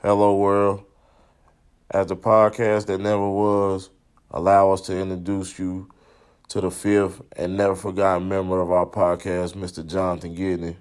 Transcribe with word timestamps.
Hello 0.00 0.36
World. 0.36 0.84
As 1.90 2.06
the 2.06 2.14
podcast 2.14 2.86
that 2.86 3.00
never 3.00 3.28
was, 3.28 3.90
allow 4.30 4.70
us 4.70 4.82
to 4.82 4.96
introduce 4.96 5.58
you 5.58 5.88
to 6.50 6.60
the 6.60 6.70
fifth 6.70 7.20
and 7.32 7.56
never 7.56 7.74
forgotten 7.74 8.28
member 8.28 8.60
of 8.60 8.70
our 8.70 8.86
podcast, 8.86 9.54
Mr. 9.54 9.84
Jonathan 9.84 10.36
Gidney. 10.36 10.76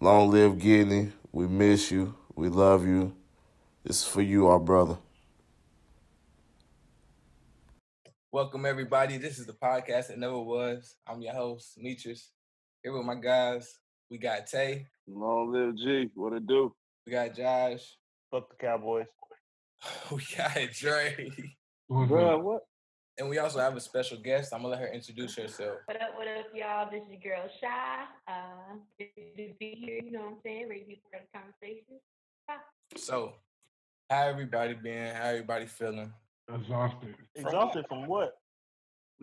Long 0.00 0.30
live 0.30 0.52
Gidney. 0.52 1.10
We 1.32 1.48
miss 1.48 1.90
you. 1.90 2.14
We 2.36 2.48
love 2.48 2.86
you. 2.86 3.12
This 3.82 4.02
is 4.02 4.06
for 4.06 4.22
you, 4.22 4.46
our 4.46 4.60
brother. 4.60 4.96
Welcome 8.30 8.66
everybody. 8.66 9.16
This 9.16 9.40
is 9.40 9.46
the 9.46 9.52
podcast 9.52 10.06
that 10.06 10.18
never 10.18 10.38
was. 10.38 10.94
I'm 11.08 11.20
your 11.20 11.34
host, 11.34 11.74
Demetrius. 11.74 12.30
Here 12.84 12.92
with 12.92 13.04
my 13.04 13.16
guys. 13.16 13.80
We 14.08 14.18
got 14.18 14.46
Tay. 14.46 14.86
Long 15.08 15.50
live 15.52 15.74
G. 15.74 16.08
What 16.14 16.34
it 16.34 16.46
do? 16.46 16.72
We 17.08 17.12
got 17.12 17.34
Josh. 17.34 17.96
Fuck 18.30 18.50
the 18.50 18.56
Cowboys. 18.56 19.06
We 20.12 20.20
got 20.36 20.58
Dre. 20.74 21.30
Bro, 21.88 22.40
what? 22.40 22.60
And 23.16 23.30
we 23.30 23.38
also 23.38 23.60
have 23.60 23.74
a 23.74 23.80
special 23.80 24.18
guest. 24.18 24.52
I'm 24.52 24.60
gonna 24.60 24.72
let 24.72 24.80
her 24.80 24.88
introduce 24.92 25.34
herself. 25.34 25.78
What 25.86 26.02
up, 26.02 26.10
what 26.18 26.28
up, 26.28 26.46
y'all? 26.54 26.90
This 26.90 27.00
is 27.04 27.08
your 27.24 27.36
girl 27.36 27.48
Shai. 27.62 28.04
Uh, 28.30 28.74
good 28.98 29.08
to 29.38 29.54
be 29.58 29.82
here, 29.82 30.00
you 30.04 30.10
know 30.10 30.18
what 30.18 30.32
I'm 30.32 30.36
saying? 30.44 30.68
Ready 30.68 30.80
to 30.80 30.86
be 30.86 31.00
the 31.10 31.18
conversation. 31.32 31.98
So, 32.98 33.32
how 34.10 34.28
everybody 34.28 34.74
been? 34.74 35.14
How 35.14 35.28
everybody 35.28 35.64
feeling? 35.64 36.12
Exhausted. 36.54 37.14
Exhausted 37.36 37.86
from 37.88 38.06
what? 38.06 38.34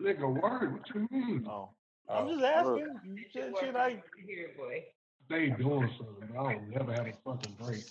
Nigga, 0.00 0.42
word. 0.42 0.72
What 0.72 0.92
you 0.92 1.06
mean? 1.12 1.46
Oh, 1.48 1.68
Oh, 2.08 2.14
I'm 2.14 2.28
just 2.28 2.44
asking. 2.44 2.76
You 3.04 3.14
This 3.14 3.32
said 3.32 3.52
is 3.52 3.58
shit 3.60 3.74
like 3.74 4.02
here, 4.26 4.50
boy. 4.56 4.84
They 5.28 5.50
doing 5.50 5.90
something. 5.96 6.36
I 6.38 6.52
don't 6.52 6.70
never 6.70 6.92
have 6.92 7.06
a 7.06 7.12
fucking 7.24 7.56
break. 7.60 7.84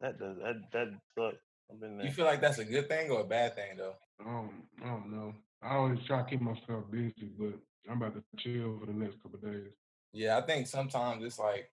that. 0.00 0.18
Does 0.18 0.36
that 0.38 0.56
that 0.72 0.88
sucks. 1.16 1.36
I've 1.70 1.80
been 1.80 1.96
there. 1.96 2.06
you 2.06 2.12
feel 2.12 2.24
like 2.24 2.40
that's 2.40 2.58
a 2.58 2.64
good 2.64 2.88
thing 2.88 3.10
or 3.10 3.20
a 3.20 3.24
bad 3.24 3.54
thing 3.54 3.76
though? 3.76 3.94
I 4.20 4.24
don't, 4.24 4.50
I 4.82 4.86
don't 4.88 5.10
know. 5.10 5.34
I 5.62 5.76
always 5.76 6.00
try 6.06 6.22
to 6.22 6.28
keep 6.28 6.40
myself 6.40 6.90
busy, 6.90 7.30
but 7.38 7.54
I'm 7.88 8.02
about 8.02 8.14
to 8.14 8.22
chill 8.36 8.78
for 8.78 8.86
the 8.86 8.92
next 8.92 9.22
couple 9.22 9.38
of 9.38 9.52
days. 9.52 9.72
Yeah, 10.12 10.36
I 10.38 10.42
think 10.42 10.66
sometimes 10.66 11.24
it's 11.24 11.38
like 11.38 11.70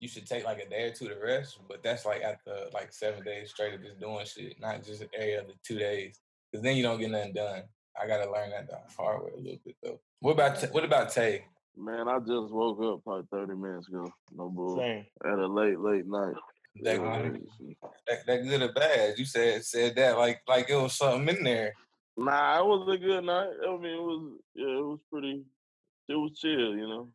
you 0.00 0.08
should 0.08 0.26
take 0.26 0.44
like 0.44 0.58
a 0.58 0.68
day 0.68 0.84
or 0.88 0.90
two 0.92 1.08
to 1.08 1.16
rest, 1.22 1.58
but 1.68 1.82
that's 1.82 2.04
like 2.04 2.22
after 2.22 2.52
like 2.72 2.92
seven 2.92 3.22
days 3.24 3.50
straight 3.50 3.74
of 3.74 3.82
just 3.82 4.00
doing 4.00 4.26
shit, 4.26 4.60
not 4.60 4.84
just 4.84 5.04
every 5.14 5.36
other 5.36 5.52
two 5.62 5.78
days. 5.78 6.20
Because 6.50 6.62
then 6.62 6.76
you 6.76 6.82
don't 6.82 6.98
get 6.98 7.10
nothing 7.10 7.32
done. 7.34 7.62
I 8.00 8.06
gotta 8.06 8.30
learn 8.30 8.50
that 8.50 8.68
the 8.68 8.78
hard 8.96 9.22
way 9.22 9.30
a 9.34 9.40
little 9.40 9.60
bit 9.64 9.76
though. 9.82 10.00
What 10.20 10.32
about 10.32 10.60
what 10.72 10.84
about 10.84 11.12
Tay? 11.12 11.44
Man, 11.76 12.08
I 12.08 12.18
just 12.20 12.52
woke 12.52 12.80
up 12.82 13.04
probably 13.04 13.26
30 13.30 13.54
minutes 13.54 13.88
ago. 13.88 14.12
No 14.34 14.48
bull. 14.48 14.78
Same. 14.78 15.04
At 15.24 15.38
a 15.38 15.46
late, 15.46 15.78
late 15.78 16.06
night. 16.06 16.34
That, 16.82 17.00
Nah, 17.00 17.22
Yeah, 17.22 17.30
that, 18.06 18.26
that 18.26 18.42
good 18.42 18.62
or 18.62 18.72
bad? 18.72 19.18
You 19.18 19.24
said 19.24 19.64
said 19.64 19.94
that 19.94 20.18
like 20.18 20.42
like 20.48 20.68
it 20.68 20.74
was 20.74 20.96
something 20.96 21.36
in 21.36 21.44
there. 21.44 21.72
Nah, 22.16 22.58
it 22.58 22.66
was 22.66 22.88
a 22.94 22.98
good 22.98 23.24
night. 23.24 23.50
I 23.62 23.76
mean, 23.76 23.94
it 23.94 24.02
was, 24.02 24.32
yeah, 24.54 24.78
it 24.78 24.84
was 24.84 25.00
pretty, 25.10 25.44
it 26.08 26.14
was 26.14 26.38
chill, 26.38 26.76
you 26.76 26.86
know? 26.86 27.08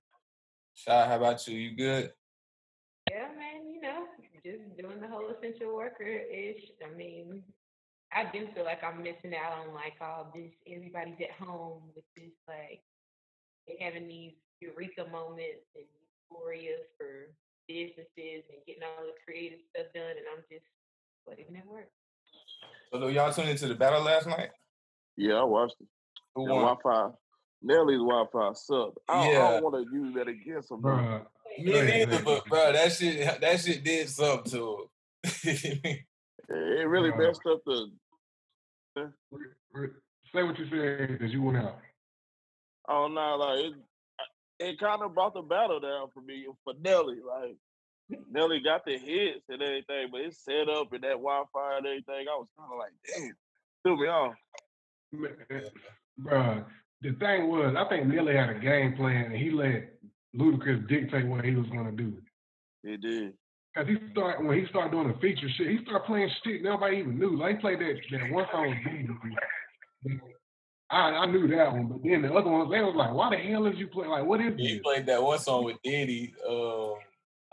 Shai, 0.75 1.07
how 1.07 1.15
about 1.15 1.47
you? 1.47 1.57
You 1.57 1.75
good? 1.75 2.11
Yeah, 3.09 3.29
man, 3.37 3.69
you 3.73 3.81
know, 3.81 4.05
just 4.45 4.77
doing 4.77 4.99
the 4.99 5.07
whole 5.07 5.29
essential 5.29 5.73
worker 5.73 6.03
ish. 6.03 6.71
I 6.85 6.95
mean, 6.95 7.43
I 8.13 8.25
do 8.31 8.47
feel 8.53 8.65
like 8.65 8.83
I'm 8.83 9.01
missing 9.01 9.33
out 9.35 9.59
on 9.59 9.73
like 9.73 9.95
all 10.01 10.31
this. 10.35 10.51
Everybody's 10.67 11.19
at 11.21 11.45
home 11.45 11.83
with 11.95 12.03
this, 12.17 12.33
like, 12.47 12.81
they 13.67 13.77
having 13.79 14.07
these 14.07 14.33
eureka 14.61 15.05
moments 15.11 15.67
and 15.75 15.85
euphoria 16.31 16.75
for 16.97 17.31
businesses 17.67 18.43
and 18.49 18.59
getting 18.67 18.83
all 18.83 19.05
the 19.05 19.13
creative 19.25 19.59
stuff 19.69 19.87
done, 19.93 20.11
and 20.17 20.25
I'm 20.35 20.43
just 20.51 20.65
letting 21.27 21.55
it 21.55 21.63
work. 21.67 21.89
So 22.91 22.99
do 22.99 23.09
y'all 23.09 23.31
tuned 23.31 23.49
into 23.49 23.67
the 23.67 23.75
battle 23.75 24.01
last 24.03 24.27
night? 24.27 24.49
Yeah, 25.15 25.35
I 25.35 25.43
watched 25.43 25.75
it. 25.79 25.87
Who 26.35 26.45
The 26.47 26.53
won? 26.53 26.77
Wi-Fi, 26.83 27.11
Nelly's 27.61 27.99
Wi-Fi 27.99 28.53
sucked. 28.53 28.97
I, 29.07 29.29
I 29.29 29.33
don't 29.33 29.63
want 29.63 29.75
to 29.87 29.93
use 29.95 30.13
that 30.15 30.27
against 30.27 30.71
him. 30.71 30.81
bro. 30.81 30.95
Bruh, 30.95 31.25
Me 31.59 31.81
neither, 31.81 32.23
but 32.23 32.45
bro, 32.45 32.71
that 32.73 32.91
shit 32.91 33.41
that 33.41 33.59
shit 33.59 33.83
did 33.83 34.09
something 34.09 34.51
to 34.51 34.89
him. 35.23 35.97
It 36.51 36.79
it 36.81 36.87
really 36.87 37.11
Bruh. 37.11 37.27
messed 37.27 37.41
up 37.47 37.59
the, 37.63 37.91
re- 39.31 39.47
re- 39.71 39.89
say 40.33 40.41
what 40.41 40.57
you 40.57 40.65
said 40.67 41.09
because 41.09 41.31
you 41.31 41.43
went 41.43 41.57
out. 41.57 41.77
oh 42.87 43.07
no, 43.07 43.35
like, 43.37 43.65
it, 43.65 43.73
it 44.59 44.79
kind 44.79 45.01
of 45.01 45.13
brought 45.13 45.33
the 45.33 45.41
battle 45.41 45.79
down 45.79 46.07
for 46.13 46.21
me, 46.21 46.45
for 46.63 46.73
Nelly. 46.81 47.17
Like, 47.25 47.55
Nelly 48.31 48.61
got 48.63 48.85
the 48.85 48.97
hits 48.97 49.45
and 49.49 49.61
everything, 49.61 50.09
but 50.11 50.21
it's 50.21 50.43
set 50.43 50.67
up 50.69 50.91
and 50.93 51.03
that 51.03 51.11
Wi-Fi 51.11 51.77
and 51.77 51.85
everything. 51.85 52.25
I 52.27 52.37
was 52.37 52.47
kind 52.57 52.71
of 52.71 52.77
like, 52.77 52.91
damn, 53.07 53.33
threw 53.83 54.01
me 54.01 54.07
off. 54.07 54.33
Bruh, 56.21 56.65
the 57.01 57.13
thing 57.13 57.47
was, 57.47 57.75
I 57.77 57.87
think 57.89 58.07
Nelly 58.07 58.35
had 58.35 58.49
a 58.49 58.59
game 58.59 58.95
plan 58.95 59.25
and 59.25 59.35
he 59.35 59.51
let 59.51 59.93
Ludacris 60.35 60.87
dictate 60.87 61.25
what 61.25 61.45
he 61.45 61.55
was 61.55 61.67
going 61.67 61.85
to 61.85 61.91
do. 61.91 62.17
He 62.83 62.97
did. 62.97 63.33
Cause 63.77 63.85
he 63.87 63.97
start 64.11 64.43
when 64.43 64.59
he 64.59 64.65
started 64.67 64.91
doing 64.91 65.07
the 65.09 65.13
feature 65.19 65.47
shit, 65.55 65.69
he 65.69 65.77
started 65.83 66.05
playing 66.05 66.29
shit 66.43 66.63
nobody 66.63 66.97
even 66.97 67.19
knew. 67.19 67.37
Like 67.37 67.57
he 67.57 67.61
played 67.61 67.79
that 67.79 67.99
that 68.11 68.31
one 68.31 68.47
song. 68.51 68.75
I 70.91 70.97
I 70.97 71.25
knew 71.27 71.47
that 71.49 71.71
one, 71.71 71.87
but 71.87 72.03
then 72.03 72.21
the 72.23 72.33
other 72.33 72.49
ones 72.49 72.71
they 72.71 72.81
was 72.81 72.95
like, 72.95 73.13
why 73.13 73.29
the 73.29 73.37
hell 73.37 73.65
is 73.67 73.77
you 73.77 73.87
playing? 73.87 74.09
Like, 74.11 74.25
what 74.25 74.41
is 74.41 74.53
he 74.57 74.73
this? 74.73 74.81
played 74.83 75.05
that 75.07 75.21
one 75.21 75.39
song 75.39 75.63
with 75.65 75.77
Diddy. 75.83 76.33
Um, 76.47 76.95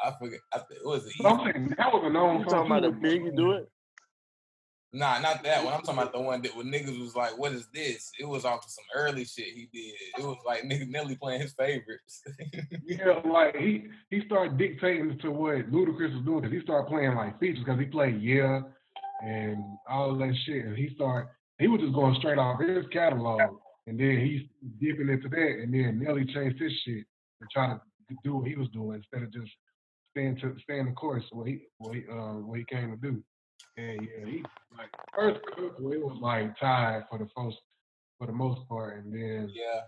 I 0.03 0.13
forget. 0.19 0.41
I 0.53 0.59
think 0.59 0.81
it 0.81 0.87
was 0.87 1.05
the 1.05 1.13
But 1.23 1.29
I'm 1.33 1.53
saying 1.53 1.75
that 1.77 1.93
was 1.93 2.03
a 2.07 2.11
known 2.11 2.41
You 2.41 2.49
song. 2.51 2.67
talking 2.69 2.73
about 2.73 2.83
the 2.83 3.09
too. 3.09 3.19
Biggie 3.31 3.37
do 3.37 3.53
it? 3.53 3.69
Nah, 4.93 5.19
not 5.19 5.43
that 5.43 5.63
one. 5.65 5.75
I'm 5.75 5.83
talking 5.83 6.01
about 6.01 6.13
the 6.15 6.21
one 6.21 6.41
that 6.43 6.57
when 6.57 6.69
niggas 6.73 6.99
was 6.99 7.15
like, 7.15 7.37
"What 7.37 7.53
is 7.53 7.67
this?" 7.75 8.11
It 8.19 8.25
was 8.27 8.45
off 8.47 8.65
of 8.65 8.71
some 8.71 8.85
early 8.95 9.25
shit 9.27 9.47
he 9.47 9.69
did. 9.73 9.95
It 10.19 10.25
was 10.25 10.39
like 10.47 10.63
nigga 10.65 10.89
Nelly 10.89 11.17
playing 11.17 11.41
his 11.43 11.53
favorites. 11.55 12.23
Yeah, 12.89 13.21
like 13.25 13.57
he 13.57 13.89
he 14.11 14.25
started 14.27 14.57
dictating 14.59 15.19
to 15.19 15.31
what 15.33 15.71
Ludacris 15.73 16.15
was 16.15 16.25
doing 16.25 16.41
because 16.43 16.53
he 16.57 16.61
started 16.63 16.87
playing 16.89 17.17
like 17.17 17.39
features 17.41 17.65
because 17.65 17.81
he 17.81 17.87
played 17.87 18.23
Yeah 18.23 18.61
and 19.25 19.59
all 19.91 20.15
that 20.17 20.35
shit, 20.47 20.65
and 20.65 20.77
he 20.77 20.95
started 20.95 21.29
he 21.59 21.69
was 21.69 21.81
just 21.81 21.95
going 21.95 22.15
straight 22.17 22.39
off 22.39 22.61
his 22.61 22.87
catalog, 22.93 23.41
and 23.87 23.99
then 23.99 24.21
he's 24.21 24.43
dipping 24.81 25.09
into 25.09 25.29
that, 25.29 25.63
and 25.63 25.73
then 25.73 26.01
Nelly 26.01 26.25
changed 26.27 26.61
his 26.61 26.73
shit 26.85 27.05
and 27.41 27.51
trying 27.53 27.79
to 27.79 28.17
do 28.25 28.37
what 28.37 28.49
he 28.49 28.57
was 28.57 28.69
doing 28.69 29.03
instead 29.03 29.23
of 29.23 29.33
just 29.33 29.53
staying 30.13 30.37
to 30.39 30.55
staying 30.63 30.87
the 30.87 30.93
course 30.93 31.25
what 31.33 31.47
he 31.47 31.61
what 31.79 31.95
he 31.95 32.03
uh 32.11 32.35
what 32.35 32.59
he 32.59 32.65
came 32.65 32.91
to 32.91 32.97
do. 32.97 33.23
And 33.77 34.01
yeah, 34.01 34.27
he 34.27 34.43
like 34.77 34.89
first 35.15 35.41
couple 35.51 35.93
it 35.93 36.01
was 36.01 36.19
like 36.21 36.59
tied 36.59 37.05
for 37.11 37.19
the 37.19 37.29
first 37.37 37.59
for 38.19 38.27
the 38.27 38.33
most 38.33 38.67
part, 38.69 38.99
and 38.99 39.13
then 39.13 39.51
yeah, 39.55 39.81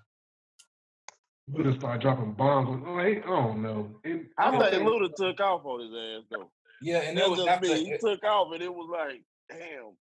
Luda 1.50 1.78
started 1.78 2.02
dropping 2.02 2.32
bombs. 2.32 2.68
On, 2.68 2.84
oh, 2.86 3.04
he, 3.04 3.18
I 3.18 3.20
don't 3.20 3.62
know. 3.62 4.00
And 4.04 4.26
I 4.36 4.50
don't 4.50 4.70
think 4.70 4.82
Luda 4.82 5.14
took 5.16 5.40
off 5.40 5.64
on 5.64 5.80
his 5.80 5.90
ass 5.90 6.26
though. 6.30 6.50
yeah, 6.82 6.98
and 7.02 7.18
it 7.18 7.28
was 7.28 7.38
just 7.38 7.48
after 7.48 7.68
me. 7.68 7.84
He 7.84 7.90
it, 7.92 8.00
took 8.00 8.22
off 8.24 8.52
and 8.52 8.62
it 8.62 8.72
was 8.72 8.88
like, 8.92 9.22
damn, 9.48 9.96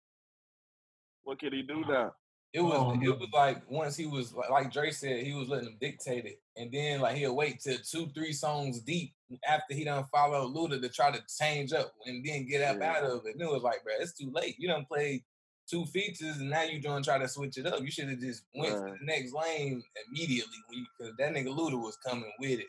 what 1.23 1.39
could 1.39 1.53
he 1.53 1.61
do 1.63 1.81
now? 1.87 2.13
it 2.53 2.61
was 2.61 2.73
Oh, 2.75 2.93
it 3.01 3.19
was 3.19 3.27
like 3.33 3.69
once 3.69 3.95
he 3.97 4.05
was 4.05 4.31
like, 4.33 4.49
like 4.51 4.71
Dre 4.71 4.91
said, 4.91 5.23
he 5.25 5.33
was 5.33 5.49
letting 5.49 5.65
them 5.65 5.77
dictate 5.81 6.25
it, 6.25 6.39
and 6.55 6.71
then 6.71 7.01
like 7.01 7.15
he'll 7.17 7.35
wait 7.35 7.59
till 7.61 7.77
two, 7.79 8.07
three 8.13 8.31
songs 8.33 8.79
deep 8.81 9.11
after 9.47 9.73
he 9.73 9.83
done 9.83 10.05
followed 10.11 10.53
Luda 10.55 10.79
to 10.79 10.89
try 10.89 11.09
to 11.11 11.19
change 11.39 11.73
up 11.73 11.91
and 12.05 12.23
then 12.23 12.45
get 12.45 12.61
up 12.61 12.77
Yeah. 12.79 12.91
out 12.97 13.03
of 13.05 13.25
it. 13.25 13.33
And 13.33 13.41
it 13.41 13.49
was 13.49 13.63
like, 13.63 13.83
bro, 13.83 13.93
it's 13.99 14.13
too 14.13 14.29
late. 14.31 14.55
You 14.59 14.67
done 14.67 14.85
played 14.85 15.23
two 15.67 15.85
features 15.85 16.37
and 16.37 16.51
now 16.51 16.61
you 16.61 16.79
doing 16.79 17.01
try 17.01 17.17
to 17.17 17.27
switch 17.27 17.57
it 17.57 17.65
up. 17.65 17.81
You 17.81 17.89
should 17.89 18.09
have 18.09 18.19
just 18.19 18.43
went 18.53 18.73
to 18.75 18.81
the 18.81 18.97
next 19.01 19.33
lane 19.33 19.81
immediately 20.07 20.51
because 20.99 21.15
that 21.17 21.33
nigga 21.33 21.47
Luda 21.57 21.81
was 21.81 21.97
coming 22.05 22.31
with 22.39 22.59
it, 22.59 22.67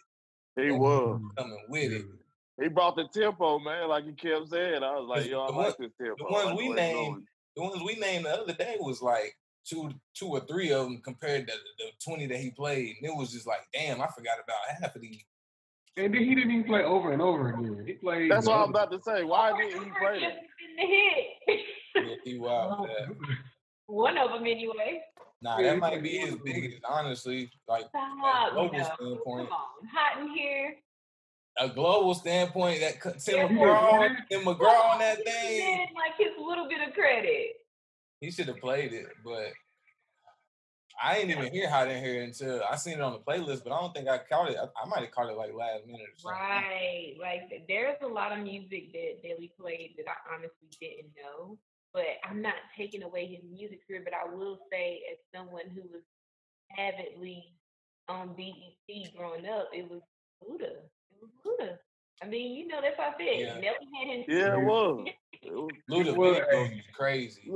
He 0.56 0.70
was. 0.70 1.20
coming 1.36 1.62
with 1.68 1.92
it. 1.92 2.04
He 2.62 2.68
brought 2.68 2.96
the 2.96 3.06
tempo, 3.12 3.58
man, 3.58 3.88
like 3.88 4.04
he 4.06 4.12
kept 4.12 4.48
saying. 4.48 4.82
I 4.82 4.92
was 4.98 5.08
like, 5.08 5.28
yo, 5.28 5.40
I 5.42 5.50
one- 5.50 5.66
like 5.66 5.76
this 5.76 5.90
tempo. 6.00 6.14
The 6.16 6.24
I 6.24 6.32
ones 6.32 6.46
like 6.46 6.56
we 6.58 6.68
where 6.68 6.76
named, 6.76 6.94
going. 6.96 7.26
The 7.56 7.62
ones 7.62 7.82
we 7.84 7.94
named 7.96 8.26
the 8.26 8.30
other 8.30 8.52
day 8.52 8.76
was 8.80 9.00
like 9.02 9.36
two, 9.64 9.90
two 10.14 10.28
or 10.28 10.40
three 10.40 10.72
of 10.72 10.84
them 10.84 11.00
compared 11.04 11.46
to 11.48 11.54
the 11.78 11.84
twenty 12.04 12.26
that 12.26 12.38
he 12.38 12.50
played, 12.50 12.96
and 13.00 13.10
it 13.10 13.16
was 13.16 13.32
just 13.32 13.46
like, 13.46 13.60
damn, 13.72 14.00
I 14.00 14.06
forgot 14.08 14.36
about 14.42 14.80
half 14.80 14.94
of 14.94 15.02
these. 15.02 15.22
And 15.96 16.12
then 16.12 16.22
he 16.24 16.34
didn't 16.34 16.50
even 16.50 16.64
play 16.64 16.82
over 16.82 17.12
and 17.12 17.22
over 17.22 17.50
again. 17.50 17.84
He 17.86 17.92
played. 17.94 18.30
That's 18.30 18.46
what 18.46 18.58
I'm 18.58 18.70
about 18.70 18.90
to 18.90 19.00
say. 19.00 19.22
Why 19.22 19.56
didn't 19.56 19.84
he 19.84 19.90
play 19.90 20.20
Just 20.20 20.34
that? 20.34 20.42
the 20.78 20.86
hit. 20.86 21.60
Yeah, 21.96 22.14
he 22.24 22.38
wild. 22.38 22.74
Oh, 22.80 22.86
yeah. 22.88 23.14
One 23.86 24.18
of 24.18 24.30
them 24.30 24.42
anyway. 24.42 25.00
Nah, 25.40 25.60
that 25.62 25.78
might 25.78 26.02
be 26.02 26.18
his 26.18 26.30
one 26.30 26.38
of 26.40 26.44
them. 26.44 26.52
biggest, 26.52 26.82
honestly. 26.88 27.50
Like 27.68 27.84
Stop, 27.90 28.52
global 28.54 28.76
no. 28.78 28.82
standpoint. 28.84 29.48
Come 29.48 29.52
on, 29.52 29.86
hot 29.92 30.20
in 30.22 30.34
here. 30.34 30.74
A 31.58 31.68
global 31.68 32.14
standpoint, 32.14 32.80
that 32.80 33.00
Tim 33.20 33.36
Yeah, 33.36 33.48
McGraw, 33.48 34.16
Tim 34.30 34.42
McGraw 34.42 34.92
on 34.92 34.98
that 34.98 35.24
thing, 35.24 35.86
like 35.94 36.16
his 36.18 36.32
little 36.38 36.68
bit 36.68 36.86
of 36.86 36.94
credit. 36.94 37.52
he 38.20 38.30
should 38.30 38.48
have 38.48 38.58
played 38.58 38.92
it, 38.92 39.06
but 39.24 39.52
I 41.02 41.18
ain't 41.18 41.30
even 41.30 41.52
hear 41.52 41.68
Hot 41.68 41.90
in 41.90 42.02
Here 42.02 42.22
until 42.22 42.62
I 42.70 42.76
seen 42.76 42.94
it 42.94 43.00
on 43.00 43.12
the 43.12 43.18
playlist, 43.18 43.64
but 43.64 43.72
I 43.72 43.80
don't 43.80 43.92
think 43.92 44.08
I 44.08 44.18
caught 44.18 44.50
it. 44.50 44.56
I, 44.56 44.66
I 44.80 44.88
might 44.88 45.00
have 45.00 45.10
caught 45.10 45.28
it 45.28 45.36
like 45.36 45.52
last 45.52 45.86
minute 45.86 46.02
or 46.02 46.16
something. 46.16 46.38
Right. 46.40 47.14
Like 47.20 47.64
there's 47.68 47.96
a 48.02 48.06
lot 48.06 48.32
of 48.32 48.44
music 48.44 48.92
that 48.92 49.22
Daly 49.22 49.52
played 49.60 49.94
that 49.98 50.06
I 50.08 50.34
honestly 50.34 50.68
didn't 50.80 51.10
know. 51.16 51.58
But 51.92 52.06
I'm 52.28 52.40
not 52.42 52.54
taking 52.76 53.02
away 53.02 53.26
his 53.26 53.44
music 53.48 53.86
career, 53.86 54.02
but 54.04 54.14
I 54.14 54.32
will 54.32 54.58
say 54.70 55.02
as 55.12 55.18
someone 55.34 55.68
who 55.74 55.82
was 55.92 56.02
avidly 56.78 57.54
on 58.08 58.34
BET 58.36 59.14
growing 59.16 59.46
up, 59.46 59.68
it 59.72 59.88
was 59.88 60.00
Luda. 60.42 60.74
It 61.24 61.30
was 61.44 61.56
Luda. 61.60 61.76
I 62.22 62.26
mean, 62.28 62.56
you 62.56 62.66
know, 62.68 62.80
that's 62.80 62.96
what 62.98 63.08
I 63.08 63.18
said. 63.18 63.40
Yeah. 63.40 63.54
Nelly 63.54 63.88
had 63.98 64.08
him. 64.08 64.24
Yeah, 64.28 64.54
it 64.60 64.64
was. 64.64 65.08
Luda 65.90 66.16
Well, 66.16 66.34
videos 66.34 66.50
hey. 66.50 66.74
was 66.76 66.84
crazy. 66.96 67.50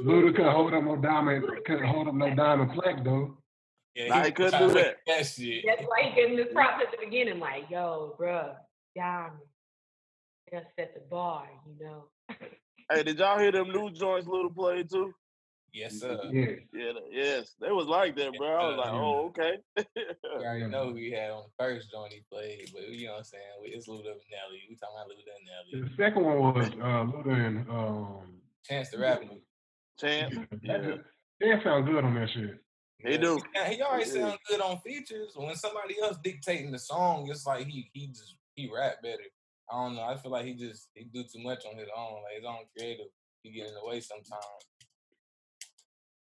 Luda 0.00 0.34
couldn't 0.36 0.52
hold 0.52 0.74
up 0.74 0.84
no 0.84 0.96
diamond, 0.96 1.44
couldn't 1.66 1.86
hold 1.86 2.08
up 2.08 2.14
no 2.14 2.34
diamond 2.34 2.72
plaque 2.72 3.02
though. 3.04 3.36
Yeah, 3.94 4.08
Nah, 4.08 4.14
he 4.16 4.20
was 4.20 4.30
couldn't 4.32 4.68
do 4.68 4.74
that. 4.74 4.96
make 5.06 5.16
That 5.18 5.26
shit. 5.26 5.64
That's 5.66 5.82
why 5.82 6.02
he 6.10 6.14
gave 6.14 6.30
him 6.30 6.36
the 6.36 6.44
props 6.52 6.84
at 6.86 6.92
the 6.92 7.04
beginning, 7.04 7.40
like, 7.40 7.64
yo, 7.70 8.14
bruh, 8.20 8.54
diamond. 8.96 9.40
Just 10.52 10.66
set 10.78 10.94
the 10.94 11.00
bar, 11.10 11.48
you 11.66 11.84
know. 11.84 12.04
Hey, 12.90 13.02
did 13.02 13.18
y'all 13.18 13.38
hear 13.38 13.52
them 13.52 13.68
new 13.70 13.90
joints 13.90 14.26
Luda 14.26 14.54
play 14.54 14.82
too? 14.82 15.12
Yes, 15.72 16.00
sir. 16.00 16.18
Yeah. 16.30 16.46
Yeah, 16.72 16.92
yes, 17.10 17.54
they 17.60 17.70
was 17.70 17.86
like 17.86 18.16
that, 18.16 18.36
bro. 18.36 18.48
I 18.48 18.66
was 18.68 18.76
like, 18.78 18.92
Yeah. 18.92 18.98
oh, 18.98 19.26
okay. 19.28 19.58
You 19.76 20.24
already 20.44 20.66
know 20.66 20.88
who 20.90 20.94
he 20.96 21.10
had 21.10 21.30
on 21.30 21.44
the 21.44 21.64
first 21.64 21.90
joint 21.90 22.12
he 22.12 22.22
played, 22.32 22.70
but 22.72 22.88
you 22.88 23.06
know 23.06 23.12
what 23.12 23.18
I'm 23.18 23.24
saying? 23.24 23.42
It's 23.64 23.88
Luda 23.88 24.12
and 24.12 24.20
Nelly. 24.30 24.62
We 24.68 24.76
talking 24.76 24.96
about 24.96 25.08
Luda 25.10 25.32
and 25.36 25.80
Nelly. 25.82 25.88
The 25.88 26.02
second 26.02 26.24
one 26.24 26.38
was 26.54 26.68
uh, 26.68 27.04
Luda 27.04 27.46
and 27.46 27.68
um. 27.70 28.40
Chance 28.64 28.90
the 28.90 28.98
Rapper. 28.98 29.24
Chance, 29.98 30.34
That, 30.62 30.84
yeah, 30.84 30.96
they 31.40 31.62
sound 31.64 31.86
good 31.86 32.04
on 32.04 32.14
that 32.14 32.28
shit. 32.30 32.58
he 32.98 33.16
do. 33.18 33.38
Yeah, 33.54 33.68
he 33.70 33.82
already 33.82 34.10
Yeah. 34.10 34.20
sound 34.28 34.38
good 34.48 34.60
on 34.60 34.78
features. 34.80 35.32
When 35.36 35.54
somebody 35.56 35.96
else 36.02 36.18
dictating 36.22 36.70
the 36.72 36.78
song, 36.78 37.28
it's 37.30 37.46
like 37.46 37.66
he 37.66 37.90
he 37.92 38.08
just 38.08 38.36
he 38.54 38.70
rap 38.74 39.02
better. 39.02 39.22
I 39.70 39.74
don't 39.84 39.96
know. 39.96 40.02
I 40.02 40.16
feel 40.16 40.30
like 40.32 40.44
he 40.46 40.54
just 40.54 40.88
he 40.94 41.04
do 41.04 41.22
too 41.24 41.42
much 41.42 41.64
on 41.70 41.76
his 41.78 41.88
own, 41.96 42.22
like 42.22 42.36
his 42.36 42.44
own 42.46 42.64
creative. 42.76 43.06
He 43.42 43.50
get 43.52 43.68
in 43.68 43.74
the 43.74 43.84
way 43.84 44.00
sometimes. 44.00 44.44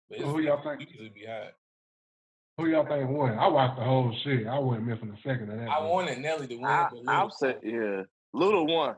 But 0.10 0.20
who 0.20 0.40
y'all 0.42 0.62
think? 0.64 0.90
usually 0.90 1.10
be 1.10 1.26
hot. 1.26 1.54
Who 2.58 2.68
y'all 2.68 2.86
think 2.88 3.10
won? 3.10 3.38
I 3.38 3.48
watched 3.48 3.78
the 3.78 3.84
whole 3.86 4.16
shit. 4.24 4.48
I 4.48 4.58
wasn't 4.60 4.88
missing 4.88 5.10
a 5.14 5.28
second 5.28 5.52
of 5.52 5.60
that. 5.60 5.70
I 5.70 5.80
shit. 5.82 5.90
wanted 5.90 6.20
Nelly 6.20 6.48
to 6.48 6.56
win, 6.56 6.66
I, 6.66 6.88
but 6.92 7.12
I'm 7.12 7.28
Luda 7.28 7.32
saying, 7.34 7.56
yeah, 7.64 8.02
Luda 8.34 8.68
one. 8.74 8.96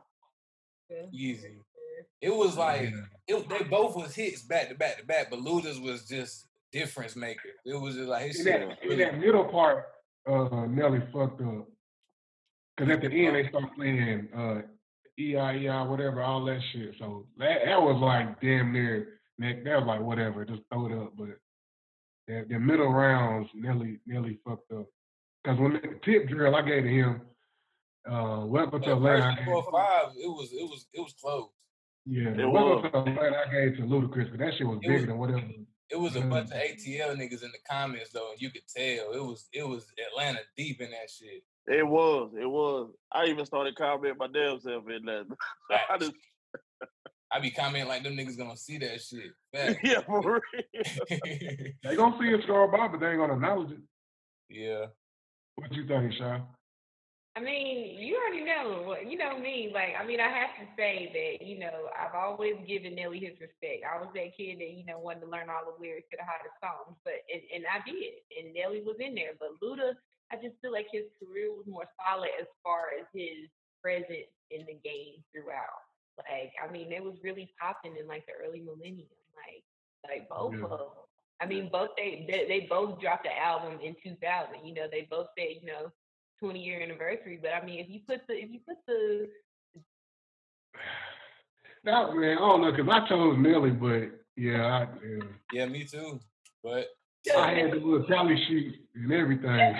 easy. 1.12 1.60
It 2.22 2.30
was 2.34 2.56
like 2.58 2.82
Yeah. 3.28 3.38
it, 3.38 3.50
they 3.50 3.64
both 3.64 3.96
was 3.96 4.14
hits 4.16 4.42
back 4.44 4.70
to 4.70 4.76
back 4.76 4.98
to 5.00 5.06
back, 5.06 5.30
but 5.30 5.40
Luda's 5.40 5.80
was 5.80 6.08
just 6.08 6.48
difference 6.72 7.16
maker. 7.16 7.50
It 7.66 7.80
was 7.80 7.96
just 7.96 8.08
like 8.10 8.28
his 8.28 8.40
In 8.40 8.46
shit. 8.46 8.60
that, 8.60 8.68
was 8.84 8.94
in 8.94 9.00
that 9.00 9.18
middle 9.20 9.46
part, 9.46 9.86
uh, 10.30 10.66
Nelly 10.68 11.00
fucked 11.14 11.42
up. 11.42 11.68
Cause 12.78 12.90
at 12.90 13.02
the 13.02 13.08
end 13.08 13.36
they 13.36 13.50
start 13.50 13.74
playing 13.76 14.28
uh, 14.36 14.62
EIEI, 15.20 15.90
whatever, 15.90 16.22
all 16.22 16.46
that 16.46 16.60
shit. 16.72 16.94
So 17.00 17.26
that 17.40 17.60
that 17.66 17.82
was 17.82 18.00
like 18.00 18.40
damn 18.40 18.72
near. 18.72 19.17
That, 19.40 19.64
that 19.66 19.78
was 19.80 19.86
like 19.88 20.02
whatever, 20.02 20.46
just 20.46 20.62
throw 20.72 20.88
it 20.88 20.94
up. 20.98 21.14
But 21.18 21.38
the, 22.28 22.46
the 22.50 22.60
middle 22.60 22.92
rounds, 22.92 23.50
nearly 23.54 24.00
nearly 24.06 24.40
fucked 24.48 24.72
up. 24.72 24.88
Cause 25.46 25.60
when 25.60 25.74
the 25.74 26.00
tip 26.04 26.28
drill 26.28 26.56
I 26.56 26.62
gave 26.64 26.84
to 26.84 26.90
him, 26.90 27.22
uh, 28.10 28.46
welcome 28.46 28.82
to 28.82 28.90
the 28.90 28.96
Atlanta. 28.96 29.36
First 29.36 29.46
four 29.46 29.64
or 29.64 29.72
five, 29.72 30.12
it 30.18 30.28
was 30.28 30.50
it 30.52 30.64
was 30.64 30.88
it 30.94 31.02
was 31.02 31.14
close. 31.22 31.50
Yeah, 32.06 32.30
It 32.30 32.38
the 32.38 32.50
welcome 32.50 32.92
to 32.92 32.98
Atlanta 33.12 33.38
I 33.48 33.52
gave 33.52 33.78
to 33.78 33.84
Ludacris, 33.84 34.30
cause 34.32 34.40
that 34.40 34.54
shit 34.58 34.68
was 34.68 34.80
It 34.82 34.88
bigger 34.88 34.94
was- 34.94 35.06
than 35.08 35.18
whatever. 35.18 35.44
It 35.90 35.98
was 35.98 36.18
a 36.18 36.22
bunch 36.22 36.50
of 36.52 36.58
ATL 36.58 37.16
niggas 37.16 37.44
in 37.44 37.52
the 37.52 37.60
comments 37.70 38.10
though, 38.12 38.32
and 38.32 38.42
you 38.42 38.50
could 38.52 38.68
tell 38.68 39.14
it 39.14 39.24
was 39.24 39.48
it 39.54 39.66
was 39.66 39.86
Atlanta 40.12 40.40
deep 40.58 40.82
in 40.82 40.92
that 40.92 41.10
shit. 41.10 41.44
It 41.68 41.88
was, 41.88 42.34
it 42.38 42.46
was. 42.46 42.90
I 43.14 43.26
even 43.28 43.46
started 43.46 43.76
commenting 43.78 44.18
my 44.18 44.28
damn 44.28 44.60
self 44.60 44.84
in 44.90 45.06
that. 45.06 45.26
I 45.90 45.98
just, 45.98 46.12
I 47.32 47.40
be 47.40 47.52
commenting 47.52 47.88
like 47.90 48.04
them 48.04 48.16
niggas 48.16 48.38
gonna 48.38 48.56
see 48.58 48.78
that 48.80 49.02
shit. 49.02 49.32
Yeah, 49.84 50.02
for 50.02 50.22
real. 50.22 50.42
They 51.84 51.96
gonna 51.96 52.18
see 52.20 52.30
it 52.30 52.44
scroll 52.44 52.72
by, 52.72 52.88
but 52.88 53.00
they 53.00 53.08
ain't 53.08 53.20
gonna 53.20 53.34
acknowledge 53.34 53.72
it. 53.72 53.82
yeah. 54.50 54.86
What 55.56 55.74
you 55.74 55.88
think, 55.88 56.14
Sean? 56.14 56.46
I 57.36 57.40
mean, 57.40 58.02
you 58.02 58.18
already 58.18 58.42
know 58.46 58.82
what 58.86 59.06
you 59.06 59.18
know 59.18 59.38
me. 59.38 59.70
Like, 59.74 59.94
I 59.94 60.06
mean, 60.06 60.20
I 60.20 60.30
have 60.30 60.58
to 60.58 60.66
say 60.78 61.10
that 61.14 61.46
you 61.46 61.60
know 61.60 61.90
I've 61.94 62.16
always 62.18 62.56
given 62.66 62.96
Nelly 62.96 63.20
his 63.20 63.38
respect. 63.38 63.86
I 63.86 64.02
was 64.02 64.10
that 64.16 64.34
kid 64.38 64.58
that 64.58 64.74
you 64.74 64.86
know 64.86 64.98
wanted 64.98 65.22
to 65.26 65.30
learn 65.30 65.50
all 65.50 65.66
the 65.66 65.78
lyrics 65.78 66.10
to 66.12 66.18
the 66.18 66.26
hottest 66.26 66.58
songs, 66.62 66.98
but 67.06 67.22
and, 67.30 67.42
and 67.54 67.64
I 67.70 67.82
did, 67.86 68.26
and 68.38 68.54
Nelly 68.58 68.82
was 68.82 68.98
in 68.98 69.14
there. 69.14 69.38
But 69.38 69.54
Luda, 69.62 69.94
I 70.34 70.42
just 70.42 70.58
feel 70.62 70.74
like 70.74 70.90
his 70.90 71.10
career 71.22 71.54
was 71.54 71.70
more 71.70 71.86
solid 72.02 72.34
as 72.42 72.50
far 72.66 72.94
as 72.98 73.06
his 73.14 73.50
presence 73.82 74.34
in 74.50 74.66
the 74.66 74.78
game 74.82 75.22
throughout. 75.30 75.87
Like, 76.18 76.52
I 76.64 76.72
mean, 76.72 76.92
it 76.92 77.04
was 77.04 77.16
really 77.24 77.54
popping 77.60 77.96
in 78.00 78.08
like 78.08 78.26
the 78.26 78.34
early 78.46 78.60
millennium. 78.62 79.08
Like, 79.36 79.64
like 80.10 80.30
both 80.30 80.56
Yeah. 80.56 80.64
of 80.66 80.70
them. 80.70 80.88
I 81.40 81.46
mean, 81.46 81.70
both 81.72 81.90
they, 81.98 82.26
they 82.30 82.46
they 82.48 82.68
both 82.68 83.00
dropped 83.00 83.24
the 83.26 83.38
album 83.38 83.80
in 83.84 83.96
2000. 84.04 84.66
You 84.66 84.74
know, 84.74 84.88
they 84.92 85.08
both 85.10 85.28
said 85.38 85.58
you 85.62 85.68
know 85.68 85.92
20 86.40 86.60
year 86.60 86.82
anniversary. 86.82 87.40
But 87.42 87.54
I 87.54 87.64
mean, 87.64 87.80
if 87.80 87.90
you 87.90 88.00
put 88.08 88.22
the 88.28 88.34
if 88.34 88.50
you 88.52 88.60
put 88.68 88.78
the 88.88 89.28
That 91.84 92.14
man, 92.16 92.38
I 92.38 92.42
don't 92.42 92.62
know, 92.62 92.72
cause 92.76 92.88
I 92.92 93.08
chose 93.08 93.38
Nelly, 93.38 93.70
but 93.72 94.10
yeah, 94.36 94.66
I, 94.66 94.88
yeah. 95.06 95.24
Yeah, 95.54 95.66
me 95.68 95.86
too. 95.86 96.20
But 96.64 96.88
I 97.38 97.52
had 97.54 97.72
the 97.72 97.76
little 97.76 98.06
tally 98.08 98.36
sheet 98.48 98.82
and 98.96 99.12
everything. 99.14 99.76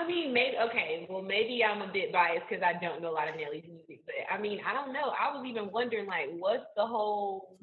I 0.00 0.06
mean, 0.06 0.32
maybe 0.32 0.56
okay. 0.68 1.06
Well, 1.08 1.22
maybe 1.22 1.62
I'm 1.64 1.82
a 1.82 1.92
bit 1.92 2.12
biased 2.12 2.44
because 2.48 2.64
I 2.64 2.80
don't 2.80 3.02
know 3.02 3.10
a 3.10 3.18
lot 3.18 3.28
of 3.28 3.36
Nelly's 3.36 3.64
music. 3.68 4.00
But 4.06 4.14
I 4.32 4.40
mean, 4.40 4.60
I 4.66 4.72
don't 4.72 4.92
know. 4.92 5.12
I 5.12 5.36
was 5.36 5.44
even 5.46 5.70
wondering 5.70 6.06
like, 6.06 6.28
what's 6.38 6.64
the 6.76 6.86
whole 6.86 7.58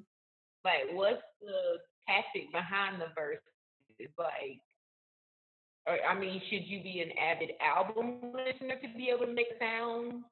like, 0.64 0.94
what's 0.94 1.22
the 1.42 1.80
tactic 2.08 2.52
behind 2.52 3.02
the 3.02 3.08
verse? 3.16 3.40
Like, 4.18 4.60
or, 5.88 5.98
I 6.08 6.20
mean, 6.20 6.42
should 6.50 6.68
you 6.68 6.84
be 6.84 7.02
an 7.02 7.18
avid 7.18 7.52
album 7.62 8.20
listener 8.34 8.76
to 8.76 8.98
be 8.98 9.10
able 9.10 9.26
to 9.26 9.34
make 9.34 9.48
sound 9.60 10.24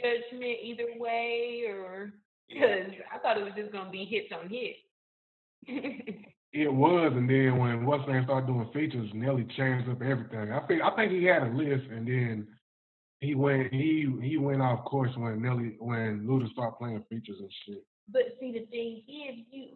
judgment 0.00 0.58
either 0.62 0.86
way, 0.98 1.64
or 1.68 2.12
yeah. 2.48 2.60
because 2.84 2.92
I 3.14 3.18
thought 3.18 3.38
it 3.38 3.44
was 3.44 3.52
just 3.56 3.72
gonna 3.72 3.90
be 3.90 4.04
hits 4.04 4.32
on 4.32 4.48
hits. 4.48 4.78
It 6.52 6.72
was, 6.72 7.12
and 7.14 7.28
then 7.30 7.56
when 7.56 7.86
what's 7.86 8.06
name 8.06 8.24
started 8.24 8.46
doing 8.46 8.68
features, 8.74 9.08
Nelly 9.14 9.46
changed 9.56 9.88
up 9.88 10.02
everything. 10.02 10.52
I 10.52 10.60
think 10.66 10.82
I 10.82 10.94
think 10.94 11.12
he 11.12 11.24
had 11.24 11.44
a 11.44 11.50
list, 11.50 11.84
and 11.90 12.06
then 12.06 12.46
he 13.20 13.34
went 13.34 13.72
he 13.72 14.06
he 14.20 14.36
went 14.36 14.60
off 14.60 14.84
course 14.84 15.10
when 15.16 15.40
Nelly 15.40 15.76
when 15.78 16.26
Luda 16.26 16.50
started 16.52 16.76
playing 16.78 17.04
features 17.08 17.38
and 17.40 17.50
shit. 17.64 17.82
But 18.08 18.36
see, 18.38 18.52
the 18.52 18.66
thing 18.66 19.02
is, 19.08 19.46
you, 19.50 19.68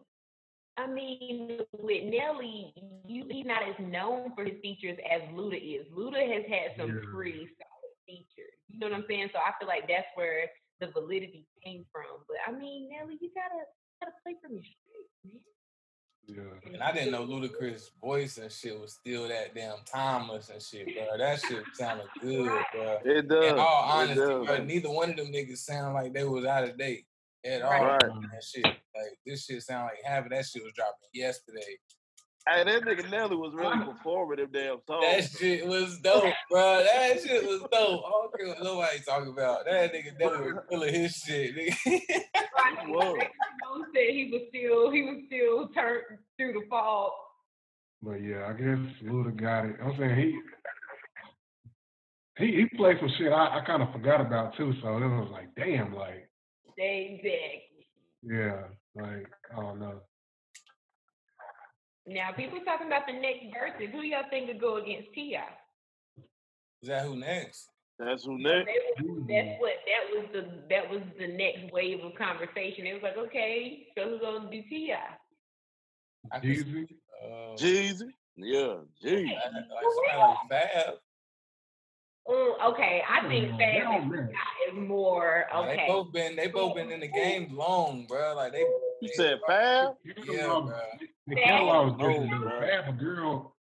I 0.77 0.87
mean, 0.87 1.61
with 1.73 2.05
Nelly, 2.05 2.75
you 3.07 3.25
he's 3.31 3.47
not 3.47 3.63
as 3.63 3.77
known 3.81 4.33
for 4.35 4.45
his 4.45 4.61
features 4.61 4.99
as 5.11 5.23
Luda 5.33 5.57
is. 5.57 5.87
Luda 5.97 6.21
has 6.21 6.45
had 6.45 6.77
some 6.77 6.91
Yeah. 6.91 7.09
pretty 7.15 7.49
solid 7.57 7.95
features. 8.05 8.53
You 8.69 8.81
know 8.81 8.89
what 8.89 8.97
I'm 8.97 9.05
saying? 9.09 9.31
So 9.33 9.39
I 9.39 9.53
feel 9.59 9.69
like 9.69 9.89
that's 9.89 10.13
where 10.15 10.51
the 10.81 10.89
validity 10.89 11.47
came 11.65 11.87
from. 11.91 12.21
But 12.29 12.37
I 12.47 12.53
mean, 12.53 12.91
Nelly, 12.91 13.17
you 13.19 13.31
gotta 13.33 13.65
gotta 14.03 14.13
play 14.23 14.35
from 14.43 14.53
your 14.53 14.65
strengths, 14.65 15.17
man. 15.25 15.41
Yeah. 16.29 16.43
And 16.73 16.83
I 16.83 16.93
didn't 16.93 17.13
know 17.13 17.25
Ludacris' 17.25 17.91
voice 18.01 18.39
and 18.39 18.51
shit 18.51 18.79
was 18.79 18.95
still 18.95 19.29
that 19.29 19.55
damn 19.55 19.77
timeless 19.85 20.51
and 20.51 20.61
shit, 20.61 20.87
bro. 20.87 21.19
That 21.19 21.41
shit 21.41 21.63
sounded 21.75 22.07
good, 22.21 22.51
bro. 22.73 22.99
It 23.05 23.29
does. 23.29 23.53
In 23.53 23.59
all 23.59 23.85
honesty, 23.85 24.17
does. 24.17 24.47
bro, 24.47 24.65
neither 24.65 24.91
one 24.91 25.11
of 25.11 25.17
them 25.17 25.29
niggas 25.29 25.59
sound 25.59 25.95
like 25.95 26.13
they 26.13 26.25
was 26.25 26.45
out 26.45 26.65
of 26.65 26.77
date 26.77 27.07
at 27.45 27.63
all. 27.63 27.71
Right. 27.71 28.03
Right. 28.03 28.23
That 28.33 28.45
shit, 28.45 28.65
like 28.65 29.19
this 29.25 29.45
shit 29.45 29.63
sound 29.63 29.85
like 29.85 30.03
half 30.05 30.25
of 30.25 30.31
that 30.31 30.47
shit 30.47 30.63
was 30.63 30.73
dropping 30.75 31.09
yesterday. 31.15 31.61
Hey, 32.49 32.63
that 32.63 32.83
nigga 32.83 33.11
Nelly 33.11 33.37
was 33.37 33.53
really 33.55 33.85
performing 33.93 34.39
them 34.39 34.49
damn 34.53 34.77
songs. 34.87 35.05
That 35.05 35.39
shit 35.39 35.67
was 35.67 35.99
dope, 35.99 36.33
bro. 36.51 36.85
That 36.85 37.21
shit 37.21 37.45
was 37.45 37.61
dope. 37.61 37.73
I 37.73 38.11
don't 38.11 38.37
care 38.39 38.49
what 38.49 38.63
nobody 38.63 38.99
talking 39.05 39.33
about. 39.33 39.65
That 39.65 39.93
nigga 39.93 40.17
Nelly 40.19 40.53
was 40.53 40.63
feeling 40.71 40.95
his 40.95 41.13
shit. 41.17 41.57
nigga. 41.57 42.01
Right. 42.57 42.89
was. 42.89 43.19
Said 43.95 44.11
he 44.11 44.31
was 44.33 44.43
still 44.49 44.91
he 44.91 45.03
was 45.03 45.17
still 45.27 45.69
turned 45.69 46.03
through 46.39 46.53
the 46.55 46.63
fall. 46.69 47.15
But 48.03 48.23
yeah, 48.23 48.47
I 48.49 48.53
guess 48.53 48.79
Luda 49.05 49.37
got 49.37 49.67
it. 49.67 49.77
I'm 49.83 49.97
saying 49.99 50.17
he 50.17 50.41
he 52.45 52.53
he 52.57 52.67
played 52.77 52.99
some 53.01 53.11
shit 53.19 53.33
I, 53.33 53.59
I 53.61 53.65
kind 53.67 53.83
of 53.83 53.93
forgot 53.93 54.21
about 54.21 54.57
too. 54.57 54.73
So 54.83 54.99
then 55.01 55.11
I 55.11 55.21
was 55.21 55.31
like, 55.33 55.49
damn, 55.57 55.95
like 55.95 56.29
Exactly. 56.79 57.63
yeah, 58.23 58.63
like 58.95 59.27
I 59.57 59.61
don't 59.61 59.81
know. 59.81 60.01
Now 62.07 62.31
people 62.37 62.59
talking 62.65 62.87
about 62.87 63.07
the 63.07 63.15
next 63.15 63.47
verses. 63.53 63.89
Who 63.93 64.03
y'all 64.03 64.23
think 64.31 64.47
would 64.49 64.61
go 64.61 64.77
against 64.77 65.13
T.I.? 65.15 65.43
Is 66.83 66.89
that 66.89 67.05
who 67.05 67.17
next? 67.17 67.69
That's 67.99 68.25
who 68.25 68.37
They 68.39 68.43
next. 68.43 68.69
was- 69.01 69.25
That's 69.29 69.61
what 69.61 69.73
that 69.87 70.11
was 70.13 70.27
the 70.33 70.49
that 70.71 70.91
was 70.91 71.01
the 71.19 71.27
next 71.29 71.73
wave 71.73 72.05
of 72.05 72.15
conversation. 72.15 72.87
It 72.87 72.93
was 72.95 73.03
like, 73.03 73.17
okay, 73.17 73.89
so 73.97 74.05
who's 74.11 74.21
gonna 74.21 74.51
do 74.51 74.63
T.I.? 74.69 74.99
I 76.33 76.41
could, 76.41 76.49
Jeezy, 76.51 76.89
um, 77.25 77.57
Jeezy. 77.57 78.09
Yeah, 78.37 78.75
Jeezy. 79.03 79.35
Fab- 79.35 79.53
like 79.55 79.85
somebody 79.95 80.19
like 80.19 80.37
Fab. 80.51 80.95
Mm, 82.29 82.73
okay, 82.73 83.03
I 83.09 83.29
think 83.29 83.51
Fab 83.51 83.59
they 83.59 83.65
and 83.81 83.85
don't 83.85 84.09
match. 84.11 84.31
T.I. 84.31 84.71
is 84.73 84.89
more 84.89 85.47
Nah, 85.53 85.67
They 85.67 85.85
both 85.89 86.13
been 86.13 86.37
they 86.37 86.49
both 86.49 86.75
been 86.75 86.91
in 86.93 87.01
the 87.01 87.09
game 87.09 87.49
long, 87.57 88.05
bro. 88.07 88.35
Like 88.37 88.53
they. 88.53 88.65
You 89.03 89.09
they- 89.09 89.15
said 89.15 89.41
Fab? 89.47 89.95
Yeah, 90.05 90.13
Catalog- 90.15 90.67
bro. 90.69 90.81
The 91.27 91.35
catalog 91.37 91.93
is 91.93 91.99
No, 91.99 92.09
different. 92.09 92.41
though. 92.45 92.61
Fab 92.61 92.89
a 92.89 92.93
girl, 92.93 93.57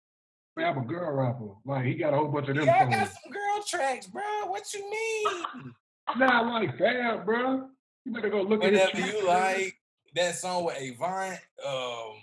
Fab 0.57 0.77
a 0.77 0.81
girl 0.81 1.11
rapper. 1.13 1.49
Like 1.65 1.85
he 1.85 1.93
got 1.95 2.13
a 2.13 2.17
whole 2.17 2.27
bunch 2.27 2.49
of 2.49 2.55
them 2.55 2.65
Yeah, 2.65 2.75
I 2.87 2.89
got 2.89 3.07
songs. 3.07 3.17
some 3.23 3.31
girl 3.31 3.63
tracks, 3.67 4.07
bro. 4.07 4.21
What 4.47 4.73
you 4.73 4.89
mean? 4.89 5.73
Nah, 6.17 6.41
I 6.41 6.59
like 6.59 6.77
Fab, 6.77 7.25
bro. 7.25 7.69
You 8.03 8.11
better 8.11 8.29
go 8.29 8.41
look 8.41 8.63
at 8.65 8.73
Whatever 8.73 8.97
his 8.97 9.13
you 9.13 9.25
like. 9.25 9.77
That 10.15 10.35
song 10.35 10.65
with 10.65 10.75
Avant, 10.81 11.39
um, 11.65 12.15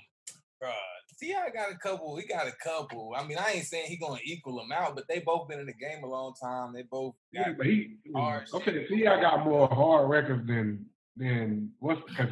bro. 0.60 0.70
See, 1.16 1.32
I 1.34 1.48
got 1.48 1.72
a 1.72 1.76
couple. 1.78 2.16
He 2.16 2.26
got 2.26 2.46
a 2.48 2.52
couple. 2.62 3.14
I 3.16 3.24
mean, 3.26 3.38
I 3.38 3.52
ain't 3.52 3.64
saying 3.64 3.86
he 3.86 3.96
gonna 3.96 4.20
equal 4.22 4.58
them 4.58 4.72
out, 4.72 4.94
but 4.94 5.08
they 5.08 5.20
both 5.20 5.48
been 5.48 5.58
in 5.60 5.66
the 5.66 5.72
game 5.72 6.02
a 6.04 6.06
long 6.06 6.34
time. 6.34 6.74
They 6.74 6.82
both 6.82 7.14
got 7.34 7.46
Yeah, 7.46 7.52
but 7.56 7.66
he. 7.66 7.96
hard 8.14 8.46
Okay, 8.52 8.86
see, 8.88 9.06
I 9.06 9.20
got 9.22 9.44
more 9.46 9.68
hard 9.68 10.10
records 10.10 10.46
than 10.46 10.84
than 11.16 11.72
what's 11.78 12.02
because 12.08 12.30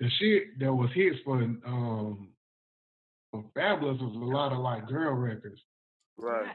the 0.00 0.08
shit 0.18 0.58
that 0.60 0.72
was 0.72 0.90
hits 0.94 1.16
for 1.24 1.36
um 1.36 2.28
for 3.30 3.44
Fabolous 3.56 4.00
was 4.00 4.14
a 4.14 4.24
lot 4.24 4.52
of 4.52 4.58
like 4.58 4.88
girl 4.88 5.14
records. 5.14 5.60
Right. 6.16 6.54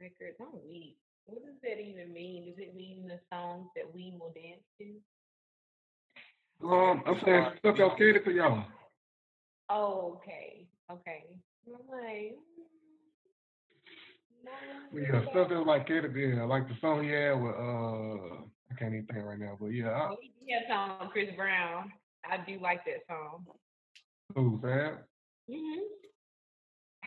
Records. 0.00 0.36
I'm 0.40 0.58
weak. 0.68 0.96
What 1.26 1.44
does 1.44 1.54
that 1.62 1.80
even 1.80 2.12
mean? 2.12 2.46
Does 2.46 2.58
it 2.58 2.76
mean 2.76 3.06
the 3.08 3.18
songs 3.32 3.68
that 3.76 3.94
we 3.94 4.14
will 4.18 4.34
dance 4.34 4.62
to? 4.78 6.66
Um, 6.66 7.02
I'm 7.06 7.20
saying 7.24 7.46
stuff 7.58 7.76
that 7.76 7.84
was 7.84 7.96
catered 7.98 8.24
to 8.24 8.30
y'all. 8.30 8.64
Oh, 9.70 10.18
okay. 10.20 10.66
Okay. 10.90 11.24
I'm 11.66 11.72
like, 11.90 12.36
mm, 12.36 12.68
no, 14.44 15.00
Yeah, 15.00 15.22
stuff 15.30 15.48
that 15.48 15.58
was 15.58 15.66
like 15.66 15.86
catered 15.86 16.12
to 16.12 16.20
yeah, 16.20 16.44
like 16.44 16.68
the 16.68 16.74
song 16.80 17.04
he 17.04 17.10
had 17.10 17.32
with 17.32 17.54
uh 17.54 18.42
I 18.70 18.74
can't 18.78 18.94
even 18.94 19.06
think 19.06 19.24
right 19.24 19.38
now, 19.38 19.56
but 19.60 19.68
yeah, 19.68 19.88
I, 19.88 20.10
we 20.10 20.32
did 20.46 20.62
song 20.68 20.98
with 21.00 21.10
Chris 21.10 21.28
Brown. 21.36 21.92
I 22.30 22.38
do 22.46 22.58
like 22.60 22.84
that 22.86 23.02
song. 23.08 23.44
who 24.34 24.58
Fab? 24.62 24.98
hmm 25.48 25.80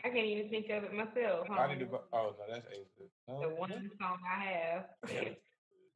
I 0.04 0.08
can't 0.10 0.26
even 0.26 0.50
think 0.50 0.66
of 0.70 0.84
it 0.84 0.92
myself. 0.94 1.48
Body 1.48 1.74
Huh? 1.74 1.78
Divi- 1.78 2.06
Oh 2.12 2.34
no, 2.38 2.44
that's 2.48 2.66
Ace. 2.72 3.08
No, 3.28 3.40
The 3.40 3.48
one 3.56 3.90
song 4.00 4.18
I 4.24 4.44
have. 4.44 4.84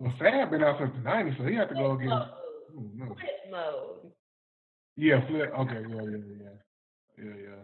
Well, 0.01 0.15
Fab 0.19 0.51
been 0.51 0.65
out 0.65 0.79
since 0.81 0.93
the 0.97 1.05
'90s, 1.11 1.37
so 1.37 1.45
he 1.45 1.55
had 1.55 1.69
to 1.69 1.75
go 1.75 1.93
again. 1.93 2.09
mode. 2.09 2.29
Ooh, 2.75 2.91
no. 2.97 3.05
Flip 3.05 3.41
mode. 3.51 4.13
Yeah, 4.97 5.21
flip. 5.29 5.53
Okay, 5.61 5.83
yeah, 5.89 6.03
yeah, 6.03 6.25
yeah, 6.41 7.25
yeah, 7.25 7.37
yeah. 7.37 7.63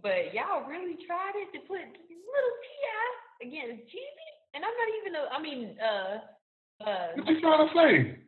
But 0.00 0.32
y'all 0.32 0.68
really 0.68 0.94
tried 1.06 1.34
it 1.34 1.50
to 1.54 1.66
put 1.66 1.82
little 1.82 2.54
T.I. 2.62 3.46
against 3.48 3.82
Jeezy, 3.90 4.30
and 4.54 4.62
I'm 4.64 4.70
not 4.78 4.90
even. 5.02 5.14
A, 5.16 5.22
I 5.34 5.42
mean, 5.42 5.76
uh, 5.82 6.86
uh. 6.88 7.06
What 7.16 7.26
you 7.34 7.40
trying 7.40 7.66
to 7.68 7.74
say? 7.74 8.23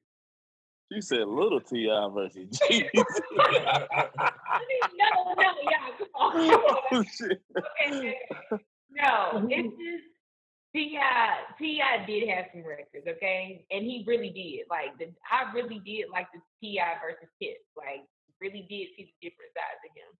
She 0.92 1.00
said 1.00 1.26
little 1.26 1.60
T.I. 1.60 2.08
versus 2.14 2.48
Jeezy. 2.50 2.88
I 3.40 4.60
mean, 4.68 4.80
no, 4.96 5.34
no, 5.34 5.42
y'all, 5.42 5.92
come 5.98 6.08
on, 6.14 6.50
come 6.50 6.60
on. 6.60 6.78
oh, 6.92 7.02
shit. 7.02 7.42
Okay, 7.58 8.14
no, 8.90 9.48
it's 9.50 9.68
just 9.68 10.04
Ti. 10.76 10.98
T.I. 11.58 12.06
did 12.06 12.28
have 12.28 12.46
some 12.52 12.64
records, 12.66 13.06
okay, 13.08 13.64
and 13.70 13.84
he 13.84 14.04
really 14.06 14.30
did. 14.30 14.66
Like 14.70 14.96
the, 14.98 15.08
I 15.30 15.50
really 15.52 15.80
did 15.84 16.06
like 16.12 16.28
the 16.32 16.40
T.I. 16.60 17.00
versus 17.02 17.32
Hit. 17.40 17.58
Like, 17.76 18.04
really 18.40 18.66
did 18.68 18.92
see 18.94 19.08
the 19.08 19.16
different 19.24 19.56
sides 19.56 19.82
of 19.88 19.92
him. 19.96 20.12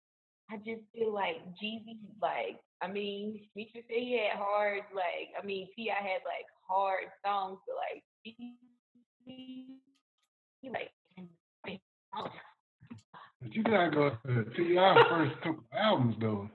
I 0.49 0.57
just 0.65 0.83
feel 0.95 1.13
like 1.13 1.43
Jeezy, 1.61 1.99
like, 2.23 2.59
I 2.81 2.89
mean, 2.89 3.41
Misha 3.55 3.85
said 3.87 4.01
he 4.01 4.19
had 4.19 4.39
hard, 4.39 4.83
like, 4.95 5.35
I 5.37 5.45
mean, 5.45 5.69
T.I. 5.77 5.95
had 5.95 6.25
like 6.25 6.49
hard 6.67 7.13
songs, 7.25 7.59
but 7.67 7.77
like, 7.77 8.03
Jeezy, 8.25 8.56
he 10.67 10.73
like, 10.73 11.81
But 13.43 13.55
you 13.55 13.63
gotta 13.63 13.91
go 13.91 14.11
to 14.27 14.45
T.I. 14.57 15.05
first 15.11 15.37
couple 15.43 15.65
albums 15.73 16.17
though. 16.21 16.51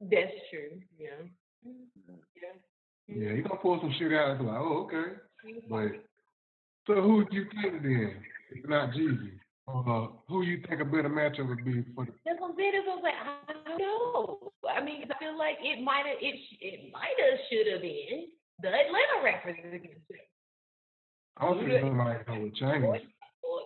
that's 0.00 0.32
true, 0.50 0.78
yeah, 0.98 1.26
yeah. 1.64 1.74
Yeah, 3.08 3.34
he 3.34 3.42
gonna 3.42 3.56
pull 3.56 3.78
some 3.80 3.94
shit 3.98 4.12
out 4.12 4.38
be 4.38 4.44
like, 4.44 4.58
oh, 4.60 4.84
okay. 4.86 5.16
But 5.68 5.74
like, 5.74 6.04
so 6.86 6.94
who 7.00 7.24
do 7.24 7.36
you 7.36 7.46
think 7.62 7.82
then? 7.82 8.16
If 8.52 8.68
not 8.68 8.90
Jeezy. 8.92 9.32
Uh, 9.68 10.08
who 10.28 10.42
you 10.42 10.62
think 10.66 10.80
a 10.80 10.84
better 10.84 11.10
matchup 11.10 11.46
would 11.48 11.62
be 11.64 11.84
for 11.94 12.06
the 12.06 12.12
That's 12.24 12.40
what 12.40 12.52
I'm 12.52 12.56
saying. 12.56 12.72
I'm 12.88 13.02
like. 13.02 13.12
I 13.20 13.52
don't 13.52 13.78
know. 13.78 14.52
I 14.64 14.82
mean, 14.82 15.04
I 15.10 15.18
feel 15.18 15.36
like 15.36 15.56
it 15.62 15.82
might 15.84 16.04
have, 16.06 16.16
it, 16.22 16.36
it 16.60 16.90
might 16.92 17.12
have, 17.20 17.38
should 17.50 17.70
have 17.72 17.82
been 17.82 18.28
the 18.62 18.68
Atlanta 18.68 19.20
rappers 19.22 19.56
against 19.60 19.84
him, 19.84 20.24
I 21.36 21.44
don't 21.44 21.58
think 21.58 21.70
Luda. 21.70 21.80
somebody 21.82 22.24
go 22.26 22.96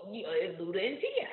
with 0.07 0.15
you 0.15 0.23
know, 0.23 0.31
it's 0.33 0.61
Luda 0.61 0.87
and 0.87 0.99
Tia. 1.01 1.29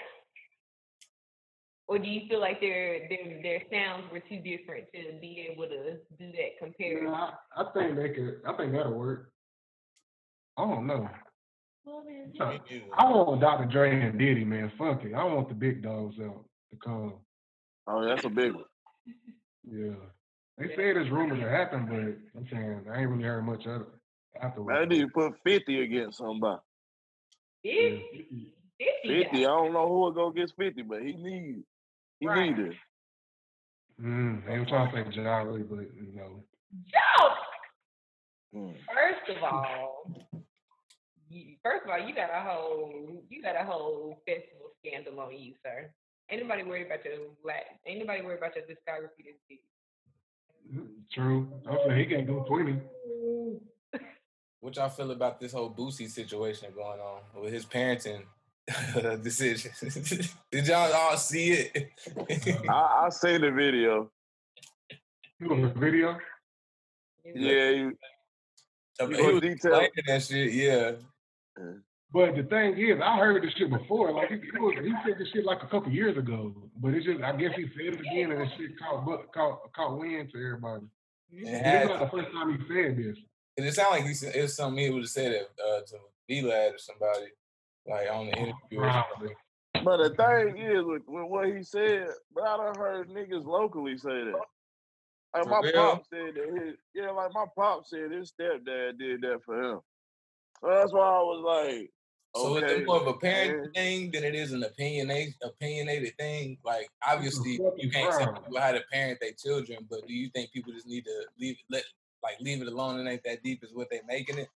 Or 1.87 1.97
do 1.97 2.07
you 2.07 2.27
feel 2.29 2.39
like 2.39 2.61
their 2.61 3.07
their 3.09 3.41
their 3.41 3.61
sounds 3.71 4.03
were 4.11 4.19
too 4.19 4.39
different 4.39 4.85
to 4.93 5.19
be 5.19 5.47
able 5.51 5.63
to 5.67 5.93
do 6.19 6.31
that 6.33 6.57
comparison? 6.63 7.07
Yeah, 7.07 7.29
I, 7.55 7.61
I 7.63 7.65
think 7.73 7.95
they 7.95 8.09
could 8.09 8.41
I 8.47 8.53
think 8.53 8.73
that'll 8.73 8.93
work. 8.93 9.31
I 10.57 10.65
don't 10.65 10.85
know. 10.85 11.09
Well, 11.85 12.03
then, 12.05 12.33
Uh, 12.39 12.51
Me. 12.69 12.83
I 12.97 13.05
want 13.09 13.41
Dr. 13.41 13.65
Dre 13.65 13.99
and 14.01 14.19
Diddy, 14.19 14.43
man. 14.43 14.71
Fuck 14.77 15.03
it. 15.05 15.13
I 15.15 15.23
want 15.23 15.47
the 15.49 15.55
big 15.55 15.81
dogs 15.81 16.17
out 16.19 16.45
to 16.71 16.77
come. 16.83 17.13
Oh, 17.87 18.05
that's 18.05 18.25
a 18.25 18.29
big 18.29 18.53
one. 18.53 18.63
Yeah. 19.71 19.93
They 20.57 20.75
say 20.75 20.93
this 20.93 21.09
rumor 21.11 21.35
to 21.37 21.47
happen, 21.49 21.85
but 21.85 22.39
I'm 22.39 22.47
saying 22.51 22.85
I 22.91 23.01
ain't 23.01 23.09
really 23.09 23.23
heard 23.23 23.45
much 23.45 23.65
of 23.67 23.81
it 23.81 23.87
Man, 23.87 24.41
afterwards. 24.41 24.79
I 24.81 24.85
need 24.85 25.01
to 25.01 25.07
put 25.09 25.33
50 25.45 25.83
against 25.83 26.17
somebody. 26.17 26.59
Yeah. 27.63 27.97
50, 28.79 29.23
50, 29.23 29.37
I 29.37 29.41
don't 29.49 29.73
know 29.73 29.87
who 29.87 29.99
will 29.99 30.11
go 30.11 30.27
against 30.29 30.55
50, 30.57 30.81
but 30.83 31.01
he 31.01 31.13
needs 31.13 31.63
he 32.19 32.27
Right. 32.27 32.55
need 32.55 32.59
it. 32.67 32.75
Mm, 34.01 34.45
they 34.45 34.59
were 34.59 34.65
trying 34.65 34.89
to 34.91 35.11
say 35.13 35.21
Ja 35.21 35.39
Rule, 35.39 35.63
but 35.69 35.79
you 35.95 36.13
know. 36.15 36.43
Joke. 36.85 37.37
Hmm. 38.53 38.71
First 38.93 39.37
of 39.37 39.43
all, 39.53 40.27
you, 41.29 41.55
first 41.63 41.83
of 41.85 41.89
all, 41.91 41.99
you 42.07 42.15
got 42.15 42.29
a 42.31 42.41
whole 42.41 43.23
you 43.29 43.41
got 43.41 43.55
a 43.55 43.63
whole 43.65 44.21
festival 44.25 44.71
scandal 44.83 45.19
on 45.19 45.37
you, 45.37 45.53
sir. 45.63 45.91
Anybody 46.29 46.61
nobody 46.63 46.69
worried 46.69 46.85
about 46.87 47.03
your 47.05 47.15
black. 47.43 47.65
Anybody 47.85 48.21
nobody 48.21 48.25
worried 48.25 48.37
about 48.37 48.55
your 48.55 48.65
discography 48.65 49.25
this 49.25 49.39
week. 49.49 49.63
mm, 50.73 50.87
True. 51.11 51.51
I'm 51.67 51.77
saying 51.85 51.99
he 51.99 52.05
can't 52.15 52.27
do 52.27 52.43
20. 52.47 52.79
What 54.61 54.75
y'all 54.75 54.89
feel 54.89 55.11
about 55.11 55.39
this 55.39 55.53
whole 55.53 55.71
Boosie 55.71 56.09
situation 56.09 56.69
going 56.75 56.99
on 56.99 57.21
with 57.41 57.53
his 57.53 57.65
parenting 57.65 58.23
decision? 59.23 59.71
Did 60.51 60.67
y'all 60.67 60.93
all 60.93 61.17
see 61.17 61.51
it? 61.51 61.91
I, 62.69 63.05
I 63.05 63.09
seen 63.09 63.41
the 63.41 63.51
video. 63.51 64.11
You 65.39 65.51
on 65.51 65.61
the 65.61 65.69
video? 65.69 66.17
Yeah, 67.25 67.71
he, 67.71 67.89
I 69.01 69.05
mean, 69.05 69.15
He 69.15 69.15
he 69.15 69.21
was 69.21 69.33
was 69.33 69.41
detailed. 69.41 69.87
that 70.07 70.23
shit. 70.23 70.53
Yeah, 70.53 70.91
But 72.11 72.35
the 72.35 72.43
thing 72.43 72.77
is, 72.77 72.99
I 73.03 73.17
heard 73.17 73.43
this 73.43 73.53
shit 73.53 73.69
before. 73.69 74.11
Like 74.11 74.29
he, 74.29 74.35
he, 74.37 74.59
was, 74.59 74.75
he 74.83 74.91
said 75.05 75.19
this 75.19 75.29
shit 75.33 75.45
like 75.45 75.63
a 75.63 75.67
couple 75.67 75.91
years 75.91 76.17
ago. 76.17 76.53
But 76.77 76.93
it's 76.95 77.05
just, 77.05 77.21
I 77.21 77.35
guess 77.35 77.51
he 77.55 77.63
said 77.77 77.93
it 77.93 77.99
again, 78.01 78.31
and 78.31 78.41
this 78.41 78.49
shit 78.57 78.71
caught 78.79 79.05
bu- 79.05 79.27
caught 79.33 79.71
caught 79.73 79.97
wind 79.99 80.29
to 80.33 80.37
everybody. 80.45 80.85
it, 81.31 81.47
it's 81.47 81.89
not 81.89 81.99
the 81.99 82.17
first 82.17 82.31
time 82.33 82.51
he 82.57 82.73
said 82.73 82.97
this. 82.97 83.17
and 83.57 83.65
it 83.67 83.73
sounded 83.73 83.97
like 83.99 84.05
he 84.07 84.13
said, 84.13 84.35
it 84.35 84.41
was 84.41 84.55
something 84.55 84.83
he 84.83 84.89
would 84.89 85.03
have 85.03 85.09
said 85.09 85.31
it, 85.33 85.49
uh, 85.63 85.81
to 85.87 85.95
Vlad 86.29 86.73
or 86.75 86.77
somebody, 86.77 87.27
like 87.89 88.07
on 88.11 88.27
the 88.27 88.33
interview. 88.33 88.79
Or 88.79 89.05
but 89.83 89.97
the 89.97 90.09
thing 90.09 90.57
is 90.57 90.83
with, 90.83 91.03
with 91.07 91.29
what 91.29 91.47
he 91.47 91.63
said, 91.63 92.07
but 92.33 92.43
I 92.43 92.57
done 92.57 92.75
heard 92.75 93.09
niggas 93.09 93.45
locally 93.45 93.97
say 93.97 94.25
that. 94.25 94.39
Like 95.33 95.43
For 95.43 95.49
my 95.49 95.61
real? 95.61 95.73
pop 95.73 96.03
said 96.09 96.35
that 96.35 96.61
his 96.61 96.75
yeah, 96.93 97.11
like 97.11 97.33
my 97.33 97.45
pop 97.55 97.85
said 97.85 98.11
his 98.11 98.31
stepdad 98.31 98.97
did 98.97 99.21
that 99.21 99.39
for 99.45 99.61
him. 99.61 99.79
So 100.61 100.69
that's 100.69 100.91
why 100.91 100.99
I 100.99 101.21
was 101.21 101.69
like, 101.69 101.91
So 102.35 102.57
okay, 102.57 102.77
it's 102.77 102.87
more 102.87 103.01
of 103.01 103.07
a 103.07 103.13
parent 103.13 103.61
man. 103.61 103.71
thing 103.73 104.11
than 104.11 104.23
it 104.23 104.35
is 104.35 104.51
an 104.53 104.63
opinionated 104.63 105.35
opinionated 105.43 106.17
thing. 106.17 106.57
Like 106.65 106.89
obviously 107.07 107.57
fucking 107.57 107.79
you 107.79 107.91
can't 107.91 108.11
tell 108.11 108.33
people 108.33 108.59
how 108.59 108.71
to 108.71 108.81
parent 108.91 109.19
their 109.21 109.33
children, 109.33 109.87
but 109.89 110.05
do 110.07 110.13
you 110.13 110.29
think 110.29 110.51
people 110.51 110.73
just 110.73 110.87
need 110.87 111.05
to 111.05 111.25
leave 111.39 111.57
let 111.69 111.83
like 112.23 112.39
leave 112.41 112.61
it 112.61 112.67
alone 112.67 112.99
and 112.99 113.07
ain't 113.07 113.23
that 113.23 113.43
deep 113.43 113.63
is 113.63 113.71
what 113.73 113.89
they 113.89 114.01
making 114.07 114.39
it? 114.39 114.49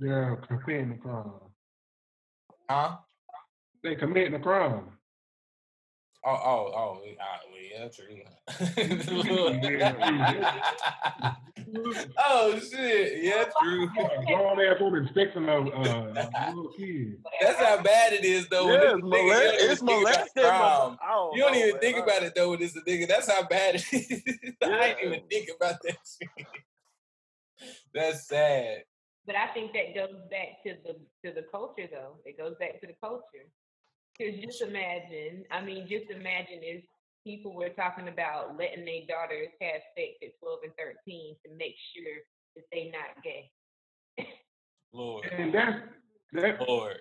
They're 0.00 0.36
committing 0.48 0.90
the 0.90 0.96
crime. 0.96 1.32
Huh? 2.68 2.96
They 3.82 3.94
committing 3.94 4.34
a 4.34 4.40
crime. 4.40 4.90
Oh, 6.24 6.30
oh, 6.30 6.72
oh, 6.76 7.00
well, 7.00 7.14
yeah, 7.70 7.88
true. 7.88 8.22
oh 12.18 12.58
shit, 12.58 13.22
yeah, 13.22 13.44
true. 13.60 13.88
Grown 14.26 14.60
ass 14.60 14.80
woman 14.80 15.08
sexing 15.14 15.46
a 15.48 15.70
uh, 15.70 16.12
little 16.48 16.72
kid. 16.76 17.18
That's 17.40 17.58
how 17.60 17.80
bad 17.82 18.12
it 18.12 18.24
is, 18.24 18.48
though. 18.48 18.68
Yeah, 18.68 18.74
it's 18.74 18.84
this 18.84 18.94
you 18.96 19.00
don't 19.10 19.12
even 19.14 19.28
molest- 19.28 19.54
it's 19.58 19.80
about 19.80 19.90
the 19.90 19.96
molesting, 19.98 20.26
but 20.34 20.42
crime. 20.42 20.98
I 21.00 21.02
don't 21.12 21.36
You 21.36 21.42
don't 21.42 21.54
even 21.54 21.70
man. 21.70 21.80
think 21.80 21.98
about 21.98 22.22
it 22.22 22.34
though 22.34 22.50
when 22.50 22.62
it's 22.62 22.76
a 22.76 22.80
nigga. 22.80 23.08
That's 23.08 23.30
how 23.30 23.42
bad 23.46 23.76
it 23.76 23.84
is. 23.92 24.22
I 24.62 24.66
didn't 25.00 25.04
even 25.04 25.20
think 25.30 25.48
about 25.56 25.76
that 25.84 25.96
shit. 26.20 26.28
That's 27.94 28.26
sad. 28.26 28.82
But 29.28 29.36
I 29.36 29.52
think 29.52 29.74
that 29.74 29.94
goes 29.94 30.16
back 30.30 30.64
to 30.64 30.72
the 30.82 30.94
to 31.22 31.34
the 31.34 31.44
culture, 31.52 31.86
though. 31.92 32.16
It 32.24 32.38
goes 32.38 32.54
back 32.58 32.80
to 32.80 32.86
the 32.86 32.96
culture. 32.98 33.44
Because 34.16 34.40
just 34.40 34.62
imagine, 34.62 35.44
I 35.52 35.60
mean, 35.60 35.86
just 35.86 36.10
imagine 36.10 36.60
if 36.62 36.82
people 37.24 37.54
were 37.54 37.68
talking 37.68 38.08
about 38.08 38.56
letting 38.56 38.86
their 38.86 39.04
daughters 39.06 39.48
have 39.60 39.82
sex 39.94 40.16
at 40.22 40.30
12 40.40 40.60
and 40.64 40.72
13 40.76 41.36
to 41.44 41.54
make 41.56 41.74
sure 41.94 42.16
that 42.56 42.64
they 42.72 42.90
not 42.90 43.22
gay. 43.22 43.50
Lord, 44.94 45.26
And 45.30 45.54
that's 45.54 45.78
that 46.32 46.66
Lord. 46.66 46.96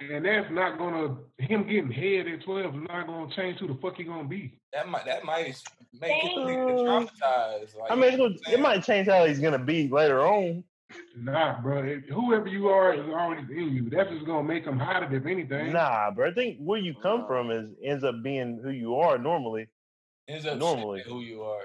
and 0.00 0.24
that's 0.24 0.50
not 0.52 0.78
gonna 0.78 1.16
him 1.38 1.66
getting 1.66 1.90
head 1.90 2.28
at 2.28 2.44
twelve 2.44 2.76
is 2.76 2.82
not 2.88 3.08
gonna 3.08 3.34
change 3.34 3.58
who 3.58 3.66
the 3.66 3.78
fuck 3.82 3.96
he 3.96 4.04
gonna 4.04 4.28
be. 4.28 4.60
That 4.72 4.88
might 4.88 5.04
that 5.04 5.24
might 5.24 5.60
make 6.00 6.12
it 6.12 6.46
Thank 6.46 6.78
traumatized. 6.78 7.76
Like, 7.76 7.90
I 7.90 7.96
mean, 7.96 8.04
it's 8.04 8.12
you 8.12 8.18
know 8.18 8.24
what 8.24 8.44
gonna, 8.44 8.56
it 8.56 8.60
might 8.60 8.84
change 8.84 9.08
how 9.08 9.24
he's 9.24 9.40
gonna 9.40 9.58
be 9.58 9.88
later 9.88 10.24
on. 10.24 10.62
Nah, 11.16 11.60
bro. 11.60 11.82
It, 11.82 12.04
whoever 12.08 12.46
you 12.46 12.68
are 12.68 12.94
is 12.94 13.00
already 13.08 13.42
in 13.58 13.72
you. 13.74 13.90
That's 13.90 14.10
just 14.10 14.26
gonna 14.26 14.46
make 14.46 14.64
them 14.64 14.78
hide 14.78 15.02
it 15.02 15.12
if 15.12 15.26
anything. 15.26 15.72
Nah, 15.72 16.10
bro. 16.10 16.28
I 16.30 16.32
think 16.34 16.58
where 16.58 16.78
you 16.78 16.94
come 17.02 17.20
Nah. 17.20 17.26
from 17.26 17.50
is 17.50 17.70
ends 17.82 18.04
up 18.04 18.22
being 18.22 18.60
who 18.62 18.70
you 18.70 18.96
are 18.96 19.18
normally. 19.18 19.68
Ends 20.28 20.46
up 20.46 20.58
normally. 20.58 21.02
who 21.02 21.20
you 21.20 21.42
are. 21.42 21.62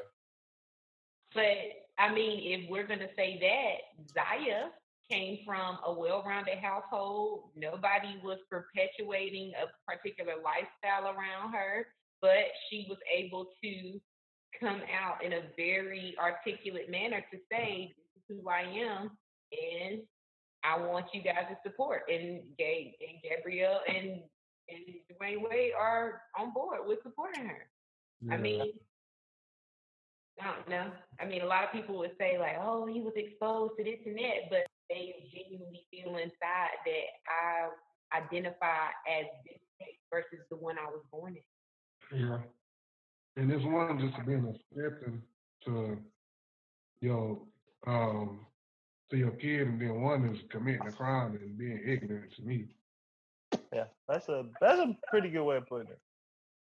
But 1.33 1.57
I 1.97 2.13
mean, 2.13 2.59
if 2.61 2.69
we're 2.69 2.87
gonna 2.87 3.09
say 3.15 3.37
that, 3.41 4.07
Zaya 4.13 4.69
came 5.09 5.39
from 5.45 5.77
a 5.85 5.93
well-rounded 5.93 6.57
household. 6.59 7.51
Nobody 7.55 8.17
was 8.23 8.39
perpetuating 8.49 9.51
a 9.61 9.67
particular 9.91 10.33
lifestyle 10.41 11.13
around 11.13 11.51
her, 11.53 11.87
but 12.21 12.45
she 12.69 12.85
was 12.89 12.97
able 13.13 13.51
to 13.63 13.99
come 14.59 14.81
out 14.91 15.23
in 15.23 15.33
a 15.33 15.41
very 15.57 16.15
articulate 16.19 16.89
manner 16.89 17.21
to 17.31 17.37
say, 17.51 17.87
"This 17.87 17.97
is 17.97 18.00
who 18.31 18.49
I 18.49 18.61
am," 18.61 19.11
and 19.51 20.01
I 20.63 20.77
want 20.79 21.07
you 21.13 21.21
guys 21.21 21.45
to 21.49 21.57
support. 21.63 22.03
And, 22.09 22.41
Ga- 22.57 22.95
and 23.01 23.17
Gabrielle 23.23 23.81
and 23.87 24.21
and 24.69 24.79
Dwyane 25.19 25.49
Wade 25.49 25.73
are 25.77 26.21
on 26.37 26.53
board 26.53 26.79
with 26.85 26.99
supporting 27.03 27.45
her. 27.45 27.67
I 28.31 28.37
mean, 28.37 28.73
I 30.39 30.45
don't 30.45 30.69
know. 30.69 30.91
I 31.19 31.25
mean, 31.25 31.41
a 31.41 31.45
lot 31.45 31.63
of 31.63 31.71
people 31.71 31.97
would 31.97 32.15
say 32.17 32.37
like, 32.37 32.55
"Oh, 32.59 32.85
he 32.85 33.01
was 33.01 33.13
exposed 33.15 33.73
to 33.77 33.83
this 33.83 33.99
and 34.05 34.17
that," 34.17 34.49
but 34.49 34.67
they 34.89 35.15
genuinely 35.33 35.85
feel 35.91 36.15
inside 36.17 36.77
that 36.85 37.07
I 37.27 37.69
identify 38.17 38.87
as 39.09 39.25
this 39.45 39.57
versus 40.11 40.45
the 40.49 40.57
one 40.57 40.77
I 40.77 40.85
was 40.85 41.03
born 41.11 41.35
in. 41.35 42.19
Yeah. 42.19 42.39
And 43.37 43.51
it's 43.51 43.65
one 43.65 43.99
just 43.99 44.25
being 44.25 44.45
accepting 44.45 45.21
to 45.65 45.97
your 46.99 47.39
um 47.87 48.45
to 49.09 49.17
your 49.17 49.31
kid 49.31 49.67
and 49.67 49.81
then 49.81 50.01
one 50.01 50.25
is 50.25 50.41
committing 50.49 50.87
a 50.87 50.91
crime 50.91 51.37
and 51.41 51.57
being 51.57 51.81
ignorant 51.85 52.33
to 52.35 52.41
me. 52.43 52.65
Yeah, 53.73 53.85
that's 54.07 54.29
a 54.29 54.45
that's 54.59 54.79
a 54.79 54.95
pretty 55.09 55.29
good 55.29 55.43
way 55.43 55.57
of 55.57 55.67
putting 55.67 55.87
it. 55.87 55.99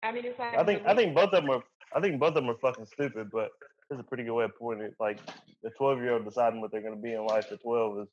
I 0.03 0.12
mean, 0.12 0.25
it's 0.25 0.38
like 0.39 0.55
I 0.55 0.63
think 0.63 0.84
I 0.86 0.95
think 0.95 1.15
both 1.15 1.34
of 1.34 1.43
them 1.43 1.50
are 1.50 1.63
I 1.95 2.00
think 2.00 2.19
both 2.19 2.29
of 2.29 2.36
them 2.36 2.50
are 2.50 2.57
fucking 2.57 2.86
stupid, 2.86 3.31
but 3.31 3.50
it's 3.89 4.00
a 4.00 4.03
pretty 4.03 4.24
good 4.24 4.34
way 4.34 4.45
of 4.45 4.57
putting 4.57 4.84
it. 4.84 4.95
Like 5.00 5.19
the 5.63 5.72
twelve 5.72 6.00
year 6.00 6.13
old 6.13 6.25
deciding 6.25 6.62
what 6.62 6.72
they're 6.72 6.81
gonna 6.81 6.95
be 6.95 7.13
in 7.13 7.25
life 7.25 7.51
at 7.51 7.62
twelve 7.62 8.00
is 8.00 8.07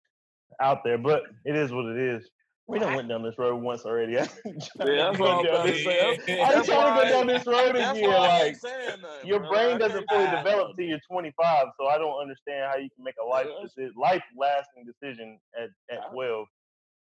out 0.61 0.85
there, 0.85 0.99
but 0.99 1.25
it 1.45 1.57
is 1.57 1.73
what 1.73 1.87
it 1.87 1.99
is. 1.99 2.29
We 2.69 2.79
done 2.79 2.95
went 2.95 3.09
down 3.09 3.23
this 3.23 3.37
road 3.39 3.57
once 3.63 3.85
already. 3.85 4.19
I 4.19 4.23
ain't 4.23 4.31
trying 4.43 4.89
to 4.89 4.95
Yeah, 4.95 5.05
that's 5.07 5.19
go 5.19 5.25
what 5.25 5.33
I'm 5.33 5.45
down 5.45 5.67
this 5.67 5.83
to 5.83 5.89
road. 5.89 6.21
say. 6.27 6.41
I 6.41 6.53
ain't 6.53 6.65
trying 6.65 6.97
to 6.97 7.03
go 7.03 7.09
down 7.11 7.27
this 7.27 7.47
road 7.47 7.77
again. 7.77 8.11
Like 8.11 8.57
saying 8.57 9.01
nothing. 9.03 9.29
your 9.29 9.41
bro. 9.41 9.49
brain 9.51 9.79
doesn't 9.79 10.05
fully 10.09 10.25
say 10.27 10.31
develop 10.37 10.47
nothing. 10.69 10.75
till 10.79 10.87
you're 10.87 11.01
25, 11.11 11.67
so 11.79 11.87
I 11.89 11.99
don't 11.99 12.21
understand 12.21 12.71
how 12.71 12.77
you 12.79 12.89
can 12.95 13.05
make 13.05 13.17
a 13.23 13.27
life 13.27 13.47
Yeah. 13.51 13.63
decision, 13.63 13.93
life 14.01 14.23
lasting 14.39 14.85
decision 14.87 15.39
at, 15.61 15.71
at 15.95 16.05
I- 16.05 16.13
12. 16.13 16.47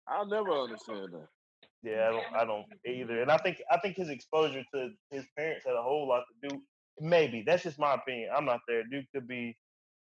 I'll 0.07 0.27
never 0.27 0.51
understand 0.51 1.13
that. 1.13 1.27
Yeah, 1.81 2.09
I 2.09 2.11
don't, 2.11 2.35
I 2.41 2.45
don't 2.45 2.65
either. 2.85 3.21
And 3.21 3.31
I 3.31 3.37
think, 3.37 3.61
I 3.71 3.79
think 3.79 3.95
his 3.95 4.09
exposure 4.09 4.63
to 4.73 4.89
his 5.11 5.25
parents 5.37 5.65
had 5.65 5.75
a 5.75 5.81
whole 5.81 6.07
lot 6.07 6.23
to 6.43 6.49
do. 6.49 6.61
Maybe 6.99 7.43
that's 7.45 7.63
just 7.63 7.79
my 7.79 7.93
opinion. 7.95 8.29
I'm 8.35 8.45
not 8.45 8.59
there. 8.67 8.83
Duke 8.89 9.05
could 9.13 9.27
be. 9.27 9.55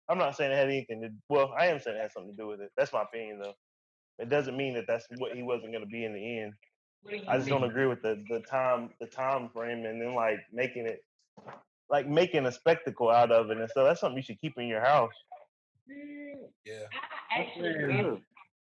I'm 0.09 0.19
not 0.19 0.37
saying 0.37 0.53
it 0.53 0.57
had 0.57 0.69
anything 0.69 1.01
to. 1.03 1.09
Well, 1.29 1.53
I 1.59 1.67
am 1.67 1.81
saying 1.81 1.97
it 1.97 2.01
had 2.03 2.13
something 2.13 2.37
to 2.37 2.43
do 2.43 2.49
with 2.49 2.61
it. 2.61 2.71
That's 2.77 2.93
my 2.93 3.03
opinion, 3.03 3.41
though. 3.43 3.55
It 4.23 4.29
doesn't 4.31 4.57
mean 4.57 4.75
that 4.75 4.85
that's 4.87 5.07
what 5.19 5.35
he 5.35 5.43
wasn't 5.43 5.73
going 5.73 5.85
to 5.85 5.91
be 5.91 6.05
in 6.05 6.15
the 6.15 6.39
end. 6.41 6.53
Do 7.11 7.19
I 7.29 7.37
just 7.37 7.49
don't 7.49 7.65
agree 7.65 7.87
with 7.87 8.03
the 8.03 8.23
the 8.31 8.41
time 8.41 8.91
the 9.01 9.09
time 9.09 9.51
frame 9.53 9.85
and 9.85 10.01
then 10.01 10.15
like 10.15 10.39
making 10.53 10.87
it 10.87 11.05
like 11.91 12.07
making 12.09 12.47
a 12.47 12.53
spectacle 12.53 13.11
out 13.11 13.33
of 13.33 13.51
it 13.51 13.59
and 13.59 13.69
so 13.75 13.83
that's 13.85 14.01
something 14.01 14.17
you 14.17 14.23
should 14.23 14.41
keep 14.41 14.57
in 14.57 14.69
your 14.69 14.81
house. 14.81 15.13
Mm, 15.91 16.49
Yeah. 16.65 16.87
I 17.37 17.41
actually 17.41 17.73
saying- 17.75 17.91
had 17.91 18.07
a 18.07 18.21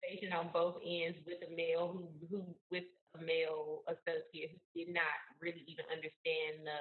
conversation 0.02 0.34
on 0.34 0.50
both 0.52 0.82
ends 0.84 1.20
with 1.28 1.38
a 1.48 1.56
male 1.56 1.88
who, 1.94 2.10
who 2.30 2.44
with 2.72 2.86
a 3.20 3.24
male 3.24 3.84
associate 3.88 4.50
who 4.52 4.60
did 4.84 4.92
not 4.94 5.14
really 5.40 5.64
even 5.68 5.86
understand 5.94 6.66
the 6.66 6.80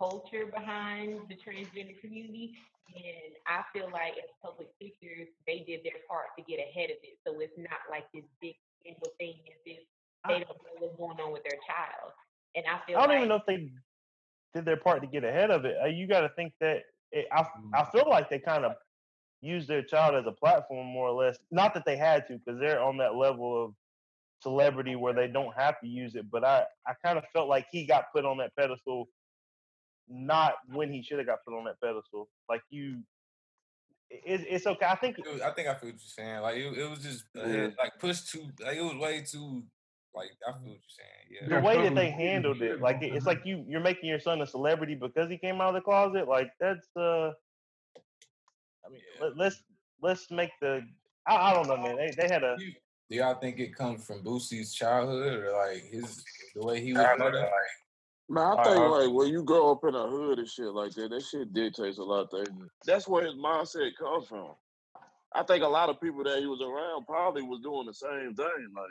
culture 0.00 0.46
behind 0.46 1.20
the 1.28 1.36
transgender 1.36 2.00
community. 2.00 2.56
And 2.96 3.36
I 3.46 3.62
feel 3.72 3.88
like 3.92 4.14
as 4.18 4.30
public 4.42 4.68
figures, 4.80 5.28
they 5.46 5.62
did 5.66 5.84
their 5.84 6.00
part 6.08 6.34
to 6.38 6.42
get 6.42 6.58
ahead 6.58 6.90
of 6.90 6.96
it. 7.02 7.18
So 7.26 7.38
it's 7.38 7.56
not 7.56 7.86
like 7.90 8.04
this 8.12 8.24
big 8.40 8.56
scandal 8.80 9.12
thing 9.18 9.34
as 9.46 9.60
if 9.66 9.78
they 10.26 10.40
don't 10.40 10.58
know 10.58 10.74
what's 10.78 10.96
going 10.96 11.20
on 11.20 11.32
with 11.32 11.44
their 11.44 11.58
child. 11.68 12.12
And 12.56 12.64
I 12.66 12.80
feel 12.86 12.98
I 12.98 13.02
don't 13.02 13.10
like 13.10 13.16
even 13.18 13.28
know 13.28 13.36
if 13.36 13.46
they 13.46 13.70
did 14.54 14.64
their 14.64 14.76
part 14.76 15.02
to 15.02 15.06
get 15.06 15.22
ahead 15.24 15.50
of 15.50 15.64
it. 15.64 15.76
Uh, 15.82 15.86
You 15.86 16.08
got 16.08 16.22
to 16.22 16.30
think 16.30 16.52
that 16.60 16.82
it, 17.12 17.26
I 17.30 17.46
I 17.74 17.84
feel 17.92 18.08
like 18.08 18.28
they 18.28 18.38
kind 18.40 18.64
of 18.64 18.72
used 19.40 19.68
their 19.68 19.82
child 19.82 20.14
as 20.16 20.26
a 20.26 20.32
platform 20.32 20.86
more 20.86 21.08
or 21.08 21.22
less. 21.24 21.38
Not 21.50 21.74
that 21.74 21.84
they 21.86 21.96
had 21.96 22.26
to 22.28 22.38
because 22.38 22.58
they're 22.60 22.82
on 22.82 22.96
that 22.98 23.14
level 23.14 23.64
of 23.64 23.74
celebrity 24.42 24.96
where 24.96 25.14
they 25.14 25.28
don't 25.28 25.54
have 25.56 25.80
to 25.80 25.86
use 25.86 26.14
it. 26.16 26.30
But 26.30 26.44
I 26.44 26.64
I 26.86 26.94
kind 27.04 27.18
of 27.18 27.24
felt 27.32 27.48
like 27.48 27.66
he 27.70 27.86
got 27.86 28.12
put 28.14 28.24
on 28.24 28.38
that 28.38 28.56
pedestal 28.56 29.08
not 30.10 30.54
when 30.72 30.92
he 30.92 31.02
should 31.02 31.18
have 31.18 31.26
got 31.26 31.38
put 31.46 31.56
on 31.56 31.64
that 31.64 31.80
pedestal. 31.80 32.28
Like 32.48 32.62
you, 32.70 32.98
it, 34.10 34.44
it's 34.48 34.66
okay. 34.66 34.86
I 34.86 34.96
think 34.96 35.18
was- 35.18 35.40
I 35.40 35.52
think 35.52 35.68
I 35.68 35.74
feel 35.74 35.90
what 35.90 36.00
you're 36.00 36.24
saying. 36.26 36.40
Like 36.40 36.56
it, 36.56 36.78
it 36.78 36.90
was 36.90 36.98
just 37.00 37.24
uh, 37.38 37.46
Yeah. 37.46 37.68
like 37.78 37.98
pushed 37.98 38.30
too. 38.30 38.48
Like 38.60 38.76
it 38.76 38.82
was 38.82 38.96
way 38.96 39.22
too. 39.22 39.62
Like 40.14 40.30
I 40.46 40.52
feel 40.52 40.60
what 40.62 40.80
you're 40.80 40.80
saying. 40.88 41.48
Yeah. 41.50 41.60
the 41.60 41.64
way 41.66 41.80
that 41.82 41.94
they 41.94 42.10
handled 42.10 42.60
it, 42.62 42.80
like 42.80 43.00
it- 43.02 43.14
it's 43.14 43.26
like 43.26 43.42
you 43.44 43.64
you're 43.68 43.80
making 43.80 44.08
your 44.08 44.18
son 44.20 44.40
a 44.42 44.46
celebrity 44.46 44.96
because 44.96 45.30
he 45.30 45.38
came 45.38 45.60
out 45.60 45.68
of 45.68 45.74
the 45.74 45.80
closet. 45.80 46.26
Like 46.28 46.50
that's 46.58 46.88
uh, 46.96 47.30
I 48.84 48.88
mean, 48.90 49.00
Yeah. 49.18 49.26
let, 49.26 49.36
let's 49.36 49.62
let's 50.02 50.30
make 50.30 50.50
the. 50.60 50.82
I, 51.26 51.36
I 51.36 51.54
don't 51.54 51.68
know, 51.68 51.76
man. 51.76 51.96
They 51.96 52.10
they 52.16 52.28
had 52.32 52.42
a. 52.42 52.56
You- 52.58 52.72
Do 53.10 53.16
y'all 53.16 53.34
think 53.34 53.58
it 53.60 53.74
comes 53.74 54.04
from 54.06 54.22
Boosie's 54.24 54.74
childhood 54.74 55.44
or 55.44 55.52
like 55.52 55.84
his 55.84 56.24
the 56.56 56.64
way 56.66 56.80
he 56.80 56.92
was 56.92 57.04
brought 57.16 57.34
up? 57.36 57.50
Man, 58.30 58.56
I 58.56 58.62
think 58.62 58.76
like 58.78 59.10
when 59.10 59.26
you 59.26 59.42
grow 59.42 59.72
up 59.72 59.82
in 59.82 59.96
a 59.96 60.06
hood 60.06 60.38
and 60.38 60.48
shit 60.48 60.72
like 60.72 60.92
that, 60.92 61.10
that 61.10 61.22
shit 61.24 61.52
dictates 61.52 61.98
a 61.98 62.02
lot 62.04 62.28
of 62.28 62.30
things. 62.30 62.70
That's 62.86 63.08
where 63.08 63.24
his 63.24 63.34
mindset 63.34 63.90
comes 63.98 64.28
from. 64.28 64.52
I 65.34 65.42
think 65.42 65.64
a 65.64 65.68
lot 65.68 65.88
of 65.88 66.00
people 66.00 66.22
that 66.22 66.38
he 66.38 66.46
was 66.46 66.62
around 66.62 67.06
probably 67.06 67.42
was 67.42 67.60
doing 67.60 67.86
the 67.86 67.92
same 67.92 68.36
thing. 68.36 68.70
Like, 68.72 68.86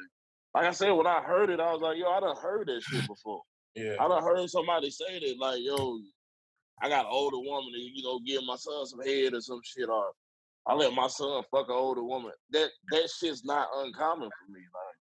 like 0.54 0.66
I 0.66 0.72
said, 0.72 0.92
when 0.92 1.08
I 1.08 1.22
heard 1.22 1.50
it, 1.50 1.62
I 1.62 1.72
was 1.72 1.82
like, 1.82 1.98
yo, 1.98 2.10
I 2.10 2.20
done 2.20 2.36
heard 2.36 2.68
that 2.68 2.82
shit 2.84 3.08
before. 3.08 3.42
Yeah. 3.76 3.94
I 4.00 4.08
done 4.08 4.24
heard 4.24 4.50
somebody 4.50 4.90
say 4.90 5.20
that, 5.20 5.36
like, 5.40 5.60
yo, 5.62 6.00
I 6.82 6.90
got 6.90 7.06
an 7.06 7.12
older 7.12 7.38
woman 7.38 7.72
to, 7.72 7.80
you 7.80 8.04
know, 8.04 8.20
give 8.26 8.42
my 8.44 8.56
son 8.56 8.86
some 8.88 9.00
head 9.00 9.36
or 9.36 9.42
some 9.42 9.62
shit, 9.64 9.88
or 9.88 10.08
I 10.66 10.74
let 10.74 10.92
my 10.92 11.08
son 11.08 11.44
fuck 11.52 11.70
an 11.70 11.76
older 11.76 12.04
woman. 12.04 12.32
That 12.50 12.70
that 12.92 13.10
shit's 13.10 13.46
not 13.46 13.70
uncommon 13.76 14.28
for 14.28 14.52
me. 14.52 14.60
Like, 14.60 14.98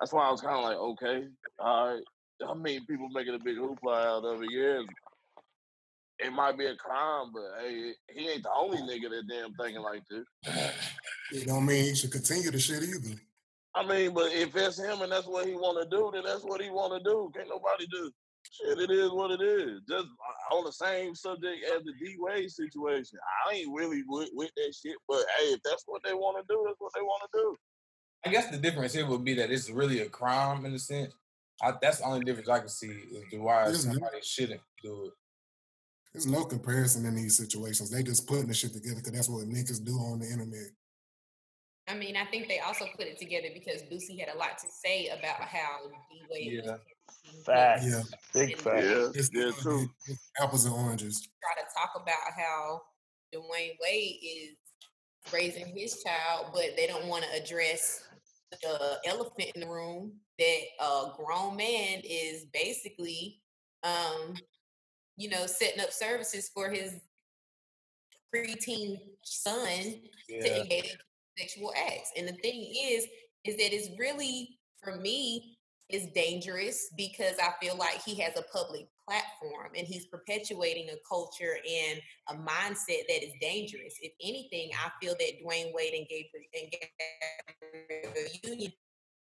that's 0.00 0.12
why 0.14 0.26
I 0.26 0.30
was 0.30 0.40
kind 0.40 0.56
of 0.56 0.64
like, 0.64 0.78
okay, 0.78 1.28
all 1.60 1.94
right. 1.94 2.02
I 2.46 2.54
mean, 2.54 2.86
people 2.86 3.08
making 3.08 3.34
a 3.34 3.38
big 3.38 3.56
hoopla 3.56 4.04
out 4.04 4.24
of 4.24 4.42
it. 4.42 4.50
Yeah, 4.50 4.82
it 6.18 6.32
might 6.32 6.58
be 6.58 6.66
a 6.66 6.76
crime, 6.76 7.30
but 7.32 7.60
hey, 7.60 7.92
he 8.10 8.28
ain't 8.28 8.42
the 8.42 8.50
only 8.56 8.78
nigga 8.78 9.10
that 9.10 9.28
damn 9.28 9.54
thinking 9.54 9.82
like 9.82 10.02
this. 10.10 10.24
It 11.30 11.46
don't 11.46 11.66
mean 11.66 11.84
he 11.84 11.94
should 11.94 12.10
continue 12.10 12.50
the 12.50 12.58
shit 12.58 12.82
either. 12.82 13.20
I 13.74 13.86
mean, 13.86 14.14
but 14.14 14.32
if 14.32 14.56
it's 14.56 14.78
him 14.78 15.02
and 15.02 15.12
that's 15.12 15.26
what 15.26 15.46
he 15.46 15.52
want 15.52 15.78
to 15.82 15.88
do, 15.94 16.10
then 16.12 16.22
that's 16.24 16.42
what 16.42 16.62
he 16.62 16.70
want 16.70 16.94
to 16.94 17.06
do. 17.06 17.30
Can't 17.36 17.50
nobody 17.50 17.86
do. 17.86 18.10
Shit, 18.50 18.78
it 18.78 18.90
is 18.90 19.10
what 19.10 19.30
it 19.30 19.42
is. 19.42 19.82
Just 19.86 20.06
uh, 20.06 20.54
on 20.54 20.64
the 20.64 20.72
same 20.72 21.14
subject 21.14 21.64
as 21.76 21.84
the 21.84 21.92
D 22.00 22.16
Wade 22.18 22.50
situation. 22.50 23.18
I 23.46 23.56
ain't 23.56 23.76
really 23.76 24.02
with, 24.08 24.30
with 24.32 24.50
that 24.56 24.74
shit, 24.74 24.96
but 25.06 25.22
hey, 25.38 25.52
if 25.52 25.60
that's 25.64 25.84
what 25.86 26.02
they 26.02 26.14
want 26.14 26.38
to 26.38 26.52
do, 26.52 26.64
that's 26.66 26.80
what 26.80 26.92
they 26.94 27.02
want 27.02 27.22
to 27.30 27.38
do. 27.38 27.56
I 28.24 28.30
guess 28.30 28.50
the 28.50 28.56
difference 28.56 28.94
here 28.94 29.06
would 29.06 29.24
be 29.24 29.34
that 29.34 29.50
it's 29.50 29.68
really 29.68 30.00
a 30.00 30.08
crime 30.08 30.64
in 30.64 30.72
a 30.72 30.78
sense. 30.78 31.12
I, 31.62 31.72
that's 31.82 31.98
the 31.98 32.04
only 32.06 32.24
difference 32.24 32.48
I 32.48 32.58
can 32.60 32.68
see 32.68 32.86
is 32.88 33.24
the 33.30 33.38
why 33.38 33.64
There's 33.64 33.86
no- 33.86 33.92
somebody 33.94 34.18
shouldn't 34.22 34.60
do 34.82 35.06
it. 35.06 35.12
There's 36.12 36.26
no 36.26 36.44
comparison 36.44 37.04
in 37.04 37.14
these 37.14 37.36
situations. 37.36 37.90
They 37.90 38.02
just 38.02 38.26
putting 38.26 38.46
the 38.48 38.54
shit 38.54 38.72
together 38.72 38.96
because 38.96 39.12
that's 39.12 39.28
what 39.28 39.46
niggas 39.46 39.84
do 39.84 39.92
on 39.92 40.20
the 40.20 40.26
internet. 40.26 40.70
I 41.86 41.94
mean, 41.94 42.16
I 42.16 42.24
think 42.26 42.48
they 42.48 42.60
also 42.60 42.86
put 42.96 43.06
it 43.06 43.18
together 43.18 43.48
because 43.52 43.82
Boosie 43.82 44.18
had 44.18 44.34
a 44.34 44.38
lot 44.38 44.58
to 44.58 44.66
say 44.84 45.08
about 45.08 45.40
how 45.40 45.78
D 46.10 46.22
Wade 46.30 46.62
Yeah. 46.64 46.76
Fact. 47.44 47.82
Yeah, 47.84 48.02
Big 48.34 48.56
fact. 48.58 48.82
Yeah, 48.84 49.08
it's, 49.14 49.30
yeah, 49.32 49.50
true. 49.60 49.88
apples 50.40 50.64
and 50.66 50.74
oranges. 50.74 51.26
try 51.42 51.62
to 51.62 51.68
talk 51.74 51.92
about 51.96 52.32
how 52.36 52.82
Dwyane 53.34 53.76
Wade 53.82 54.16
is 54.22 54.56
raising 55.32 55.66
his 55.76 56.02
child, 56.02 56.46
but 56.52 56.70
they 56.76 56.86
don't 56.86 57.06
want 57.06 57.24
to 57.24 57.42
address 57.42 58.02
the 58.50 58.98
elephant 59.06 59.50
in 59.54 59.60
the 59.62 59.68
room 59.68 60.12
that 60.38 60.60
a 60.80 61.12
grown 61.16 61.56
man 61.56 62.00
is 62.04 62.46
basically, 62.52 63.40
um, 63.82 64.34
you 65.16 65.28
know, 65.28 65.46
setting 65.46 65.80
up 65.80 65.92
services 65.92 66.50
for 66.54 66.70
his 66.70 66.94
preteen 68.34 68.98
son 69.22 69.94
to 70.28 70.60
engage 70.60 70.92
in 70.92 70.98
sexual 71.38 71.72
acts. 71.76 72.12
And 72.16 72.28
the 72.28 72.32
thing 72.34 72.72
is, 72.74 73.06
is 73.44 73.56
that 73.56 73.74
it's 73.74 73.88
really 73.98 74.58
for 74.82 74.96
me 74.96 75.56
is 75.88 76.06
dangerous 76.14 76.90
because 76.96 77.34
I 77.42 77.52
feel 77.60 77.76
like 77.76 78.02
he 78.04 78.14
has 78.20 78.36
a 78.36 78.42
public 78.52 78.88
platform 79.08 79.72
and 79.76 79.86
he's 79.86 80.06
perpetuating 80.06 80.88
a 80.90 80.96
culture 81.08 81.56
and 81.68 82.00
a 82.28 82.34
mindset 82.34 83.06
that 83.08 83.24
is 83.24 83.32
dangerous. 83.40 83.94
If 84.00 84.12
anything, 84.22 84.70
I 84.74 84.90
feel 85.00 85.14
that 85.18 85.42
Dwyane 85.42 85.72
Wade 85.72 85.94
and 85.94 86.06
Gabrielle, 86.08 86.44
and 86.54 86.70
Gabrielle 87.88 88.28
Union 88.44 88.72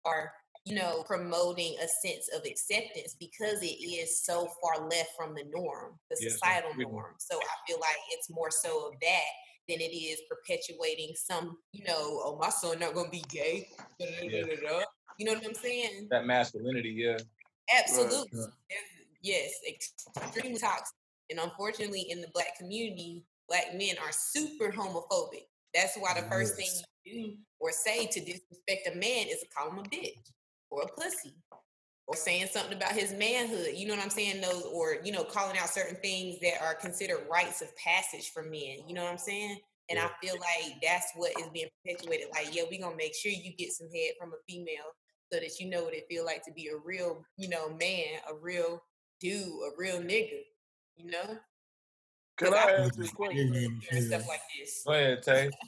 are, 0.06 0.32
you 0.66 0.76
know, 0.76 1.04
promoting 1.06 1.76
a 1.82 1.88
sense 1.88 2.30
of 2.36 2.46
acceptance 2.46 3.16
because 3.20 3.62
it 3.62 3.78
is 3.84 4.24
so 4.24 4.50
far 4.62 4.88
left 4.88 5.12
from 5.18 5.36
the 5.36 5.44
norm, 5.54 5.94
the 6.10 6.18
Yes, 6.20 6.34
societal 6.34 6.72
norm. 6.78 7.14
So 7.20 7.38
I 7.38 7.56
feel 7.68 7.80
like 7.80 7.98
it's 8.12 8.30
more 8.30 8.52
so 8.52 8.88
of 8.88 8.94
that 9.02 9.30
than 9.70 9.80
it 9.82 9.94
is 9.94 10.22
perpetuating 10.30 11.14
some, 11.16 11.58
you 11.74 11.84
know, 11.84 11.94
oh 12.24 12.38
my 12.42 12.50
son 12.50 12.80
not 12.80 12.94
gonna 12.96 13.10
be 13.10 13.24
gay. 13.30 13.68
Yeah. 14.00 14.44
You 15.20 15.26
know 15.26 15.34
what 15.34 15.46
I'm 15.46 15.56
saying? 15.56 16.08
That 16.12 16.26
masculinity, 16.26 16.90
yeah. 16.90 17.18
Absolutely. 17.80 18.40
Yeah. 18.70 18.78
Yes, 19.28 19.52
extremely 19.68 20.60
toxic. 20.60 20.96
And 21.30 21.40
unfortunately, 21.40 22.08
in 22.10 22.22
the 22.22 22.30
black 22.34 22.58
community, 22.58 23.26
black 23.50 23.74
men 23.76 23.96
are 24.02 24.12
super 24.12 24.72
homophobic. 24.72 25.48
That's 25.74 25.98
why 25.98 26.14
the 26.14 26.26
first 26.30 26.58
Yes. 26.58 26.72
thing 26.72 26.86
you 27.04 27.32
do 27.34 27.38
or 27.60 27.72
say 27.72 28.06
to 28.08 28.20
disrespect 28.22 28.88
a 28.88 28.96
man 28.96 29.28
is 29.28 29.42
to 29.42 29.48
call 29.48 29.70
him 29.70 29.80
a 29.80 29.84
bitch 29.84 30.32
or 30.70 30.84
a 30.84 30.88
pussy 30.88 31.36
or 32.08 32.16
saying 32.16 32.48
something 32.48 32.78
about 32.78 32.94
his 32.94 33.12
manhood. 33.12 33.74
You 33.76 33.88
know 33.88 33.96
what 33.96 34.04
I'm 34.04 34.10
saying? 34.10 34.40
Those 34.40 34.64
or 34.64 35.00
you 35.04 35.12
know 35.12 35.26
calling 35.26 35.58
out 35.58 35.70
certain 35.70 35.98
things 35.98 36.40
that 36.40 36.62
are 36.62 36.74
considered 36.76 37.28
rites 37.30 37.62
of 37.62 37.76
passage 37.76 38.32
for 38.32 38.44
men. 38.44 38.88
You 38.88 38.94
know 38.94 39.04
what 39.04 39.12
I'm 39.12 39.18
saying? 39.18 39.60
And 39.90 40.00
I 40.00 40.10
feel 40.22 40.36
like 40.36 40.82
that's 40.82 41.12
what 41.16 41.32
is 41.40 41.50
being 41.54 41.68
perpetuated. 41.84 42.28
Like, 42.34 42.56
yeah, 42.56 42.64
we're 42.70 42.82
gonna 42.82 42.96
make 42.96 43.16
sure 43.16 43.32
you 43.32 43.54
get 43.58 43.72
some 43.72 43.90
head 43.94 44.14
from 44.20 44.32
a 44.32 44.38
female 44.48 44.92
so 45.32 45.40
that 45.40 45.60
you 45.60 45.70
know 45.70 45.84
what 45.84 45.94
it 45.94 46.06
feel 46.10 46.26
like 46.26 46.44
to 46.44 46.52
be 46.54 46.68
a 46.68 46.78
real, 46.78 47.24
you 47.38 47.50
know, 47.50 47.70
man, 47.70 48.20
a 48.30 48.36
real 48.36 48.82
dude, 49.20 49.44
a 49.44 49.70
real 49.78 50.00
nigga, 50.02 50.40
you 50.96 51.12
know? 51.12 51.38
Can 52.38 52.54
I 52.54 52.58
I- 52.58 52.72
ask 52.74 52.98
you 52.98 53.06
a 53.06 53.08
question? 53.10 53.54
And 53.56 53.84
Yeah. 53.92 54.00
stuff 54.02 54.28
like 54.28 54.42
this. 54.60 54.84
Go 54.86 54.94
ahead, 54.94 55.24
Tay. 55.24 55.50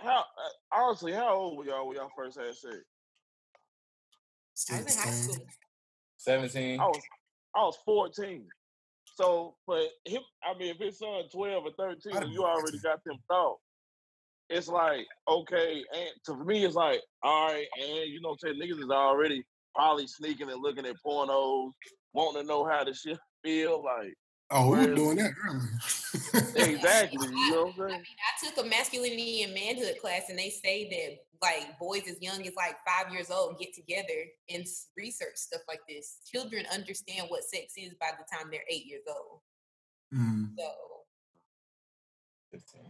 How 0.00 0.20
uh, 0.20 0.48
honestly, 0.72 1.12
how 1.12 1.34
old 1.34 1.58
were 1.58 1.64
y'all 1.64 1.86
when 1.86 1.96
y'all 1.96 2.10
first 2.16 2.36
had 2.36 2.52
sex? 2.56 2.76
I 4.70 4.82
was 4.82 4.96
in 4.96 5.02
high 5.02 5.10
school. 5.10 5.46
17. 6.16 6.80
I 6.80 6.84
was 6.86 7.02
I 7.54 7.60
was 7.62 7.78
14. 7.84 8.48
So 9.14 9.54
but 9.66 9.84
him, 10.04 10.22
I 10.42 10.58
mean, 10.58 10.70
if 10.74 10.78
his 10.78 10.98
son 10.98 11.22
12 11.32 11.64
or 11.64 11.70
13, 11.78 12.16
I'd 12.16 12.22
and 12.22 12.30
be 12.30 12.34
you 12.34 12.44
already 12.44 12.78
got 12.80 13.02
them 13.04 13.16
thoughts, 13.28 13.62
it's 14.50 14.66
like, 14.68 15.06
okay, 15.28 15.84
and 15.94 16.10
to 16.26 16.44
me, 16.44 16.64
it's 16.64 16.74
like, 16.74 17.00
all 17.22 17.52
right, 17.52 17.66
and 17.80 18.10
you 18.10 18.20
know 18.20 18.30
what 18.30 18.40
I'm 18.44 18.56
saying, 18.56 18.60
niggas 18.60 18.82
is 18.82 18.90
already 18.90 19.44
probably 19.74 20.06
sneaking 20.08 20.50
and 20.50 20.60
looking 20.62 20.84
at 20.84 20.96
pornos, 21.06 21.70
wanting 22.12 22.42
to 22.42 22.46
know 22.48 22.64
how 22.64 22.84
the 22.84 22.94
shit 22.94 23.18
feel 23.44 23.82
like. 23.84 24.14
Oh, 24.54 24.70
we 24.70 24.86
were 24.86 24.94
doing 24.94 25.16
that 25.16 25.32
earlier. 25.48 25.70
Exactly, 26.56 27.26
you 27.26 27.50
know 27.50 27.64
what 27.64 27.74
I'm 27.76 27.82
I 27.84 27.88
saying? 27.88 28.02
mean, 28.02 28.16
I 28.20 28.46
took 28.54 28.64
a 28.64 28.68
masculinity 28.68 29.42
and 29.44 29.54
manhood 29.54 29.96
class, 30.00 30.22
and 30.28 30.38
they 30.38 30.50
say 30.50 30.88
that 30.90 31.16
like 31.40 31.78
boys 31.78 32.02
as 32.08 32.20
young 32.20 32.46
as 32.46 32.54
like 32.54 32.76
five 32.86 33.10
years 33.12 33.30
old 33.30 33.58
get 33.58 33.74
together 33.74 34.26
and 34.50 34.64
research 34.96 35.36
stuff 35.36 35.62
like 35.68 35.80
this. 35.88 36.18
Children 36.30 36.66
understand 36.72 37.26
what 37.28 37.44
sex 37.44 37.72
is 37.78 37.94
by 37.98 38.10
the 38.18 38.24
time 38.36 38.48
they're 38.50 38.60
eight 38.70 38.84
years 38.86 39.02
old. 39.08 39.40
Mm. 40.14 40.50
So 40.58 40.70
15. 42.52 42.80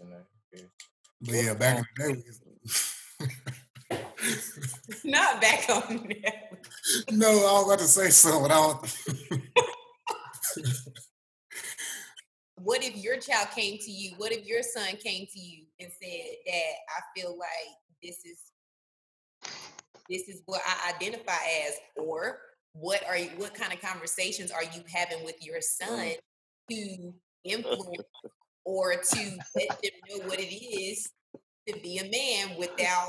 You 0.00 0.08
know, 0.08 0.16
okay. 0.54 0.64
But 1.20 1.34
yeah, 1.34 1.54
back 1.54 1.78
in 1.78 1.84
the 1.96 2.02
day, 2.04 2.12
we 2.18 2.24
used- 2.26 2.41
not 5.04 5.40
back 5.40 5.68
on 5.68 6.08
that. 6.08 6.52
no, 7.10 7.28
I 7.28 7.30
was 7.30 7.64
about 7.66 7.78
to 7.80 7.84
say 7.84 8.10
something. 8.10 8.42
but 8.42 8.50
I 8.50 8.54
don't. 8.54 8.82
what 12.62 12.84
if 12.84 12.96
your 12.96 13.18
child 13.18 13.48
came 13.54 13.78
to 13.78 13.90
you? 13.90 14.14
What 14.16 14.32
if 14.32 14.46
your 14.46 14.62
son 14.62 14.96
came 15.02 15.26
to 15.26 15.40
you 15.40 15.64
and 15.80 15.90
said, 15.90 16.24
"Dad, 16.46 16.74
I 16.88 17.00
feel 17.20 17.36
like 17.38 17.76
this 18.02 18.24
is 18.24 18.38
this 20.08 20.28
is 20.28 20.42
what 20.46 20.60
I 20.66 20.92
identify 20.94 21.38
as," 21.66 21.74
or 21.96 22.38
what 22.72 23.06
are 23.06 23.18
you? 23.18 23.30
What 23.36 23.54
kind 23.54 23.72
of 23.72 23.80
conversations 23.80 24.50
are 24.50 24.64
you 24.64 24.82
having 24.92 25.24
with 25.24 25.36
your 25.44 25.60
son 25.60 26.10
mm. 26.10 26.16
to 26.70 27.14
influence 27.44 28.02
or 28.64 28.94
to 28.94 29.38
let 29.56 29.68
them 29.82 29.92
know 30.08 30.26
what 30.26 30.38
it 30.38 30.54
is 30.54 31.10
to 31.68 31.78
be 31.80 31.98
a 31.98 32.10
man 32.10 32.56
without 32.58 33.08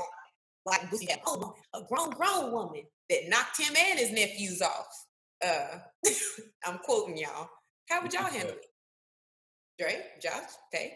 like 0.66 0.90
we 0.92 1.06
have 1.10 1.20
oh, 1.26 1.54
a 1.74 1.82
grown 1.88 2.10
grown 2.10 2.52
woman 2.52 2.82
that 3.10 3.28
knocked 3.28 3.60
him 3.60 3.74
and 3.76 3.98
his 3.98 4.10
nephews 4.10 4.62
off. 4.62 5.06
Uh, 5.44 5.78
I'm 6.64 6.78
quoting 6.78 7.18
y'all. 7.18 7.48
How 7.88 8.02
would 8.02 8.12
y'all 8.12 8.24
handle 8.24 8.50
it? 8.56 8.66
Dre, 9.78 10.02
Josh, 10.22 10.50
Tay. 10.72 10.94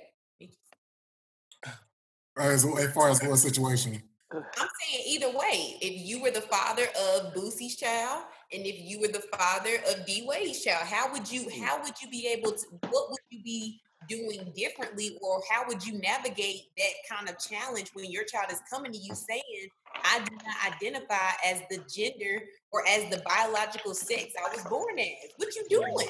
As, 2.38 2.64
as 2.64 2.92
far 2.92 3.10
as 3.10 3.20
what 3.22 3.36
situation? 3.36 4.00
I'm 4.30 4.42
saying 4.52 5.04
either 5.06 5.30
way. 5.30 5.76
If 5.80 6.06
you 6.06 6.22
were 6.22 6.30
the 6.30 6.42
father 6.42 6.84
of 6.84 7.34
Boosie's 7.34 7.76
child, 7.76 8.24
and 8.52 8.64
if 8.64 8.76
you 8.78 9.00
were 9.00 9.08
the 9.08 9.24
father 9.36 9.76
of 9.90 10.06
D 10.06 10.24
Wade's 10.26 10.62
child, 10.62 10.86
how 10.86 11.10
would 11.12 11.30
you 11.30 11.48
how 11.62 11.82
would 11.82 12.00
you 12.00 12.08
be 12.10 12.28
able 12.28 12.52
to 12.52 12.66
what 12.90 13.10
would 13.10 13.20
you 13.30 13.42
be 13.42 13.80
doing 14.08 14.52
differently 14.56 15.18
or 15.22 15.42
how 15.50 15.64
would 15.66 15.84
you 15.84 15.98
navigate 15.98 16.62
that 16.76 16.92
kind 17.10 17.28
of 17.28 17.38
challenge 17.38 17.90
when 17.94 18.10
your 18.10 18.24
child 18.24 18.46
is 18.52 18.60
coming 18.72 18.92
to 18.92 18.98
you 18.98 19.14
saying, 19.14 19.68
I 20.04 20.20
do 20.24 20.34
not 20.36 20.74
identify 20.74 21.30
as 21.44 21.62
the 21.70 21.78
gender 21.92 22.42
or 22.72 22.86
as 22.86 23.10
the 23.10 23.22
biological 23.26 23.94
sex 23.94 24.32
I 24.38 24.54
was 24.54 24.64
born 24.64 24.98
as? 24.98 25.06
What 25.36 25.54
you 25.56 25.66
doing? 25.68 26.08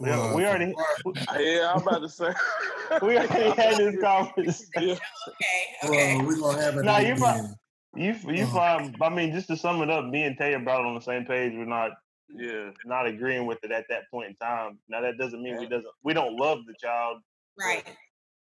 Yeah, 0.00 0.34
we 0.34 0.44
already- 0.46 0.74
Yeah, 1.38 1.72
I'm 1.74 1.82
about 1.82 2.00
to 2.00 2.08
say. 2.08 2.32
We 3.02 3.16
already 3.16 3.50
had 3.62 3.76
this 3.78 4.00
conversation. 4.02 4.64
Yeah. 4.76 4.92
Okay, 5.28 5.88
okay. 5.88 6.16
Well, 6.18 6.26
we 6.26 6.38
gonna 6.40 6.60
have 6.62 6.76
it. 6.76 6.84
Nah, 6.84 6.98
you 6.98 7.14
the. 7.16 7.54
You 7.94 8.14
you 8.28 8.44
Uh-huh. 8.44 8.78
find 8.78 8.96
I 9.00 9.08
mean 9.08 9.32
just 9.32 9.46
to 9.48 9.56
sum 9.56 9.80
it 9.82 9.88
up, 9.90 10.04
me 10.06 10.24
and 10.24 10.36
Tay 10.36 10.52
about 10.54 10.84
on 10.84 10.94
the 10.94 11.00
same 11.00 11.24
page. 11.24 11.52
We're 11.54 11.64
not 11.64 11.92
Yeah. 12.28 12.70
not 12.84 13.06
agreeing 13.06 13.46
with 13.46 13.58
it 13.62 13.72
at 13.72 13.86
that 13.88 14.10
point 14.10 14.30
in 14.30 14.36
time. 14.36 14.78
Now 14.88 15.00
that 15.00 15.18
doesn't 15.18 15.42
mean 15.42 15.58
we 15.58 15.66
doesn't 15.66 15.86
we 16.02 16.14
don't 16.14 16.36
love 16.36 16.60
the 16.66 16.74
child. 16.80 17.18
Right. 17.58 17.84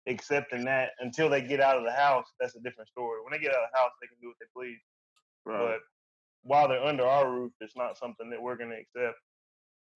Accepting 0.07 0.63
that 0.65 0.91
until 0.99 1.29
they 1.29 1.41
get 1.41 1.59
out 1.59 1.77
of 1.77 1.83
the 1.83 1.91
house, 1.91 2.25
that's 2.39 2.55
a 2.55 2.61
different 2.61 2.89
story. 2.89 3.19
When 3.23 3.31
they 3.31 3.39
get 3.43 3.53
out 3.53 3.63
of 3.63 3.69
the 3.71 3.77
house, 3.79 3.91
they 4.01 4.07
can 4.07 4.17
do 4.21 4.27
what 4.27 4.37
they 4.39 4.45
please. 4.55 4.79
Right. 5.45 5.73
But 5.73 5.79
while 6.43 6.67
they're 6.67 6.83
under 6.83 7.05
our 7.05 7.29
roof, 7.29 7.51
it's 7.59 7.75
not 7.75 7.97
something 7.97 8.29
that 8.29 8.41
we're 8.41 8.55
going 8.55 8.69
to 8.71 8.77
accept. 8.77 9.17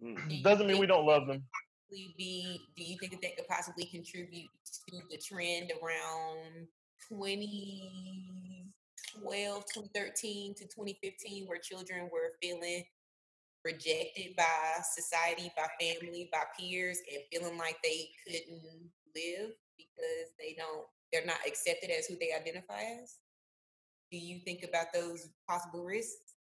Mm. 0.04 0.30
Do 0.30 0.42
Doesn't 0.42 0.68
mean 0.68 0.80
we 0.80 0.88
don't 0.88 1.06
love 1.06 1.28
them. 1.28 1.44
be 1.90 2.60
do 2.76 2.84
you 2.84 2.98
think 3.00 3.12
that 3.14 3.22
that 3.22 3.38
could 3.38 3.48
possibly 3.48 3.86
contribute 3.86 4.50
to 4.90 5.00
the 5.10 5.18
trend 5.18 5.72
around 5.82 6.68
2012 7.10 9.64
2013 9.74 10.54
to 10.56 10.64
2015 10.64 11.46
where 11.48 11.60
children 11.60 12.10
were 12.12 12.34
feeling 12.42 12.84
rejected 13.66 14.36
by 14.36 14.82
society 14.96 15.52
by 15.56 15.68
family 15.80 16.30
by 16.32 16.44
peers 16.60 17.00
and 17.12 17.22
feeling 17.32 17.58
like 17.58 17.78
they 17.84 18.10
couldn't 18.26 18.90
live 19.16 19.52
because 19.78 20.30
they 20.40 20.56
don't 20.58 20.86
they're 21.12 21.26
not 21.26 21.38
accepted 21.48 21.90
as 21.90 22.08
who 22.08 22.16
they 22.20 22.34
identify 22.34 22.82
as 23.02 23.18
do 24.12 24.18
you 24.18 24.40
think 24.46 24.64
about 24.64 24.88
those 24.94 25.30
possible 25.50 25.84
risks 25.84 26.36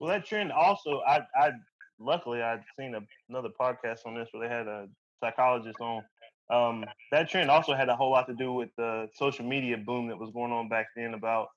Well, 0.00 0.10
that 0.10 0.26
trend 0.26 0.52
also, 0.52 1.00
I, 1.06 1.20
I 1.36 1.52
luckily 1.98 2.42
I'd 2.42 2.62
seen 2.78 2.94
a, 2.94 3.00
another 3.28 3.50
podcast 3.58 4.00
on 4.06 4.14
this 4.14 4.28
where 4.32 4.46
they 4.48 4.54
had 4.54 4.66
a 4.66 4.88
psychologist 5.22 5.80
on. 5.80 6.02
Um, 6.50 6.84
that 7.10 7.30
trend 7.30 7.50
also 7.50 7.74
had 7.74 7.88
a 7.88 7.96
whole 7.96 8.10
lot 8.10 8.26
to 8.28 8.34
do 8.34 8.52
with 8.52 8.68
the 8.76 9.08
social 9.14 9.46
media 9.46 9.78
boom 9.78 10.08
that 10.08 10.18
was 10.18 10.30
going 10.32 10.52
on 10.52 10.68
back 10.68 10.88
then 10.94 11.14
about 11.14 11.48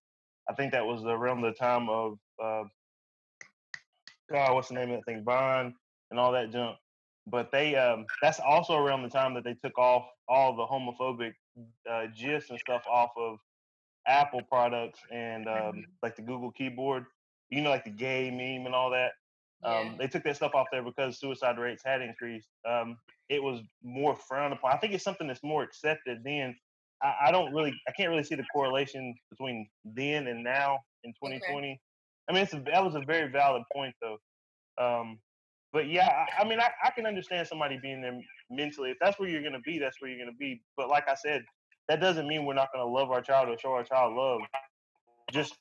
I 0.49 0.53
think 0.53 0.71
that 0.71 0.85
was 0.85 1.03
around 1.03 1.41
the 1.41 1.51
time 1.51 1.89
of 1.89 2.17
uh, 2.41 2.63
God, 4.31 4.53
what's 4.53 4.69
the 4.69 4.75
name 4.75 4.91
of 4.91 4.97
that 4.97 5.05
thing, 5.05 5.23
Vine 5.23 5.73
and 6.11 6.19
all 6.19 6.31
that 6.31 6.51
junk. 6.51 6.77
But 7.27 7.51
they 7.51 7.75
um, 7.75 8.05
that's 8.21 8.39
also 8.39 8.75
around 8.75 9.03
the 9.03 9.09
time 9.09 9.33
that 9.33 9.43
they 9.43 9.53
took 9.53 9.77
off 9.77 10.05
all 10.29 10.55
the 10.55 10.65
homophobic 10.65 11.33
uh, 11.89 12.07
gifs 12.17 12.49
and 12.49 12.59
stuff 12.59 12.83
off 12.89 13.11
of 13.17 13.37
Apple 14.07 14.41
products 14.49 14.99
and 15.11 15.47
um, 15.47 15.85
like 16.01 16.15
the 16.15 16.21
Google 16.21 16.51
keyboard. 16.51 17.05
You 17.49 17.61
know, 17.61 17.69
like 17.69 17.83
the 17.85 17.91
gay 17.91 18.29
meme 18.29 18.65
and 18.65 18.75
all 18.75 18.89
that. 18.91 19.11
Um, 19.63 19.73
Yeah. 19.73 19.93
They 19.99 20.07
took 20.07 20.23
that 20.23 20.35
stuff 20.35 20.53
off 20.53 20.67
there 20.71 20.83
because 20.83 21.19
suicide 21.19 21.57
rates 21.57 21.81
had 21.85 22.01
increased. 22.01 22.49
Um, 22.67 22.97
it 23.29 23.41
was 23.41 23.61
more 23.83 24.15
frowned 24.15 24.53
upon. 24.53 24.71
I 24.71 24.77
think 24.77 24.93
it's 24.93 25.03
something 25.03 25.27
that's 25.27 25.43
more 25.43 25.63
accepted 25.63 26.19
then. 26.23 26.55
I, 27.01 27.15
I 27.27 27.31
don't 27.31 27.53
really, 27.53 27.73
I 27.87 27.91
can't 27.91 28.09
really 28.09 28.23
see 28.23 28.35
the 28.35 28.45
correlation 28.53 29.15
between 29.29 29.67
then 29.83 30.27
and 30.27 30.43
now 30.43 30.79
in 31.03 31.11
2020. 31.11 31.79
I 32.29 32.33
mean, 32.33 32.43
it's 32.43 32.53
a, 32.53 32.61
that 32.71 32.83
was 32.83 32.95
a 32.95 33.01
very 33.01 33.31
valid 33.31 33.63
point 33.73 33.95
though. 34.01 34.17
Um, 34.83 35.19
but 35.73 35.89
yeah, 35.89 36.07
I, 36.37 36.43
I 36.43 36.47
mean, 36.47 36.59
I, 36.59 36.69
I 36.83 36.91
can 36.91 37.05
understand 37.05 37.47
somebody 37.47 37.77
being 37.81 38.01
there 38.01 38.17
mentally. 38.49 38.91
If 38.91 38.97
that's 39.01 39.19
where 39.19 39.29
you're 39.29 39.41
going 39.41 39.53
to 39.53 39.59
be, 39.61 39.79
that's 39.79 39.97
where 40.01 40.09
you're 40.09 40.19
going 40.19 40.31
to 40.31 40.37
be. 40.37 40.61
But 40.75 40.89
like 40.89 41.07
I 41.09 41.15
said, 41.15 41.43
that 41.89 41.99
doesn't 41.99 42.27
mean 42.27 42.45
we're 42.45 42.53
not 42.53 42.69
going 42.73 42.85
to 42.85 42.89
love 42.91 43.11
our 43.11 43.21
child 43.21 43.49
or 43.49 43.57
show 43.57 43.71
our 43.73 43.83
child 43.83 44.13
love. 44.15 44.41
Just 45.31 45.55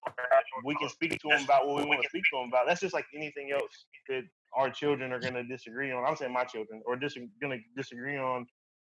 we 0.64 0.74
can 0.76 0.88
speak 0.88 1.12
to 1.20 1.28
them 1.28 1.42
about 1.44 1.66
what 1.66 1.76
we 1.82 1.84
want 1.88 2.00
to 2.02 2.08
speak 2.08 2.22
to 2.32 2.38
them 2.38 2.48
about. 2.48 2.66
That's 2.68 2.80
just 2.80 2.94
like 2.94 3.04
anything 3.14 3.50
else 3.52 3.86
that 4.08 4.22
our 4.56 4.70
children 4.70 5.12
are 5.12 5.18
going 5.18 5.34
to 5.34 5.42
disagree 5.42 5.90
on. 5.90 6.04
I'm 6.04 6.14
saying 6.16 6.32
my 6.32 6.44
children 6.44 6.82
or 6.86 6.96
dis- 6.96 7.18
going 7.42 7.58
to 7.58 7.64
disagree 7.76 8.16
on 8.16 8.46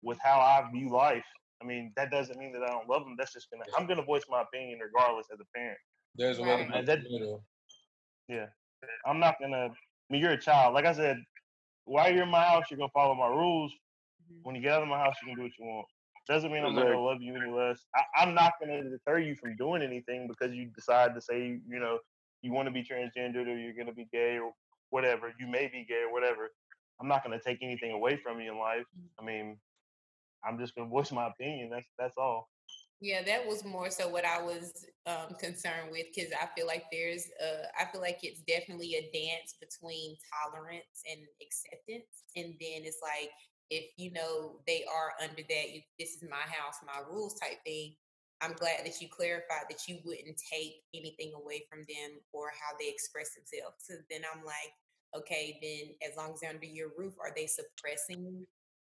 with 0.02 0.18
how 0.22 0.38
I 0.38 0.68
view 0.72 0.90
life. 0.90 1.24
I 1.60 1.66
mean, 1.66 1.92
that 1.96 2.10
doesn't 2.10 2.38
mean 2.38 2.52
that 2.52 2.62
I 2.62 2.68
don't 2.68 2.88
love 2.88 3.02
them. 3.04 3.16
That's 3.18 3.32
just 3.34 3.48
gonna. 3.50 3.64
I'm 3.76 3.86
gonna 3.86 4.02
voice 4.04 4.22
my 4.30 4.42
opinion 4.42 4.78
regardless 4.82 5.26
as 5.32 5.40
a 5.40 5.44
parent. 5.58 5.76
There's 6.14 6.38
a 6.38 6.42
way 6.42 6.48
to 6.48 6.54
Right. 6.54 6.68
go 6.70 6.78
And 6.78 6.88
that- 6.88 7.02
middle. 7.10 7.44
Yeah, 8.30 8.46
I'm 9.06 9.20
not 9.20 9.36
gonna. 9.40 9.66
I 9.68 10.12
mean, 10.12 10.22
you're 10.22 10.32
a 10.32 10.40
child. 10.40 10.74
Like 10.74 10.86
I 10.86 10.92
said, 10.92 11.18
while 11.84 12.12
you're 12.12 12.24
in 12.24 12.30
my 12.30 12.44
house, 12.44 12.66
you're 12.70 12.78
gonna 12.78 12.90
follow 12.94 13.14
my 13.14 13.28
rules. 13.28 13.72
Mhm. 14.32 14.40
When 14.44 14.56
you 14.56 14.62
get 14.62 14.72
out 14.74 14.82
of 14.82 14.88
my 14.88 14.98
house, 14.98 15.16
you 15.22 15.28
can 15.28 15.36
do 15.36 15.42
what 15.42 15.58
you 15.58 15.66
want. 15.66 15.86
Doesn't 16.28 16.52
mean 16.52 16.64
I'm 16.64 16.74
not 16.74 16.88
gonna 16.88 17.00
love 17.00 17.22
you 17.22 17.36
any 17.36 17.50
less. 17.50 17.86
I, 17.96 18.04
I'm 18.22 18.34
not 18.34 18.54
gonna 18.60 18.84
deter 18.84 19.18
you 19.18 19.34
from 19.36 19.56
doing 19.56 19.82
anything 19.82 20.28
because 20.28 20.54
you 20.54 20.66
decide 20.76 21.14
to 21.14 21.20
say, 21.20 21.60
you 21.68 21.80
know, 21.80 21.98
you 22.42 22.52
want 22.52 22.66
to 22.68 22.72
be 22.72 22.84
transgendered 22.84 23.46
or 23.48 23.56
you're 23.58 23.74
gonna 23.74 23.94
be 23.94 24.06
gay 24.12 24.38
or 24.38 24.52
whatever. 24.90 25.32
You 25.38 25.46
may 25.48 25.68
be 25.68 25.84
gay 25.84 26.02
or 26.02 26.12
whatever. 26.12 26.50
I'm 27.00 27.08
not 27.08 27.24
gonna 27.24 27.40
take 27.40 27.62
anything 27.62 27.92
away 27.92 28.16
from 28.16 28.40
you 28.40 28.52
in 28.52 28.58
life. 28.58 28.86
I 29.20 29.24
mean, 29.24 29.60
I'm 30.44 30.58
just 30.58 30.74
gonna 30.74 30.88
voice 30.88 31.12
my 31.12 31.28
opinion. 31.28 31.70
That's 31.70 31.88
that's 31.98 32.16
all. 32.18 32.48
Yeah, 33.00 33.22
that 33.24 33.46
was 33.46 33.64
more 33.64 33.90
so 33.90 34.08
what 34.08 34.26
I 34.26 34.42
was 34.42 34.84
um, 35.06 35.34
concerned 35.40 35.88
with 35.90 36.06
because 36.14 36.32
I 36.36 36.46
feel 36.54 36.66
like 36.66 36.84
there's, 36.92 37.24
uh, 37.42 37.64
I 37.80 37.90
feel 37.90 38.02
like 38.02 38.18
it's 38.22 38.42
definitely 38.42 38.94
a 38.94 39.08
dance 39.08 39.56
between 39.58 40.16
tolerance 40.28 41.00
and 41.10 41.20
acceptance, 41.40 42.28
and 42.36 42.52
then 42.60 42.84
it's 42.84 43.00
like 43.02 43.30
if 43.70 43.84
you 43.96 44.12
know 44.12 44.60
they 44.66 44.84
are 44.84 45.12
under 45.22 45.40
that, 45.48 45.70
you, 45.72 45.80
this 45.98 46.10
is 46.10 46.24
my 46.28 46.44
house, 46.44 46.76
my 46.84 47.00
rules 47.10 47.38
type 47.40 47.64
thing. 47.64 47.94
I'm 48.42 48.52
glad 48.52 48.84
that 48.84 49.00
you 49.00 49.08
clarified 49.08 49.68
that 49.70 49.80
you 49.88 49.98
wouldn't 50.04 50.36
take 50.52 50.82
anything 50.94 51.32
away 51.36 51.64
from 51.70 51.80
them 51.88 52.20
or 52.32 52.48
how 52.52 52.76
they 52.78 52.88
express 52.88 53.30
themselves. 53.34 53.76
So 53.80 53.94
then 54.10 54.22
I'm 54.28 54.44
like, 54.44 54.72
okay, 55.16 55.58
then 55.62 55.94
as 56.10 56.16
long 56.16 56.32
as 56.34 56.40
they're 56.40 56.50
under 56.50 56.64
your 56.66 56.88
roof, 56.96 57.14
are 57.20 57.32
they 57.34 57.46
suppressing 57.46 58.46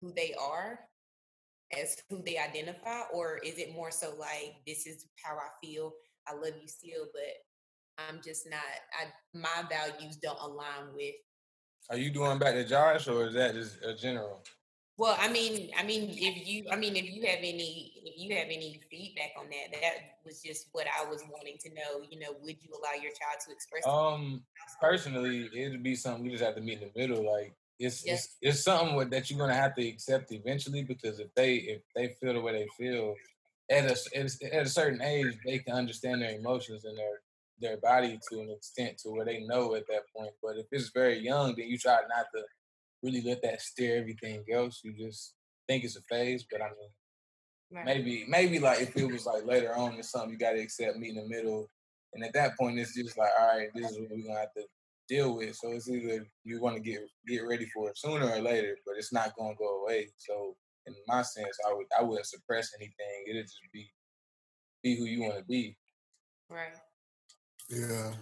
who 0.00 0.12
they 0.14 0.34
are 0.40 0.80
as 1.72 1.96
who 2.08 2.22
they 2.24 2.38
identify, 2.38 3.02
or 3.12 3.38
is 3.38 3.58
it 3.58 3.74
more 3.74 3.90
so 3.90 4.14
like 4.18 4.56
this 4.66 4.86
is 4.86 5.06
how 5.22 5.36
I 5.36 5.48
feel, 5.62 5.92
I 6.28 6.34
love 6.34 6.54
you 6.60 6.68
still, 6.68 7.06
but 7.12 8.04
I'm 8.08 8.20
just 8.24 8.48
not. 8.48 8.60
I 9.00 9.06
my 9.38 9.68
values 9.68 10.16
don't 10.16 10.40
align 10.40 10.94
with. 10.94 11.14
Are 11.90 11.96
you 11.96 12.10
doing 12.10 12.38
back 12.38 12.54
to 12.54 12.64
Josh 12.64 13.08
or 13.08 13.28
is 13.28 13.34
that 13.34 13.54
just 13.54 13.82
a 13.84 13.94
general? 13.94 14.42
Well, 14.96 15.16
I 15.18 15.28
mean, 15.28 15.70
I 15.76 15.82
mean, 15.82 16.10
if 16.10 16.46
you, 16.46 16.66
I 16.70 16.76
mean, 16.76 16.94
if 16.94 17.10
you 17.10 17.26
have 17.26 17.40
any, 17.40 17.94
if 17.96 18.14
you 18.16 18.36
have 18.36 18.46
any 18.46 18.80
feedback 18.88 19.32
on 19.36 19.46
that, 19.50 19.80
that 19.80 19.94
was 20.24 20.40
just 20.40 20.68
what 20.70 20.86
I 20.86 21.04
was 21.10 21.24
wanting 21.28 21.56
to 21.62 21.70
know. 21.70 22.06
You 22.08 22.20
know, 22.20 22.36
would 22.42 22.56
you 22.62 22.70
allow 22.70 22.92
your 22.92 23.10
child 23.10 23.40
to 23.46 23.52
express? 23.52 23.84
Um, 23.86 24.44
personally, 24.80 25.50
it'd 25.52 25.82
be 25.82 25.96
something 25.96 26.22
we 26.22 26.30
just 26.30 26.44
have 26.44 26.54
to 26.54 26.60
meet 26.60 26.80
in 26.80 26.90
the 26.94 27.00
middle. 27.00 27.28
Like 27.28 27.56
it's 27.78 28.04
Yes. 28.04 28.24
it's, 28.24 28.36
it's 28.56 28.64
something 28.64 28.94
with, 28.96 29.10
that 29.10 29.30
you're 29.30 29.38
gonna 29.38 29.54
have 29.54 29.74
to 29.74 29.86
accept 29.86 30.32
eventually 30.32 30.82
because 30.82 31.18
if 31.18 31.34
they 31.34 31.56
if 31.56 31.82
they 31.94 32.08
feel 32.20 32.34
the 32.34 32.40
way 32.40 32.52
they 32.52 32.68
feel 32.78 33.14
at 33.70 33.84
a 33.84 34.16
at 34.16 34.66
a, 34.66 34.68
certain 34.68 35.02
age, 35.02 35.38
they 35.44 35.58
can 35.58 35.74
understand 35.74 36.22
their 36.22 36.36
emotions 36.36 36.84
and 36.84 36.96
their 36.96 37.20
their 37.60 37.76
body 37.78 38.18
to 38.28 38.40
an 38.40 38.50
extent 38.50 38.98
to 38.98 39.10
where 39.10 39.24
they 39.24 39.40
know 39.44 39.74
at 39.74 39.86
that 39.88 40.02
point. 40.14 40.32
But 40.42 40.56
if 40.56 40.66
it's 40.70 40.90
very 40.90 41.18
young, 41.18 41.54
then 41.56 41.68
you 41.68 41.78
try 41.78 41.98
not 42.08 42.26
to 42.34 42.42
really 43.02 43.22
let 43.22 43.42
that 43.42 43.60
steer 43.60 43.96
everything 43.96 44.44
else. 44.52 44.80
You 44.84 44.92
just 44.92 45.34
think 45.66 45.84
it's 45.84 45.96
a 45.96 46.02
phase. 46.02 46.44
But 46.50 46.62
I 46.62 46.66
mean, 46.66 46.90
Right. 47.74 47.86
maybe 47.86 48.24
maybe 48.28 48.58
like 48.60 48.80
if 48.82 48.96
it 48.96 49.10
was 49.10 49.26
like 49.26 49.44
later 49.46 49.74
on 49.74 49.94
it's 49.94 50.10
something 50.10 50.30
you 50.30 50.38
got 50.38 50.52
to 50.52 50.60
accept 50.60 50.96
me 50.96 51.08
in 51.08 51.16
the 51.16 51.26
middle 51.26 51.68
and 52.12 52.22
at 52.22 52.32
that 52.34 52.56
point 52.56 52.78
it's 52.78 52.94
just 52.94 53.18
like 53.18 53.30
all 53.38 53.58
right 53.58 53.70
this 53.74 53.90
is 53.90 53.98
what 53.98 54.10
we're 54.10 54.22
gonna 54.22 54.38
have 54.38 54.52
to 54.52 54.62
deal 55.08 55.36
with 55.36 55.54
so 55.54 55.70
it's 55.72 55.88
either 55.88 56.26
you 56.44 56.60
want 56.60 56.74
to 56.74 56.80
get 56.80 57.00
get 57.26 57.46
ready 57.46 57.66
for 57.74 57.90
it 57.90 57.98
sooner 57.98 58.28
or 58.28 58.40
later 58.40 58.76
but 58.86 58.96
it's 58.96 59.12
not 59.12 59.34
gonna 59.36 59.54
go 59.58 59.82
away 59.82 60.08
so 60.16 60.56
in 60.86 60.94
my 61.06 61.22
sense 61.22 61.58
i 61.68 61.72
would 61.72 61.86
i 61.98 62.02
wouldn't 62.02 62.26
suppress 62.26 62.70
anything 62.78 63.24
it'd 63.28 63.44
just 63.44 63.58
be 63.72 63.90
be 64.82 64.96
who 64.96 65.04
you 65.04 65.22
want 65.22 65.36
to 65.36 65.44
be 65.44 65.76
Right. 66.48 66.74
Yeah. 67.68 68.12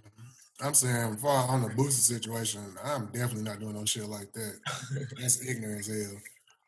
I'm 0.61 0.75
saying, 0.75 1.17
far 1.17 1.49
on 1.49 1.63
the 1.63 1.69
Boosie 1.69 1.93
situation, 1.93 2.63
I'm 2.85 3.07
definitely 3.07 3.43
not 3.43 3.59
doing 3.59 3.75
no 3.75 3.85
shit 3.85 4.09
like 4.09 4.33
that. 4.33 4.59
That's 5.21 5.47
ignorant 5.49 5.81
as 5.81 5.87
hell. 5.89 6.21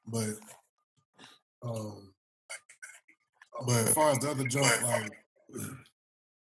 But, 0.06 1.68
um, 1.68 2.12
but 3.66 3.76
as 3.76 3.94
far 3.94 4.10
as 4.10 4.18
the 4.18 4.30
other 4.30 4.44
junk, 4.44 4.82
like, 4.82 5.10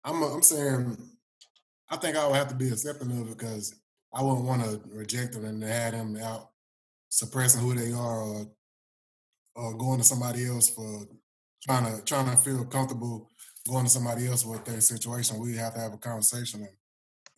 I'm, 0.04 0.22
I'm 0.22 0.42
saying, 0.42 0.96
I 1.90 1.96
think 1.96 2.16
I 2.16 2.26
would 2.26 2.36
have 2.36 2.48
to 2.48 2.54
be 2.54 2.68
accepting 2.68 3.10
of 3.10 3.30
it 3.30 3.38
because 3.38 3.74
I 4.12 4.22
wouldn't 4.22 4.46
want 4.46 4.62
to 4.62 4.80
reject 4.90 5.32
them 5.32 5.44
and 5.44 5.62
have 5.62 5.92
them 5.92 6.16
out 6.16 6.50
suppressing 7.08 7.60
who 7.60 7.74
they 7.74 7.92
are 7.92 8.22
or, 8.22 8.46
or 9.54 9.74
going 9.76 9.98
to 9.98 10.04
somebody 10.04 10.46
else 10.46 10.68
for 10.70 11.06
trying 11.62 11.84
to 11.84 12.02
trying 12.04 12.30
to 12.30 12.36
feel 12.36 12.64
comfortable 12.64 13.28
going 13.68 13.84
to 13.84 13.90
somebody 13.90 14.26
else 14.26 14.44
with 14.44 14.64
their 14.64 14.80
situation. 14.80 15.38
We 15.38 15.56
have 15.56 15.74
to 15.74 15.80
have 15.80 15.94
a 15.94 15.98
conversation 15.98 16.66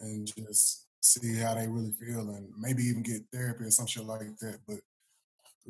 and, 0.01 0.11
and 0.11 0.27
just 0.27 0.87
see 1.01 1.37
how 1.37 1.55
they 1.55 1.69
really 1.69 1.93
feel 1.93 2.21
and 2.31 2.49
maybe 2.59 2.83
even 2.85 3.03
get 3.03 3.23
therapy 3.33 3.65
or 3.65 3.71
some 3.71 3.87
shit 3.87 4.05
like 4.05 4.37
that. 4.41 4.59
But 4.67 4.79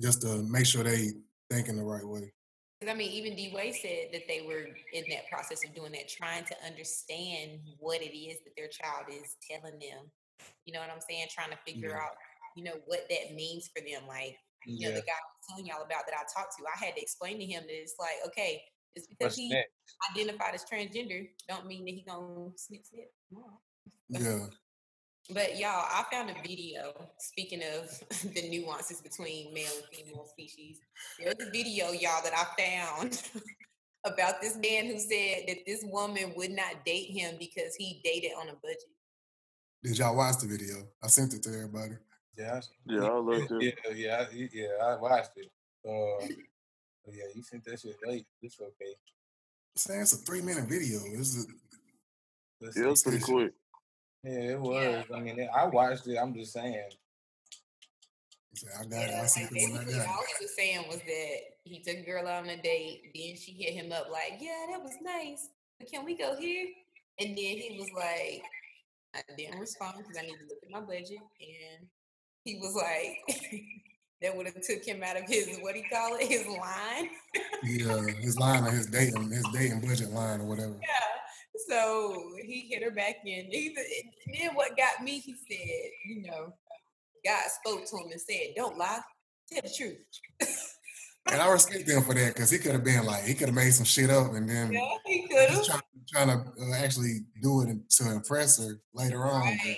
just 0.00 0.22
to 0.22 0.42
make 0.42 0.66
sure 0.66 0.82
they 0.82 1.12
thinking 1.50 1.76
the 1.76 1.84
right 1.84 2.06
way. 2.06 2.32
'Cause, 2.80 2.90
I 2.90 2.94
mean, 2.94 3.10
even 3.12 3.36
D 3.36 3.52
Wade 3.54 3.74
said 3.74 4.12
that 4.12 4.28
they 4.28 4.42
were 4.42 4.76
in 4.92 5.04
that 5.08 5.28
process 5.30 5.64
of 5.64 5.74
doing 5.74 5.92
that, 5.92 6.08
trying 6.08 6.44
to 6.44 6.56
understand 6.64 7.60
what 7.78 8.02
it 8.02 8.14
is 8.16 8.38
that 8.44 8.54
their 8.56 8.68
child 8.68 9.06
is 9.08 9.36
telling 9.50 9.78
them. 9.78 10.12
You 10.66 10.74
know 10.74 10.80
what 10.80 10.90
I'm 10.90 11.00
saying? 11.00 11.28
Trying 11.30 11.50
to 11.50 11.56
figure 11.66 11.88
Yeah. 11.88 11.98
out, 11.98 12.16
you 12.54 12.64
know, 12.64 12.82
what 12.84 13.08
that 13.08 13.32
means 13.34 13.68
for 13.68 13.80
them. 13.80 14.06
Like, 14.06 14.38
you 14.76 14.86
know, 14.86 14.92
the 14.92 15.00
guy 15.02 15.12
I 15.12 15.24
was 15.24 15.46
telling 15.48 15.66
y'all 15.66 15.82
about 15.82 16.04
that 16.06 16.14
I 16.18 16.24
talked 16.34 16.56
to, 16.58 16.66
I 16.66 16.84
had 16.84 16.96
to 16.96 17.02
explain 17.02 17.38
to 17.38 17.46
him 17.46 17.62
that 17.62 17.72
it's 17.80 17.96
like, 17.98 18.16
okay, 18.26 18.62
just 18.96 19.08
because 19.08 19.34
what's 19.34 19.36
he 19.36 19.48
next 19.48 19.70
identified 20.10 20.54
as 20.54 20.64
transgender, 20.64 21.30
don't 21.48 21.66
mean 21.66 21.84
that 21.86 21.92
he 21.94 22.02
gonna 22.04 22.52
snip 22.58 22.84
snip. 22.84 23.14
No. 23.30 23.60
Yeah. 24.08 24.46
But 25.32 25.58
y'all, 25.58 25.84
I 25.90 26.04
found 26.12 26.30
a 26.30 26.34
video. 26.46 26.92
Speaking 27.18 27.60
of 27.74 27.88
the 28.34 28.48
nuances 28.48 29.00
between 29.00 29.52
male 29.52 29.70
and 29.76 29.96
female 29.96 30.26
species, 30.26 30.78
there's 31.18 31.34
a 31.40 31.50
video, 31.50 31.90
y'all, 31.90 32.22
that 32.22 32.32
I 32.32 32.44
found 33.02 33.22
about 34.04 34.40
this 34.40 34.56
man 34.56 34.86
who 34.86 34.98
said 35.00 35.44
that 35.48 35.58
this 35.66 35.84
woman 35.88 36.32
would 36.36 36.52
not 36.52 36.84
date 36.84 37.10
him 37.10 37.34
because 37.38 37.74
he 37.76 38.00
dated 38.04 38.32
on 38.38 38.48
a 38.48 38.54
budget. 38.54 38.84
Did 39.82 39.98
y'all 39.98 40.16
watch 40.16 40.38
the 40.38 40.46
video? 40.46 40.86
I 41.02 41.08
sent 41.08 41.34
it 41.34 41.42
to 41.44 41.50
everybody. 41.50 41.94
yeah 42.36 42.54
I 42.54 42.56
s- 42.58 42.70
Yeah, 42.86 43.02
I 43.04 43.18
looked 43.18 43.52
yeah 43.60 43.70
at 43.86 43.96
yeah 43.96 44.24
I, 44.30 44.48
yeah 44.52 44.66
i 44.82 44.96
watched 44.96 45.30
it 45.36 45.50
uh 45.88 46.26
yeah 47.12 47.24
you 47.34 47.42
sent 47.42 47.64
that 47.64 47.78
shit 47.80 47.96
late 48.04 48.26
it's 48.42 48.58
okay 48.60 48.94
saying 49.76 50.00
it's 50.02 50.12
a 50.14 50.16
three 50.16 50.40
minute 50.42 50.64
video. 50.68 50.98
This 51.16 51.34
is 51.36 51.46
Let's 52.60 52.76
Yeah, 52.76 52.90
it's 52.90 53.02
pretty 53.02 53.20
quick. 53.20 53.52
Yeah, 54.26 54.54
it 54.54 54.60
was. 54.60 55.04
I 55.14 55.20
mean, 55.20 55.38
it- 55.38 55.50
I 55.54 55.66
watched 55.66 56.06
it. 56.08 56.16
I'm 56.16 56.34
just 56.34 56.52
saying. 56.52 56.82
I 58.80 58.84
got 58.86 59.02
it. 59.04 59.10
I 59.10 59.12
Yeah, 59.12 59.26
sent 59.26 59.52
like 59.52 59.60
it 59.62 59.70
when 59.70 59.80
I 59.80 59.84
got 59.98 60.08
all 60.08 60.24
he 60.26 60.44
was 60.44 60.56
saying 60.56 60.88
was 60.88 60.96
that 60.96 61.36
he 61.64 61.80
took 61.82 61.96
a 61.98 62.02
girl 62.02 62.26
out 62.26 62.42
on 62.42 62.48
a 62.48 62.60
date, 62.60 63.12
then 63.14 63.36
she 63.36 63.52
hit 63.52 63.74
him 63.74 63.92
up 63.92 64.08
like, 64.10 64.38
"Yeah, 64.40 64.66
that 64.70 64.82
was 64.82 64.94
nice, 65.02 65.50
but 65.78 65.90
can 65.90 66.04
we 66.04 66.16
go 66.16 66.34
here?" 66.36 66.66
And 67.20 67.30
then 67.30 67.36
he 67.36 67.76
was 67.78 67.90
like, 67.94 68.42
"I 69.14 69.22
didn't 69.36 69.60
respond 69.60 69.98
because 69.98 70.16
I 70.16 70.22
need 70.22 70.38
to 70.38 70.46
look 70.48 70.58
at 70.64 70.70
my 70.70 70.80
budget," 70.80 71.18
and 71.40 71.86
he 72.44 72.56
was 72.56 72.74
like, 72.74 73.18
"That 74.22 74.34
would 74.36 74.46
have 74.46 74.60
took 74.62 74.82
him 74.82 75.02
out 75.02 75.18
of 75.18 75.24
his 75.28 75.58
what 75.60 75.74
do 75.74 75.80
you 75.80 75.88
call 75.92 76.16
it, 76.16 76.26
his 76.26 76.46
line." 76.46 77.10
Yeah, 77.62 78.06
his 78.20 78.38
line 78.38 78.64
or 78.64 78.70
his 78.70 78.86
dating 78.86 79.30
his 79.30 79.46
dating 79.52 79.82
budget 79.82 80.10
line 80.10 80.40
or 80.40 80.46
whatever. 80.46 80.74
Yeah. 80.80 81.15
So 81.68 82.32
he 82.44 82.68
hit 82.70 82.82
her 82.82 82.90
back 82.90 83.16
in. 83.24 83.50
Then, 83.50 84.54
what 84.54 84.76
got 84.76 85.02
me? 85.02 85.18
He 85.20 85.34
said, 85.34 85.90
you 86.06 86.22
know, 86.22 86.52
God 87.24 87.42
spoke 87.62 87.86
to 87.90 87.96
him 87.96 88.10
and 88.12 88.20
said, 88.20 88.54
"Don't 88.56 88.76
lie, 88.78 89.00
tell 89.52 89.62
the 89.62 89.70
truth." 89.76 89.98
And 91.28 91.42
I 91.42 91.50
respect 91.50 91.88
him 91.90 92.04
for 92.04 92.14
that 92.14 92.34
because 92.34 92.52
he 92.52 92.58
could 92.58 92.70
have 92.70 92.84
been 92.84 93.04
like 93.04 93.24
he 93.24 93.34
could 93.34 93.48
have 93.48 93.54
made 93.56 93.72
some 93.72 93.84
shit 93.84 94.10
up 94.10 94.32
and 94.34 94.48
then 94.48 94.72
Yeah, 94.72 94.80
he 95.04 95.26
could 95.26 95.50
have. 95.50 95.64
trying, 95.64 95.80
trying 96.08 96.28
to 96.28 96.34
uh, 96.62 96.74
actually 96.76 97.22
do 97.42 97.62
it 97.62 97.90
to 97.96 98.12
impress 98.12 98.58
her 98.64 98.80
later 98.94 99.24
on. 99.24 99.40
Right. 99.40 99.76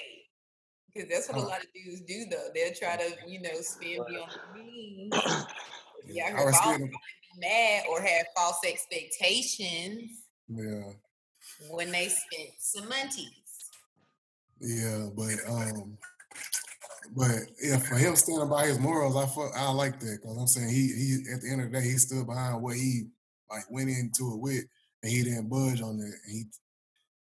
Because 0.93 1.09
that's 1.09 1.27
what 1.29 1.39
a 1.39 1.41
Oh. 1.41 1.45
lot 1.49 1.61
of 1.61 1.67
dudes 1.73 2.03
do, 2.03 2.27
though. 2.31 2.49
They'll 2.55 2.75
try 2.75 2.97
to, 2.99 3.17
you 3.27 3.41
know, 3.41 3.59
spin 3.63 3.99
beyond 4.07 4.31
the 4.55 4.63
means. 4.63 5.15
Yeah, 6.07 6.35
I 6.37 6.43
I 6.43 6.45
respect 6.45 6.81
him. 6.81 6.89
be 6.91 7.41
mad 7.41 7.85
or 7.89 8.03
have 8.03 8.27
false 8.37 8.59
expectations 8.67 10.11
Yeah, 10.49 10.83
when 11.71 11.91
they 11.91 12.09
spent 12.09 12.51
some 12.59 12.89
money. 12.89 13.29
yeah, 14.61 15.09
but 15.17 15.35
um, 15.49 15.99
but 17.17 17.31
yeah, 17.63 17.79
for 17.79 17.97
him 17.97 18.17
standing 18.17 18.49
by 18.49 18.67
his 18.67 18.79
morals, 18.79 19.17
I 19.17 19.27
fuck, 19.27 19.53
I 19.57 19.71
like 19.73 19.99
that 20.01 20.19
because 20.21 20.37
I'm 20.37 20.47
saying 20.47 20.69
he 20.69 20.89
he 20.89 21.33
at 21.35 21.41
the 21.41 21.51
end 21.51 21.63
of 21.63 21.73
the 21.73 21.79
day 21.79 21.85
he 21.85 21.97
stood 21.99 22.27
behind 22.27 22.63
what 22.63 22.77
he 22.77 23.09
like 23.51 23.65
went 23.71 23.89
into 23.89 24.33
it 24.35 24.41
with, 24.41 24.65
and 25.03 25.13
he 25.13 25.23
didn't 25.23 25.49
budge 25.49 25.81
on 25.83 25.99
it. 26.01 26.15
And 26.27 26.33
he, 26.33 26.45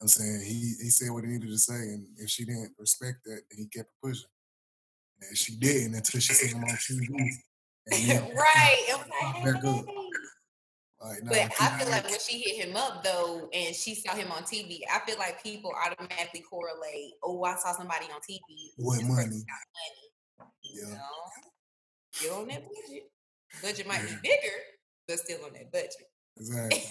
I'm 0.01 0.07
saying 0.07 0.41
he 0.45 0.73
he 0.81 0.89
said 0.89 1.11
what 1.11 1.23
he 1.23 1.29
needed 1.31 1.49
to 1.49 1.57
say, 1.57 1.73
and 1.73 2.05
if 2.17 2.29
she 2.29 2.45
didn't 2.45 2.73
respect 2.77 3.19
that, 3.25 3.41
then 3.49 3.57
he 3.59 3.67
kept 3.67 3.89
pushing. 4.03 4.29
And 5.21 5.37
she 5.37 5.55
didn't 5.55 5.95
until 5.95 6.21
she 6.21 6.33
seen 6.33 6.57
him 6.57 6.63
on 6.63 6.69
TV. 6.77 7.07
And 7.87 8.09
then 8.09 8.35
right. 8.35 9.03
Like, 9.23 9.63
hey. 9.63 10.06
But 10.99 11.51
I 11.61 11.77
feel 11.77 11.89
like 11.89 12.05
when 12.05 12.19
she 12.19 12.39
hit 12.39 12.67
him 12.67 12.75
up 12.75 13.03
though, 13.03 13.49
and 13.53 13.75
she 13.75 13.95
saw 13.95 14.15
him 14.15 14.31
on 14.31 14.43
TV, 14.43 14.79
I 14.91 14.99
feel 15.05 15.17
like 15.19 15.43
people 15.43 15.71
automatically 15.85 16.41
correlate. 16.41 17.13
Oh, 17.23 17.43
I 17.43 17.55
saw 17.55 17.73
somebody 17.73 18.05
on 18.05 18.19
TV. 18.21 18.71
With 18.77 19.03
money. 19.03 19.13
money. 19.13 19.43
Yeah. 20.63 20.95
No, 20.95 20.99
still 22.11 22.35
on 22.39 22.47
that 22.47 22.63
budget. 22.63 23.11
Budget 23.61 23.87
might 23.87 24.01
be 24.01 24.15
bigger, 24.23 24.55
but 25.07 25.19
still 25.19 25.45
on 25.45 25.53
that 25.53 25.71
budget. 25.71 25.93
exactly. 26.37 26.83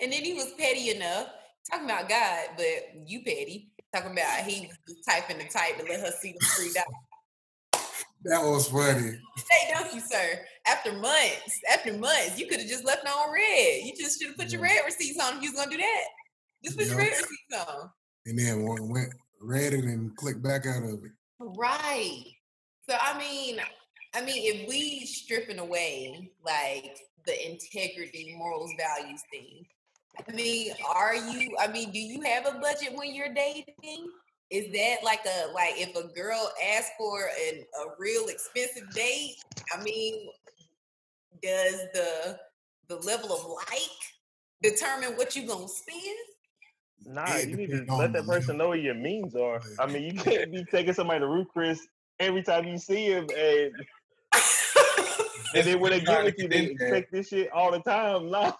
and 0.00 0.12
then 0.12 0.22
he 0.22 0.34
was 0.34 0.52
petty 0.56 0.90
enough, 0.90 1.28
talking 1.70 1.86
about 1.86 2.08
God, 2.08 2.50
but 2.56 3.06
you 3.06 3.22
petty, 3.24 3.72
talking 3.92 4.12
about 4.12 4.44
he 4.44 4.66
was 4.66 4.76
just 4.88 5.08
typing 5.08 5.38
the 5.38 5.44
type 5.44 5.78
to 5.78 5.84
let 5.84 6.00
her 6.00 6.12
see 6.20 6.32
the 6.32 6.46
three 6.56 6.72
dollars. 6.72 7.09
That 8.24 8.42
was 8.42 8.68
funny. 8.68 9.18
Hey, 9.50 9.72
don't 9.72 9.94
you, 9.94 10.00
sir? 10.00 10.40
After 10.66 10.92
months, 10.92 11.60
after 11.72 11.94
months, 11.94 12.38
you 12.38 12.46
could 12.46 12.60
have 12.60 12.68
just 12.68 12.84
left 12.84 13.06
on 13.06 13.32
red. 13.32 13.82
You 13.82 13.92
just 13.96 14.20
should 14.20 14.28
have 14.28 14.36
put 14.36 14.52
your 14.52 14.60
red 14.60 14.82
receipts 14.84 15.18
on 15.18 15.38
if 15.38 15.42
you 15.42 15.50
was 15.50 15.58
gonna 15.58 15.70
do 15.70 15.78
that. 15.78 16.04
Just 16.62 16.76
put 16.76 16.86
your 16.86 16.98
red 16.98 17.12
receipts 17.12 17.68
on. 17.68 17.90
And 18.26 18.38
then 18.38 18.62
went, 18.64 19.14
it 19.72 19.84
and 19.84 20.14
clicked 20.16 20.42
back 20.42 20.66
out 20.66 20.82
of 20.82 21.04
it. 21.04 21.12
Right. 21.38 22.24
So 22.88 22.96
I 23.00 23.18
mean, 23.18 23.58
I 24.14 24.20
mean, 24.20 24.54
if 24.54 24.68
we 24.68 25.06
stripping 25.06 25.58
away 25.58 26.30
like 26.44 26.98
the 27.24 27.50
integrity, 27.50 28.34
morals, 28.36 28.72
values 28.78 29.22
thing, 29.30 29.64
I 30.28 30.32
mean, 30.32 30.72
are 30.94 31.14
you? 31.14 31.56
I 31.58 31.68
mean, 31.68 31.90
do 31.90 31.98
you 31.98 32.20
have 32.22 32.46
a 32.46 32.58
budget 32.58 32.94
when 32.94 33.14
you're 33.14 33.32
dating? 33.32 34.10
Is 34.50 34.72
that 34.72 34.96
like 35.04 35.20
a 35.26 35.52
like 35.52 35.74
if 35.76 35.94
a 35.96 36.08
girl 36.08 36.50
asks 36.74 36.90
for 36.98 37.30
an, 37.48 37.60
a 37.60 37.84
real 37.98 38.26
expensive 38.26 38.90
date? 38.92 39.36
I 39.72 39.82
mean, 39.82 40.28
does 41.42 41.80
the 41.94 42.38
the 42.88 42.96
level 42.96 43.32
of 43.32 43.46
like 43.46 43.80
determine 44.62 45.16
what 45.16 45.36
you 45.36 45.46
gonna 45.46 45.68
spend? 45.68 46.16
Nah, 47.06 47.36
It 47.36 47.48
you 47.48 47.56
need 47.56 47.70
to 47.70 47.94
let 47.94 48.12
that 48.12 48.26
person 48.26 48.56
know 48.58 48.68
what 48.68 48.80
your 48.80 48.94
means 48.96 49.34
are. 49.36 49.60
I 49.78 49.86
mean, 49.86 50.02
you 50.02 50.20
can't 50.20 50.52
be 50.52 50.64
taking 50.64 50.94
somebody 50.94 51.20
to 51.20 51.28
Ruth's 51.28 51.50
Chris 51.52 51.86
every 52.18 52.42
time 52.42 52.66
you 52.66 52.76
see 52.76 53.06
him, 53.06 53.28
and 53.36 53.72
and 55.54 55.64
then 55.64 55.80
when 55.80 55.92
they 55.92 56.00
get 56.00 56.24
with 56.24 56.34
you, 56.38 56.48
they 56.48 56.66
expect 56.66 57.12
this 57.12 57.28
shit 57.28 57.50
all 57.52 57.70
the 57.72 57.80
time. 57.80 58.30
Nah, 58.30 58.52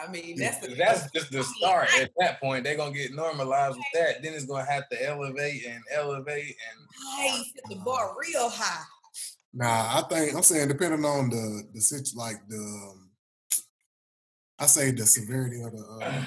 I 0.00 0.10
mean, 0.10 0.38
that's 0.38 0.58
the 0.58 0.74
That's 0.74 1.10
just 1.10 1.32
the 1.32 1.42
start. 1.42 1.88
At 2.00 2.10
that 2.18 2.40
point, 2.40 2.64
they're 2.64 2.76
gonna 2.76 2.92
get 2.92 3.12
normalized 3.14 3.76
with 3.76 3.86
that. 3.94 4.22
Then 4.22 4.32
it's 4.34 4.44
gonna 4.44 4.64
have 4.64 4.88
to 4.90 5.06
elevate 5.06 5.66
and 5.66 5.82
elevate 5.92 6.56
and 6.70 6.88
Right, 7.18 7.42
set 7.54 7.64
the 7.68 7.76
bar 7.84 8.14
real 8.18 8.48
high. 8.48 8.84
Nah, 9.52 9.98
I 9.98 10.02
think 10.08 10.36
I'm 10.36 10.42
saying 10.42 10.68
depending 10.68 11.04
on 11.04 11.30
the 11.30 11.64
the 11.74 11.80
situ 11.80 12.16
like 12.16 12.36
the 12.48 12.56
um, 12.56 13.10
I 14.58 14.66
say 14.66 14.92
the 14.92 15.04
severity 15.04 15.62
of 15.62 15.72
the 15.72 16.26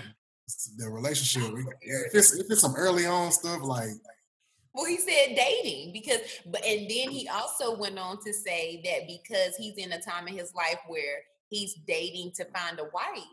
s- 0.50 0.72
the 0.78 0.90
relationship. 0.90 1.50
If 1.82 2.14
it's 2.14 2.34
if 2.38 2.48
it's 2.50 2.62
some 2.62 2.76
early 2.76 3.06
on 3.06 3.32
stuff 3.32 3.62
like 3.64 3.90
Well, 4.74 4.86
he 4.86 4.98
said 4.98 5.36
dating 5.36 5.94
because, 5.94 6.20
but 6.46 6.64
and 6.66 6.82
then 6.82 7.10
he 7.10 7.30
also 7.30 7.78
went 7.78 7.98
on 7.98 8.22
to 8.26 8.34
say 8.34 8.82
that 8.84 9.08
because 9.08 9.56
he's 9.56 9.78
in 9.78 9.94
a 9.94 10.02
time 10.02 10.28
in 10.28 10.36
his 10.38 10.54
life 10.54 10.80
where 10.88 11.24
he's 11.50 11.76
dating 11.88 12.34
to 12.36 12.46
find 12.46 12.80
a 12.80 12.84
wife, 12.94 13.24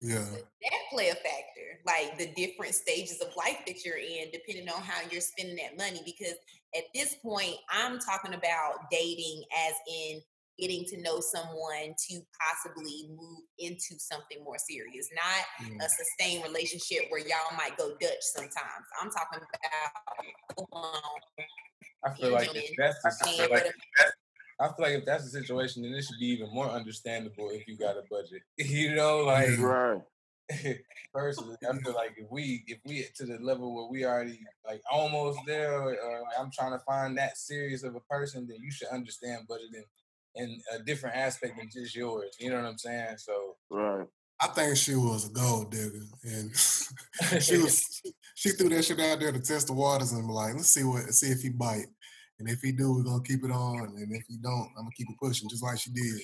yeah, 0.00 0.24
that 0.24 0.80
play 0.92 1.08
a 1.08 1.14
factor. 1.14 1.80
Like 1.86 2.18
the 2.18 2.32
different 2.36 2.74
stages 2.74 3.20
of 3.20 3.28
life 3.36 3.58
that 3.66 3.84
you're 3.84 3.96
in, 3.96 4.30
depending 4.32 4.68
on 4.68 4.82
how 4.82 5.00
you're 5.10 5.20
spending 5.20 5.56
that 5.56 5.78
money. 5.78 6.02
Because 6.04 6.34
at 6.76 6.84
this 6.94 7.16
point, 7.22 7.56
I'm 7.70 7.98
talking 7.98 8.34
about 8.34 8.90
dating 8.90 9.42
as 9.66 9.74
in 9.88 10.20
getting 10.58 10.84
to 10.84 11.00
know 11.00 11.20
someone 11.20 11.94
to 11.96 12.20
possibly 12.36 13.08
move 13.08 13.40
into 13.58 13.98
something 13.98 14.44
more 14.44 14.58
serious, 14.58 15.08
not 15.14 15.68
yeah. 15.68 15.76
a 15.80 15.88
mm. 15.88 15.90
sustained 15.90 16.44
relationship 16.44 17.06
where 17.08 17.20
y'all 17.20 17.56
might 17.56 17.78
go 17.78 17.94
Dutch 18.00 18.20
sometimes. 18.20 18.84
I'm 19.00 19.10
talking 19.10 19.40
about 19.40 20.66
full-on 20.70 21.00
I 22.04 22.14
feel 22.14 22.32
like 22.32 22.50
that's 22.78 23.02
the, 23.02 23.10
I 23.10 23.30
feel 23.30 23.50
like 23.50 23.72
I 24.60 24.66
feel 24.66 24.76
like 24.78 24.94
if 24.94 25.04
that's 25.06 25.24
the 25.24 25.40
situation, 25.40 25.82
then 25.82 25.92
it 25.92 26.02
should 26.02 26.18
be 26.18 26.26
even 26.26 26.52
more 26.52 26.68
understandable 26.68 27.48
if 27.50 27.66
you 27.66 27.76
got 27.76 27.96
a 27.96 28.02
budget. 28.10 28.42
You 28.58 28.94
know, 28.94 29.20
like 29.20 29.48
mm-hmm. 29.48 29.62
Right. 29.62 30.02
personally, 31.14 31.56
I 31.62 31.78
feel 31.78 31.94
like 31.94 32.14
if 32.16 32.26
we 32.30 32.64
if 32.66 32.78
we 32.84 33.06
to 33.16 33.24
the 33.24 33.38
level 33.40 33.74
where 33.74 33.90
we 33.90 34.04
already 34.04 34.40
like 34.66 34.82
almost 34.90 35.38
there, 35.46 35.80
or, 35.80 35.94
or 35.94 36.22
like 36.22 36.38
I'm 36.38 36.50
trying 36.52 36.72
to 36.72 36.84
find 36.84 37.16
that 37.18 37.38
serious 37.38 37.84
of 37.84 37.94
a 37.94 38.00
person, 38.00 38.46
then 38.48 38.58
you 38.60 38.70
should 38.70 38.88
understand 38.88 39.46
budgeting 39.48 39.84
in 40.34 40.60
a 40.72 40.80
different 40.80 41.16
aspect 41.16 41.56
than 41.56 41.68
just 41.72 41.94
yours. 41.94 42.36
You 42.38 42.50
know 42.50 42.56
what 42.56 42.66
I'm 42.66 42.78
saying? 42.78 43.16
So 43.18 43.56
Right. 43.70 44.06
I 44.42 44.46
think 44.48 44.76
she 44.76 44.94
was 44.94 45.28
a 45.28 45.32
gold 45.32 45.70
digger, 45.70 46.06
and 46.24 46.56
she 47.42 47.58
was 47.58 48.02
she 48.34 48.50
threw 48.50 48.70
that 48.70 48.84
shit 48.84 48.98
out 48.98 49.20
there 49.20 49.32
to 49.32 49.40
test 49.40 49.66
the 49.66 49.74
waters 49.74 50.12
and 50.12 50.26
be 50.26 50.32
like, 50.32 50.54
let's 50.54 50.70
see 50.70 50.82
what 50.82 51.02
see 51.12 51.30
if 51.30 51.42
he 51.42 51.50
bite, 51.50 51.88
and 52.40 52.48
if 52.48 52.60
he 52.62 52.72
do, 52.72 52.92
we're 52.92 53.04
gonna 53.04 53.22
keep 53.22 53.44
it 53.44 53.50
on, 53.50 53.94
and 53.96 54.16
if 54.16 54.24
he 54.26 54.36
don't, 54.38 54.70
I'm 54.76 54.84
gonna 54.84 54.90
keep 54.96 55.08
it 55.10 55.16
pushing, 55.22 55.48
just 55.48 55.62
like 55.62 55.78
she 55.78 55.90
did. 55.90 56.22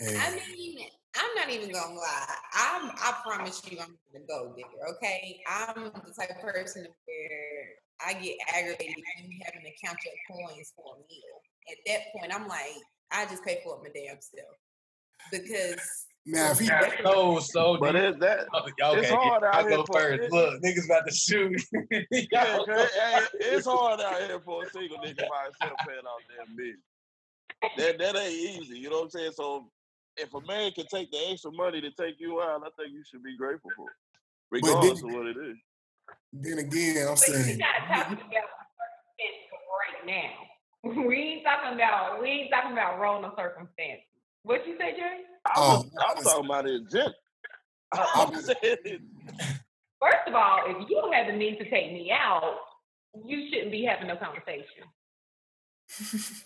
And 0.00 0.18
I 0.18 0.30
mean, 0.52 0.88
I'm 1.16 1.34
not 1.36 1.48
even 1.48 1.70
gonna 1.70 1.94
lie. 1.94 2.34
I'm 2.52 2.90
I 2.90 3.14
promise 3.24 3.62
you 3.70 3.78
I'm 3.80 3.96
the 4.12 4.20
gold 4.28 4.56
digger, 4.56 4.68
okay? 4.96 5.40
I'm 5.48 5.84
the 5.84 6.12
type 6.18 6.30
of 6.30 6.42
person 6.42 6.82
where 7.06 7.68
I 8.04 8.14
get 8.14 8.36
aggravated 8.52 8.96
you 8.96 9.40
having 9.44 9.62
to 9.62 9.86
count 9.86 9.98
your 10.04 10.14
coins 10.28 10.72
for 10.74 10.96
a 10.96 10.98
meal. 10.98 11.40
At 11.70 11.78
that 11.86 12.12
point, 12.12 12.34
I'm 12.34 12.48
like, 12.48 12.82
I 13.12 13.24
just 13.26 13.44
pay 13.44 13.60
for 13.62 13.76
it 13.76 13.82
my 13.84 13.90
damn 13.94 14.20
self. 14.20 14.58
Because 15.30 16.06
now 16.26 16.50
if 16.52 16.58
he 16.58 16.66
so 17.02 17.38
so 17.40 17.76
But 17.78 17.92
deep. 17.92 18.02
it's 18.02 18.18
that. 18.20 18.46
Okay, 18.54 18.72
it's 19.00 19.10
hard 19.10 19.44
out 19.44 19.54
I 19.54 19.60
here 19.62 19.70
go 19.76 19.84
for- 19.84 20.00
first. 20.00 20.22
it- 20.22 20.32
Look, 20.32 20.62
niggas 20.62 20.84
about 20.86 21.06
to 21.06 21.14
shoot. 21.14 21.60
Yeah, 22.10 22.58
it- 22.60 22.90
hey, 22.92 23.20
it's 23.40 23.66
hard 23.66 24.00
out 24.00 24.20
here 24.22 24.40
for 24.40 24.64
a 24.64 24.70
single 24.70 24.98
nigga 24.98 25.16
by 25.28 25.44
himself 25.44 25.78
paying 25.86 25.98
out 26.06 26.22
damn 26.46 26.56
million. 26.56 26.78
That 27.78 27.98
that 27.98 28.16
ain't 28.16 28.32
easy. 28.62 28.78
You 28.78 28.90
know 28.90 28.96
what 28.98 29.04
I'm 29.04 29.10
saying? 29.10 29.32
So 29.34 29.70
if 30.16 30.32
a 30.34 30.40
man 30.42 30.72
can 30.72 30.86
take 30.86 31.10
the 31.10 31.18
extra 31.30 31.50
money 31.52 31.80
to 31.80 31.90
take 31.90 32.16
you 32.20 32.40
out, 32.40 32.62
I 32.62 32.68
think 32.80 32.92
you 32.94 33.02
should 33.10 33.22
be 33.22 33.36
grateful 33.36 33.70
for 33.76 33.88
it, 33.90 33.96
regardless 34.50 35.00
you- 35.02 35.08
of 35.08 35.14
what 35.14 35.26
it 35.26 35.36
is. 35.36 35.56
then 36.32 36.58
again, 36.58 37.08
I'm 37.08 37.14
But 37.14 37.28
you're 37.28 37.36
saying 37.42 37.58
not 37.58 38.06
about 38.08 38.18
right 38.18 40.06
now. 40.06 40.30
We 41.06 41.16
ain't 41.16 41.44
talking 41.44 41.74
about 41.76 42.20
we 42.20 42.28
ain't 42.28 42.50
talking 42.50 42.72
about 42.72 42.98
rolling 43.00 43.30
circumstances. 43.38 44.04
What 44.44 44.66
you 44.66 44.76
say, 44.78 44.92
Jay? 44.92 45.20
I'm, 45.46 45.52
Oh, 45.56 45.84
I'm 46.06 46.22
talking 46.22 46.44
about 46.44 46.66
it 46.68 46.74
in 46.74 46.88
general. 46.90 47.12
I'm- 47.92 48.06
I'm 48.34 48.42
saying. 48.42 49.08
First 50.00 50.28
of 50.28 50.34
all, 50.34 50.60
if 50.66 50.88
you 50.90 51.10
have 51.12 51.26
the 51.28 51.32
need 51.32 51.58
to 51.58 51.70
take 51.70 51.92
me 51.92 52.10
out, 52.12 52.56
you 53.24 53.48
shouldn't 53.50 53.70
be 53.72 53.84
having 53.84 54.08
no 54.08 54.16
conversation. 54.16 54.84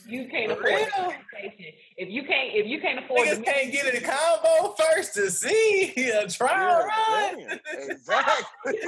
You 0.06 0.28
can't 0.30 0.52
For 0.52 0.58
afford 0.58 0.64
the 0.64 0.68
real? 1.02 1.10
conversation. 1.12 1.72
If 1.96 2.08
you 2.10 2.22
can't, 2.24 2.54
if 2.54 2.66
you 2.66 2.80
can't 2.80 3.04
afford, 3.04 3.26
Niggas 3.26 3.36
the 3.38 3.42
can't 3.42 3.72
get 3.72 3.94
in 3.94 4.04
a 4.04 4.06
combo 4.06 4.74
first 4.74 5.14
to 5.14 5.30
see 5.30 5.92
a 6.10 6.28
trial 6.28 6.84
Yeah, 6.86 7.32
run. 7.32 7.38
damn, 7.38 7.58
exactly. 7.90 8.78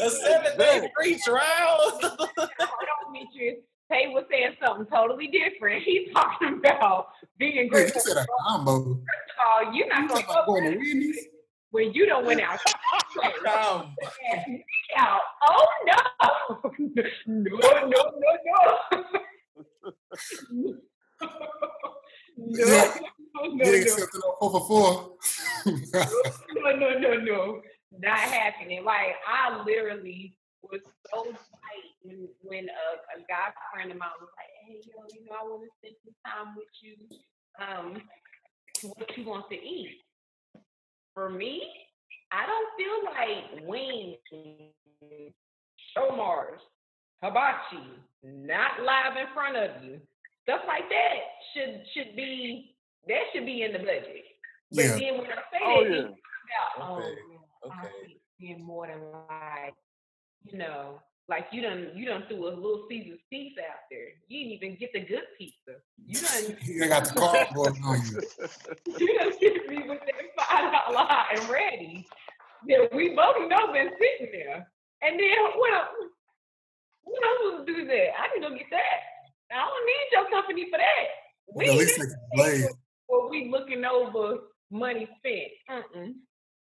a 0.00 0.10
seven 0.10 0.58
day 0.58 0.88
free 0.96 1.18
trial. 1.18 2.00
Hold 2.00 2.20
on, 2.38 3.12
Demetrius. 3.12 3.58
Tay 3.90 4.08
was 4.08 4.24
saying 4.30 4.56
something 4.64 4.86
totally 4.86 5.26
different. 5.28 5.82
He's 5.86 6.12
talking 6.12 6.60
about 6.64 7.08
being 7.38 7.56
wait, 7.56 7.70
grateful. 7.70 8.02
you 8.06 8.14
said 8.14 8.24
a 8.24 8.26
combo. 8.48 8.84
First 8.84 8.98
of 8.98 9.66
all, 9.66 9.74
you're 9.74 9.88
not 9.88 10.08
talking 10.08 10.26
gonna 10.26 10.46
going 10.46 10.62
to 10.64 10.70
Wendy's? 10.78 11.26
when 11.70 11.92
you 11.92 12.06
don't 12.06 12.24
went 12.24 12.40
out. 12.40 12.58
Out. 14.96 15.20
Oh 15.48 15.66
no. 15.86 15.94
No, 17.26 17.58
no, 17.58 17.88
no, 17.88 18.12
no. 18.44 19.04
no, 20.52 20.76
Yeah. 22.36 22.94
no, 23.34 23.42
You 23.44 23.56
no, 23.56 23.72
accepting 23.72 24.20
no 24.22 24.36
four 24.40 24.50
for 24.50 24.66
four. 24.68 25.16
no, 26.54 26.76
no, 26.76 26.98
no, 26.98 27.14
no, 27.20 27.60
not 27.98 28.18
happening. 28.18 28.84
Like 28.84 29.14
I 29.26 29.62
literally 29.64 30.36
was 30.70 30.80
so 31.12 31.24
tight 31.24 31.88
when 32.02 32.28
when 32.42 32.64
a, 32.68 32.86
a 33.16 33.18
guy 33.28 33.52
friend 33.72 33.90
of 33.92 33.98
mine 33.98 34.16
was 34.20 34.30
like, 34.36 34.52
"Hey, 34.66 34.80
yo, 34.84 35.04
you 35.12 35.26
know, 35.26 35.36
I 35.40 35.44
want 35.44 35.64
to 35.64 35.70
spend 35.78 35.96
some 36.04 36.16
time 36.24 36.54
with 36.56 36.72
you. 36.82 36.96
Um, 37.60 38.02
what 38.96 39.16
you 39.16 39.24
want 39.24 39.48
to 39.50 39.56
eat?" 39.56 40.00
For 41.14 41.30
me, 41.30 41.62
I 42.32 42.46
don't 42.46 42.70
feel 42.76 42.98
like 43.06 43.68
wings, 43.68 44.18
shomars, 45.96 46.60
hibachi, 47.22 47.84
not 48.22 48.80
live 48.80 49.16
in 49.16 49.26
front 49.34 49.56
of 49.56 49.82
you. 49.84 50.00
Stuff 50.42 50.60
like 50.66 50.88
that 50.90 51.16
should 51.54 51.82
should 51.94 52.16
be 52.16 52.76
that 53.08 53.22
should 53.32 53.46
be 53.46 53.62
in 53.62 53.72
the 53.72 53.78
budget. 53.78 54.24
But 54.72 54.84
Yeah. 54.84 54.96
then 54.98 55.18
when 55.18 55.30
I 55.30 55.42
say 55.52 55.60
Oh 55.64 55.84
that, 55.84 55.90
yeah. 55.90 56.08
you 56.08 56.16
out, 56.54 56.90
oh, 56.90 56.96
Okay, 56.96 57.70
I 57.70 57.86
okay. 57.86 58.56
more 58.58 58.86
than 58.86 59.00
like, 59.12 59.74
you 60.50 60.58
know, 60.58 61.00
like 61.28 61.46
you 61.52 61.62
done 61.62 61.88
you 61.94 62.04
done 62.06 62.24
threw 62.28 62.46
a 62.48 62.50
Little 62.54 62.84
Caesars 62.88 63.18
pizza 63.30 63.62
out 63.62 63.84
there. 63.90 64.08
You 64.28 64.40
didn't 64.44 64.52
even 64.52 64.76
get 64.78 64.92
the 64.92 65.00
good 65.00 65.24
pizza. 65.38 65.80
You 66.04 66.20
done 66.20 66.56
You 66.64 66.88
got 66.88 67.04
the 67.06 67.14
cardboard 67.14 67.74
on 67.84 67.98
you. 68.06 68.20
you 68.98 69.18
done 69.18 69.32
hit 69.40 69.68
me 69.68 69.82
with 69.88 70.00
that 70.00 70.24
five 70.38 70.72
dollar 70.72 71.06
hot 71.06 71.26
and 71.38 71.48
ready 71.48 72.06
that 72.68 72.88
we 72.94 73.10
both 73.14 73.48
know 73.48 73.72
been 73.72 73.90
sitting 73.98 74.32
there. 74.32 74.66
And 75.02 75.18
then 75.18 75.28
what 75.56 75.74
else? 75.74 75.88
What 77.04 77.22
else 77.24 77.38
was 77.58 77.66
to 77.66 77.72
do 77.74 77.86
that? 77.86 78.08
I 78.18 78.28
can 78.32 78.42
go 78.42 78.56
get 78.56 78.66
that. 78.70 79.00
I 79.52 79.66
don't 79.66 79.86
need 79.86 80.08
your 80.12 80.30
company 80.30 80.70
for 80.70 80.78
that. 80.78 81.06
We 81.54 81.68
At 81.68 81.76
least 81.76 81.98
they 81.98 82.06
can 82.06 82.16
blade. 82.32 82.64
where 83.06 83.28
we 83.28 83.50
looking 83.50 83.84
over 83.84 84.38
money 84.70 85.08
spent. 85.18 85.84
Mm-mm. 85.94 86.14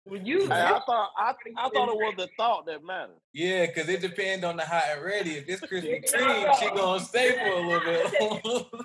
Well, 0.10 0.22
you, 0.22 0.48
Hey, 0.48 0.62
I 0.62 0.80
thought 0.86 1.10
I, 1.18 1.34
I 1.58 1.70
thought 1.70 1.90
it 1.90 1.98
was 1.98 2.14
the 2.18 2.30
thought 2.38 2.66
that 2.68 2.84
mattered. 2.84 3.16
yeah, 3.34 3.66
because 3.66 3.90
it 3.90 4.02
depends 4.02 4.46
on 4.46 4.56
the 4.58 4.64
hot 4.64 4.84
and 4.92 5.04
ready. 5.04 5.32
If 5.32 5.50
it's 5.50 5.62
Krispy 5.62 6.02
No, 6.14 6.20
Kreme, 6.20 6.60
she 6.60 6.68
gonna 6.70 7.00
stay 7.00 7.32
for 7.32 7.52
a 7.52 7.60
little 7.60 7.80
bit. 7.82 8.14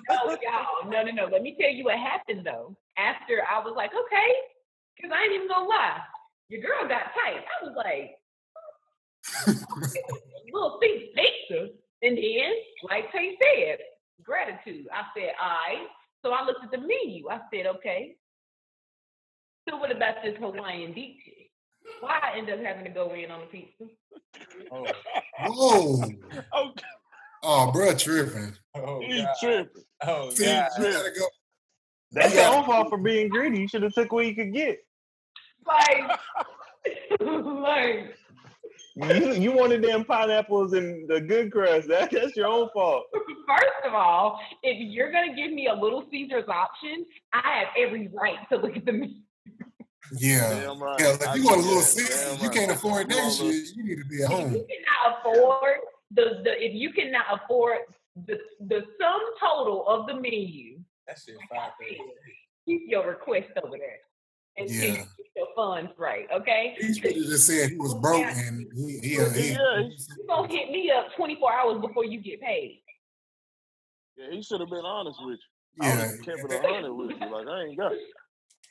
no, 0.09 0.37
y'all, 0.41 0.89
no, 0.89 1.03
no, 1.03 1.11
no. 1.11 1.25
Let 1.31 1.41
me 1.41 1.55
tell 1.59 1.69
you 1.69 1.85
what 1.85 1.97
happened 1.97 2.45
though. 2.45 2.75
After 2.97 3.41
I 3.49 3.59
was 3.59 3.73
like, 3.75 3.91
okay, 3.91 4.31
because 4.95 5.11
I 5.15 5.23
ain't 5.23 5.33
even 5.33 5.47
gonna 5.47 5.67
lie, 5.67 5.99
your 6.49 6.61
girl 6.61 6.87
got 6.87 7.13
tight. 7.15 7.43
I 7.43 7.65
was 7.65 7.73
like, 7.75 8.17
little 10.51 10.79
thing 10.79 11.09
pizza, 11.15 11.69
and 12.01 12.17
then, 12.17 12.51
like 12.89 13.11
Tay 13.11 13.37
said, 13.41 13.79
gratitude. 14.23 14.87
I 14.93 15.03
said, 15.15 15.31
all 15.41 15.49
right. 15.49 15.87
So 16.23 16.31
I 16.31 16.45
looked 16.45 16.63
at 16.63 16.71
the 16.71 16.77
menu. 16.77 17.29
I 17.29 17.39
said, 17.53 17.65
okay. 17.67 18.15
So 19.69 19.77
what 19.77 19.91
about 19.95 20.15
this 20.23 20.35
Hawaiian 20.39 20.93
deep 20.93 21.17
dish? 21.25 21.33
Why 22.01 22.19
I 22.21 22.37
end 22.37 22.49
up 22.49 22.59
having 22.59 22.83
to 22.85 22.89
go 22.89 23.13
in 23.13 23.31
on 23.31 23.41
the 23.41 23.45
pizza? 23.47 23.85
oh, 24.71 24.85
Whoa. 25.47 26.03
Okay, 26.03 26.17
Oh, 26.53 26.73
oh 27.43 27.71
bro, 27.71 27.93
tripping. 27.93 28.53
oh, 28.75 29.01
he 29.01 29.21
God. 29.21 29.35
tripping. 29.39 29.83
Oh, 30.05 30.29
See, 30.31 30.45
God. 30.45 30.69
you 30.79 30.83
go. 31.19 31.27
That's 32.11 32.33
your 32.35 32.45
own 32.53 32.65
fault 32.65 32.89
for 32.89 32.97
being 32.97 33.29
greedy. 33.29 33.59
You 33.59 33.67
should 33.67 33.83
have 33.83 33.93
took 33.93 34.11
what 34.11 34.25
you 34.25 34.35
could 34.35 34.53
get. 34.53 34.79
Like, 35.65 36.19
like, 37.21 38.15
You 38.95 39.33
you 39.33 39.51
wanted 39.53 39.81
them 39.83 40.03
pineapples 40.05 40.73
and 40.73 41.07
the 41.09 41.19
good 41.21 41.51
crust. 41.51 41.87
That 41.87 42.11
that's 42.11 42.35
your 42.35 42.47
own 42.47 42.69
fault. 42.73 43.05
First 43.47 43.85
of 43.87 43.93
all, 43.93 44.39
if 44.61 44.77
you're 44.79 45.11
gonna 45.11 45.35
give 45.35 45.51
me 45.51 45.67
a 45.67 45.73
Little 45.73 46.05
Caesars 46.11 46.47
option, 46.47 47.05
I 47.31 47.59
have 47.59 47.67
every 47.77 48.09
right 48.13 48.37
to 48.49 48.57
look 48.57 48.75
at 48.77 48.85
the 48.85 48.91
menu. 48.91 49.15
Yeah. 50.11 50.49
Damn 50.49 50.81
right. 50.83 50.99
Yeah, 50.99 51.13
if 51.19 51.35
you 51.37 51.43
want 51.45 51.61
a 51.61 51.63
little 51.63 51.81
that. 51.81 52.39
You 52.41 52.49
can't 52.49 52.71
afford 52.71 53.09
You 53.09 53.15
that 53.15 53.21
want 53.23 53.39
little- 53.41 53.51
shit. 53.53 53.75
You 53.75 53.83
need 53.83 53.97
to 53.99 54.05
be 54.05 54.23
at 54.23 54.29
home. 54.29 54.39
If 54.41 54.45
home. 54.51 54.53
you 54.55 54.65
cannot 54.67 55.19
afford 55.19 55.77
the, 56.11 56.41
the 56.43 56.63
if 56.63 56.73
you 56.73 56.91
cannot 56.93 57.25
afford 57.43 57.79
the 58.27 58.37
the 58.67 58.83
sum 58.99 59.21
total 59.39 59.87
of 59.87 60.05
the 60.07 60.13
menu, 60.15 60.79
That 61.07 61.17
shit 61.17 61.35
five 61.49 61.71
days. 61.81 61.97
keep 62.65 62.81
your 62.87 63.07
request 63.07 63.47
over 63.63 63.77
there 63.77 63.99
until 64.57 64.75
you 64.75 64.87
Yeah. 64.91 64.95
get 64.97 65.07
your 65.35 65.47
funds 65.55 65.91
right. 65.97 66.27
Okay, 66.31 66.75
He 66.79 66.93
should 66.93 67.05
have 67.05 67.13
just 67.25 67.47
said 67.47 67.69
he 67.71 67.77
was 67.77 67.95
broke 67.95 68.23
and 68.25 68.67
he 68.75 68.99
he, 68.99 69.19
uh, 69.19 69.29
he 69.31 69.49
Yeah, 69.53 69.79
you 69.79 69.91
gonna 70.27 70.47
hit 70.47 70.69
me 70.69 70.91
up 70.91 71.07
24 71.15 71.53
hours 71.53 71.81
before 71.81 72.05
you 72.05 72.19
get 72.21 72.39
paid. 72.41 72.81
Yeah, 74.17 74.27
he 74.31 74.43
should 74.43 74.59
have 74.59 74.69
been 74.69 74.85
honest 74.85 75.17
with 75.25 75.39
you. 75.39 75.83
Yeah 75.87 75.95
have 75.95 76.21
kept 76.23 76.39
it 76.39 76.51
a 76.51 76.67
hundred 76.67 76.93
with 76.93 77.09
you. 77.09 77.17
Like 77.31 77.47
I 77.47 77.63
ain't 77.63 77.77
got 77.79 77.93
it. 77.93 77.99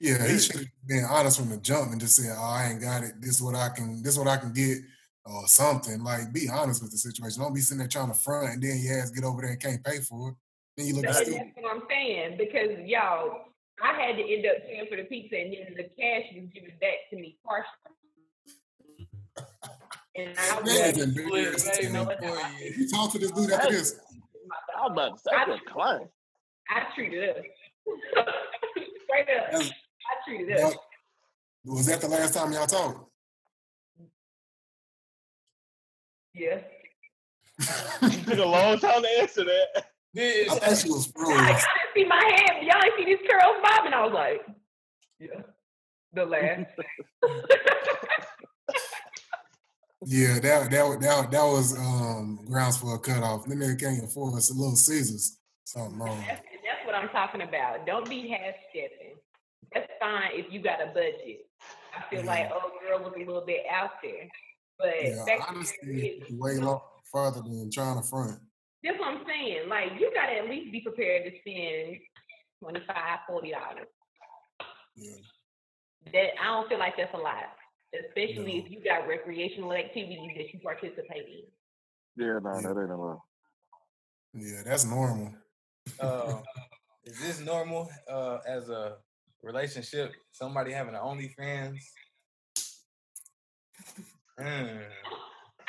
Yeah 0.01 0.27
he 0.27 0.39
should 0.39 0.57
have 0.57 0.67
been 0.87 1.05
honest 1.09 1.39
from 1.39 1.51
the 1.51 1.57
jump 1.59 1.93
and 1.93 2.01
just 2.01 2.17
said, 2.17 2.35
"Oh, 2.37 2.43
I 2.43 2.71
ain't 2.71 2.81
got 2.81 3.03
it. 3.05 3.21
This 3.21 3.37
is 3.37 3.43
what 3.43 3.55
I 3.55 3.69
can. 3.69 4.03
This 4.03 4.13
is 4.15 4.19
what 4.19 4.29
I 4.29 4.37
can 4.37 4.53
get." 4.53 4.79
Or 5.25 5.47
something 5.47 6.03
like 6.03 6.33
be 6.33 6.49
honest 6.53 6.83
with 6.83 6.91
the 6.91 6.99
situation. 6.99 7.41
Don't 7.43 7.55
be 7.55 7.61
sitting 7.61 7.79
there 7.79 7.87
trying 7.87 8.09
to 8.09 8.15
front 8.19 8.55
and 8.55 8.61
then 8.63 8.77
your 8.83 8.99
ass 8.99 9.11
get 9.11 9.23
over 9.23 9.41
there 9.43 9.53
and 9.53 9.61
can't 9.61 9.85
pay 9.85 10.01
for 10.01 10.31
it. 10.31 10.35
Then 10.77 10.87
you 10.89 10.95
look 10.97 11.05
That's, 11.05 11.19
stupid. 11.19 11.35
that's 11.55 11.63
what 11.65 11.77
I'm 11.77 11.83
saying 11.89 12.39
because 12.39 12.71
y'all, 12.85 13.45
I 13.81 13.93
had 14.03 14.17
to 14.17 14.23
end 14.23 14.45
up 14.47 14.67
paying 14.67 14.87
for 14.91 14.97
the 14.97 15.05
pizza 15.05 15.37
and 15.39 15.53
then 15.53 15.75
the 15.77 15.85
cash 15.85 16.25
was 16.35 16.49
given 16.53 16.73
back 16.81 17.07
to 17.11 17.17
me 17.17 17.39
partially. 17.47 17.93
And 20.17 20.37
I 20.37 20.61
was 20.61 20.75
like, 20.77 20.97
is 20.97 21.03
Split 21.03 21.09
embarrassing. 21.09 21.95
you. 21.95 22.75
You 22.79 22.89
talk 22.91 23.13
to 23.13 23.19
this 23.21 23.31
dude 23.31 23.53
after 23.53 23.71
this. 23.71 24.01
I 24.77 24.83
was 24.89 24.91
about 24.93 25.17
to 25.19 25.23
say 25.23 25.31
I- 25.37 25.45
that. 25.47 26.09
I 26.69 26.95
treated 26.97 27.29
us. 27.31 27.37
Straight 29.13 29.37
up. 29.37 29.51
That's- 29.53 29.71
I 29.71 30.31
treated 30.31 30.57
us. 30.57 30.71
That- 30.73 30.79
was 31.65 31.87
that 31.87 32.01
the 32.01 32.09
last 32.09 32.35
time 32.35 32.53
y'all 32.53 32.67
talked? 32.67 33.09
Yeah. 36.35 36.61
It 37.59 38.25
took 38.27 38.39
a 38.39 38.45
long 38.45 38.79
time 38.79 39.03
to 39.03 39.09
answer 39.21 39.45
that. 39.45 39.87
This- 40.15 40.51
I 40.51 40.59
thought 40.59 40.79
she 40.79 40.89
was 40.89 41.07
Y'all, 41.17 41.25
froze. 41.27 41.37
y'all 41.39 41.47
didn't 41.47 41.95
see 41.95 42.05
my 42.05 42.23
head. 42.37 42.65
Y'all 42.65 42.81
didn't 42.81 42.97
see 42.99 43.05
these 43.05 43.31
curls 43.31 43.57
bobbing. 43.63 43.93
I 43.93 44.05
was 44.05 44.13
like, 44.13 44.41
yeah. 45.19 45.43
The 46.15 46.25
last. 46.27 46.71
Yeah, 50.05 50.41
that 50.41 50.69
that 50.73 51.01
that 51.01 51.31
that 51.31 51.45
was 51.45 51.79
um 51.79 52.41
grounds 52.51 52.77
for 52.77 52.97
a 52.97 52.99
cutoff. 52.99 53.47
Then 53.47 53.61
they 53.61 53.77
can't 53.77 54.03
afford 54.03 54.35
us 54.35 54.51
a 54.51 54.53
Little 54.53 54.75
Caesars. 54.75 55.39
Something 55.63 55.97
wrong. 56.01 56.25
That's, 56.93 57.03
that's 57.05 57.15
what 57.15 57.21
I'm 57.21 57.29
talking 57.29 57.43
about. 57.49 57.87
Don't 57.87 58.09
be 58.09 58.29
half 58.29 58.55
stepping. 58.71 59.17
That's 59.75 59.89
fine 60.01 60.31
if 60.35 60.53
you 60.53 60.61
got 60.63 60.81
a 60.83 60.87
budget. 60.87 61.47
I 61.97 62.09
feel 62.11 62.25
like 62.25 62.49
Yeah. 62.51 62.53
oh 62.55 62.71
girl 62.87 63.05
was 63.05 63.13
a 63.17 63.19
little 63.19 63.45
bit 63.47 63.65
out 63.71 63.91
there. 64.03 64.29
But 64.79 64.95
Yeah, 65.03 65.11
honestly, 65.11 65.37
to 65.37 65.43
honesty 65.49 66.07
it, 66.07 66.33
is 66.33 66.39
way 66.39 66.55
lo- 66.59 66.83
farther 67.11 67.41
than 67.43 67.71
trying 67.71 68.01
to 68.01 68.07
front. 68.07 68.39
that's 68.85 68.99
what 68.99 69.09
I'm 69.15 69.25
saying. 69.27 69.69
Like 69.69 69.93
you 69.99 70.11
gotta 70.15 70.33
at 70.39 70.49
least 70.51 70.73
be 70.73 70.81
prepared 70.81 71.25
to 71.25 71.39
spend 71.41 71.97
25 72.61 72.87
dollars. 73.29 73.87
Yeah. 74.97 75.13
That 76.13 76.31
I 76.41 76.45
don't 76.47 76.69
feel 76.69 76.79
like 76.79 76.97
that's 76.97 77.15
a 77.15 77.19
lot. 77.19 77.45
Especially 77.95 78.59
No. 78.61 78.65
if 78.67 78.71
you 78.71 78.83
got 78.85 79.07
recreational 79.07 79.73
activities 79.73 80.31
that 80.37 80.53
you 80.53 80.61
participate 80.61 81.27
in. 81.29 81.45
Yeah, 82.17 82.39
no, 82.43 82.61
that 82.61 82.81
ain't 82.81 82.91
a 82.91 82.97
lot. 82.97 83.19
Yeah, 84.35 84.63
that's 84.65 84.85
normal. 84.85 85.35
uh, 86.01 86.41
is 87.05 87.21
this 87.21 87.41
normal 87.41 87.91
uh, 88.11 88.39
as 88.47 88.69
a 88.69 88.97
relationship? 89.43 90.13
Somebody 90.31 90.73
having 90.73 90.95
an 90.95 91.01
OnlyFans? 91.01 91.79
Mm. 94.41 94.83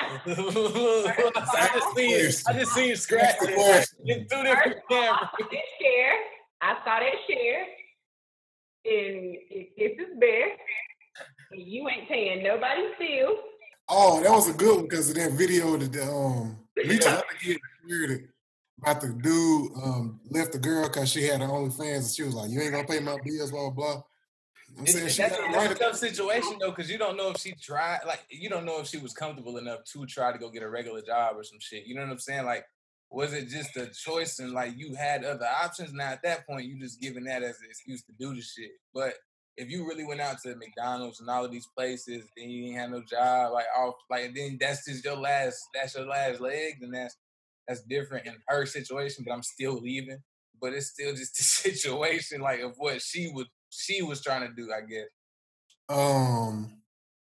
I 0.00 1.70
just 1.74 1.96
see 1.96 2.06
it. 2.06 2.42
I 2.46 2.52
just 2.52 2.72
see 2.72 2.88
you 2.88 2.96
scratching 2.96 3.48
it 3.48 3.54
question. 3.54 3.98
in 4.04 4.20
two 4.20 4.28
First 4.28 4.44
different 4.44 4.76
of 4.76 4.82
I 4.90 5.18
saw 5.18 5.46
that 5.50 5.64
share. 5.80 6.14
I 6.60 6.74
saw 6.84 7.00
that 7.00 7.14
share. 7.28 7.60
And 8.86 9.36
it, 9.50 9.70
this 9.76 10.06
is 10.06 10.14
best. 10.20 10.60
You 11.52 11.88
ain't 11.88 12.08
paying 12.08 12.42
nobody 12.42 12.82
still. 12.96 13.36
Oh, 13.88 14.22
that 14.22 14.30
was 14.30 14.48
a 14.48 14.52
good 14.52 14.76
one 14.76 14.84
because 14.84 15.10
of 15.10 15.16
that 15.16 15.32
video 15.32 15.76
that 15.76 16.02
um 16.02 16.58
Lisa 16.76 17.10
other 17.10 17.24
kid 17.40 17.58
shared 17.88 18.10
it 18.10 18.33
about 18.80 19.00
the 19.00 19.08
dude 19.08 19.72
um 19.82 20.20
left 20.30 20.52
the 20.52 20.58
girl 20.58 20.88
because 20.88 21.10
she 21.10 21.24
had 21.24 21.40
her 21.40 21.46
OnlyFans 21.46 21.96
and 21.96 22.06
she 22.06 22.22
was 22.22 22.34
like, 22.34 22.50
"You 22.50 22.60
ain't 22.60 22.72
gonna 22.72 22.86
pay 22.86 23.00
my 23.00 23.16
bills, 23.24 23.50
blah 23.50 23.70
blah 23.70 23.94
blah." 23.94 24.02
I'm 24.78 24.86
saying 24.86 25.04
that's, 25.04 25.14
she 25.14 25.22
it 25.22 25.32
that's 25.52 25.72
a 25.72 25.84
tough 25.84 25.96
situation 25.96 26.56
though, 26.58 26.70
because 26.70 26.90
you 26.90 26.98
don't 26.98 27.16
know 27.16 27.30
if 27.30 27.38
she 27.38 27.52
tried, 27.52 28.00
like, 28.06 28.26
you 28.28 28.48
don't 28.48 28.64
know 28.64 28.80
if 28.80 28.88
she 28.88 28.98
was 28.98 29.12
comfortable 29.12 29.58
enough 29.58 29.84
to 29.92 30.06
try 30.06 30.32
to 30.32 30.38
go 30.38 30.50
get 30.50 30.62
a 30.62 30.68
regular 30.68 31.00
job 31.00 31.36
or 31.36 31.44
some 31.44 31.60
shit. 31.60 31.86
You 31.86 31.94
know 31.94 32.02
what 32.02 32.10
I'm 32.10 32.18
saying? 32.18 32.44
Like, 32.44 32.64
was 33.10 33.32
it 33.32 33.48
just 33.48 33.76
a 33.76 33.86
choice 33.86 34.40
and 34.40 34.52
like 34.52 34.76
you 34.76 34.94
had 34.96 35.24
other 35.24 35.46
options? 35.46 35.92
Now 35.92 36.10
at 36.10 36.22
that 36.24 36.46
point, 36.46 36.66
you 36.66 36.78
just 36.80 37.00
giving 37.00 37.24
that 37.24 37.42
as 37.42 37.60
an 37.60 37.68
excuse 37.70 38.02
to 38.04 38.12
do 38.18 38.34
the 38.34 38.42
shit. 38.42 38.72
But 38.92 39.14
if 39.56 39.70
you 39.70 39.86
really 39.86 40.04
went 40.04 40.20
out 40.20 40.42
to 40.42 40.56
McDonald's 40.56 41.20
and 41.20 41.30
all 41.30 41.44
of 41.44 41.52
these 41.52 41.68
places, 41.76 42.28
then 42.36 42.50
you 42.50 42.64
didn't 42.64 42.80
have 42.80 42.90
no 42.90 43.02
job, 43.08 43.52
like 43.52 43.66
off, 43.78 43.94
like 44.10 44.34
then 44.34 44.58
that's 44.60 44.84
just 44.84 45.04
your 45.04 45.16
last, 45.16 45.62
that's 45.72 45.94
your 45.94 46.06
last 46.06 46.40
leg, 46.40 46.78
then 46.80 46.90
that's 46.90 47.16
that's 47.66 47.82
different 47.82 48.26
in 48.26 48.34
her 48.46 48.66
situation. 48.66 49.24
But 49.26 49.34
I'm 49.34 49.42
still 49.42 49.80
leaving. 49.80 50.22
But 50.60 50.72
it's 50.72 50.88
still 50.88 51.14
just 51.14 51.36
the 51.36 51.42
situation, 51.70 52.40
like 52.40 52.60
of 52.60 52.74
what 52.76 53.00
she 53.02 53.30
was 53.32 53.46
she 53.70 54.02
was 54.02 54.22
trying 54.22 54.48
to 54.48 54.54
do, 54.54 54.72
I 54.72 54.80
guess. 54.82 55.08
Um, 55.88 56.80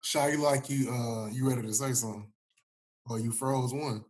Shai, 0.02 0.32
you 0.32 0.42
like 0.42 0.68
you 0.68 0.90
uh 0.90 1.28
you 1.28 1.48
ready 1.48 1.62
to 1.62 1.72
say 1.72 1.92
something? 1.92 2.30
Or 3.08 3.18
you 3.18 3.32
froze 3.32 3.72
one? 3.72 4.04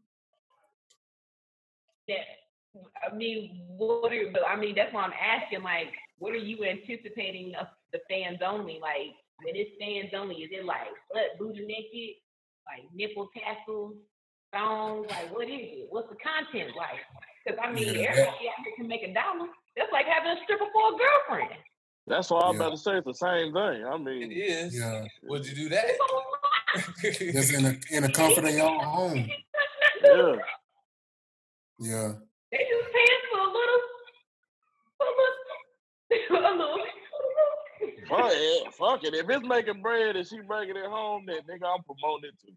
Yeah. 2.07 2.17
I 3.07 3.15
mean, 3.15 3.63
what 3.77 4.13
are 4.13 4.31
but 4.33 4.43
I 4.49 4.57
mean 4.57 4.75
that's 4.75 4.93
why 4.93 5.03
I'm 5.03 5.13
asking 5.13 5.63
like, 5.63 5.93
what 6.19 6.33
are 6.33 6.37
you 6.37 6.65
anticipating 6.65 7.55
of 7.61 7.67
the 7.93 8.01
fans 8.09 8.39
only? 8.45 8.79
Like 8.81 9.15
when 9.43 9.55
it's 9.57 9.73
fans 9.79 10.11
only, 10.19 10.37
is 10.37 10.51
it 10.53 10.65
like 10.65 10.89
butt 11.13 11.39
booty 11.39 11.67
naked, 11.67 12.17
like 12.67 12.89
nipple 12.95 13.29
tassels, 13.37 13.97
thongs? 14.53 15.07
Like 15.11 15.33
what 15.35 15.49
is 15.49 15.61
it? 15.61 15.87
What's 15.91 16.09
the 16.09 16.17
content 16.17 16.77
like? 16.77 17.01
Because 17.45 17.59
I 17.63 17.73
mean, 17.73 17.87
Yeah, 17.95 18.11
everybody 18.11 18.49
out 18.49 18.65
here 18.65 18.75
can 18.77 18.87
make 18.89 19.03
a 19.03 19.13
dollar. 19.13 19.49
That's 19.77 19.91
like 19.93 20.07
having 20.07 20.31
a 20.31 20.37
stripper 20.45 20.67
for 20.73 20.95
a 20.95 20.99
girlfriend. 20.99 21.59
That's 22.07 22.31
why 22.31 22.41
I'm 22.41 22.55
Yeah. 22.57 22.61
about 22.63 22.71
to 22.71 22.79
say 22.79 22.93
it's 22.97 23.07
the 23.07 23.15
same 23.15 23.53
thing. 23.53 23.85
I 23.87 23.97
mean, 23.97 24.33
is. 24.33 24.79
Yeah. 24.79 25.05
Would 25.25 25.47
you 25.47 25.55
do 25.55 25.69
that? 25.71 25.85
It's. 27.03 27.19
Just 27.19 27.53
in 27.55 27.65
the 27.65 27.81
in 27.91 28.03
the 28.03 28.09
comfort 28.13 28.45
of 28.45 28.55
your 28.55 28.67
own 28.69 28.81
home. 28.85 29.31
yeah. 30.05 30.37
Yeah. 31.79 32.13
They 32.51 32.59
just 32.59 32.93
paying 32.93 33.23
for 33.31 33.39
a 33.41 33.45
little, 33.45 33.83
for 34.99 35.07
a 36.37 36.43
little, 36.43 36.47
a 36.47 36.57
little. 36.57 36.85
Fuck 38.09 38.31
it. 38.35 38.75
Fuck 38.75 39.05
it. 39.05 39.15
If 39.15 39.29
it's 39.29 39.47
making 39.47 39.83
bread 39.83 40.17
and 40.17 40.27
she 40.27 40.41
bringing 40.41 40.77
it 40.77 40.87
home, 40.87 41.25
then 41.27 41.39
nigga, 41.49 41.67
I'm 41.67 41.83
promoting 41.85 42.31
it 42.31 42.39
too. 42.41 42.53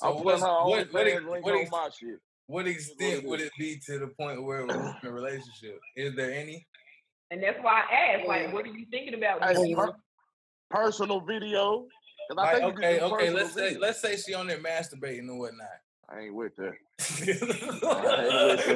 So 0.00 0.16
I'm 0.16 0.22
putting 0.22 0.40
her 0.42 0.46
what, 0.46 0.92
what, 0.92 1.06
OnlyFans 1.06 1.14
ex- 1.16 1.24
link 1.24 1.44
what, 1.44 1.54
on 1.54 1.60
ex- 1.62 1.70
my 1.72 1.88
shit. 1.98 2.20
what 2.46 2.66
extent 2.68 3.24
would 3.26 3.40
it 3.40 3.50
be 3.58 3.80
to 3.86 3.98
the 3.98 4.06
point 4.08 4.44
where 4.44 4.60
it 4.60 4.66
was 4.68 4.94
in 5.02 5.08
a 5.08 5.12
relationship? 5.12 5.80
Is 5.96 6.14
there 6.14 6.32
any? 6.32 6.66
And 7.32 7.42
that's 7.42 7.58
why 7.62 7.82
I 7.90 8.16
asked, 8.16 8.28
like, 8.28 8.52
what 8.52 8.64
are 8.64 8.68
you 8.68 8.86
thinking 8.90 9.14
about? 9.14 9.42
Hey, 9.44 9.74
per- 9.74 9.96
personal 10.70 11.20
video. 11.20 11.86
I 12.30 12.34
Like, 12.34 12.56
think 12.58 12.74
okay, 12.78 12.98
do 13.00 13.04
okay. 13.06 13.30
Let's 13.30 13.54
say 13.54 13.76
let's 13.78 14.00
say 14.00 14.16
she 14.16 14.34
on 14.34 14.46
there 14.46 14.58
masturbating 14.58 15.20
and 15.20 15.38
whatnot. 15.38 15.66
I 16.10 16.20
ain't 16.20 16.34
with 16.34 16.54
that. 16.56 16.74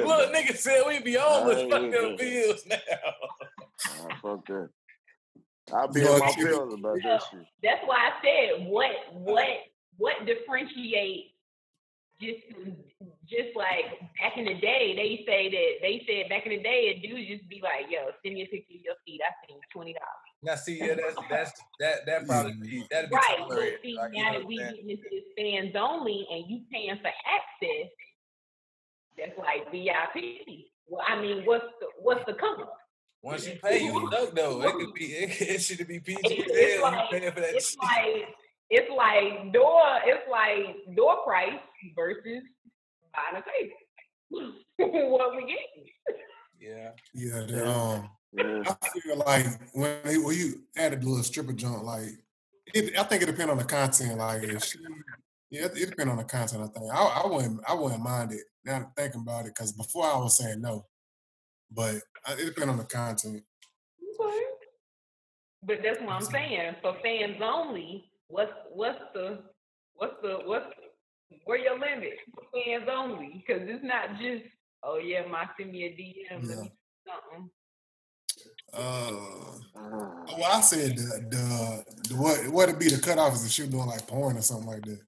Look, 0.05 0.33
nigga 0.33 0.55
said 0.57 0.83
we 0.87 0.99
be 0.99 1.17
on 1.17 1.23
homeless. 1.47 1.57
ain't 1.59 1.71
Fuck 1.71 1.81
with 1.83 1.91
them 1.93 2.09
that. 2.11 2.17
bills 2.17 2.65
now. 2.67 2.77
Nah, 4.07 4.15
fuck 4.21 4.45
that. 4.47 4.69
I'll 5.73 5.87
be 5.87 6.01
on 6.05 6.19
my 6.19 6.27
Chief- 6.31 6.47
feelings 6.47 6.73
about 6.73 6.97
Yeah. 7.03 7.09
that 7.17 7.23
shit. 7.31 7.45
That's 7.63 7.81
why 7.85 7.95
I 7.97 8.11
said 8.23 8.67
what 8.67 8.91
what 9.13 9.47
what 9.97 10.25
differentiates 10.25 11.29
just 12.21 12.39
just 13.27 13.55
like 13.55 13.85
back 14.21 14.37
in 14.37 14.45
the 14.45 14.53
day 14.55 14.93
they 14.95 15.23
say 15.25 15.49
that 15.49 15.71
they 15.81 16.03
said 16.07 16.29
back 16.29 16.45
in 16.45 16.51
the 16.51 16.63
day 16.63 16.93
a 16.95 16.99
dude 17.07 17.27
just 17.27 17.49
be 17.49 17.59
like 17.61 17.85
yo 17.89 18.11
send 18.23 18.35
me 18.35 18.43
a 18.43 18.45
picture 18.45 18.75
of 18.75 18.81
your 18.85 18.95
feet 19.05 19.19
I 19.21 19.31
send 19.47 19.57
you 19.57 19.67
twenty 19.73 19.93
dollars 19.93 20.29
Now, 20.43 20.55
see, 20.55 20.77
yeah, 20.79 20.95
that's 20.95 21.15
that's 21.29 21.51
that 21.79 22.05
that 22.05 22.27
probably 22.27 22.53
be 22.53 22.85
that'd 22.91 23.09
be 23.09 23.15
right 23.15 23.35
but 23.39 23.55
tolerated. 23.55 23.79
see 23.83 23.95
Like, 23.95 24.11
you 24.13 24.23
now 24.23 24.31
know 24.31 24.39
that 24.39 24.47
we 24.47 24.59
I'm 24.61 24.73
getting 24.73 24.89
into 24.91 25.03
this 25.11 25.23
fans 25.37 25.75
only 25.75 26.27
and 26.31 26.45
you 26.49 26.61
paying 26.71 26.97
for 27.01 27.07
access 27.09 27.89
that's 29.17 29.37
like 29.37 29.69
VIP 29.71 30.65
well 30.87 31.03
I 31.07 31.19
mean 31.19 31.43
what's 31.45 31.65
the 31.81 31.87
what's 31.99 32.23
the 32.25 32.33
come 32.35 32.61
up 32.61 32.73
Once 33.21 33.47
you 33.47 33.57
pay, 33.61 33.83
you 33.83 34.07
stuck 34.11 34.33
though. 34.35 34.61
It 34.67 34.73
could 34.75 34.93
be 34.93 35.05
it, 35.05 35.41
it 35.55 35.61
should 35.61 35.85
be 35.87 35.99
PG. 35.99 36.19
It's- 36.23 36.47
it's 36.47 36.81
like- 36.83 37.11
you 37.11 37.19
paying 37.19 37.31
for 37.33 37.41
that 37.41 37.55
it's 37.55 37.71
shit. 37.71 37.79
like 37.81 38.27
it's 38.69 38.89
like 38.91 39.51
door 39.53 39.81
it's 40.05 40.27
like 40.29 40.95
door 40.95 41.17
price 41.25 41.59
versus 41.95 42.43
buying 43.13 43.41
a 43.41 43.43
table. 43.43 44.53
what 45.11 45.35
we 45.35 45.41
getting? 45.41 45.85
yeah. 46.59 46.91
Yeah. 47.13 47.45
The, 47.45 47.53
Yeah. 47.57 47.73
um 47.73 48.09
Yeah. 48.31 48.63
I 48.81 48.99
feel 48.99 49.17
like 49.17 49.45
when 49.73 49.97
they, 50.03 50.17
when 50.17 50.35
you 50.37 50.63
added 50.75 51.03
a 51.03 51.05
little 51.07 51.23
stripper 51.23 51.53
junk, 51.53 51.83
like 51.83 52.09
it, 52.73 52.97
I 52.97 53.03
think 53.03 53.21
it 53.21 53.27
depends 53.27 53.51
on 53.51 53.57
the 53.57 53.63
content. 53.65 54.17
Like 54.17 54.43
if 54.43 54.63
she, 54.63 54.79
yeah, 55.51 55.65
it, 55.65 55.77
it 55.77 55.89
depends 55.91 56.11
on 56.11 56.17
the 56.17 56.23
content. 56.23 56.63
I 56.63 56.67
think 56.79 56.91
I, 56.91 57.21
I 57.23 57.27
wouldn't 57.27 57.59
I 57.67 57.73
wouldn't 57.75 58.01
mind 58.01 58.31
it 58.31 58.41
now 58.65 58.75
I'm 58.77 58.87
thinking 58.95 59.21
about 59.21 59.45
it 59.45 59.53
because 59.55 59.73
before 59.73 60.05
I 60.05 60.17
was 60.17 60.37
saying 60.37 60.61
no, 60.61 60.85
but 61.71 61.95
I- 62.25 62.33
it 62.33 62.45
depends 62.45 62.69
on 62.71 62.77
the 62.77 62.85
content. 62.85 63.43
Okay. 64.19 64.39
But 65.65 65.79
that's 65.83 65.99
what 66.01 66.09
I'm 66.09 66.21
saying. 66.23 66.75
For 66.81 66.95
fans 67.03 67.37
only, 67.41 68.09
what's 68.27 68.51
what's 68.71 68.99
the 69.13 69.39
what's 69.95 70.15
the 70.21 70.39
what's 70.45 70.65
where 71.45 71.57
your 71.57 71.79
limit 71.79 72.13
for 72.33 72.43
fans 72.53 72.87
only? 72.91 73.43
Because 73.45 73.67
it's 73.67 73.83
not 73.83 74.19
just 74.19 74.43
oh 74.83 74.97
yeah, 74.97 75.25
my 75.29 75.45
send 75.59 75.71
me 75.71 75.83
a 75.85 75.89
DM, 75.89 76.47
let 76.47 76.57
Yeah. 76.57 76.61
me 76.63 76.69
do 76.69 77.11
something. 77.11 77.49
Uh, 78.73 79.59
Ah. 79.75 80.35
well, 80.37 80.51
I 80.57 80.61
said 80.61 80.97
the, 80.97 81.25
the, 81.29 82.09
the 82.09 82.15
what 82.15 82.47
what 82.47 82.67
would 82.69 82.79
be 82.79 82.89
the 82.89 82.99
cutoff 83.01 83.33
is 83.35 83.45
if 83.45 83.51
she 83.51 83.61
was 83.63 83.71
doing 83.71 83.85
like 83.87 84.07
porn 84.07 84.37
or 84.37 84.41
something 84.41 84.67
like 84.67 84.83
that. 84.85 84.99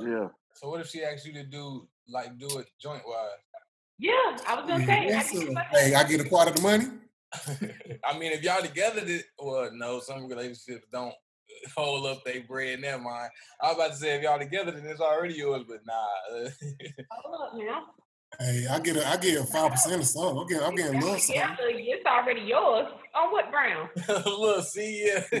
Yeah. 0.00 0.28
So 0.54 0.68
what 0.70 0.80
if 0.80 0.88
she 0.88 1.02
asked 1.02 1.26
you 1.26 1.32
to 1.34 1.44
do 1.44 1.88
like 2.08 2.36
do 2.38 2.58
it 2.58 2.66
joint 2.80 3.02
wise? 3.06 3.30
Yeah, 3.98 4.12
I 4.46 4.54
was 4.56 4.66
gonna 4.68 4.84
say. 4.84 4.92
I 4.92 5.04
Yes, 5.04 5.30
can 5.30 5.40
sir. 5.40 5.46
do 5.46 5.52
my- 5.52 5.64
Hey, 5.70 5.94
I 5.94 6.04
get 6.04 6.20
a 6.26 6.28
part 6.28 6.48
of 6.48 6.56
the 6.56 6.62
money. 6.62 6.86
I 8.04 8.18
mean, 8.18 8.32
if 8.32 8.42
y'all 8.42 8.60
together, 8.62 9.04
did, 9.04 9.24
well, 9.38 9.70
no, 9.72 10.00
some 10.00 10.26
relationships 10.28 10.86
don't 10.92 11.14
hold 11.76 12.06
up 12.06 12.24
their 12.24 12.42
bread. 12.42 12.80
Never 12.80 13.02
mind. 13.02 13.30
I 13.60 13.68
was 13.68 13.76
about 13.76 13.90
to 13.92 13.96
say 13.96 14.16
if 14.16 14.22
y'all 14.22 14.38
together, 14.38 14.72
then 14.72 14.86
it's 14.86 15.00
already 15.00 15.34
yours, 15.34 15.62
but 15.68 15.80
nah. 15.86 16.48
Hold 17.10 17.42
up 17.42 17.54
now. 17.56 17.82
Hey, 18.40 18.66
I 18.68 18.80
get 18.80 18.96
a 18.96 19.06
I 19.06 19.16
get 19.16 19.40
a 19.40 19.44
five 19.44 19.70
percent 19.70 20.02
or 20.02 20.04
something. 20.04 20.38
I'm 20.38 20.46
getting 20.46 20.64
I'm 20.64 20.74
getting 20.74 20.96
a 20.96 21.00
little 21.00 21.18
something. 21.18 21.56
so 21.56 21.64
it's 21.66 22.06
already 22.06 22.40
yours. 22.42 22.88
On 23.14 23.30
what 23.30 23.50
ground? 23.50 23.90
Look, 24.26 24.64
see, 24.66 25.06
yeah. 25.06 25.40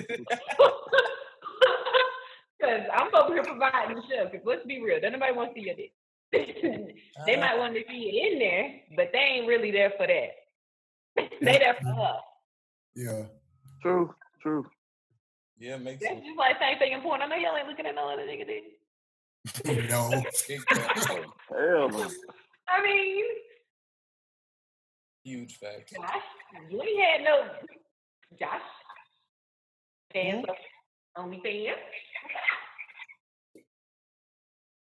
Because 2.60 2.86
I'm 2.94 3.14
over 3.14 3.34
here 3.34 3.42
providing 3.42 3.96
the 3.96 4.02
show. 4.08 4.24
Because 4.24 4.46
let's 4.46 4.64
be 4.64 4.80
real, 4.80 4.98
don't 5.00 5.12
nobody 5.12 5.32
want 5.34 5.54
to 5.54 5.60
see 5.60 5.66
your 5.66 5.74
dick. 5.74 5.92
they 6.32 7.34
uh-huh. 7.34 7.40
might 7.40 7.58
want 7.58 7.74
to 7.74 7.82
see 7.88 8.08
it 8.08 8.32
in 8.32 8.38
there, 8.38 8.80
but 8.96 9.10
they 9.12 9.18
ain't 9.18 9.46
really 9.46 9.70
there 9.70 9.92
for 9.98 10.06
that. 10.06 10.30
they 11.42 11.58
there 11.58 11.76
for 11.82 12.00
us. 12.00 12.22
Yeah. 12.96 13.24
True. 13.82 14.14
True. 14.40 14.66
Yeah, 15.58 15.76
makes 15.76 16.00
That's 16.02 16.14
sense. 16.14 16.26
just 16.26 16.38
like 16.38 16.56
same 16.60 16.78
thing 16.78 16.92
in 16.92 17.00
porn. 17.00 17.22
I 17.22 17.26
know 17.26 17.36
y'all 17.36 17.56
ain't 17.56 17.68
looking 17.68 17.86
at 17.86 17.94
no 17.94 18.08
other 18.12 18.22
nigga 18.22 18.46
dick. 18.46 19.90
no. 19.90 20.10
Hell 21.50 21.88
no. 21.90 22.10
I 22.68 22.82
mean, 22.82 23.24
Huge 25.24 25.56
fact. 25.56 25.92
Josh, 25.94 26.10
you 26.70 26.82
ain't 26.82 27.00
had 27.00 27.24
no 27.24 27.48
Josh. 28.38 28.60
Fans 30.12 30.44
of 30.48 31.24
OnlyFans. 31.24 31.72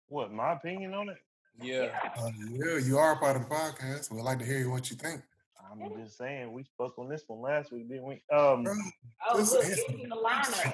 What 0.08 0.32
my 0.32 0.54
opinion 0.54 0.94
on 0.94 1.10
it? 1.10 1.18
Yeah. 1.62 1.90
Uh, 2.18 2.30
yeah, 2.52 2.78
you 2.78 2.98
are 2.98 3.14
a 3.14 3.18
part 3.18 3.36
of 3.36 3.44
the 3.44 3.54
podcast. 3.54 4.12
We'd 4.12 4.22
like 4.22 4.40
to 4.40 4.46
hear 4.46 4.70
what 4.70 4.90
you 4.90 4.96
think. 4.96 5.22
I'm 5.72 6.04
just 6.04 6.18
saying 6.18 6.52
we 6.52 6.64
spoke 6.64 6.98
on 6.98 7.10
this 7.10 7.24
one 7.28 7.42
last 7.42 7.72
week, 7.72 7.90
didn't 7.90 8.06
we? 8.06 8.24
Um, 8.36 8.66
Oh, 9.30 9.38
look, 9.38 9.64
he's 9.66 9.84
in 10.02 10.10
the 10.10 10.16
lineup. 10.16 10.74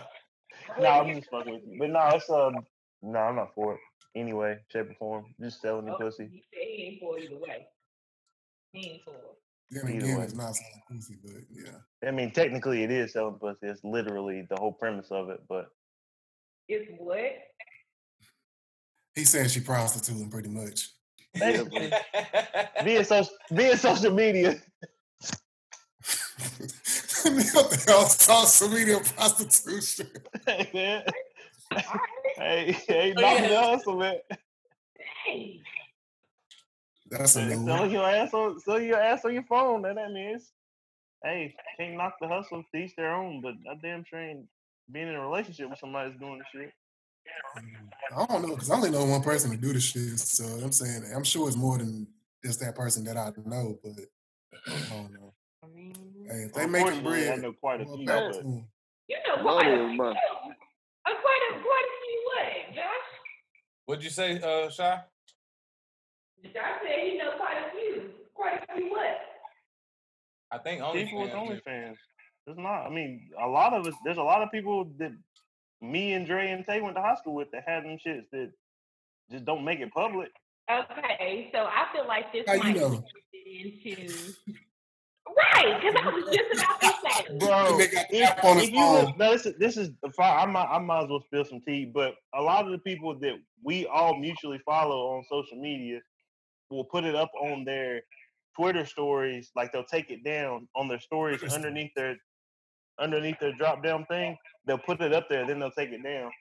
no, 0.79 0.87
I'm 0.87 1.15
just 1.15 1.29
fucking 1.29 1.53
with 1.53 1.63
you. 1.67 1.77
But 1.79 1.89
no, 1.91 2.07
it's 2.13 2.29
um, 2.29 2.65
no, 3.01 3.19
I'm 3.19 3.35
not 3.35 3.53
for 3.55 3.73
it. 3.73 3.79
Anyway, 4.15 4.57
shape 4.71 4.89
or 4.91 4.93
form, 4.95 5.25
just 5.41 5.61
selling 5.61 5.85
the 5.85 5.93
Oh, 5.93 5.97
pussy. 5.97 6.29
He 6.31 6.43
said 6.53 6.59
he 6.63 6.83
ain't 6.83 6.99
for 7.01 7.19
either 7.19 7.35
way. 7.37 7.67
He 8.71 8.89
ain't 8.91 9.03
for 9.03 9.11
it. 9.11 9.21
Then 9.71 9.87
Either 9.89 10.05
again, 10.05 10.17
way. 10.19 10.23
it's 10.23 10.35
not 10.35 10.55
selling 10.55 10.81
pussy, 10.89 11.15
but 11.23 11.33
yeah. 11.51 12.07
I 12.07 12.11
mean, 12.11 12.31
technically, 12.31 12.83
it 12.83 12.91
is 12.91 13.13
selling 13.13 13.35
pussy. 13.35 13.57
It's 13.67 13.83
literally 13.83 14.45
the 14.49 14.55
whole 14.57 14.71
premise 14.71 15.07
of 15.11 15.29
it. 15.29 15.41
But 15.49 15.69
It's 16.69 16.89
what? 16.99 17.31
He 19.15 19.25
said 19.25 19.49
she 19.49 19.59
prostituting 19.61 20.29
pretty 20.29 20.49
much. 20.49 20.89
Basically, 21.39 21.91
being 22.83 23.03
social, 23.03 23.33
being 23.53 23.75
social 23.77 24.11
media, 24.11 24.55
what 27.53 27.69
the 27.71 27.83
hell 27.87 28.03
is 28.05 28.11
social 28.13 28.69
media 28.69 28.99
prostitution? 29.15 30.07
hey, 30.47 30.69
man. 30.73 31.03
All 31.71 31.77
right. 31.77 31.85
Hey, 32.37 32.73
hey, 32.87 33.13
Oh, 33.17 33.21
knock 33.21 33.39
yeah. 33.39 33.47
the 33.47 33.57
hustle, 33.61 33.97
man. 33.97 34.17
Hey. 35.25 35.61
That's 37.09 37.37
a 37.37 37.45
new 37.45 37.57
one. 37.61 37.65
Selling 37.67 37.91
your 37.91 38.09
ass 38.09 38.33
on, 38.33 38.59
selling 38.59 38.87
your 38.87 38.99
ass 38.99 39.23
on 39.23 39.33
your 39.33 39.43
phone. 39.43 39.81
That 39.83 39.95
that 39.95 40.11
means, 40.11 40.51
hey, 41.23 41.55
can't 41.79 41.95
knock 41.95 42.15
the 42.19 42.27
hustle. 42.27 42.61
To 42.73 42.77
each 42.77 42.93
their 42.97 43.13
own. 43.15 43.39
But 43.41 43.53
I 43.71 43.75
damn 43.81 44.03
sure 44.03 44.19
ain't 44.19 44.47
being 44.91 45.07
in 45.07 45.15
a 45.15 45.21
relationship 45.21 45.69
with 45.69 45.79
somebody 45.79 46.09
that's 46.09 46.19
doing 46.19 46.39
the 46.39 46.59
shit. 46.59 46.73
I 48.15 48.25
don't 48.27 48.41
know 48.43 48.49
because 48.55 48.69
I 48.71 48.75
only 48.75 48.91
know 48.91 49.05
one 49.05 49.21
person 49.23 49.51
to 49.51 49.57
do 49.57 49.73
the 49.73 49.79
shit. 49.79 50.19
So 50.19 50.43
I'm 50.63 50.71
saying 50.71 51.03
I'm 51.15 51.23
sure 51.23 51.47
it's 51.47 51.57
more 51.57 51.77
than 51.77 52.07
just 52.43 52.59
that 52.61 52.75
person 52.75 53.03
that 53.05 53.17
I 53.17 53.31
know. 53.45 53.79
But 53.83 53.93
I 54.67 54.79
don't 54.89 55.13
know. 55.13 55.33
I 55.63 55.67
mean, 55.67 55.93
Hey, 56.29 56.43
if 56.43 56.53
they 56.53 56.65
making 56.65 56.87
Unfortunately, 56.87 57.25
bread, 57.25 57.39
I 57.39 57.41
know 57.41 57.53
quite 57.53 57.81
a 57.81 57.85
few, 57.85 58.05
power 58.05 58.31
but. 58.33 58.43
You 59.07 59.17
know 59.27 59.41
quite 59.41 59.67
a 59.67 59.89
few. 59.89 60.03
Uh, 60.03 60.13
quite 61.21 61.41
a 61.49 61.61
quite 61.61 61.85
a 61.85 61.95
few 62.03 62.23
what, 62.25 62.75
Josh? 62.75 63.07
What'd 63.85 64.03
you 64.03 64.09
say, 64.09 64.39
uh, 64.39 64.69
Shai? 64.69 65.01
Josh 66.43 66.53
said 66.83 67.07
you 67.07 67.17
know 67.17 67.31
quite 67.37 67.57
a 67.57 67.71
few. 67.71 68.09
Quite 68.33 68.63
a 68.69 68.73
few 68.75 68.89
what? 68.91 69.17
I 70.51 70.57
think 70.59 70.81
only 70.81 71.05
People 71.05 71.21
with 71.21 71.31
OnlyFans. 71.31 71.53
is- 71.55 71.61
OnlyFans. 71.67 71.95
There's 72.45 72.57
not. 72.59 72.85
I 72.85 72.89
mean, 72.89 73.29
a 73.43 73.47
lot 73.47 73.73
of 73.73 73.87
us. 73.87 73.93
There's 74.03 74.17
a 74.17 74.23
lot 74.23 74.41
of 74.43 74.51
people 74.51 74.85
that 74.99 75.11
me 75.91 76.13
and 76.13 76.25
Dre 76.25 76.51
and 76.51 76.65
Tay 76.65 76.81
went 76.81 76.95
to 76.95 77.01
high 77.01 77.15
school 77.15 77.35
with 77.35 77.51
that 77.51 77.63
had 77.67 77.83
them 77.83 77.97
shits 78.05 78.29
that 78.31 78.51
just 79.31 79.45
don't 79.45 79.63
make 79.63 79.79
it 79.79 79.91
public. 79.93 80.29
Okay, 80.69 81.49
so 81.53 81.59
I 81.59 81.85
feel 81.93 82.07
like 82.07 82.31
this 82.33 82.43
How 82.47 82.53
you 82.53 82.59
might 82.63 82.75
know? 82.75 83.03
into 83.33 84.33
right 85.35 85.81
because 85.81 85.95
I 86.01 86.09
was 86.09 86.23
just 86.35 86.63
about 86.63 86.81
to 86.81 86.87
say. 86.87 87.37
Bro, 87.39 87.77
They 87.77 87.87
got 87.87 88.07
the 88.09 88.17
if, 88.17 88.43
on 88.43 88.57
if 88.57 88.71
you 88.71 88.91
look, 88.91 89.17
no, 89.17 89.31
this 89.31 89.45
is 89.45 89.55
this 89.57 89.77
is 89.77 89.89
the 90.01 90.11
fi- 90.11 90.41
I 90.43 90.45
might 90.45 90.67
I 90.67 90.79
might 90.79 91.03
as 91.03 91.09
well 91.09 91.21
spill 91.21 91.45
some 91.45 91.61
tea, 91.61 91.85
but 91.85 92.15
a 92.33 92.41
lot 92.41 92.65
of 92.65 92.71
the 92.71 92.79
people 92.79 93.17
that 93.19 93.35
we 93.63 93.85
all 93.87 94.17
mutually 94.17 94.59
follow 94.65 95.15
on 95.15 95.23
social 95.29 95.59
media 95.61 95.99
will 96.69 96.85
put 96.85 97.03
it 97.03 97.15
up 97.15 97.31
on 97.39 97.63
their 97.63 98.01
Twitter 98.55 98.85
stories, 98.85 99.51
like 99.55 99.71
they'll 99.71 99.83
take 99.83 100.09
it 100.09 100.23
down 100.23 100.67
on 100.75 100.87
their 100.87 100.99
stories. 100.99 101.43
underneath 101.43 101.91
their 101.95 102.15
underneath 102.99 103.39
their 103.39 103.53
drop 103.53 103.83
down 103.83 104.05
thing. 104.05 104.37
They'll 104.65 104.77
put 104.77 105.01
it 105.01 105.13
up 105.13 105.27
there, 105.29 105.45
then 105.45 105.59
they'll 105.59 105.71
take 105.71 105.89
it 105.91 106.03
down. 106.03 106.31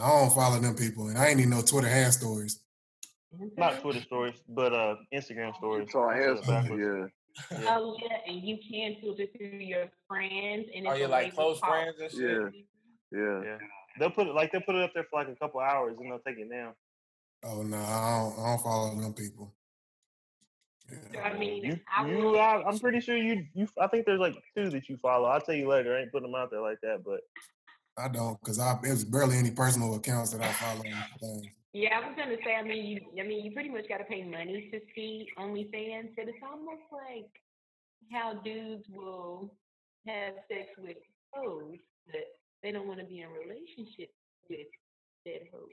I 0.00 0.08
don't 0.08 0.34
follow 0.34 0.58
them 0.58 0.74
people, 0.74 1.08
and 1.08 1.18
I 1.18 1.28
ain't 1.28 1.38
even 1.40 1.50
know 1.50 1.62
Twitter 1.62 1.88
has 1.88 2.16
stories. 2.16 2.60
Not 3.56 3.80
Twitter 3.80 4.00
stories, 4.02 4.34
but 4.48 4.72
uh 4.72 4.96
Instagram 5.12 5.54
stories. 5.56 5.88
So 5.90 6.02
I 6.02 6.14
I 6.14 6.16
have 6.18 6.38
it 6.70 6.78
yeah. 6.78 7.06
Yeah. 7.50 7.76
Oh 7.78 7.96
yeah, 8.02 8.18
and 8.26 8.42
you 8.42 8.58
can 8.58 8.96
filter 9.00 9.24
through 9.36 9.58
your 9.58 9.86
friends, 10.08 10.66
and 10.74 10.86
Oh, 10.86 10.90
it's 10.92 11.00
yeah, 11.00 11.06
like 11.06 11.34
close 11.34 11.58
called- 11.60 11.72
friends 11.72 11.96
and 12.00 12.10
shit. 12.10 12.54
Yeah. 13.12 13.18
Yeah. 13.20 13.42
Yeah. 13.44 13.58
They'll 13.98 14.10
put 14.10 14.26
it 14.26 14.34
like 14.34 14.52
they'll 14.52 14.60
put 14.62 14.74
it 14.74 14.82
up 14.82 14.92
there 14.94 15.04
for 15.10 15.18
like 15.20 15.28
a 15.28 15.36
couple 15.36 15.60
hours 15.60 15.96
and 15.98 16.10
they'll 16.10 16.18
take 16.20 16.38
it 16.38 16.50
down. 16.50 16.74
Oh 17.44 17.62
no, 17.62 17.76
I 17.76 18.18
don't, 18.34 18.38
I 18.44 18.48
don't 18.50 18.62
follow 18.62 18.94
them 19.00 19.12
people. 19.14 19.54
Yeah. 20.90 21.22
I 21.22 21.38
mean, 21.38 21.64
You, 21.64 21.80
I 21.96 22.08
you, 22.08 22.16
will. 22.18 22.40
I, 22.40 22.62
I'm 22.66 22.78
pretty 22.78 23.00
sure 23.00 23.16
you, 23.16 23.46
you. 23.54 23.68
I 23.80 23.86
think 23.86 24.06
there's 24.06 24.20
like 24.20 24.34
two 24.56 24.70
that 24.70 24.88
you 24.88 24.96
follow. 24.96 25.28
I'll 25.28 25.40
tell 25.40 25.54
you 25.54 25.68
later. 25.68 25.96
I 25.96 26.02
ain't 26.02 26.12
putting 26.12 26.30
them 26.30 26.40
out 26.40 26.50
there 26.50 26.60
like 26.60 26.80
that, 26.82 27.02
but 27.04 27.20
I 27.96 28.08
don't, 28.08 28.40
cause 28.42 28.58
I 28.58 28.78
there's 28.82 29.04
barely 29.04 29.36
any 29.36 29.50
personal 29.50 29.94
accounts 29.94 30.30
that 30.32 30.42
I 30.42 30.52
follow. 30.52 30.82
Yeah, 31.72 31.98
I 31.98 32.06
was 32.06 32.16
gonna 32.16 32.36
say. 32.44 32.54
I 32.54 32.62
mean, 32.62 32.84
you. 32.86 33.22
I 33.22 33.26
mean, 33.26 33.44
you 33.44 33.52
pretty 33.52 33.70
much 33.70 33.88
got 33.88 33.98
to 33.98 34.04
pay 34.04 34.24
money 34.24 34.68
to 34.72 34.80
see 34.94 35.28
OnlyFans. 35.38 36.10
But 36.16 36.28
it's 36.28 36.38
almost 36.42 36.82
like 36.92 37.30
how 38.12 38.34
dudes 38.44 38.84
will 38.90 39.54
have 40.06 40.34
sex 40.48 40.68
with 40.78 40.96
hoes, 41.32 41.78
but 42.06 42.22
they 42.62 42.72
don't 42.72 42.86
want 42.86 43.00
to 43.00 43.06
be 43.06 43.20
in 43.20 43.26
a 43.26 43.30
relationship 43.30 44.10
with 44.50 44.66
that 45.24 45.42
hoe. 45.52 45.68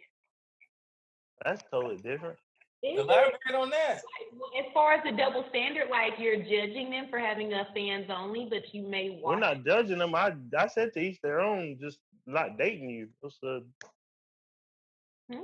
that's 1.44 1.64
totally 1.72 1.98
different. 1.98 2.38
Is 2.82 2.98
it? 2.98 3.02
Elaborate 3.02 3.56
on 3.56 3.70
that. 3.72 4.02
Well, 4.34 4.50
As 4.58 4.66
far 4.74 4.94
as 4.94 5.04
the 5.04 5.12
double 5.12 5.44
standard, 5.50 5.90
like 5.90 6.14
you're 6.18 6.38
judging 6.38 6.90
them 6.90 7.08
for 7.10 7.20
having 7.20 7.54
a 7.54 7.68
fans 7.76 8.06
only, 8.10 8.48
but 8.50 8.74
you 8.74 8.84
may 8.88 9.20
want. 9.22 9.42
We're 9.42 9.48
not 9.48 9.66
judging 9.66 9.98
them. 9.98 10.16
I, 10.16 10.34
I 10.58 10.68
said 10.68 10.94
to 10.94 11.00
each 11.00 11.20
their 11.22 11.42
own. 11.42 11.78
Just 11.82 12.00
not 12.26 12.58
dating 12.58 12.90
you. 12.90 13.10
What's 13.20 13.38
the? 13.42 13.66
Okay. 15.32 15.44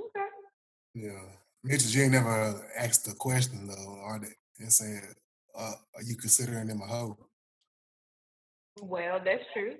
Yeah, 0.94 1.20
Mitch 1.62 1.86
G 1.88 2.02
ain't 2.02 2.12
never 2.12 2.66
asked 2.76 3.04
the 3.04 3.14
question 3.14 3.66
though, 3.68 4.00
are 4.02 4.18
they? 4.18 4.32
And 4.58 4.72
said, 4.72 5.02
uh, 5.54 5.74
"Are 5.94 6.02
you 6.02 6.16
considering 6.16 6.68
them 6.68 6.80
a 6.80 6.86
hoe?" 6.86 7.18
Well, 8.80 9.20
that's 9.22 9.44
true. 9.52 9.74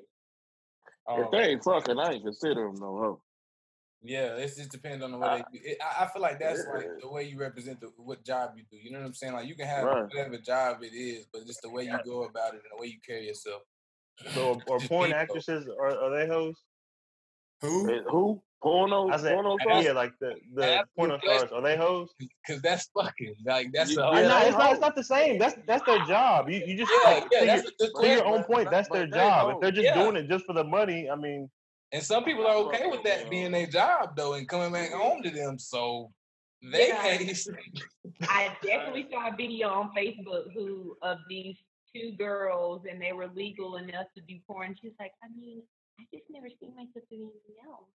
If 1.09 1.25
Um, 1.25 1.29
they 1.33 1.51
ain't 1.53 1.65
fucking, 1.65 1.99
I 1.99 2.13
ain't 2.13 2.25
consider 2.25 2.67
them 2.67 2.77
no 2.81 2.99
hoe. 2.99 3.23
Yeah, 4.07 4.37
it 4.37 4.55
just 4.57 4.71
depends 4.71 5.03
on 5.05 5.11
the 5.13 5.19
way 5.19 5.43
they. 5.53 5.59
It, 5.59 5.79
I, 5.83 6.05
I 6.05 6.09
feel 6.09 6.23
like 6.23 6.39
that's 6.39 6.65
like 6.73 6.87
the 7.01 7.09
way 7.09 7.25
you 7.25 7.39
represent 7.39 7.81
the, 7.81 7.91
what 7.97 8.25
job 8.25 8.53
you 8.57 8.65
do. 8.71 8.77
You 8.77 8.93
know 8.93 9.01
what 9.01 9.07
I'm 9.07 9.15
saying? 9.15 9.33
Like 9.33 9.47
you 9.49 9.55
can 9.55 9.67
have 9.67 9.85
Right. 9.85 10.05
whatever 10.05 10.39
job 10.39 10.83
it 10.83 10.95
is, 10.95 11.27
but 11.33 11.47
just 11.47 11.63
the 11.63 11.71
way 11.71 11.85
you 11.85 11.99
go 12.05 12.25
about 12.25 12.55
it 12.55 12.63
and 12.63 12.77
the 12.77 12.81
way 12.81 12.87
you 12.89 12.99
carry 13.07 13.27
yourself. 13.27 13.63
So, 14.33 14.61
or 14.69 14.79
porn 14.81 15.11
be- 15.11 15.15
actresses 15.15 15.69
are, 15.69 15.89
are 15.99 16.11
they 16.19 16.27
hoes? 16.27 16.55
Who? 17.63 17.89
And 17.91 18.07
who? 18.09 18.43
Porno? 18.63 19.11
I 19.11 19.19
said, 19.19 19.35
porno 19.35 19.57
that's- 19.59 19.85
yeah, 19.85 19.93
like 19.93 20.13
the 20.21 20.35
the 20.55 20.85
porno 20.97 21.19
stars. 21.19 21.53
Are 21.53 21.61
they 21.63 21.77
hoes? 21.77 22.09
Cause 22.47 22.61
that's 22.63 22.89
fucking 22.99 23.35
like 23.45 23.71
that's 23.73 23.91
You- 23.93 24.01
a 24.01 24.05
Yeah, 24.05 24.09
I 24.11 24.15
whole. 24.21 24.29
know 24.29 24.41
they 24.41 24.49
it's 24.49 24.57
not. 24.59 24.73
It's 24.73 24.81
not 24.81 24.97
the 24.97 25.05
same. 25.05 25.39
That's 25.39 25.57
that's 25.67 25.85
their 25.85 26.05
job. 26.07 26.49
You 26.49 26.63
you 26.67 26.77
just 26.77 26.91
Yeah, 27.05 27.11
like, 27.11 27.27
yeah, 27.31 27.41
to, 27.41 27.47
that's 27.47 27.71
your, 27.79 27.89
a 27.89 28.03
to 28.03 28.09
your 28.09 28.25
own 28.27 28.45
point. 28.45 28.71
That's 28.71 28.89
their 28.89 29.07
job. 29.07 29.55
If 29.55 29.61
they're 29.61 29.71
just 29.71 29.85
Yeah. 29.85 30.03
doing 30.03 30.17
it 30.17 30.29
just 30.29 30.47
for 30.47 30.55
the 30.55 30.65
money, 30.65 31.11
I 31.11 31.17
mean, 31.17 31.51
And 31.93 32.03
some 32.03 32.25
people 32.25 32.47
are 32.47 32.57
okay 32.57 32.87
with 32.87 33.05
that 33.05 33.31
being 33.31 33.53
their 33.53 33.67
job 33.67 34.17
though, 34.17 34.35
and 34.35 34.49
coming 34.49 34.73
back 34.73 34.91
mm-hmm. 34.91 35.01
home 35.01 35.23
to 35.23 35.31
them. 35.31 35.59
So 35.59 36.13
they 36.63 36.89
Yeah. 36.89 37.17
case, 37.19 37.49
I 38.23 38.57
definitely 38.63 39.09
saw 39.11 39.29
a 39.29 39.37
video 39.37 39.69
on 39.69 39.93
Facebook 39.97 40.53
who 40.53 40.97
of 41.03 41.19
these 41.29 41.57
two 41.95 42.13
girls, 42.13 42.83
and 42.91 43.01
they 43.01 43.13
were 43.13 43.29
legal 43.29 43.77
enough 43.77 44.07
to 44.17 44.23
do 44.23 44.39
porn. 44.47 44.77
She's 44.81 44.93
like, 44.99 45.13
I 45.23 45.29
mean, 45.37 45.63
I 46.01 46.05
just 46.13 46.25
never 46.31 46.49
seen 46.61 46.75
myself 46.75 47.05
doing 47.11 47.31
anything 47.31 47.57
else. 47.67 47.89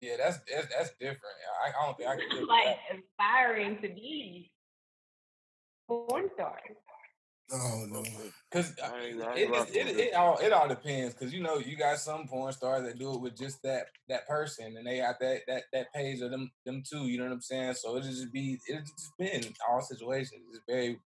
yeah, 0.00 0.16
that's 0.18 0.38
that's, 0.50 0.68
that's 0.68 0.90
different. 1.00 1.36
I, 1.64 1.70
I 1.70 1.86
don't 1.86 1.96
think 1.96 2.08
I 2.08 2.16
can. 2.36 2.46
like 2.46 2.78
aspiring 2.92 3.78
to 3.82 3.88
be 3.88 4.52
porn 5.88 6.30
stars. 6.34 6.76
Oh 7.52 7.84
no. 7.88 8.02
Cause 8.50 8.74
uh, 8.82 8.90
I 8.92 9.00
ain't- 9.00 9.22
I 9.22 9.34
it, 9.34 9.50
ain't 9.50 9.68
it, 9.68 9.86
it, 9.86 9.98
it 9.98 10.14
all 10.14 10.38
it 10.38 10.52
all 10.52 10.66
depends. 10.68 11.14
Cause 11.14 11.32
you 11.32 11.42
know 11.42 11.58
you 11.58 11.76
got 11.76 11.98
some 11.98 12.26
porn 12.26 12.52
stars 12.52 12.84
that 12.86 12.98
do 12.98 13.14
it 13.14 13.20
with 13.20 13.36
just 13.36 13.62
that 13.62 13.86
that 14.08 14.26
person, 14.26 14.76
and 14.76 14.86
they 14.86 14.98
got 14.98 15.20
that 15.20 15.40
that 15.46 15.64
that 15.72 15.92
page 15.92 16.20
of 16.20 16.30
them 16.30 16.50
them 16.64 16.82
too. 16.88 17.06
You 17.06 17.18
know 17.18 17.24
what 17.24 17.32
I'm 17.32 17.40
saying? 17.42 17.74
So 17.74 17.96
it 17.96 18.02
just 18.02 18.32
be 18.32 18.58
it 18.66 18.80
just 18.80 19.12
been 19.18 19.44
all 19.68 19.82
situations. 19.82 20.40
It's 20.50 20.60
very 20.66 20.98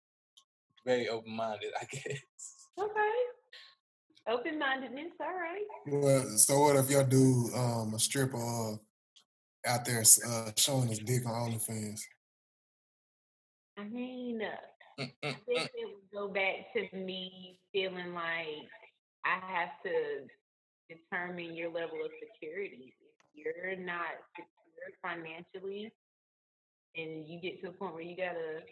very 0.86 1.09
open 1.09 1.34
minded, 1.34 1.70
I 1.80 1.84
guess. 1.86 2.22
Okay. 2.78 3.14
Open 4.28 4.59
mindedness, 4.59 5.12
all 5.20 5.26
right. 5.34 5.64
Well, 5.86 6.36
so 6.36 6.61
what 6.61 6.76
if 6.76 6.91
y'all 6.91 7.05
do 7.05 7.51
um, 7.57 7.95
a 7.95 7.99
stripper 7.99 8.36
uh, 8.36 8.76
out 9.66 9.84
there 9.86 10.05
uh, 10.26 10.51
showing 10.55 10.89
his 10.89 10.99
dick 10.99 11.26
on 11.26 11.51
OnlyFans? 11.51 12.01
I 13.78 13.84
mean, 13.84 14.41
uh, 14.43 14.55
I 14.99 15.05
think 15.23 15.71
it 15.75 15.87
would 15.87 16.11
go 16.13 16.29
back 16.29 16.73
to 16.75 16.97
me 16.97 17.59
feeling 17.73 18.15
like 18.15 18.69
I 19.25 19.39
have 19.41 19.71
to 19.85 20.27
determine 20.89 21.55
your 21.55 21.71
level 21.71 21.99
of 22.05 22.11
security. 22.21 22.95
If 23.35 23.45
you're 23.45 23.77
not 23.77 24.07
secure 24.35 24.93
financially 25.03 25.93
and 26.97 27.27
you 27.29 27.41
get 27.41 27.61
to 27.63 27.69
a 27.69 27.73
point 27.73 27.95
where 27.95 28.03
you 28.03 28.17
gotta 28.17 28.63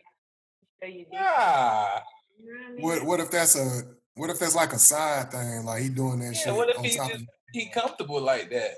show 0.82 0.88
your 0.88 1.04
dick, 1.04 1.18
Ah, 1.20 2.02
you 2.38 2.46
know 2.46 2.52
what 2.60 2.66
I 2.66 2.72
mean? 2.72 2.82
What 2.84 3.04
What 3.04 3.20
if 3.20 3.30
that's 3.30 3.56
a 3.56 3.82
What 4.14 4.30
if 4.30 4.38
that's 4.38 4.54
like 4.56 4.72
a 4.72 4.78
side 4.78 5.30
thing? 5.30 5.64
Like 5.64 5.82
he 5.82 5.88
doing 5.90 6.18
that 6.20 6.34
yeah. 6.34 6.40
shit 6.44 6.54
What 6.54 6.70
if 6.70 6.78
on 6.78 6.84
he 6.84 6.90
just 6.96 7.12
of. 7.14 7.20
he 7.52 7.68
comfortable 7.70 8.20
like 8.20 8.50
that? 8.50 8.72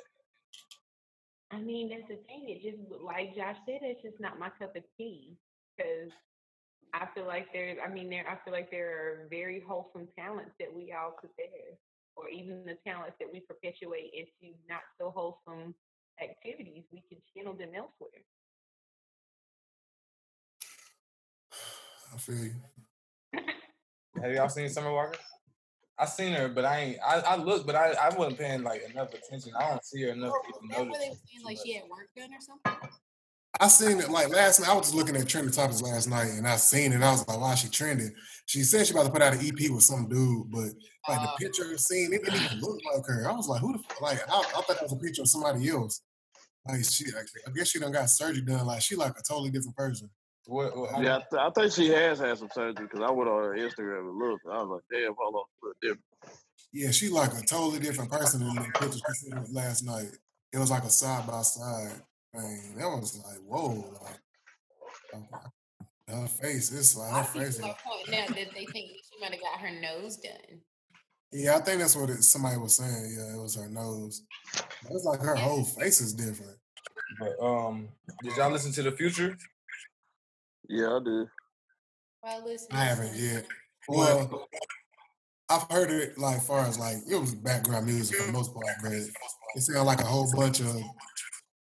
I 1.50 1.58
mean, 1.60 1.88
that's 1.88 2.08
the 2.08 2.16
thing. 2.26 2.44
It 2.48 2.62
just 2.62 3.02
like 3.02 3.34
Josh 3.34 3.56
said, 3.64 3.78
it's 3.82 4.02
just 4.02 4.20
not 4.20 4.38
my 4.38 4.50
cup 4.58 4.76
of 4.76 4.82
tea. 4.98 5.38
Because 5.76 6.10
I 6.94 7.06
feel 7.14 7.26
like 7.26 7.48
there's, 7.52 7.78
I 7.84 7.92
mean, 7.92 8.10
there, 8.10 8.24
I 8.28 8.36
feel 8.44 8.52
like 8.52 8.70
there 8.70 8.90
are 8.90 9.28
very 9.28 9.62
wholesome 9.66 10.08
talents 10.18 10.52
that 10.58 10.72
we 10.74 10.92
all 10.92 11.14
possess, 11.20 11.78
or 12.16 12.28
even 12.28 12.64
the 12.64 12.76
talents 12.86 13.16
that 13.20 13.28
we 13.32 13.40
perpetuate 13.40 14.10
into 14.14 14.54
not 14.68 14.80
so 14.98 15.10
wholesome 15.10 15.74
activities. 16.22 16.84
We 16.92 17.02
can 17.08 17.18
channel 17.34 17.54
them 17.54 17.70
elsewhere. 17.76 18.24
I 22.14 22.18
feel 22.18 22.36
you. 22.36 22.54
Have 24.22 24.32
y'all 24.32 24.48
seen 24.48 24.68
Summer 24.68 24.92
Walker? 24.92 25.18
I 25.98 26.06
seen 26.06 26.32
her, 26.32 26.48
but 26.48 26.64
I 26.64 26.78
ain't. 26.78 26.98
I, 27.04 27.20
I 27.20 27.36
look, 27.36 27.66
but 27.66 27.74
I, 27.74 27.92
I 27.92 28.14
wasn't 28.16 28.38
paying 28.38 28.62
like 28.62 28.88
enough 28.88 29.12
attention. 29.14 29.52
I 29.58 29.70
don't 29.70 29.84
see 29.84 30.02
her 30.02 30.10
enough 30.10 30.32
to 30.32 30.48
even 30.48 30.68
That's 30.68 30.80
notice. 30.82 30.98
they 31.02 31.08
were 31.10 31.44
like 31.44 31.58
she 31.64 31.74
had 31.74 31.84
work 31.88 32.08
done 32.16 32.30
or 32.32 32.40
something. 32.40 32.90
I 33.60 33.68
seen 33.68 33.98
it 34.00 34.10
like 34.10 34.28
last 34.28 34.60
night. 34.60 34.68
I 34.68 34.74
was 34.74 34.86
just 34.86 34.94
looking 34.94 35.16
at 35.16 35.26
trending 35.28 35.52
topics 35.52 35.82
last 35.82 36.08
night, 36.08 36.28
and 36.30 36.46
I 36.46 36.56
seen 36.56 36.92
it. 36.92 37.02
I 37.02 37.10
was 37.10 37.26
like, 37.26 37.40
"Why 37.40 37.54
she 37.54 37.68
trending?" 37.68 38.14
She 38.46 38.62
said 38.62 38.86
she 38.86 38.92
about 38.92 39.06
to 39.06 39.10
put 39.12 39.22
out 39.22 39.34
an 39.34 39.40
EP 39.40 39.70
with 39.70 39.82
some 39.82 40.08
dude, 40.08 40.50
but 40.50 40.70
like 41.08 41.22
the 41.22 41.28
Uh, 41.28 41.36
picture 41.38 41.78
scene, 41.78 42.12
it 42.12 42.24
didn't 42.24 42.42
even 42.42 42.60
look 42.60 42.78
like 42.94 43.04
her. 43.06 43.28
I 43.28 43.32
was 43.32 43.48
like, 43.48 43.60
"Who 43.60 43.72
the 43.72 43.78
f-? 43.90 44.00
like?" 44.00 44.20
I, 44.28 44.38
I 44.38 44.42
thought 44.42 44.68
that 44.68 44.82
was 44.82 44.92
a 44.92 44.96
picture 44.96 45.22
of 45.22 45.28
somebody 45.28 45.68
else. 45.68 46.02
Like 46.66 46.84
she, 46.84 47.06
I 47.46 47.50
guess 47.54 47.68
she 47.68 47.78
done 47.78 47.92
got 47.92 48.10
surgery 48.10 48.42
done. 48.42 48.66
Like 48.66 48.82
she 48.82 48.94
like 48.96 49.12
a 49.18 49.22
totally 49.22 49.50
different 49.50 49.76
person. 49.76 50.10
What, 50.46 50.76
what, 50.76 51.02
Yeah, 51.02 51.16
I, 51.16 51.22
th- 51.30 51.40
I 51.42 51.50
think 51.50 51.72
she 51.72 51.88
has 51.88 52.18
had 52.20 52.38
some 52.38 52.48
surgery 52.54 52.86
because 52.86 53.00
I 53.00 53.10
went 53.10 53.28
on 53.28 53.42
her 53.42 53.54
Instagram 53.56 54.08
and 54.08 54.18
looked. 54.18 54.44
And 54.44 54.54
I 54.54 54.62
was 54.62 54.80
like, 54.90 55.00
damn, 55.02 55.14
hold 55.18 55.34
on, 55.34 55.42
look 55.62 55.76
different. 55.82 56.02
Yeah, 56.72 56.90
she 56.90 57.08
like 57.08 57.32
a 57.32 57.42
totally 57.42 57.80
different 57.80 58.10
person 58.10 58.40
than 58.40 58.54
the 58.54 58.62
picture 58.78 58.98
she 58.98 59.30
sent 59.30 59.52
last 59.52 59.84
night. 59.84 60.10
It 60.52 60.58
was 60.58 60.70
like 60.70 60.84
a 60.84 60.90
side 60.90 61.26
by 61.26 61.42
side 61.42 62.02
thing. 62.34 62.74
That 62.76 62.86
was 62.88 63.18
like, 63.24 63.38
whoa, 63.46 63.98
like 64.02 65.22
her 66.08 66.26
face. 66.26 66.72
It's 66.72 66.96
like 66.96 67.08
a 67.08 67.10
her 67.10 67.16
lot 67.16 67.26
of 67.26 67.32
face. 67.32 67.56
people 67.56 67.70
is- 67.70 67.74
are 67.74 67.78
pointing 67.86 68.20
out 68.20 68.28
that 68.28 68.54
they 68.54 68.64
think 68.66 68.90
she 68.90 69.20
might 69.20 69.32
have 69.32 69.40
got 69.40 69.60
her 69.60 69.70
nose 69.80 70.16
done. 70.16 70.60
Yeah, 71.30 71.56
I 71.56 71.60
think 71.60 71.80
that's 71.80 71.94
what 71.94 72.08
it, 72.08 72.22
somebody 72.22 72.56
was 72.56 72.76
saying. 72.76 73.14
Yeah, 73.18 73.34
it 73.34 73.40
was 73.42 73.54
her 73.56 73.68
nose. 73.68 74.22
But 74.54 74.92
It's 74.92 75.04
like 75.04 75.20
her 75.20 75.34
whole 75.36 75.62
face 75.64 76.00
is 76.00 76.14
different. 76.14 76.56
But 77.20 77.44
um, 77.44 77.88
did 78.22 78.34
y'all 78.36 78.50
listen 78.50 78.72
to 78.72 78.82
the 78.82 78.92
future? 78.92 79.36
Yeah, 80.70 80.96
I 80.96 81.00
did. 81.04 81.28
Well, 82.22 82.44
listen. 82.46 82.68
I 82.72 82.84
haven't 82.84 83.14
yet. 83.14 83.46
Well, 83.88 84.48
I've 85.50 85.62
heard 85.70 85.90
it 85.90 86.18
like 86.18 86.42
far 86.42 86.60
as 86.66 86.78
like 86.78 86.96
it 87.10 87.16
was 87.16 87.34
background 87.34 87.86
music 87.86 88.16
for 88.18 88.26
the 88.26 88.32
most 88.32 88.52
part, 88.54 88.66
but 88.82 88.92
it 88.92 89.10
sounded 89.58 89.82
like 89.84 90.00
a 90.00 90.04
whole 90.04 90.30
bunch 90.34 90.60
of 90.60 90.76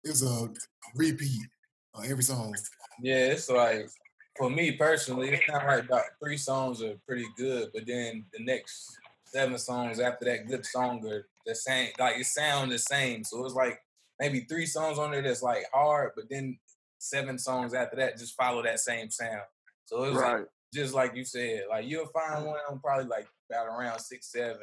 it's 0.05 0.23
a 0.23 0.49
repeat 0.95 1.43
on 1.95 2.07
every 2.07 2.23
song. 2.23 2.55
Yeah, 3.03 3.27
it's 3.27 3.49
like 3.49 3.89
for 4.37 4.51
me 4.51 4.73
personally, 4.73 5.31
it's 5.31 5.49
not 5.49 5.63
of 5.63 5.69
like 5.69 5.85
about 5.85 6.05
three 6.23 6.37
songs 6.37 6.83
are 6.83 6.95
pretty 7.07 7.27
good, 7.37 7.71
but 7.75 7.87
then 7.87 8.25
the 8.33 8.45
next 8.45 8.97
seven 9.25 9.59
songs 9.59 10.01
after 10.01 10.25
that 10.25 10.47
good 10.47 10.65
song 10.65 11.05
are 11.07 11.27
the 11.47 11.55
same. 11.55 11.91
Like 11.99 12.19
it 12.19 12.27
sound 12.27 12.73
the 12.73 12.79
same, 12.79 13.25
so 13.25 13.45
it's 13.45 13.55
like 13.55 13.81
maybe 14.19 14.41
three 14.41 14.67
songs 14.67 14.99
on 14.99 15.11
there 15.11 15.23
that's 15.23 15.43
like 15.43 15.65
hard, 15.73 16.13
but 16.17 16.27
then 16.31 16.59
seven 16.99 17.39
songs 17.39 17.75
after 17.75 17.97
that 17.97 18.19
just 18.19 18.37
follow 18.37 18.63
that 18.63 18.81
same 18.81 19.11
sound. 19.11 19.43
So 19.85 20.05
it's 20.05 20.17
Right. 20.17 20.41
like, 20.41 20.49
just 20.75 20.95
like 20.95 21.15
you 21.17 21.25
said, 21.25 21.63
like 21.71 21.87
you'll 21.87 22.07
find 22.09 22.37
mm-hmm. 22.37 22.47
one 22.47 22.59
of 22.59 22.71
them 22.71 22.81
probably 22.81 23.07
like 23.07 23.27
about 23.51 23.67
around 23.67 23.99
six, 24.01 24.31
seven. 24.31 24.63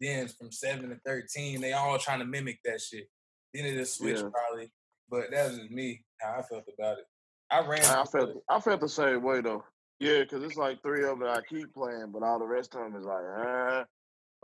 Then 0.00 0.28
from 0.28 0.52
seven 0.52 0.90
to 0.90 0.96
thirteen, 1.06 1.60
they 1.60 1.72
all 1.72 1.98
trying 1.98 2.18
to 2.18 2.26
mimic 2.26 2.60
that 2.64 2.80
shit. 2.80 3.08
Then 3.54 3.64
it 3.66 3.74
just 3.76 3.96
switch 3.98 4.16
Yeah. 4.18 4.28
probably. 4.32 4.70
But 5.08 5.30
that 5.30 5.48
was 5.50 5.58
just 5.58 5.70
me, 5.70 6.04
how 6.20 6.36
I 6.38 6.42
felt 6.42 6.64
about 6.78 6.98
it. 6.98 7.04
I 7.50 7.64
ran 7.66 7.80
I 7.84 8.04
felt 8.04 8.30
it. 8.30 8.36
I 8.50 8.60
felt 8.60 8.80
the 8.80 8.88
same 8.88 9.22
way 9.22 9.40
though. 9.40 9.64
Yeah, 10.00 10.20
because 10.20 10.42
it's 10.42 10.56
like 10.56 10.82
three 10.82 11.04
of 11.04 11.10
them 11.10 11.20
that 11.20 11.38
I 11.38 11.40
keep 11.48 11.72
playing, 11.72 12.10
but 12.12 12.22
all 12.22 12.38
the 12.38 12.44
rest 12.46 12.74
of 12.74 12.82
them 12.82 12.96
is 13.00 13.06
like, 13.06 13.24
ah, 13.38 13.84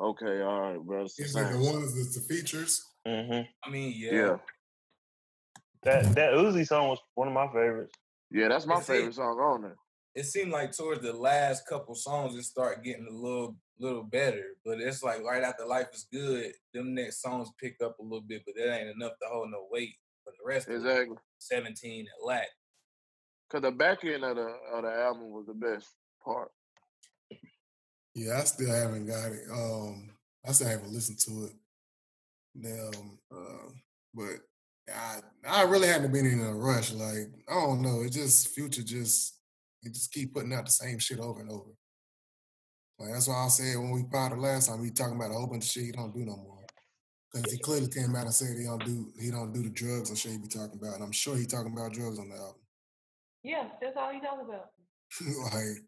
okay, 0.00 0.40
all 0.40 0.60
right, 0.60 0.78
bro. 0.80 1.02
It's 1.04 1.16
the 1.16 1.24
like 1.40 1.52
the 1.52 1.62
same. 1.62 1.72
ones 1.74 1.94
that's 1.94 2.14
the 2.26 2.34
features. 2.34 2.82
Mm-hmm. 3.06 3.42
I 3.64 3.70
mean, 3.70 3.92
yeah. 3.96 4.12
Yeah, 4.12 4.36
That 5.82 6.14
that 6.14 6.32
Uzi 6.34 6.66
song 6.66 6.88
was 6.88 6.98
one 7.16 7.28
of 7.28 7.34
my 7.34 7.48
favorites. 7.48 7.92
yeah, 8.30 8.48
that's 8.48 8.66
my 8.66 8.78
it. 8.78 8.84
favorite 8.84 9.14
song 9.14 9.38
on 9.40 9.62
there. 9.62 9.76
It 10.14 10.24
seemed 10.26 10.52
like 10.52 10.72
towards 10.72 11.00
the 11.02 11.12
last 11.12 11.66
couple 11.68 11.94
songs 11.94 12.36
it 12.36 12.44
start 12.44 12.84
getting 12.84 13.06
a 13.10 13.12
little 13.14 13.56
little 13.78 14.04
better. 14.04 14.44
But 14.64 14.80
it's 14.80 15.02
like 15.02 15.22
right 15.22 15.42
after 15.42 15.64
Life 15.64 15.88
is 15.92 16.06
Good, 16.12 16.52
them 16.74 16.94
next 16.94 17.22
songs 17.22 17.50
pick 17.60 17.76
up 17.84 17.98
a 17.98 18.02
little 18.02 18.22
bit, 18.22 18.42
but 18.46 18.54
that 18.56 18.78
ain't 18.78 18.96
enough 18.96 19.12
to 19.20 19.28
hold 19.28 19.50
no 19.50 19.66
weight 19.70 19.94
for 20.24 20.32
the 20.32 20.48
rest 20.48 20.68
of 20.68 20.74
it. 20.74 20.76
Exactly. 20.78 21.16
17 21.38 22.06
at 22.06 22.26
lack. 22.26 22.48
Cause 23.50 23.60
the 23.60 23.70
back 23.70 24.02
end 24.04 24.24
of 24.24 24.36
the 24.36 24.54
of 24.72 24.82
the 24.82 24.90
album 24.90 25.30
was 25.30 25.44
the 25.46 25.52
best 25.52 25.86
part. 26.24 26.48
Yeah, 28.14 28.38
I 28.38 28.44
still 28.44 28.72
haven't 28.72 29.06
got 29.06 29.32
it. 29.32 29.42
Um, 29.52 30.10
I 30.46 30.52
still 30.52 30.68
haven't 30.68 30.92
listened 30.92 31.18
to 31.20 31.44
it. 31.44 31.52
Now, 32.54 32.90
um, 32.98 33.18
uh, 33.30 33.70
but 34.14 34.40
I 34.94 35.20
I 35.46 35.62
really 35.64 35.88
haven't 35.88 36.12
been 36.12 36.26
in 36.26 36.40
a 36.40 36.54
rush. 36.54 36.92
Like 36.92 37.30
I 37.48 37.54
don't 37.54 37.82
know, 37.82 38.02
it 38.02 38.12
just 38.12 38.48
future 38.48 38.82
just 38.82 39.34
it 39.82 39.92
just 39.92 40.12
keep 40.12 40.34
putting 40.34 40.52
out 40.52 40.64
the 40.64 40.70
same 40.70 40.98
shit 40.98 41.20
over 41.20 41.40
and 41.40 41.50
over. 41.50 41.70
Like 43.02 43.14
that's 43.14 43.26
why 43.26 43.44
I 43.44 43.48
said 43.48 43.76
when 43.78 43.90
we 43.90 44.04
powdered 44.04 44.38
last 44.38 44.68
time, 44.68 44.80
we 44.80 44.90
talking 44.90 45.16
about 45.16 45.32
a 45.32 45.34
whole 45.34 45.48
bunch 45.48 45.64
of 45.64 45.70
shit 45.70 45.86
he 45.86 45.92
don't 45.92 46.14
do 46.14 46.20
no 46.20 46.36
more. 46.36 46.64
Because 47.32 47.50
he 47.50 47.58
clearly 47.58 47.88
came 47.88 48.14
out 48.14 48.26
and 48.26 48.34
said 48.34 48.56
he 48.56 48.64
don't 48.64 48.84
do 48.84 49.12
he 49.20 49.30
don't 49.30 49.52
do 49.52 49.62
the 49.62 49.70
drugs 49.70 50.10
and 50.10 50.18
shit 50.18 50.32
he 50.32 50.38
be 50.38 50.46
talking 50.46 50.78
about, 50.80 50.94
and 50.94 51.02
I'm 51.02 51.12
sure 51.12 51.36
he 51.36 51.44
talking 51.44 51.72
about 51.72 51.92
drugs 51.92 52.20
on 52.20 52.28
the 52.28 52.36
album. 52.36 52.60
Yeah, 53.42 53.64
that's 53.80 53.96
all 53.96 54.12
he 54.12 54.20
talks 54.20 54.42
about. 54.46 54.70
like 55.52 55.82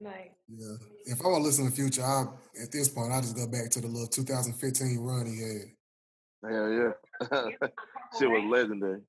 Like, 0.00 0.32
yeah, 0.48 0.76
if 1.04 1.20
I 1.20 1.28
want 1.28 1.42
to 1.42 1.46
listen 1.46 1.66
to 1.66 1.70
Future, 1.70 2.02
I 2.02 2.24
at 2.60 2.72
this 2.72 2.88
point 2.88 3.12
I 3.12 3.20
just 3.20 3.36
go 3.36 3.46
back 3.46 3.70
to 3.70 3.80
the 3.80 3.86
little 3.86 4.08
2015 4.08 4.98
run 4.98 5.26
he 5.26 5.40
had. 5.40 6.50
Hell 6.50 6.72
yeah. 6.72 6.88
Shit 8.18 8.28
was 8.28 8.44
legendary. 8.50 9.02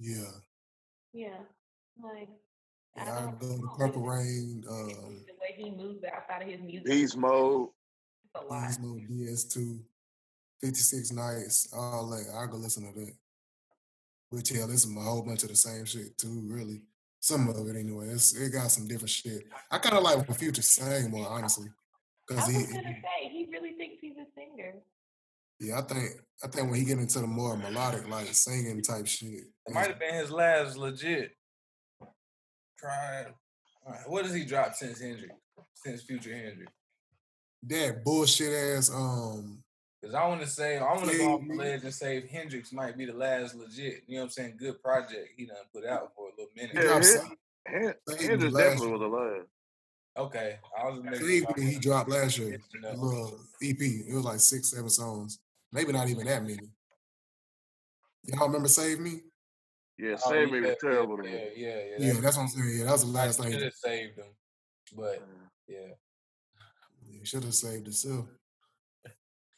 Yeah, 0.00 0.30
yeah, 1.12 1.38
like 2.02 2.28
I 3.00 3.18
I 3.18 3.20
don't 3.22 3.38
go 3.40 3.56
to. 3.56 3.68
Purple 3.76 4.02
Rain, 4.02 4.64
um, 4.68 5.24
The 5.26 5.34
way 5.40 5.54
he 5.56 5.70
moves 5.70 6.02
outside 6.04 6.42
of 6.42 6.48
his 6.48 6.60
music, 6.60 6.86
Beast 6.86 7.16
mode. 7.16 7.68
it's 8.34 8.44
a 8.44 8.46
lot. 8.46 8.66
Beast 8.68 8.80
Mode, 8.80 9.02
DS2, 9.10 9.80
56 10.60 11.12
Nights, 11.12 11.68
all 11.74 12.08
that. 12.10 12.26
I 12.36 12.46
go 12.50 12.56
listen 12.56 12.92
to 12.92 13.00
that. 13.00 13.12
Which 14.30 14.50
hell, 14.50 14.66
listen 14.66 14.94
to 14.94 15.00
a 15.00 15.04
whole 15.04 15.22
bunch 15.22 15.42
of 15.44 15.48
the 15.48 15.56
same 15.56 15.84
shit 15.86 16.18
too. 16.18 16.42
Really, 16.46 16.82
some 17.20 17.48
of 17.48 17.56
it 17.68 17.76
anyway. 17.78 18.08
It's, 18.08 18.34
it 18.36 18.50
got 18.52 18.70
some 18.70 18.86
different 18.86 19.10
shit. 19.10 19.44
I 19.70 19.78
kind 19.78 19.96
of 19.96 20.02
like 20.02 20.16
when 20.28 20.36
Future 20.36 20.60
sang 20.62 21.10
more 21.10 21.26
honestly, 21.28 21.68
I 21.68 22.34
because 22.34 22.46
was 22.46 22.56
he, 22.56 22.72
gonna 22.74 22.82
say 22.82 23.28
he 23.30 23.48
really 23.50 23.72
thinks 23.72 23.96
he's 24.02 24.16
a 24.18 24.26
singer. 24.34 24.74
yeah, 25.60 25.78
I 25.78 25.82
think 25.82 26.10
I 26.44 26.48
think 26.48 26.70
when 26.70 26.78
he 26.78 26.84
get 26.84 26.98
into 26.98 27.20
the 27.20 27.26
more 27.26 27.56
melodic 27.56 28.06
like 28.08 28.26
singing 28.34 28.82
type 28.82 29.06
shit, 29.06 29.44
It 29.66 29.72
might 29.74 29.86
have 29.88 29.98
been 29.98 30.14
his 30.14 30.30
last 30.30 30.76
legit. 30.76 31.32
Trying. 32.78 33.26
What 34.06 34.24
has 34.26 34.34
he 34.34 34.44
dropped 34.44 34.76
since 34.76 35.00
Hendrix? 35.00 35.34
Since 35.74 36.02
Future 36.02 36.32
Hendrix? 36.36 36.72
that 37.64 38.04
bullshit 38.04 38.52
ass 38.52 38.88
um 38.88 39.58
Because 40.00 40.14
I 40.14 40.24
want 40.28 40.40
to 40.42 40.46
say, 40.46 40.76
I 40.78 40.82
want 40.94 41.00
to 41.06 41.08
Save 41.08 41.18
go 41.18 41.34
off 41.34 41.40
the 41.48 41.54
ledge 41.54 41.82
and 41.82 41.92
say 41.92 42.24
Hendrix 42.28 42.72
might 42.72 42.96
be 42.96 43.04
the 43.04 43.12
last 43.12 43.56
legit, 43.56 44.04
you 44.06 44.14
know 44.14 44.20
what 44.20 44.24
I'm 44.26 44.30
saying, 44.30 44.56
good 44.58 44.80
project 44.80 45.30
he 45.36 45.46
done 45.46 45.56
put 45.74 45.84
out 45.84 46.12
for 46.14 46.28
a 46.28 46.30
little 46.30 46.52
minute. 46.54 46.70
he 46.70 46.76
Yeah, 46.78 46.84
dropped 46.84 47.04
his- 47.04 47.14
Sa- 47.16 47.28
Hen- 47.66 47.94
Save 48.06 48.20
Me 48.20 48.26
Hendrix 48.26 48.54
last 48.54 48.62
definitely 48.64 48.86
year. 48.88 48.98
was 48.98 49.00
the 49.00 49.16
last. 49.16 49.48
Okay, 50.28 50.58
I 50.78 50.84
was 50.88 51.02
making 51.02 51.20
Save 51.20 51.42
sure 51.42 51.50
I 51.56 51.60
Me 51.60 51.66
he 51.72 51.78
dropped 51.80 52.10
last 52.10 52.38
year. 52.38 52.48
mixing 52.50 52.84
A 52.84 52.92
little 52.92 53.40
EP. 53.62 53.80
It 53.80 54.14
was 54.14 54.24
like 54.24 54.40
six, 54.40 54.70
seven 54.70 54.88
songs. 54.90 55.40
Maybe 55.72 55.92
not 55.92 56.08
even 56.08 56.26
that 56.26 56.42
many. 56.42 56.58
Y'all 58.24 58.46
remember 58.46 58.68
Save 58.68 59.00
Me? 59.00 59.22
Yeah, 59.98 60.16
Oh, 60.24 60.30
Save 60.30 60.52
Me 60.52 60.60
was 60.60 60.76
terrible 60.80 61.16
to 61.18 61.24
yeah, 61.24 61.30
me. 61.30 61.50
yeah, 61.56 61.68
yeah, 61.68 61.82
yeah. 61.98 62.06
Yeah, 62.14 62.20
that's 62.20 62.36
what 62.36 62.44
I'm 62.44 62.48
saying. 62.48 62.78
Yeah, 62.78 62.84
that 62.84 62.92
was 62.92 63.12
the 63.12 63.18
I 63.18 63.24
last 63.24 63.40
thing. 63.40 63.52
should 63.52 63.62
have 63.62 63.74
saved 63.74 64.18
him, 64.18 64.26
but 64.96 65.26
yeah. 65.66 65.94
he 67.10 67.24
should 67.24 67.42
have 67.44 67.54
saved 67.54 67.86
himself. 67.86 68.26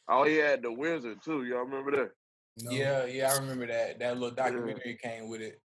Oh, 0.07 0.23
he 0.23 0.37
had 0.37 0.63
the 0.63 0.71
Wizard 0.71 1.19
too. 1.23 1.43
Y'all 1.45 1.59
remember 1.59 1.91
that? 1.91 2.11
No. 2.57 2.71
Yeah, 2.71 3.05
yeah, 3.05 3.31
I 3.31 3.37
remember 3.37 3.67
that. 3.67 3.99
That 3.99 4.17
little 4.17 4.35
documentary 4.35 4.97
came 5.01 5.29
with 5.29 5.41
it. 5.41 5.61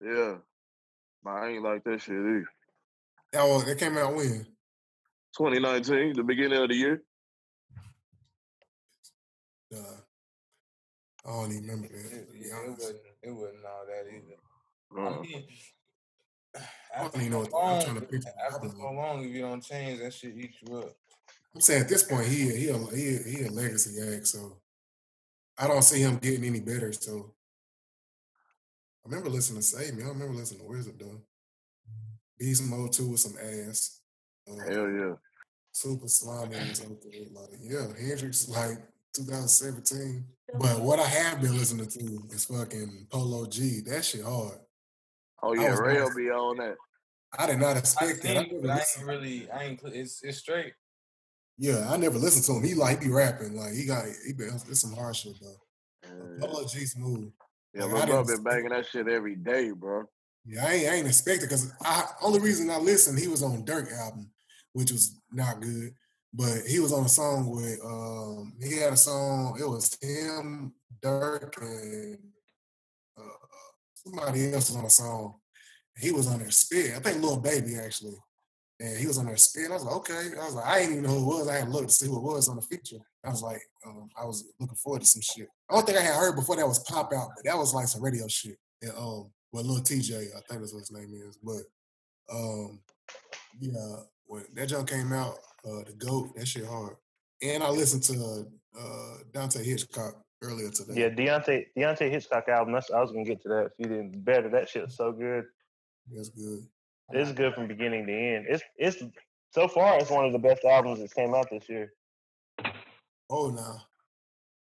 Yeah. 0.00 0.36
But 1.22 1.30
I 1.30 1.48
ain't 1.50 1.62
like 1.62 1.84
that 1.84 2.00
shit 2.00 2.14
either. 2.14 2.44
That 3.32 3.44
was 3.44 3.68
it 3.68 3.78
came 3.78 3.96
out 3.98 4.14
when? 4.14 4.46
2019, 5.36 6.14
the 6.14 6.22
beginning 6.24 6.60
of 6.62 6.68
the 6.68 6.74
year. 6.74 7.02
Uh, 9.74 9.78
I 11.26 11.30
don't 11.30 11.52
even 11.52 11.62
remember 11.62 11.88
that. 11.88 12.16
It, 12.16 12.26
to 12.26 12.32
be 12.32 12.38
yeah, 12.48 12.64
it 12.64 12.70
wasn't. 12.70 12.98
It 13.26 13.34
wasn't 13.34 13.64
all 13.64 13.84
that 13.86 14.06
either. 14.08 14.38
Uh, 14.96 15.18
I 15.18 15.22
mean, 15.22 15.44
I 16.56 16.98
don't 16.98 17.06
after 17.06 17.20
even 17.20 17.32
know 17.32 17.44
so 17.44 17.50
what 17.50 17.50
the- 17.50 17.56
I'm 17.58 17.72
long, 17.72 17.82
trying 17.84 17.94
to 17.96 18.00
picture 18.02 18.30
the 18.36 18.54
after 18.54 18.68
so 18.70 18.90
long, 18.92 19.24
if 19.24 19.30
you 19.34 19.42
don't 19.42 19.62
change, 19.64 20.00
that 20.00 20.14
shit 20.14 20.36
eats 20.36 20.56
you 20.62 20.76
up. 20.78 20.90
I'm 21.54 21.60
saying 21.60 21.82
at 21.82 21.88
this 21.88 22.02
point, 22.04 22.26
he 22.26 22.54
he 22.56 22.68
a, 22.68 22.78
he 22.94 23.16
a, 23.16 23.18
he 23.22 23.44
a 23.46 23.50
legacy 23.50 24.00
act, 24.14 24.26
so 24.28 24.60
I 25.58 25.66
don't 25.66 25.82
see 25.82 26.00
him 26.00 26.18
getting 26.18 26.44
any 26.44 26.60
better. 26.60 26.92
So 26.92 27.34
I 29.04 29.08
remember 29.08 29.30
listening 29.30 29.60
to 29.60 29.66
Save 29.66 29.94
Me. 29.94 30.04
I 30.04 30.08
remember 30.08 30.34
listening 30.34 30.60
to 30.60 30.66
Wizard 30.66 30.98
though. 30.98 31.20
Beast 32.38 32.62
Mode 32.64 32.92
2 32.92 33.08
with 33.10 33.20
some 33.20 33.36
ass. 33.42 34.00
Uh, 34.48 34.56
hell 34.70 34.90
yeah. 34.90 35.14
Super 35.72 36.06
Slimey 36.06 36.68
was 36.68 36.82
okay. 36.84 37.26
Like, 37.32 37.48
yeah, 37.62 37.86
Hendrix 37.98 38.48
like 38.48 38.78
2017. 39.14 40.24
But 40.58 40.80
what 40.80 40.98
I 40.98 41.06
have 41.06 41.40
been 41.40 41.56
listening 41.56 41.88
to 41.88 42.22
is 42.30 42.46
fucking 42.46 43.08
Polo 43.10 43.46
G. 43.46 43.80
That 43.86 44.04
shit 44.04 44.24
hard. 44.24 44.58
Oh 45.42 45.54
yeah, 45.54 45.70
was 45.70 45.80
Ray 45.80 46.00
will 46.00 46.14
be 46.14 46.30
on 46.30 46.56
that. 46.58 46.76
I 47.38 47.46
did 47.46 47.58
not 47.58 47.76
I 47.76 47.80
expect 47.80 48.22
that. 48.22 48.36
I 48.36 48.42
seen, 48.42 48.46
it, 48.46 48.52
never 48.52 48.62
but 48.62 48.70
I 48.70 48.78
ain't 48.78 49.06
really. 49.06 49.50
I 49.50 49.64
ain't. 49.64 49.80
It's 49.84 50.22
it's 50.22 50.38
straight. 50.38 50.72
Yeah, 51.58 51.86
I 51.90 51.96
never 51.96 52.18
listened 52.18 52.44
to 52.46 52.52
him. 52.52 52.62
He 52.62 52.74
like 52.74 53.00
he 53.00 53.08
be 53.08 53.12
rapping. 53.12 53.56
Like 53.56 53.72
he 53.72 53.86
got 53.86 54.04
he 54.26 54.32
been 54.32 54.54
it's 54.54 54.80
some 54.80 54.94
hard 54.94 55.16
shit 55.16 55.34
though. 55.40 56.08
Yeah, 56.08 56.46
Polo 56.46 56.66
G 56.66 56.84
smooth. 56.86 57.30
yeah 57.74 57.84
Like, 57.84 57.92
Lil 57.92 58.02
I 58.02 58.06
Bro 58.06 58.24
been 58.24 58.34
expect 58.34 58.44
banging 58.44 58.68
that 58.70 58.86
shit 58.86 59.08
every 59.08 59.36
day, 59.36 59.70
bro. 59.72 60.04
Yeah, 60.44 60.64
I 60.64 60.72
ain't, 60.72 60.88
I 60.88 60.94
ain't 60.96 61.06
expect 61.08 61.42
it 61.42 61.46
because 61.46 61.72
I 61.82 62.04
only 62.22 62.38
reason 62.38 62.70
I 62.70 62.78
listened, 62.78 63.18
he 63.18 63.26
was 63.26 63.42
on 63.42 63.64
Durk 63.64 63.92
album, 63.92 64.30
which 64.74 64.92
was 64.92 65.20
not 65.32 65.60
good. 65.60 65.92
But 66.32 66.66
he 66.66 66.80
was 66.80 66.92
on 66.92 67.04
a 67.04 67.08
song 67.08 67.50
with 67.50 67.80
um 67.84 68.54
he 68.62 68.78
had 68.78 68.92
a 68.92 68.96
song, 68.96 69.56
it 69.58 69.68
was 69.68 69.96
him, 70.00 70.72
Durk, 71.02 71.60
and 71.60 72.18
uh, 73.18 73.46
somebody 73.94 74.52
else 74.52 74.70
was 74.70 74.76
on 74.76 74.84
a 74.84 74.90
song. 74.90 75.34
He 75.98 76.12
was 76.12 76.26
on 76.26 76.38
there 76.40 76.50
spit. 76.50 76.94
I 76.94 76.98
think 76.98 77.22
Lil 77.22 77.38
Baby 77.38 77.76
actually. 77.76 78.16
And 78.78 78.98
he 78.98 79.06
was 79.06 79.16
on 79.16 79.24
there 79.24 79.38
spit. 79.38 79.70
I 79.70 79.74
was 79.74 79.84
like, 79.84 79.96
okay. 79.96 80.28
I 80.38 80.44
was 80.44 80.54
like, 80.54 80.66
I 80.66 80.80
didn't 80.80 80.92
even 80.98 81.04
know 81.04 81.18
who 81.18 81.36
it 81.36 81.38
was. 81.38 81.48
I 81.48 81.54
had 81.54 81.64
to 81.64 81.70
look 81.70 81.86
to 81.86 81.92
see 81.92 82.06
who 82.06 82.18
it 82.18 82.34
was 82.34 82.48
on 82.50 82.56
the 82.56 82.62
feature. 82.62 82.98
I 83.24 83.30
was 83.30 83.40
like, 83.40 83.62
um, 83.86 84.10
I 84.20 84.26
was 84.26 84.44
looking 84.60 84.76
forward 84.76 85.00
to 85.00 85.06
some 85.06 85.22
shit. 85.22 85.48
I 85.70 85.74
don't 85.74 85.86
think 85.86 85.96
I 85.96 86.02
had 86.02 86.16
heard 86.16 86.36
before 86.36 86.56
that 86.56 86.68
was 86.68 86.80
pop 86.80 87.10
out, 87.14 87.30
but 87.34 87.44
that 87.44 87.56
was 87.56 87.72
like 87.72 87.88
some 87.88 88.02
radio 88.02 88.28
shit. 88.28 88.58
And 88.82 88.92
um 88.92 89.30
well 89.52 89.64
Lil 89.64 89.80
Tjay, 89.80 90.28
I 90.36 90.40
think 90.40 90.60
that's 90.60 90.74
what 90.74 90.80
his 90.80 90.92
name 90.92 91.10
is. 91.26 91.38
But 91.42 91.62
um 92.30 92.80
yeah, 93.58 93.96
when 94.26 94.44
that 94.54 94.66
junk 94.66 94.90
came 94.90 95.12
out, 95.12 95.36
uh 95.66 95.82
the 95.84 95.92
GOAT, 95.98 96.34
that 96.36 96.46
shit 96.48 96.64
hard. 96.66 96.96
and 97.42 97.62
I 97.62 97.70
listened 97.70 98.02
to 98.04 98.46
uh, 98.78 99.14
Deante' 99.32 99.64
Hitchcock 99.64 100.22
earlier 100.42 100.70
today. 100.70 100.94
Yeah, 101.00 101.08
Deante' 101.10 101.66
Deante' 101.76 102.10
Hitchcock 102.10 102.48
album. 102.48 102.72
That's 102.74 102.90
I 102.90 103.00
was 103.00 103.10
gonna 103.12 103.24
get 103.24 103.42
to 103.42 103.48
that. 103.48 103.64
If 103.66 103.72
you 103.78 103.86
didn't 103.86 104.24
better, 104.24 104.48
that 104.50 104.68
shit's 104.68 104.96
so 104.96 105.12
good. 105.12 105.44
That's 106.14 106.28
good. 106.30 106.60
It's 107.12 107.32
good 107.32 107.54
from 107.54 107.68
beginning 107.68 108.06
to 108.06 108.12
end. 108.12 108.46
It's 108.48 108.62
it's 108.76 109.02
so 109.52 109.68
far 109.68 109.98
it's 109.98 110.10
one 110.10 110.24
of 110.24 110.32
the 110.32 110.38
best 110.38 110.64
albums 110.64 111.00
that 111.00 111.14
came 111.14 111.34
out 111.34 111.48
this 111.50 111.68
year. 111.68 111.92
Oh, 113.30 113.50
now 113.50 113.82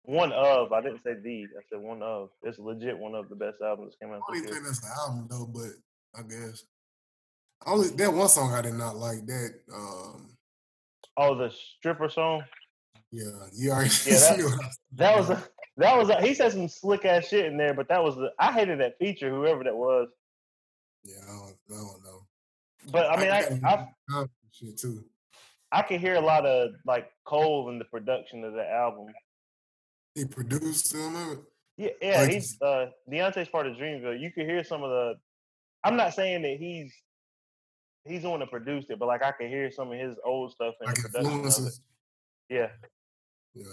One 0.05 0.33
of 0.33 0.73
I 0.73 0.81
didn't 0.81 1.03
say 1.03 1.15
the. 1.15 1.45
I 1.59 1.63
said 1.71 1.81
one 1.81 2.03
of. 2.03 2.31
It's 2.43 2.59
legit 2.59 2.99
one 2.99 3.15
of 3.15 3.29
the 3.29 3.37
best 3.37 3.57
albums 3.65 3.95
that 3.99 4.05
came 4.05 4.15
out 4.15 4.23
I 4.29 4.33
don't 4.35 4.35
this 4.35 4.43
even 4.43 4.49
year. 4.49 4.55
think 4.55 4.67
that's 4.67 4.85
an 4.85 4.93
album 5.01 5.29
though, 5.31 5.47
but 5.47 5.73
I 6.19 6.23
guess 6.23 6.65
only 7.67 7.89
that 7.89 8.13
one 8.13 8.29
song 8.29 8.53
I 8.53 8.63
did 8.63 8.75
not 8.75 8.97
like. 8.97 9.25
That 9.27 9.55
um, 9.73 10.34
Oh, 11.17 11.35
the 11.37 11.51
stripper 11.51 12.09
song. 12.09 12.43
yeah, 13.13 13.25
you 13.55 13.71
already 13.71 13.91
Yeah, 14.07 14.19
that- 14.19 14.39
knew 14.39 14.45
what 14.47 14.55
I 14.55 14.67
was 14.67 14.79
That 14.97 15.17
was 15.17 15.31
a, 15.31 15.45
that 15.77 15.97
was 15.99 16.09
a, 16.11 16.21
he 16.23 16.35
said 16.35 16.53
some 16.53 16.69
slick 16.69 17.05
ass 17.05 17.27
shit 17.29 17.47
in 17.47 17.57
there, 17.57 17.75
but 17.75 17.89
that 17.89 18.03
was 18.03 18.17
the 18.17 18.33
I 18.39 18.53
hated 18.53 18.81
that 18.81 18.99
feature, 18.99 19.31
whoever 19.31 19.65
that 19.65 19.75
was. 19.77 20.09
Yeah, 21.05 21.17
I 21.25 21.33
don't, 21.33 21.57
I 21.71 21.75
don't 21.77 22.05
know. 22.05 22.27
But 22.91 23.11
I 23.11 23.17
mean, 23.21 23.31
I 23.31 23.61
I, 23.69 23.89
some 24.11 24.29
shit 24.53 24.79
too. 24.79 25.05
I 25.73 25.83
can 25.83 25.99
hear 25.99 26.15
a 26.15 26.21
lot 26.21 26.47
of 26.47 26.71
like 26.87 27.11
Cole 27.25 27.69
in 27.71 27.79
the 27.79 27.85
production 27.87 28.45
of 28.45 28.53
the 28.55 28.69
album. 28.71 29.07
He 30.15 30.25
produced 30.25 30.89
some 30.91 31.17
of 31.17 31.33
it. 31.33 31.39
Yeah, 31.77 31.89
yeah, 32.01 32.21
Like- 32.21 32.31
he's 32.31 32.57
uh 32.63 32.87
Deante's 33.11 33.49
part 33.49 33.67
of 33.67 33.77
Dreamville. 33.77 34.21
You 34.21 34.31
can 34.31 34.47
hear 34.49 34.63
some 34.65 34.83
of 34.83 34.91
the. 34.91 35.15
I'm 35.83 35.97
not 35.97 36.15
saying 36.15 36.43
that 36.43 36.57
he's 36.59 36.95
he's 38.05 38.23
the 38.23 38.31
one 38.31 38.41
that 38.41 38.51
produced 38.51 38.91
it, 38.91 38.99
but 38.99 39.07
like 39.09 39.23
I 39.23 39.33
can 39.33 39.49
hear 39.49 39.71
some 39.71 39.93
of 39.93 39.99
his 39.99 40.17
old 40.25 40.53
stuff 40.53 40.75
in 40.81 40.87
Like 40.89 40.97
the 40.97 41.03
production 41.03 41.27
of 41.33 41.35
it. 41.35 41.47
influences. 41.47 41.81
Yeah, 42.49 42.69
Yeah. 43.55 43.65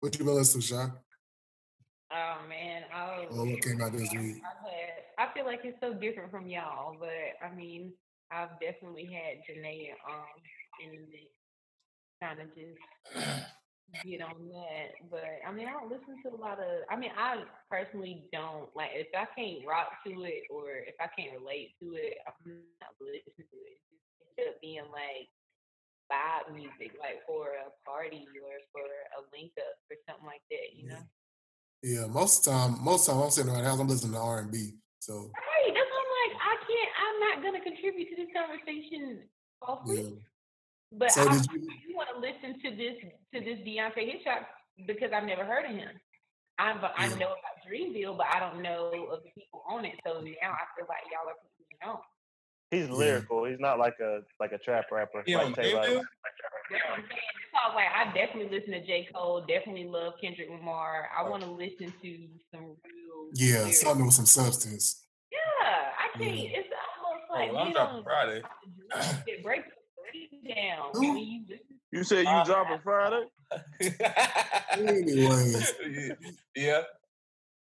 What 0.00 0.18
you 0.18 0.24
been 0.24 0.34
listening 0.34 0.62
to, 0.62 0.66
Sean? 0.68 0.92
Oh 2.12 2.36
man, 2.48 2.82
I 2.94 3.18
was, 3.18 3.28
Oh, 3.32 3.44
what 3.44 3.60
came 3.62 3.80
out 3.82 3.92
this 3.92 4.12
week? 4.12 4.36
I've 4.44 4.70
had, 4.70 5.30
I 5.30 5.34
feel 5.34 5.44
like 5.46 5.60
it's 5.64 5.78
so 5.80 5.94
different 5.94 6.30
from 6.30 6.46
y'all, 6.46 6.96
but 7.00 7.08
I 7.44 7.52
mean, 7.54 7.92
I've 8.30 8.50
definitely 8.60 9.06
had 9.06 9.38
Janae 9.48 9.90
um 10.08 10.24
in 10.84 11.06
the 11.10 12.24
kind 12.24 12.40
of 12.40 12.48
just 12.54 12.78
get 14.04 14.22
on 14.22 14.48
that. 14.50 14.96
But 15.10 15.24
I 15.46 15.52
mean, 15.52 15.68
I 15.68 15.72
don't 15.72 15.90
listen 15.90 16.18
to 16.24 16.34
a 16.34 16.40
lot 16.40 16.58
of. 16.58 16.84
I 16.90 16.96
mean, 16.96 17.12
I 17.16 17.44
personally 17.70 18.26
don't 18.32 18.68
like 18.74 18.90
if 18.94 19.08
I 19.14 19.26
can't 19.36 19.66
rock 19.66 20.00
to 20.06 20.12
it 20.24 20.48
or 20.50 20.82
if 20.84 20.94
I 21.00 21.08
can't 21.12 21.36
relate 21.38 21.74
to 21.82 21.94
it, 21.94 22.18
I'm 22.26 22.64
not 22.80 22.94
listening 23.00 23.46
to 23.48 23.58
it. 23.68 23.78
It 24.36 24.40
ends 24.40 24.50
up 24.50 24.60
being 24.60 24.88
like 24.90 25.28
vibe 26.10 26.54
music, 26.54 26.96
like 26.98 27.24
for 27.26 27.54
a 27.54 27.70
party 27.84 28.26
or 28.40 28.54
for 28.72 28.84
a 28.84 29.20
link 29.32 29.52
up 29.60 29.76
or 29.90 29.96
something 30.08 30.26
like 30.26 30.44
that. 30.50 30.74
You 30.74 30.88
know. 30.88 31.04
Yeah, 31.84 32.06
most 32.08 32.44
time, 32.44 32.80
most 32.80 33.06
time 33.06 33.20
I'm 33.20 33.30
sitting 33.30 33.52
around 33.52 33.62
the 33.62 33.68
house, 33.68 33.80
I'm 33.80 33.88
listening 33.88 34.16
to 34.16 34.24
R 34.24 34.40
and 34.40 34.50
B. 34.50 34.80
So 35.00 35.28
Right, 35.36 35.68
that's 35.68 35.84
what 35.84 36.00
I'm 36.00 36.12
like. 36.16 36.32
I 36.40 36.54
can't. 36.64 36.92
I'm 36.96 37.18
not 37.20 37.36
gonna 37.44 37.60
contribute 37.60 38.08
to 38.08 38.16
this 38.16 38.32
conversation 38.32 39.28
all 39.66 39.82
yeah. 39.86 40.10
But 40.96 41.10
So 41.12 41.22
I, 41.22 41.32
did 41.32 41.46
you- 41.52 41.68
I 41.70 41.96
want 41.96 42.08
to 42.14 42.18
listen 42.20 42.60
to 42.60 42.76
this 42.76 42.94
to 43.34 43.40
this 43.40 43.58
Deante' 43.66 44.10
Hitchcock 44.12 44.46
because 44.86 45.10
I've 45.12 45.24
never 45.24 45.44
heard 45.44 45.64
of 45.64 45.72
him. 45.76 45.88
I'm 46.58 46.80
but 46.80 46.92
I 46.96 47.08
know 47.08 47.34
about 47.34 47.58
Dreamville, 47.68 48.16
but 48.16 48.26
I 48.32 48.38
don't 48.38 48.62
know 48.62 49.08
of 49.10 49.22
the 49.24 49.30
people 49.34 49.64
on 49.68 49.84
it. 49.84 49.94
So 50.06 50.14
now 50.20 50.52
I 50.52 50.64
feel 50.76 50.86
like 50.88 51.02
y'all 51.10 51.28
are 51.28 51.34
people 51.42 51.66
you 51.70 51.78
know. 51.84 52.00
he's 52.70 52.88
lyrical. 52.88 53.44
He's 53.44 53.58
not 53.58 53.78
like 53.78 53.94
a 54.00 54.20
like 54.38 54.52
a 54.52 54.58
trap 54.58 54.86
rapper. 54.92 55.24
Yeah, 55.26 55.38
like 55.38 55.46
on 55.46 55.54
Tay 55.54 55.74
Rock. 55.74 55.84
Dreamville? 55.86 56.02
That's 56.70 56.84
what 56.84 56.98
I'm 56.98 57.04
saying. 57.08 57.20
It's 57.34 57.60
all 57.62 57.74
like 57.74 57.88
I 57.94 58.04
definitely 58.14 58.56
listen 58.56 58.72
to 58.72 58.86
J. 58.86 59.08
Cole. 59.12 59.44
Definitely 59.48 59.86
love 59.86 60.14
Kendrick 60.20 60.48
Lamar. 60.50 61.08
I 61.16 61.28
want 61.28 61.42
to 61.42 61.50
listen 61.50 61.92
to 62.02 62.28
some 62.52 62.62
real. 62.64 63.30
Yeah, 63.34 63.58
lyrics. 63.60 63.80
something 63.80 64.06
with 64.06 64.14
some 64.14 64.26
substance. 64.26 65.02
Yeah, 65.32 65.38
I 65.98 66.16
can't. 66.18 66.34
It's 66.38 66.68
almost 67.02 67.24
oh, 67.30 67.34
like 67.34 67.50
Oh, 67.52 67.56
I'm 67.56 67.66
we 67.68 67.72
dropping 67.72 67.94
don't 67.96 68.04
Friday. 68.04 68.42
it 69.26 69.42
breaks 69.42 69.66
it 69.66 69.73
down 70.44 71.02
you 71.02 71.40
listen 71.48 71.60
You 71.92 72.04
said 72.04 72.24
you 72.24 72.30
Uh, 72.30 72.44
a 72.70 72.80
Friday? 72.82 73.24
Anyways, 74.72 75.72
yeah. 76.56 76.82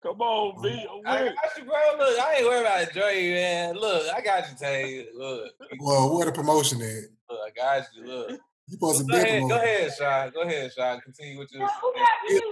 Come 0.03 0.21
on, 0.21 0.63
B. 0.63 0.87
I'm 0.89 1.07
I 1.07 1.23
with 1.25 1.35
got 1.35 1.59
you, 1.59 1.65
bro. 1.65 1.75
Look, 1.99 2.21
I 2.21 2.35
ain't 2.37 2.47
worried 2.47 2.61
about 2.61 2.93
Dre, 2.93 3.33
man. 3.33 3.75
Look, 3.75 4.15
I 4.15 4.21
got 4.21 4.49
you, 4.49 4.57
Tay. 4.57 5.07
Look, 5.15 5.53
well, 5.81 6.17
where 6.17 6.27
the 6.27 6.33
promotion 6.33 6.81
at? 6.83 7.05
look, 7.29 7.41
I 7.47 7.51
got 7.55 7.87
you. 7.97 8.05
Look. 8.07 8.31
You 8.31 8.75
supposed 8.75 8.99
to 8.99 9.05
Go 9.05 9.13
be 9.17 9.19
ahead, 9.19 9.43
go 9.49 9.57
ahead, 9.57 9.93
Sean. 9.99 10.31
Go 10.31 10.43
ahead, 10.43 10.73
Sean. 10.73 11.01
Continue 11.01 11.39
with 11.39 11.51
your. 11.53 11.63
Now, 11.63 11.69
who 11.81 11.93
got 11.95 12.09
music? 12.29 12.45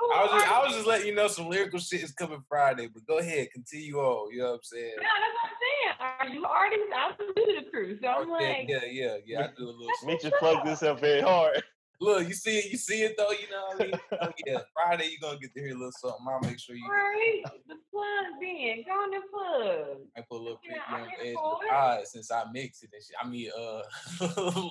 Who 0.00 0.12
I 0.12 0.22
was 0.22 0.30
just, 0.32 0.48
I 0.52 0.62
was 0.62 0.72
just 0.74 0.86
letting 0.86 1.06
you 1.08 1.14
know 1.14 1.26
some 1.28 1.48
lyrical 1.48 1.80
shit 1.80 2.02
is 2.02 2.12
coming 2.12 2.42
Friday, 2.48 2.86
but 2.92 3.04
go 3.06 3.18
ahead, 3.18 3.48
continue 3.52 3.96
on. 3.98 4.32
You 4.32 4.38
know 4.42 4.44
what 4.50 4.54
I'm 4.54 4.60
saying? 4.62 4.92
No, 4.96 5.02
that's 5.02 5.34
what 5.34 5.50
I'm 5.50 5.56
saying. 5.60 5.96
Are 6.00 6.28
you 6.34 6.44
artists? 6.46 6.84
I'm 6.96 7.26
new 7.36 7.46
to 7.58 7.64
the 7.64 7.70
crew, 7.70 7.98
so 8.00 8.08
I'm 8.08 8.30
Oh, 8.30 8.38
yeah, 8.40 8.48
like, 8.48 8.68
yeah, 8.68 8.78
yeah, 8.90 9.16
yeah. 9.26 9.40
I 9.40 9.46
do 9.58 9.64
a 9.64 9.70
little. 9.72 9.90
Mitch 10.06 10.22
just 10.22 10.34
plugged 10.38 10.66
this 10.66 10.82
up 10.84 11.00
very 11.00 11.20
hard. 11.20 11.62
Look, 12.00 12.28
you 12.28 12.34
see 12.34 12.58
it, 12.58 12.70
you 12.70 12.78
see 12.78 13.02
it 13.02 13.16
though. 13.18 13.32
You 13.32 13.50
know 13.50 13.64
what 13.70 13.80
I 13.82 13.84
mean? 13.86 14.00
Oh, 14.22 14.30
yeah, 14.46 14.58
Friday 14.72 15.08
you're 15.10 15.28
gonna 15.28 15.40
get 15.40 15.52
to 15.54 15.60
hear 15.60 15.70
a 15.70 15.74
little 15.74 15.90
something. 15.90 16.24
I'll 16.30 16.38
make 16.48 16.60
sure 16.60 16.76
you. 16.76 16.84
all 16.84 16.92
right, 16.92 17.42
the 17.66 17.74
plug 17.90 18.40
then, 18.40 18.84
go 18.86 18.92
on 18.92 19.10
the 19.10 19.20
plug. 19.32 19.98
I 20.16 20.20
put 20.30 20.36
a 20.36 20.42
little 20.42 20.60
Yeah, 20.62 20.74
creepy 20.74 20.84
I'm 20.88 21.02
on 21.02 21.08
the 21.08 21.26
edge 21.26 21.36
of 21.36 21.58
the 21.60 21.66
it. 21.66 21.70
pod 21.70 22.06
since 22.06 22.30
I 22.30 22.44
mix 22.52 22.82
it 22.84 22.90
and 22.92 23.02
shit. 23.02 23.16
I 23.20 23.26
mean, 23.26 23.50
uh, 23.50 23.82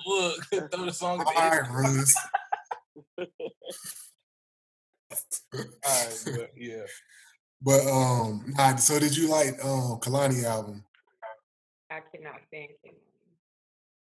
look, 0.06 0.70
throw 0.72 0.84
the 0.86 0.92
song 0.92 1.20
at 1.20 1.26
All 1.26 1.32
the 1.34 1.42
end. 1.42 1.52
right, 1.52 1.70
Russ. 1.70 2.14
All 5.54 5.60
right, 5.84 6.22
but 6.26 6.50
yeah. 6.56 6.84
But 7.60 7.86
um, 7.86 8.44
nah, 8.56 8.76
so 8.76 8.98
did 8.98 9.16
you 9.16 9.28
like 9.28 9.62
um 9.64 9.98
Kehlani 10.00 10.44
album? 10.44 10.84
I 11.90 12.00
cannot 12.14 12.40
stand 12.48 12.70
him. 12.82 12.94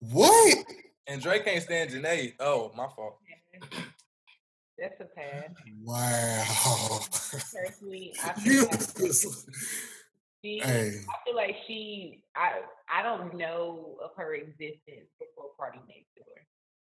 What? 0.01 0.65
And 1.07 1.21
Drake 1.21 1.45
can't 1.45 1.63
stand 1.63 1.91
Janae. 1.91 2.35
Oh, 2.41 2.73
my 2.77 2.87
fault. 2.95 3.19
That's 4.79 5.01
a 5.01 5.05
pass. 5.05 5.51
Wow. 5.83 7.01
Personally, 7.11 8.15
I 8.25 8.33
feel 8.35 8.65
like 8.71 8.81
she, 10.43 10.61
hey, 10.63 11.01
I 11.09 11.25
feel 11.25 11.37
like 11.37 11.57
she, 11.67 12.23
I, 12.37 12.61
I 12.91 13.03
don't 13.03 13.35
know 13.35 13.97
of 14.03 14.11
her 14.17 14.35
existence 14.35 15.09
before 15.19 15.51
Party 15.59 15.79
Next 15.89 16.15
Door. 16.17 16.45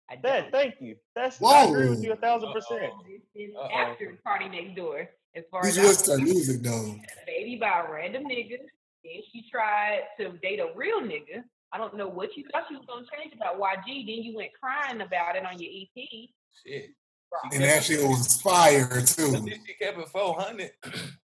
I 0.09 0.15
That, 0.23 0.41
don't. 0.43 0.51
thank 0.51 0.75
you. 0.79 0.95
That's 1.15 1.41
I 1.43 1.65
agree 1.65 1.89
with 1.89 2.03
you 2.03 2.13
a 2.13 2.15
thousand 2.15 2.53
percent. 2.53 2.83
Uh-oh. 2.83 3.59
Uh-oh. 3.59 3.69
after 3.77 4.17
PartyNextDoor, 4.25 5.07
as 5.35 5.43
far 5.51 5.61
did 5.63 5.69
as 5.69 5.77
you 5.77 5.83
I 5.83 5.87
listen 5.87 6.05
to 6.15 6.19
her 6.19 6.25
music 6.25 6.61
though? 6.61 6.95
baby 7.25 7.57
by 7.59 7.83
a 7.87 7.91
random 7.91 8.23
nigga. 8.25 8.57
Then 9.03 9.21
she 9.31 9.43
tried 9.51 10.01
to 10.19 10.31
date 10.41 10.59
a 10.59 10.67
real 10.75 11.01
nigga. 11.01 11.43
I 11.73 11.77
don't 11.77 11.95
know 11.97 12.07
what 12.07 12.35
you 12.37 12.45
thought 12.51 12.63
you 12.71 12.77
was 12.77 12.85
gonna 12.87 13.05
change 13.17 13.33
about 13.35 13.59
YG. 13.59 14.05
Then 14.05 14.23
you 14.23 14.35
went 14.35 14.51
crying 14.59 15.01
about 15.01 15.35
it 15.35 15.45
on 15.45 15.59
your 15.59 15.69
EP. 15.71 16.29
Shit. 16.65 16.89
Bro, 17.29 17.39
And 17.53 17.63
that 17.63 17.83
shit 17.83 18.01
was 18.01 18.41
fire 18.41 18.87
But 18.89 19.07
too. 19.07 19.31
then 19.31 19.47
she 19.67 19.73
kept 19.73 19.99
it 19.99 20.07
400. 20.07 20.47
I 20.49 20.53
mean, 20.53 20.69
this 20.85 21.01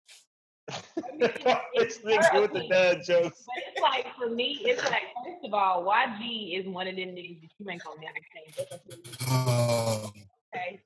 it's 1.73 1.99
nigga 1.99 2.41
with 2.41 2.53
the 2.53 2.67
dad 2.69 3.03
jokes. 3.05 3.43
But 3.47 3.63
it's 3.67 3.81
like 3.81 4.05
for 4.17 4.29
me, 4.29 4.59
it's 4.63 4.83
like 4.85 5.03
first 5.25 5.45
of 5.45 5.53
all, 5.53 5.85
YG 5.85 6.59
is 6.59 6.67
one 6.67 6.87
of 6.87 6.95
them 6.95 7.09
niggas 7.09 7.41
that 7.41 7.49
you 7.57 7.69
ain't 7.69 7.83
gonna 7.83 8.01
never 8.01 8.17
change. 8.33 8.55
That's 8.57 8.71
a 8.71 8.77
thing, 8.77 9.03
Uh, 9.29 10.07
okay. 10.55 10.81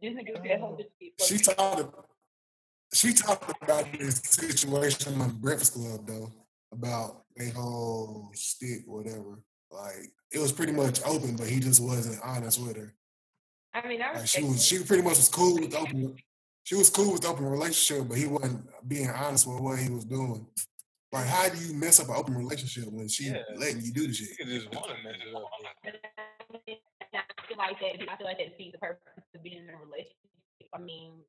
This 0.00 0.14
nigga 0.14 0.36
said 0.46 0.60
her 0.60 0.76
just 0.78 0.98
be 0.98 1.12
she 1.20 1.38
fucking- 1.38 1.54
talked. 1.56 2.06
She 2.94 3.12
talked 3.12 3.62
about 3.62 3.86
this 3.98 4.16
situation 4.24 5.20
on 5.20 5.30
Breakfast 5.40 5.74
Club 5.74 6.06
though, 6.06 6.32
about 6.72 7.24
a 7.38 7.50
whole 7.50 8.30
stick, 8.34 8.80
whatever. 8.86 9.40
Like 9.70 10.10
it 10.32 10.38
was 10.38 10.52
pretty 10.52 10.72
much 10.72 11.00
open, 11.04 11.36
but 11.36 11.46
he 11.48 11.60
just 11.60 11.80
wasn't 11.82 12.20
honest 12.24 12.60
with 12.60 12.76
her. 12.76 12.94
I 13.74 13.86
mean, 13.86 14.00
I 14.02 14.14
Like 14.14 14.26
she 14.26 14.42
was, 14.42 14.64
she 14.64 14.82
pretty 14.82 15.02
much 15.02 15.16
was 15.18 15.28
cool 15.28 15.56
with 15.56 15.70
the 15.70 15.78
open. 15.78 16.16
She 16.68 16.74
was 16.74 16.90
cool 16.90 17.14
with 17.14 17.24
open 17.24 17.46
relationship, 17.46 18.06
but 18.06 18.18
he 18.18 18.26
wasn't 18.26 18.60
being 18.86 19.08
honest 19.08 19.46
with 19.48 19.58
what 19.58 19.78
he 19.78 19.88
was 19.88 20.04
doing. 20.04 20.46
Like, 21.10 21.24
how 21.24 21.48
do 21.48 21.56
you 21.56 21.72
mess 21.72 21.98
up 21.98 22.12
an 22.12 22.16
open 22.20 22.36
relationship 22.36 22.92
when 22.92 23.08
she 23.08 23.32
Yeah. 23.32 23.42
letting 23.56 23.80
you 23.80 23.90
do 23.90 24.06
the 24.06 24.12
shit? 24.12 24.38
You 24.38 24.60
just 24.60 24.68
want 24.74 24.84
to 24.92 25.02
mess 25.02 25.16
it 25.16 25.34
up. 25.34 25.48
I 25.56 27.48
feel 27.48 27.56
like 27.56 27.80
that. 27.80 28.12
I 28.12 28.16
feel 28.18 28.26
like 28.26 28.36
that 28.36 28.50
defeats 28.50 28.72
the 28.72 28.84
purpose 28.84 29.00
of 29.34 29.42
being 29.42 29.64
in 29.64 29.70
a 29.70 29.78
relationship. 29.78 30.68
I 30.74 30.78
mean, 30.78 31.24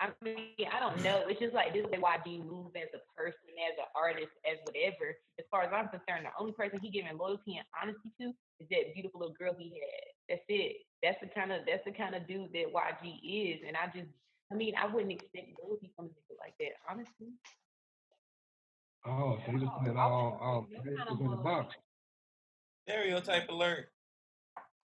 I 0.00 0.12
mean, 0.20 0.52
I 0.70 0.80
don't 0.80 1.02
know. 1.02 1.28
It's 1.28 1.40
just 1.40 1.54
like 1.54 1.72
this 1.72 1.86
is 1.86 2.00
why 2.00 2.18
do 2.22 2.30
you 2.30 2.42
move 2.42 2.76
as 2.76 2.92
a 2.92 3.00
person, 3.16 3.56
as 3.56 3.78
an 3.78 3.88
artist, 3.96 4.36
as 4.44 4.58
whatever. 4.64 5.16
As 5.38 5.46
far 5.50 5.62
as 5.62 5.72
I'm 5.72 5.88
concerned, 5.88 6.26
the 6.26 6.36
only 6.38 6.52
person 6.52 6.78
he 6.82 6.90
giving 6.90 7.16
loyalty 7.16 7.56
and 7.56 7.64
honesty 7.72 8.12
to 8.20 8.34
is 8.60 8.68
that 8.68 8.92
beautiful 8.92 9.20
little 9.20 9.34
girl 9.34 9.56
he 9.58 9.80
had. 9.80 10.04
That's 10.28 10.44
it. 10.50 10.84
That's 11.02 11.18
the 11.22 11.28
kind 11.28 11.52
of 11.52 11.64
that's 11.64 11.86
the 11.86 11.92
kind 11.92 12.14
of 12.14 12.28
dude 12.28 12.52
that 12.52 12.68
YG 12.68 13.24
is. 13.24 13.64
And 13.66 13.78
I 13.78 13.86
just, 13.86 14.12
I 14.54 14.56
mean, 14.56 14.74
I 14.80 14.86
wouldn't 14.86 15.10
expect 15.10 15.48
loyalty 15.62 15.90
from 15.96 16.06
a 16.06 16.08
nigga 16.08 16.38
like 16.38 16.54
that, 16.60 16.78
honestly. 16.88 17.34
Oh, 19.04 19.36
so 19.44 19.52
you 19.52 19.58
just 19.58 19.72
put 19.82 19.90
it 19.90 19.96
all, 19.96 20.38
all 20.40 20.66
No 20.70 20.78
kind 20.78 20.88
in 20.88 20.94
the 20.94 21.36
motherfucker. 21.36 21.42
box. 21.42 21.74
Stereotype 22.88 23.48
alert. 23.50 23.90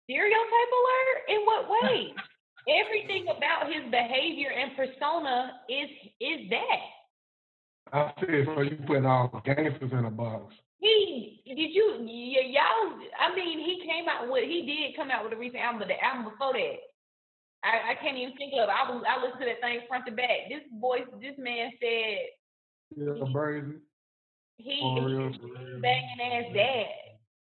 Stereotype 0.05 0.71
alert? 0.79 1.19
In 1.27 1.45
what 1.45 1.69
way? 1.69 2.13
Everything 2.85 3.25
about 3.35 3.67
his 3.67 3.83
behavior 3.91 4.49
and 4.55 4.71
persona 4.77 5.59
is 5.67 5.89
is 6.21 6.49
that. 6.49 6.79
I 7.91 8.13
said, 8.19 8.45
so 8.55 8.61
you 8.61 8.77
putting 8.87 9.05
all 9.05 9.41
gangsters 9.43 9.91
in 9.91 10.05
a 10.05 10.11
box. 10.11 10.53
He 10.79 11.41
did 11.45 11.73
you 11.73 11.97
y- 11.99 12.47
y'all? 12.55 12.95
I 13.19 13.35
mean, 13.35 13.59
he 13.59 13.81
came 13.85 14.07
out 14.07 14.31
with 14.31 14.43
he 14.45 14.65
did 14.65 14.95
come 14.95 15.09
out 15.11 15.23
with 15.23 15.33
a 15.33 15.37
recent 15.37 15.61
album, 15.61 15.79
but 15.79 15.87
the 15.89 16.03
album 16.03 16.25
before 16.31 16.53
that, 16.53 16.77
I, 17.63 17.91
I 17.91 17.95
can't 18.01 18.17
even 18.17 18.35
think 18.35 18.53
of. 18.55 18.69
I 18.69 18.89
was 18.89 19.03
I 19.03 19.19
listened 19.19 19.41
to 19.41 19.47
that 19.51 19.61
thing 19.61 19.83
front 19.87 20.05
to 20.07 20.11
back. 20.11 20.47
This 20.47 20.63
voice, 20.79 21.07
this 21.19 21.35
man 21.37 21.71
said 21.79 22.31
Yeah, 22.95 23.13
he, 24.57 24.75
he 24.79 24.99
real. 24.99 25.31
banging 25.81 26.19
ass 26.23 26.51
dad. 26.53 26.87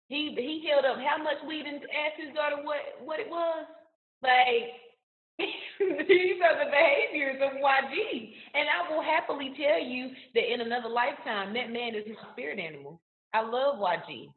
He 0.09 0.35
he 0.35 0.67
held 0.69 0.85
up 0.85 0.99
how 0.99 1.23
much 1.23 1.39
weed 1.47 1.67
and 1.67 1.83
asked 1.83 2.19
his 2.19 2.35
daughter 2.35 2.63
what 2.63 2.79
what 3.05 3.21
it 3.21 3.29
was. 3.29 3.67
Like 4.23 4.75
these 5.39 6.41
are 6.43 6.59
the 6.59 6.71
behaviors 6.71 7.39
of 7.43 7.63
YG, 7.63 8.35
and 8.55 8.67
I 8.67 8.91
will 8.91 9.03
happily 9.03 9.55
tell 9.57 9.81
you 9.81 10.11
that 10.35 10.53
in 10.53 10.61
another 10.61 10.89
lifetime, 10.89 11.55
that 11.55 11.71
man 11.71 11.95
is 11.95 12.05
my 12.09 12.33
spirit 12.33 12.59
animal. 12.59 13.01
I 13.33 13.43
love 13.43 13.79
YG. 13.79 14.33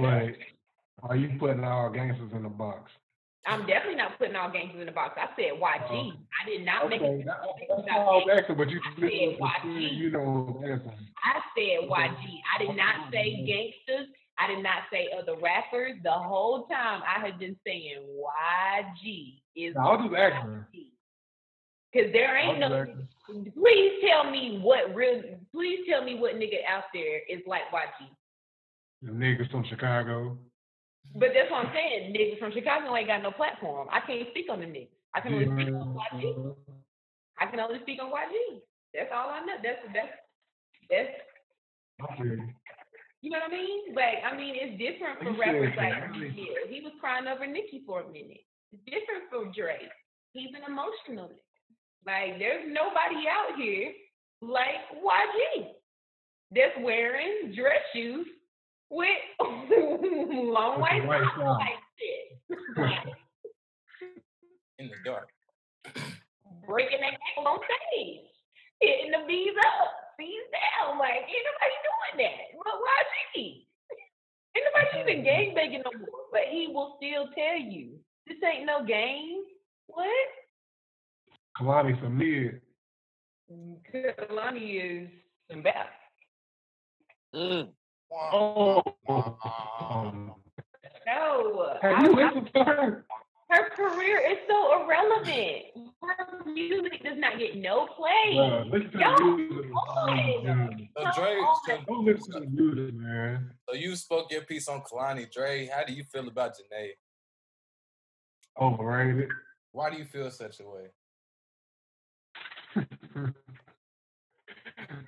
But 0.00 1.08
are 1.08 1.16
you 1.16 1.38
putting 1.38 1.64
all 1.64 1.90
gangsters 1.90 2.32
in 2.34 2.44
a 2.44 2.50
box? 2.50 2.90
I'm 3.46 3.66
definitely 3.66 3.96
not 3.96 4.18
putting 4.18 4.36
all 4.36 4.50
gangsters 4.50 4.80
in 4.80 4.86
the 4.86 4.92
box. 4.92 5.18
I 5.20 5.26
said 5.34 5.58
YG. 5.60 6.12
I 6.40 6.48
did 6.48 6.64
not 6.64 6.88
make 6.88 7.00
Okay, 7.02 7.20
it. 7.20 7.26
that, 7.26 7.38
that's 7.68 7.88
why 7.88 8.22
I 8.48 8.54
but 8.54 8.70
you 8.70 8.80
I 8.84 9.00
said 9.00 9.10
YG. 9.10 9.96
you 9.96 10.10
know. 10.10 10.62
I 10.64 11.40
said 11.56 11.88
YG. 11.88 12.40
I 12.54 12.64
did 12.64 12.76
not 12.76 13.10
say 13.12 13.44
gangsters. 13.44 14.08
I 14.38 14.46
did 14.46 14.62
not 14.62 14.84
say 14.92 15.08
other 15.18 15.34
rappers. 15.42 15.94
The 16.04 16.10
whole 16.12 16.66
time 16.66 17.02
I 17.06 17.24
had 17.24 17.38
been 17.38 17.56
saying 17.66 17.98
YG 18.06 19.34
is 19.56 19.74
No, 19.74 19.80
I 19.82 19.96
was 19.96 20.08
just 20.10 20.16
asking. 20.20 20.64
because 21.92 22.12
there 22.12 22.36
ain't 22.36 22.58
no. 22.60 22.86
Please 23.54 23.92
tell 24.08 24.30
me 24.30 24.60
what 24.62 24.94
real. 24.94 25.20
Please 25.52 25.80
tell 25.88 26.04
me 26.04 26.14
what 26.14 26.34
nigga 26.36 26.64
out 26.68 26.84
there 26.94 27.20
is 27.28 27.40
like 27.46 27.62
YG. 27.72 28.08
The 29.02 29.10
niggas 29.10 29.50
from 29.50 29.64
Chicago. 29.68 30.38
But 31.14 31.36
that's 31.36 31.50
what 31.50 31.66
I'm 31.66 31.72
saying. 31.76 32.14
Niggas 32.16 32.38
from 32.38 32.52
Chicago 32.52 32.96
ain't 32.96 33.08
got 33.08 33.22
no 33.22 33.32
platform. 33.32 33.88
I 33.92 34.00
can't 34.00 34.28
speak 34.30 34.46
on 34.48 34.60
the 34.60 34.66
niggas. 34.66 34.96
I 35.14 35.20
can 35.20 35.34
only 35.34 35.46
speak 35.52 35.68
on 35.74 35.92
YG. 35.92 36.56
I 37.38 37.46
can 37.46 37.60
only 37.60 37.80
speak 37.82 38.00
on 38.00 38.08
YG. 38.08 38.64
That's 38.94 39.12
all 39.12 39.28
I 39.28 39.44
know. 39.44 39.56
That's 39.60 39.82
that's 39.92 40.14
that's 40.88 41.12
you. 43.20 43.30
know 43.30 43.38
what 43.44 43.52
I 43.52 43.56
mean? 43.56 43.94
Like 43.94 44.24
I 44.24 44.36
mean, 44.36 44.56
it's 44.56 44.76
different 44.80 45.20
for 45.20 45.36
rappers 45.36 45.76
like 45.76 45.92
yeah, 46.16 46.64
he 46.68 46.80
was 46.80 46.92
crying 47.00 47.28
over 47.28 47.46
Nicki 47.46 47.84
for 47.84 48.00
a 48.00 48.06
minute. 48.08 48.44
It's 48.72 48.84
different 48.88 49.28
for 49.28 49.52
Drake. 49.52 49.92
He's 50.32 50.52
an 50.56 50.64
emotional 50.64 51.28
nigga. 51.28 51.52
Like 52.08 52.40
there's 52.40 52.64
nobody 52.66 53.28
out 53.28 53.52
here 53.60 53.92
like 54.40 54.80
YG 54.96 55.76
that's 56.50 56.76
wearing 56.80 57.52
dress 57.54 57.80
shoes 57.92 58.26
with 58.92 59.24
long 59.40 60.80
With 60.80 60.90
the 60.92 61.00
white 61.00 61.06
white 61.08 61.24
socks 61.24 61.40
socks. 61.40 61.64
like 61.64 61.80
shit. 61.96 63.16
in 64.78 64.88
the 64.88 64.98
dark. 65.04 65.28
breaking 66.66 67.00
their 67.00 67.16
ankle 67.16 67.48
on 67.48 67.58
stage, 67.64 68.28
hitting 68.80 69.12
the 69.12 69.24
bees 69.26 69.56
up, 69.56 69.88
bees 70.18 70.46
down. 70.52 70.98
Like, 70.98 71.24
ain't 71.24 71.46
nobody 71.48 71.76
doing 71.82 72.16
that. 72.28 72.38
But 72.58 72.76
why 72.78 73.02
he? 73.34 73.66
Ain't 74.56 74.66
nobody 74.68 75.10
even 75.10 75.24
gang 75.24 75.54
banging 75.54 75.82
no 75.84 75.90
more. 75.98 76.28
But 76.30 76.42
he 76.50 76.68
will 76.68 76.96
still 76.98 77.28
tell 77.34 77.58
you, 77.58 77.98
this 78.26 78.36
ain't 78.44 78.66
no 78.66 78.84
game. 78.84 79.42
What? 79.86 80.06
Kehlani 81.58 82.00
some 82.02 82.18
mid. 82.18 82.60
Kehlani 83.92 85.04
is 85.04 85.08
some 85.50 85.62
bad. 85.62 85.86
Mm. 87.34 87.68
Oh. 88.12 88.82
Um, 89.08 90.34
No. 91.06 91.78
have 91.82 92.02
you 92.04 92.12
listened 92.14 92.50
to 92.54 92.64
her? 92.64 93.04
her 93.50 93.68
career 93.70 94.18
is 94.30 94.38
so 94.48 94.82
irrelevant. 94.82 95.64
Her 96.02 96.44
music 96.46 97.02
does 97.04 97.18
not 97.18 97.38
get 97.38 97.56
no 97.56 97.86
play. 97.86 98.34
Bruh, 98.34 98.70
listen 98.70 98.90
to 98.92 98.98
Y'all 98.98 99.36
music. 99.36 100.88
So 100.96 101.04
Dre, 101.16 101.38
so, 101.66 101.78
Don't 101.86 102.04
listen 102.04 102.32
to 102.32 102.40
the 102.40 102.46
music, 102.46 102.94
man. 102.94 103.50
so 103.68 103.74
you 103.74 103.94
spoke 103.96 104.30
your 104.30 104.42
piece 104.42 104.68
on 104.68 104.82
Kehlani. 104.82 105.30
Dre, 105.30 105.66
how 105.66 105.84
do 105.84 105.92
you 105.92 106.04
feel 106.04 106.26
about 106.28 106.52
Jhené? 106.52 106.90
Overrated. 108.60 109.28
Why 109.72 109.90
do 109.90 109.96
you 109.96 110.04
feel 110.04 110.30
such 110.30 110.60
a 110.60 110.64
way? 110.68 110.86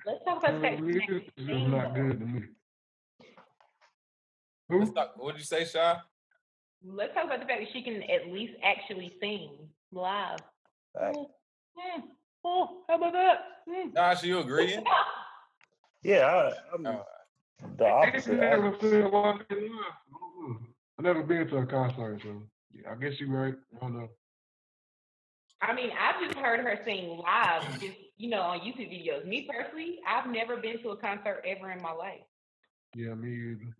Let's 0.05 0.23
talk 0.25 0.37
about 0.43 0.61
The 0.61 0.67
sex. 0.69 0.81
music 0.81 1.31
is 1.37 1.67
not 1.67 1.93
good 1.95 2.19
to 2.19 2.25
me. 2.25 2.41
Let's 4.69 4.91
talk, 4.91 5.13
what'd 5.17 5.39
you 5.39 5.45
say, 5.45 5.65
Shai? 5.65 5.97
Let's 6.83 7.13
talk 7.13 7.25
about 7.25 7.39
the 7.39 7.45
fact 7.45 7.61
that 7.61 7.69
she 7.73 7.81
can 7.81 8.03
at 8.03 8.27
least 8.31 8.53
actually 8.63 9.13
sing 9.21 9.51
live. 9.91 10.39
Fact. 10.97 11.17
Mm, 11.17 12.03
Oh, 12.47 12.83
how 12.87 12.95
about 12.97 13.13
that? 13.13 13.39
Mm. 13.67 13.93
Josh, 13.93 14.23
you 14.23 14.39
agreeing? 14.39 14.83
Yeah, 16.03 16.27
I, 16.27 16.51
I'm 16.75 16.85
Oh, 16.85 17.03
the 17.77 17.85
I 17.85 17.89
opposite. 17.89 18.33
I- 18.39 18.49
never 18.51 18.75
seen 18.79 19.09
one 19.09 19.43
in 19.49 19.71
live. 19.75 20.57
I 20.99 21.01
never 21.01 21.23
been 21.23 21.47
to 21.47 21.57
a 21.57 21.65
concert, 21.65 22.21
so 22.21 22.43
yeah, 22.71 22.91
I 22.91 22.95
guess 22.95 23.19
you're 23.19 23.29
right. 23.35 23.55
I 23.75 23.79
don't 23.79 23.97
know. 23.97 24.09
I 25.63 25.73
mean, 25.73 25.89
I've 25.99 26.21
just 26.23 26.37
heard 26.37 26.59
her 26.59 26.79
sing 26.85 27.17
live, 27.17 27.63
just 27.81 27.95
you 28.17 28.29
know, 28.29 28.41
on 28.41 28.59
YouTube 28.59 28.91
videos. 28.91 29.25
Me 29.25 29.49
personally, 29.51 29.97
I've 30.07 30.29
never 30.29 30.57
been 30.57 30.79
to 30.83 30.89
a 30.89 30.97
concert 30.97 31.41
ever 31.43 31.71
in 31.71 31.81
my 31.81 31.91
life, 31.91 32.21
Yeah, 32.93 33.15
me 33.15 33.29
either. 33.53 33.75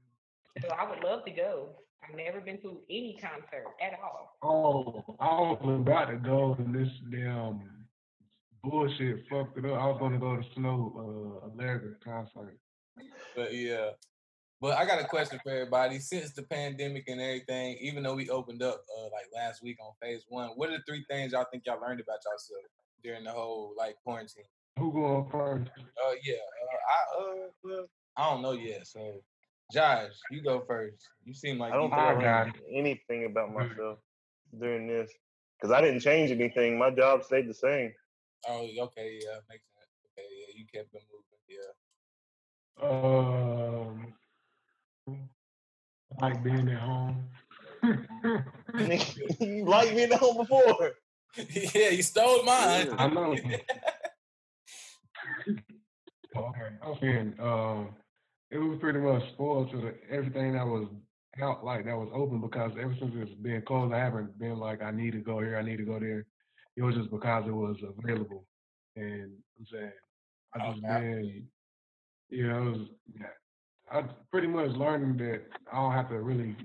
So 0.62 0.70
I 0.70 0.90
would 0.90 1.04
love 1.04 1.26
to 1.26 1.32
go. 1.32 1.70
I've 2.04 2.16
never 2.16 2.40
been 2.40 2.62
to 2.62 2.80
any 2.90 3.18
concert 3.22 3.66
at 3.82 4.00
all. 4.02 4.38
Oh, 4.44 5.16
I 5.20 5.42
was 5.42 5.80
about 5.82 6.06
to 6.06 6.18
go 6.18 6.56
and 6.60 6.74
this 6.74 6.92
damn 7.12 7.62
bullshit 8.64 9.26
fucked 9.30 9.58
it 9.58 9.66
up. 9.66 9.80
I 9.80 9.88
was 9.88 9.98
gonna 10.00 10.20
go 10.20 10.36
to 10.36 10.44
Snoh 10.58 10.94
uh 10.96 11.48
Aalegra 11.50 11.96
concert. 12.04 12.58
but 13.36 13.54
yeah. 13.54 13.90
But 14.62 14.78
I 14.78 14.86
got 14.86 15.02
a 15.02 15.06
question 15.06 15.40
for 15.44 15.52
everybody. 15.52 16.00
Since 16.00 16.34
the 16.34 16.44
pandemic 16.44 17.08
and 17.08 17.20
everything, 17.20 17.78
even 17.82 18.04
though 18.04 18.16
we 18.16 18.30
opened 18.30 18.64
up 18.64 18.84
uh, 18.98 19.04
like 19.04 19.26
last 19.36 19.62
week 19.62 19.78
on 19.84 19.92
phase 20.02 20.24
one, 20.30 20.50
what 20.56 20.70
are 20.70 20.78
the 20.78 20.84
three 20.88 21.06
things 21.10 21.34
y'all 21.34 21.46
think 21.52 21.64
y'all 21.66 21.82
learned 21.82 22.00
about 22.00 22.20
yourself 22.26 22.64
during 23.04 23.24
the 23.26 23.32
whole 23.32 23.74
like 23.78 23.96
quarantine? 24.04 24.46
Who 24.80 24.92
going 24.92 25.30
first? 25.32 25.70
Uh, 25.78 26.14
yeah. 26.24 26.36
Uh, 26.36 26.78
I 26.90 27.22
uh, 27.22 27.48
well, 27.64 27.86
I 28.18 28.30
don't 28.30 28.42
know 28.42 28.54
yet. 28.54 28.88
So, 28.88 29.22
Josh, 29.72 30.12
you 30.32 30.44
go 30.44 30.64
first. 30.68 31.08
You 31.24 31.34
seem 31.34 31.58
like 31.58 31.74
I 31.74 31.76
don't 31.76 31.90
you 31.90 31.96
think 31.96 32.24
I 32.24 32.44
I 32.44 32.52
anything 32.72 33.26
about 33.26 33.54
myself 33.54 34.00
during 34.60 34.88
this 34.88 35.12
because 35.60 35.72
I 35.76 35.82
didn't 35.82 36.02
change 36.02 36.32
anything. 36.32 36.78
My 36.78 36.92
job 36.92 37.24
stayed 37.24 37.50
the 37.50 37.54
same. 37.54 37.94
Oh, 38.48 38.68
okay, 38.80 39.20
yeah, 39.22 39.40
makes 39.50 39.66
sense. 39.74 39.90
Okay, 40.12 40.28
yeah, 40.32 40.54
you 40.56 40.66
kept 40.72 40.94
them 40.94 41.02
moving. 41.12 41.40
Yeah. 41.50 41.72
Um, 42.82 44.14
I 46.22 46.26
like 46.28 46.44
being 46.44 46.70
at 46.70 46.80
home. 46.80 47.30
you 49.40 49.66
like 49.66 49.96
being 49.96 50.12
at 50.12 50.20
home 50.20 50.38
before. 50.38 50.92
yeah, 51.74 51.90
you 51.90 52.04
stole 52.04 52.44
mine. 52.44 52.90
I 52.98 53.08
know. 53.08 53.36
okay, 56.38 56.70
I 56.82 56.88
was 56.88 56.98
saying, 57.02 57.34
um, 57.40 57.96
it 58.56 58.60
was 58.60 58.80
pretty 58.80 59.00
much 59.00 59.22
spoiled 59.34 59.70
to 59.72 59.78
the, 59.78 59.96
everything 60.10 60.54
that 60.54 60.66
was 60.66 60.88
out, 61.42 61.66
like 61.66 61.84
that 61.86 61.98
was 61.98 62.10
open, 62.14 62.40
because 62.40 62.72
ever 62.80 62.96
since 63.00 63.12
it's 63.16 63.34
been 63.42 63.62
closed, 63.64 63.94
I 63.94 64.00
haven't 64.00 64.40
been 64.40 64.58
like, 64.58 64.82
I 64.82 64.92
need 64.92 65.12
to 65.12 65.20
go 65.20 65.40
here, 65.40 65.58
I 65.58 65.62
need 65.62 65.78
to 65.78 65.84
go 65.84 66.00
there. 66.00 66.26
It 66.78 66.82
was 66.84 66.96
just 66.96 67.12
because 67.12 67.46
it 67.48 67.52
was 67.52 67.78
available, 67.84 68.46
and 68.96 69.32
I'm 69.60 69.66
saying, 69.72 69.92
I 70.54 70.72
just 70.72 70.84
Okay. 70.86 70.88
been, 71.02 71.48
you 72.30 72.48
know, 72.48 72.68
it 72.68 72.70
was, 72.72 72.88
yeah, 73.20 73.28
I 73.92 74.04
pretty 74.32 74.48
much 74.48 74.72
learning 74.72 75.18
that 75.18 75.42
I 75.72 75.76
don't 75.76 75.92
have 75.92 76.10
to 76.10 76.22
really 76.22 76.56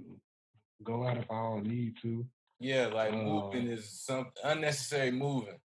go 0.84 1.06
out 1.06 1.16
if 1.16 1.30
I 1.30 1.34
don't 1.42 1.66
need 1.66 1.94
to. 2.02 2.24
Yeah, 2.60 2.86
like 2.86 3.12
Uh, 3.12 3.16
moving 3.16 3.66
is 3.68 3.88
some 3.90 4.30
unnecessary 4.44 5.10
moving. 5.10 5.58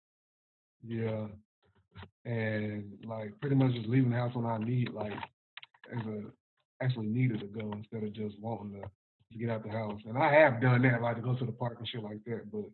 Yeah. 0.87 1.27
And 2.25 2.99
like 3.05 3.39
pretty 3.41 3.57
much 3.57 3.75
just 3.75 3.89
leaving 3.89 4.11
the 4.11 4.17
house 4.17 4.35
when 4.35 4.47
I 4.47 4.59
need 4.59 4.91
like 4.91 5.13
as 5.93 6.07
a 6.07 6.23
actually 6.83 7.07
needed 7.07 7.41
to 7.41 7.47
go 7.47 7.73
instead 7.73 8.03
of 8.03 8.13
just 8.13 8.39
wanting 8.41 8.73
to, 8.73 8.81
to 9.33 9.39
get 9.39 9.51
out 9.51 9.65
the 9.65 9.71
house. 9.71 10.01
And 10.07 10.19
I 10.19 10.33
have 10.33 10.61
done 10.61 10.83
that, 10.83 11.03
like 11.03 11.17
to 11.17 11.23
go 11.23 11.35
to 11.35 11.45
the 11.45 11.53
park 11.53 11.77
and 11.79 11.89
shit 11.89 12.03
like 12.03 12.23
that, 12.27 12.51
but 12.51 12.65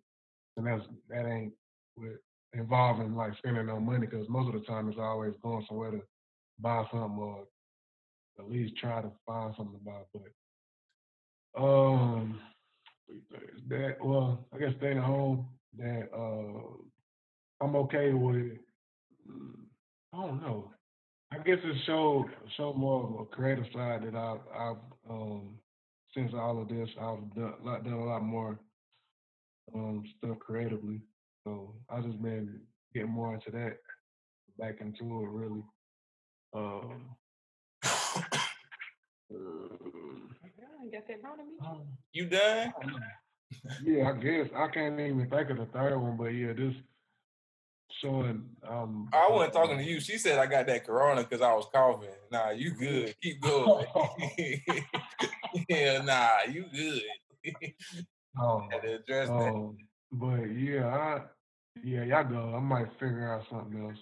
and 0.57 0.67
that's 0.67 0.83
that 1.09 1.27
ain't 1.27 1.53
with 1.97 2.19
involving 2.53 3.15
like 3.15 3.37
spending 3.39 3.67
no 3.67 3.79
money 3.79 4.07
because 4.07 4.29
most 4.29 4.53
of 4.53 4.61
the 4.61 4.67
time 4.67 4.89
it's 4.89 4.99
always 4.99 5.33
going 5.43 5.65
somewhere 5.69 5.93
to 5.93 6.03
buy 6.59 6.85
something 6.91 7.19
or 7.19 7.45
at 8.39 8.51
least 8.51 8.77
try 8.77 9.01
to 9.01 9.11
find 9.27 9.55
something 9.57 9.79
to 9.79 9.85
buy. 9.85 10.01
But 11.55 11.63
um 11.63 12.41
that 13.69 13.97
well, 14.05 14.47
I 14.55 14.59
guess 14.59 14.73
staying 14.79 14.99
at 14.99 15.05
home. 15.05 15.49
That 15.79 16.09
uh, 16.15 17.65
I'm 17.65 17.77
okay 17.77 18.13
with. 18.13 18.59
mm, 19.29 19.55
I 20.13 20.17
don't 20.17 20.43
know. 20.43 20.73
I 21.41 21.43
guess 21.43 21.59
it 21.65 21.77
showed 21.87 22.27
show 22.59 22.75
more 22.75 23.05
of 23.05 23.21
a 23.21 23.25
creative 23.35 23.65
side 23.73 24.03
that 24.05 24.15
I've, 24.15 24.41
I've 24.55 24.77
um, 25.09 25.55
since 26.15 26.33
all 26.35 26.61
of 26.61 26.69
this 26.69 26.89
I've 27.01 27.35
done, 27.35 27.55
done 27.65 27.93
a 27.95 28.05
lot 28.05 28.23
more 28.23 28.59
um, 29.75 30.05
stuff 30.19 30.39
creatively. 30.39 31.01
So 31.45 31.75
I 31.89 32.03
just 32.03 32.21
been 32.21 32.61
getting 32.95 33.11
more 33.11 33.33
into 33.35 33.51
that, 33.53 33.79
back 34.59 34.81
into 34.83 35.23
it 35.23 35.29
really. 35.31 35.63
Um, 36.55 37.17
Yeah, 39.31 40.99
got 41.01 41.09
that 41.09 41.23
wrong 41.23 41.39
to 41.39 41.45
me. 41.45 41.53
um, 41.67 41.83
You 42.13 42.27
done? 42.27 42.73
yeah, 43.85 44.11
I 44.11 44.13
guess 44.19 44.49
I 44.55 44.69
can't 44.69 45.01
even 45.01 45.29
think 45.31 45.51
of 45.51 45.57
the 45.57 45.67
third 45.73 45.97
one, 45.99 46.17
but 46.19 46.27
yeah, 46.27 46.53
this 46.53 46.75
showing. 48.01 48.45
Um, 48.69 49.09
I 49.13 49.29
wasn't 49.31 49.53
talking 49.53 49.79
to 49.79 49.85
you. 49.85 50.01
She 50.01 50.19
said 50.19 50.39
I 50.39 50.47
got 50.47 50.67
that 50.67 50.87
corona 50.87 51.23
because 51.23 51.43
I 51.43 51.53
was 51.53 51.67
coughing. 51.73 52.09
Nah, 52.31 52.51
you 52.51 52.71
good. 52.73 53.15
Keep 53.23 53.43
going. 53.43 53.87
yeah, 55.69 56.03
nah, 56.03 56.51
you 56.51 56.65
good. 56.73 57.03
Oh, 58.39 58.69
address 58.77 59.29
that. 59.29 59.35
um, 59.35 59.77
but 60.13 60.45
yeah, 60.45 60.87
I 60.87 61.21
yeah, 61.83 62.05
y'all 62.05 62.25
go. 62.25 62.55
I 62.55 62.61
might 62.61 62.93
figure 62.99 63.33
out 63.33 63.45
something 63.51 63.85
else. 63.85 63.99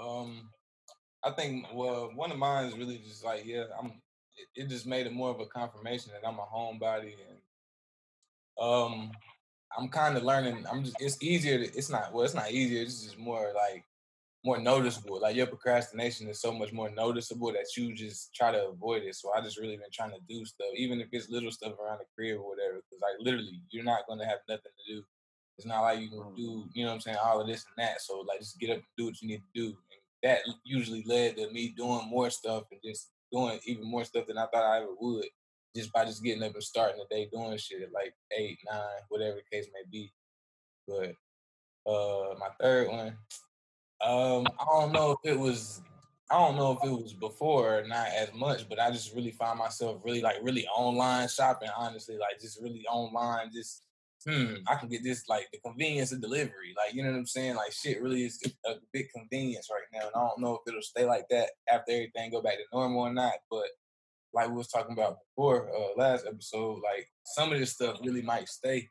Um, 0.00 0.50
I 1.24 1.30
think 1.32 1.66
well, 1.74 2.10
one 2.14 2.30
of 2.30 2.38
mine 2.38 2.66
is 2.66 2.76
really 2.76 2.98
just 2.98 3.24
like 3.24 3.44
yeah, 3.44 3.64
I'm. 3.80 3.92
It, 4.38 4.64
it 4.64 4.68
just 4.68 4.86
made 4.86 5.06
it 5.06 5.14
more 5.14 5.30
of 5.30 5.40
a 5.40 5.46
confirmation 5.46 6.12
that 6.12 6.28
I'm 6.28 6.38
a 6.38 6.42
homebody, 6.42 7.14
and 7.28 7.38
um, 8.60 9.10
I'm 9.76 9.88
kind 9.88 10.16
of 10.16 10.22
learning. 10.22 10.64
I'm 10.70 10.84
just. 10.84 10.96
It's 11.00 11.22
easier. 11.22 11.58
To, 11.58 11.64
it's 11.64 11.90
not. 11.90 12.12
Well, 12.12 12.24
it's 12.24 12.34
not 12.34 12.50
easier. 12.50 12.82
It's 12.82 13.04
just 13.04 13.18
more 13.18 13.52
like 13.54 13.84
more 14.44 14.58
noticeable. 14.58 15.20
Like 15.20 15.36
your 15.36 15.46
procrastination 15.46 16.28
is 16.28 16.40
so 16.40 16.52
much 16.52 16.72
more 16.72 16.90
noticeable 16.90 17.52
that 17.52 17.76
you 17.76 17.94
just 17.94 18.34
try 18.34 18.52
to 18.52 18.68
avoid 18.68 19.02
it. 19.02 19.16
So 19.16 19.32
I 19.34 19.40
just 19.40 19.58
really 19.58 19.76
been 19.76 19.86
trying 19.92 20.12
to 20.12 20.20
do 20.28 20.44
stuff, 20.44 20.68
even 20.76 21.00
if 21.00 21.08
it's 21.12 21.28
little 21.28 21.50
stuff 21.50 21.74
around 21.78 21.98
the 21.98 22.04
crib 22.14 22.38
or 22.38 22.50
whatever. 22.50 22.76
Because 22.76 23.02
like 23.02 23.16
literally, 23.20 23.60
you're 23.70 23.84
not 23.84 24.06
gonna 24.08 24.26
have 24.26 24.38
nothing 24.48 24.72
to 24.86 24.94
do. 24.94 25.02
It's 25.58 25.66
not 25.66 25.80
like 25.80 26.00
you 26.00 26.10
can 26.10 26.18
mm. 26.18 26.36
do, 26.36 26.64
you 26.74 26.84
know 26.84 26.90
what 26.90 26.96
I'm 26.96 27.00
saying, 27.00 27.16
all 27.22 27.40
of 27.40 27.46
this 27.46 27.64
and 27.64 27.84
that. 27.84 28.00
So 28.00 28.20
like 28.20 28.40
just 28.40 28.58
get 28.60 28.70
up 28.70 28.76
and 28.76 28.84
do 28.96 29.06
what 29.06 29.20
you 29.20 29.28
need 29.28 29.42
to 29.54 29.60
do. 29.60 29.66
And 29.66 30.00
that 30.22 30.40
usually 30.64 31.02
led 31.06 31.36
to 31.38 31.50
me 31.50 31.74
doing 31.76 32.08
more 32.08 32.30
stuff 32.30 32.64
and 32.70 32.80
just 32.84 33.10
doing 33.32 33.58
even 33.66 33.90
more 33.90 34.04
stuff 34.04 34.26
than 34.26 34.38
I 34.38 34.46
thought 34.46 34.70
I 34.70 34.78
ever 34.78 34.94
would. 34.98 35.26
Just 35.76 35.92
by 35.92 36.04
just 36.04 36.24
getting 36.24 36.42
up 36.42 36.54
and 36.54 36.62
starting 36.62 36.98
the 36.98 37.14
day 37.14 37.28
doing 37.32 37.56
shit 37.58 37.82
at 37.82 37.92
like 37.92 38.14
eight, 38.36 38.58
nine, 38.70 38.80
whatever 39.08 39.36
the 39.36 39.56
case 39.56 39.68
may 39.72 39.82
be. 39.90 40.12
But 40.88 41.14
uh 41.90 42.34
my 42.38 42.48
third 42.60 42.88
one, 42.88 43.16
um, 44.04 44.46
I 44.58 44.64
don't 44.64 44.92
know 44.92 45.12
if 45.12 45.30
it 45.30 45.38
was 45.38 45.82
I 46.30 46.38
don't 46.38 46.56
know 46.56 46.72
if 46.72 46.84
it 46.84 46.90
was 46.90 47.12
before 47.12 47.78
or 47.78 47.86
not 47.86 48.08
as 48.08 48.32
much, 48.34 48.68
but 48.68 48.80
I 48.80 48.90
just 48.90 49.14
really 49.14 49.30
find 49.30 49.58
myself 49.58 50.00
really 50.04 50.22
like 50.22 50.36
really 50.42 50.66
online 50.66 51.28
shopping, 51.28 51.68
honestly, 51.76 52.16
like 52.16 52.40
just 52.40 52.60
really 52.60 52.84
online, 52.90 53.50
just 53.54 53.84
hmm, 54.26 54.54
I 54.66 54.74
can 54.74 54.88
get 54.88 55.04
this 55.04 55.28
like 55.28 55.46
the 55.52 55.60
convenience 55.64 56.10
of 56.10 56.20
delivery. 56.20 56.74
Like, 56.76 56.94
you 56.94 57.04
know 57.04 57.10
what 57.12 57.18
I'm 57.18 57.26
saying? 57.26 57.54
Like 57.54 57.72
shit 57.72 58.02
really 58.02 58.24
is 58.24 58.40
a 58.66 58.74
big 58.92 59.06
convenience 59.14 59.68
right 59.70 59.82
now. 59.92 60.08
And 60.08 60.16
I 60.16 60.26
don't 60.26 60.40
know 60.40 60.54
if 60.54 60.68
it'll 60.68 60.82
stay 60.82 61.04
like 61.04 61.28
that 61.30 61.50
after 61.72 61.92
everything 61.92 62.32
go 62.32 62.42
back 62.42 62.54
to 62.54 62.64
normal 62.72 63.02
or 63.02 63.12
not. 63.12 63.34
But 63.48 63.66
like 64.36 64.50
we 64.50 64.56
was 64.56 64.68
talking 64.68 64.92
about 64.92 65.18
before, 65.20 65.70
uh 65.70 65.98
last 65.98 66.26
episode, 66.26 66.82
like 66.84 67.08
some 67.24 67.52
of 67.52 67.58
this 67.58 67.72
stuff 67.72 67.98
really 68.04 68.22
might 68.22 68.48
stay, 68.48 68.88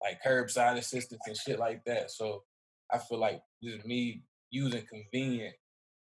like 0.00 0.22
curbside 0.24 0.78
assistance 0.78 1.20
and 1.26 1.36
shit 1.36 1.58
like 1.58 1.84
that. 1.84 2.10
So 2.10 2.44
I 2.92 2.98
feel 2.98 3.18
like 3.18 3.42
just 3.62 3.84
me 3.84 4.22
using 4.50 4.86
convenient 4.86 5.56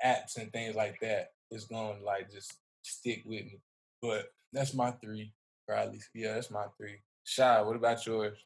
apps 0.03 0.38
and 0.38 0.51
things 0.53 0.75
like 0.75 0.99
that 1.01 1.31
is 1.51 1.65
going 1.65 1.99
to 1.99 2.05
like 2.05 2.31
just 2.31 2.53
stick 2.83 3.23
with 3.25 3.43
me. 3.45 3.59
But 4.01 4.27
that's 4.53 4.73
my 4.73 4.91
three, 4.91 5.33
probably. 5.67 5.99
Yeah, 6.15 6.35
that's 6.35 6.49
my 6.49 6.67
three. 6.77 6.99
Shai, 7.25 7.61
what 7.61 7.75
about 7.75 8.05
yours? 8.05 8.38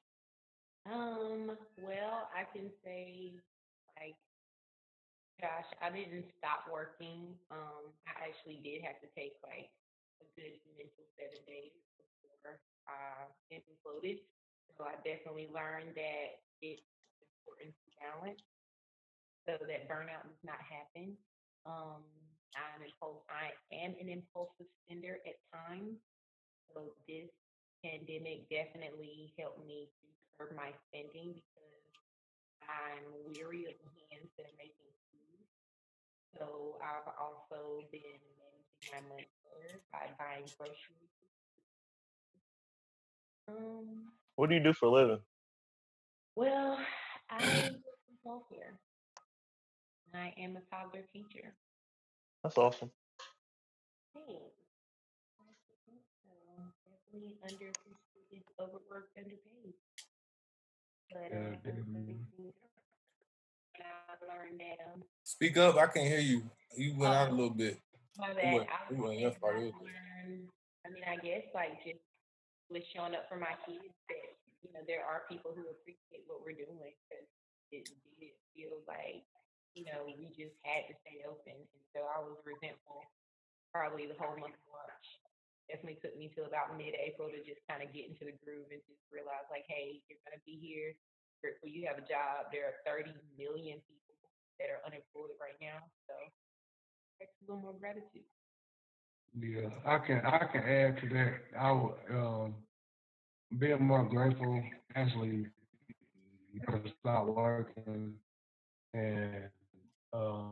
Um, 0.92 1.52
well, 1.78 2.30
I 2.36 2.46
can 2.52 2.72
say 2.84 3.34
like 4.00 4.16
gosh, 5.40 5.70
I 5.82 5.90
didn't 5.90 6.26
stop 6.38 6.66
working. 6.72 7.34
Um, 7.52 7.94
I 8.08 8.30
actually 8.30 8.62
did 8.64 8.82
have 8.82 9.02
to 9.02 9.10
take 9.18 9.34
like 9.46 9.70
a 10.22 10.28
good 10.38 10.56
mental 10.78 11.06
seven 11.18 11.42
days 11.50 11.74
before 11.98 12.62
I 12.86 13.26
imploded. 13.50 14.22
So 14.78 14.86
I 14.86 14.96
definitely 15.02 15.50
learned 15.52 15.98
that 15.98 16.42
it's 16.62 16.86
important 17.42 17.74
to 17.74 17.88
balance 18.00 18.42
so 19.46 19.58
that 19.58 19.90
burnout 19.90 20.26
does 20.26 20.44
not 20.46 20.62
happen. 20.62 21.18
Um, 21.66 22.06
I'm 22.54 22.84
impulse 22.84 23.24
I 23.32 23.56
am 23.74 23.96
an 23.98 24.10
impulsive 24.10 24.68
spender 24.84 25.18
at 25.26 25.38
times. 25.50 25.98
So 26.72 26.94
this 27.08 27.30
pandemic 27.84 28.48
definitely 28.50 29.34
helped 29.40 29.64
me 29.66 29.90
to 29.90 30.06
curb 30.38 30.54
my 30.56 30.72
spending 30.88 31.36
because 31.36 31.84
I'm 32.68 33.06
weary 33.28 33.68
of 33.72 33.78
hands 34.10 34.30
that 34.38 34.46
are 34.48 34.58
making 34.60 34.92
food. 35.10 35.42
So 36.38 36.78
I've 36.80 37.10
also 37.18 37.84
been 37.92 38.22
my 38.90 39.00
money 39.10 39.28
better 39.46 39.80
by 39.92 40.10
buying 40.18 40.46
groceries. 40.58 41.14
Um, 43.48 44.12
What 44.36 44.50
do 44.50 44.56
you 44.56 44.64
do 44.64 44.74
for 44.74 44.88
a 44.88 44.92
living? 44.92 45.20
well, 46.36 46.78
I 47.30 47.40
work 47.44 48.02
in 48.10 48.16
healthcare. 48.26 48.74
I 50.14 50.34
am 50.38 50.58
a 50.58 50.62
toddler 50.74 51.04
teacher. 51.14 51.54
That's 52.44 52.58
awesome. 52.58 52.92
Thanks. 54.14 54.42
I 55.40 55.44
think 55.86 56.02
so. 56.24 56.32
Definitely 56.86 57.38
underappreciated, 57.48 58.44
overworked, 58.60 59.18
underpaid. 59.18 59.74
But 61.12 61.28
Yeah, 61.32 61.38
uh, 61.38 61.56
definitely. 61.64 62.18
I 63.78 64.16
learned 64.28 64.60
that 64.60 64.94
um, 64.94 65.04
Speak 65.24 65.58
up. 65.58 65.76
I 65.78 65.88
can't 65.88 66.08
hear 66.08 66.20
you. 66.20 66.44
You 66.76 66.96
went 66.98 67.14
out 67.14 67.30
a 67.30 67.32
Oh. 67.32 67.36
little 67.36 67.50
bit. 67.52 67.78
My 68.22 68.34
bad. 68.34 68.62
wasn't, 68.62 68.70
I 68.70 68.80
it 68.90 68.98
was 68.98 69.02
wasn't 69.02 69.20
your 69.20 69.32
saying 69.34 69.42
fault. 69.42 69.56
I 69.58 69.62
It 69.62 69.76
learned. 69.82 70.50
I 70.86 70.90
mean, 70.94 71.06
I 71.06 71.18
guess 71.18 71.46
like 71.54 71.82
just 71.84 72.02
with 72.70 72.86
showing 72.94 73.16
up 73.18 73.28
for 73.30 73.38
my 73.38 73.56
kids 73.66 73.94
that 74.10 74.28
you 74.64 74.72
know 74.74 74.84
there 74.88 75.06
are 75.06 75.28
people 75.30 75.54
who 75.54 75.68
appreciate 75.70 76.26
what 76.30 76.42
we're 76.46 76.58
doing 76.58 76.78
because 77.10 77.28
it 77.74 77.90
did 78.20 78.36
feel 78.54 78.82
like 78.88 79.26
you 79.76 79.86
know 79.88 80.06
we 80.08 80.32
just 80.34 80.56
had 80.66 80.88
to 80.90 80.96
stay 81.06 81.26
open, 81.28 81.58
and 81.58 81.84
so 81.96 82.06
I 82.06 82.22
was 82.22 82.40
resentful 82.46 83.06
probably 83.74 84.08
the 84.08 84.18
whole 84.20 84.36
month 84.38 84.58
of 84.58 84.68
March. 84.72 85.08
Definitely 85.72 86.04
took 86.04 86.16
me 86.20 86.28
till 86.36 86.46
about 86.50 86.76
mid-April 86.76 87.32
to 87.32 87.40
just 87.48 87.64
kind 87.72 87.80
of 87.80 87.96
get 87.96 88.12
into 88.12 88.28
the 88.28 88.36
groove 88.44 88.68
and 88.76 88.84
just 88.90 89.00
realize 89.08 89.48
like, 89.48 89.64
hey, 89.72 90.04
you're 90.12 90.20
gonna 90.28 90.44
be 90.44 90.60
here. 90.60 90.94
Grateful 91.42 91.72
you 91.72 91.88
have 91.88 91.98
a 91.98 92.06
job. 92.06 92.52
There 92.52 92.68
are 92.68 92.78
30 92.84 93.16
million 93.40 93.80
people 93.88 94.16
that 94.60 94.68
are 94.70 94.84
unemployed 94.86 95.34
right 95.40 95.56
now, 95.64 95.80
so 96.12 96.16
a 97.22 97.52
little 97.52 97.62
more 97.62 97.74
gratitude. 97.80 98.26
Yeah, 99.40 99.70
I 99.86 99.98
can 100.00 100.22
I 100.26 100.40
can 100.52 100.62
add 100.62 100.98
to 101.02 101.10
that. 101.10 101.34
I 101.60 101.72
would 101.72 101.94
um, 102.12 102.56
be 103.58 103.74
more 103.76 104.04
grateful. 104.04 104.62
Actually, 104.96 105.48
you 106.54 106.62
know, 106.68 106.82
start 107.00 107.34
working 107.34 108.14
and 108.94 109.50
uh, 110.14 110.52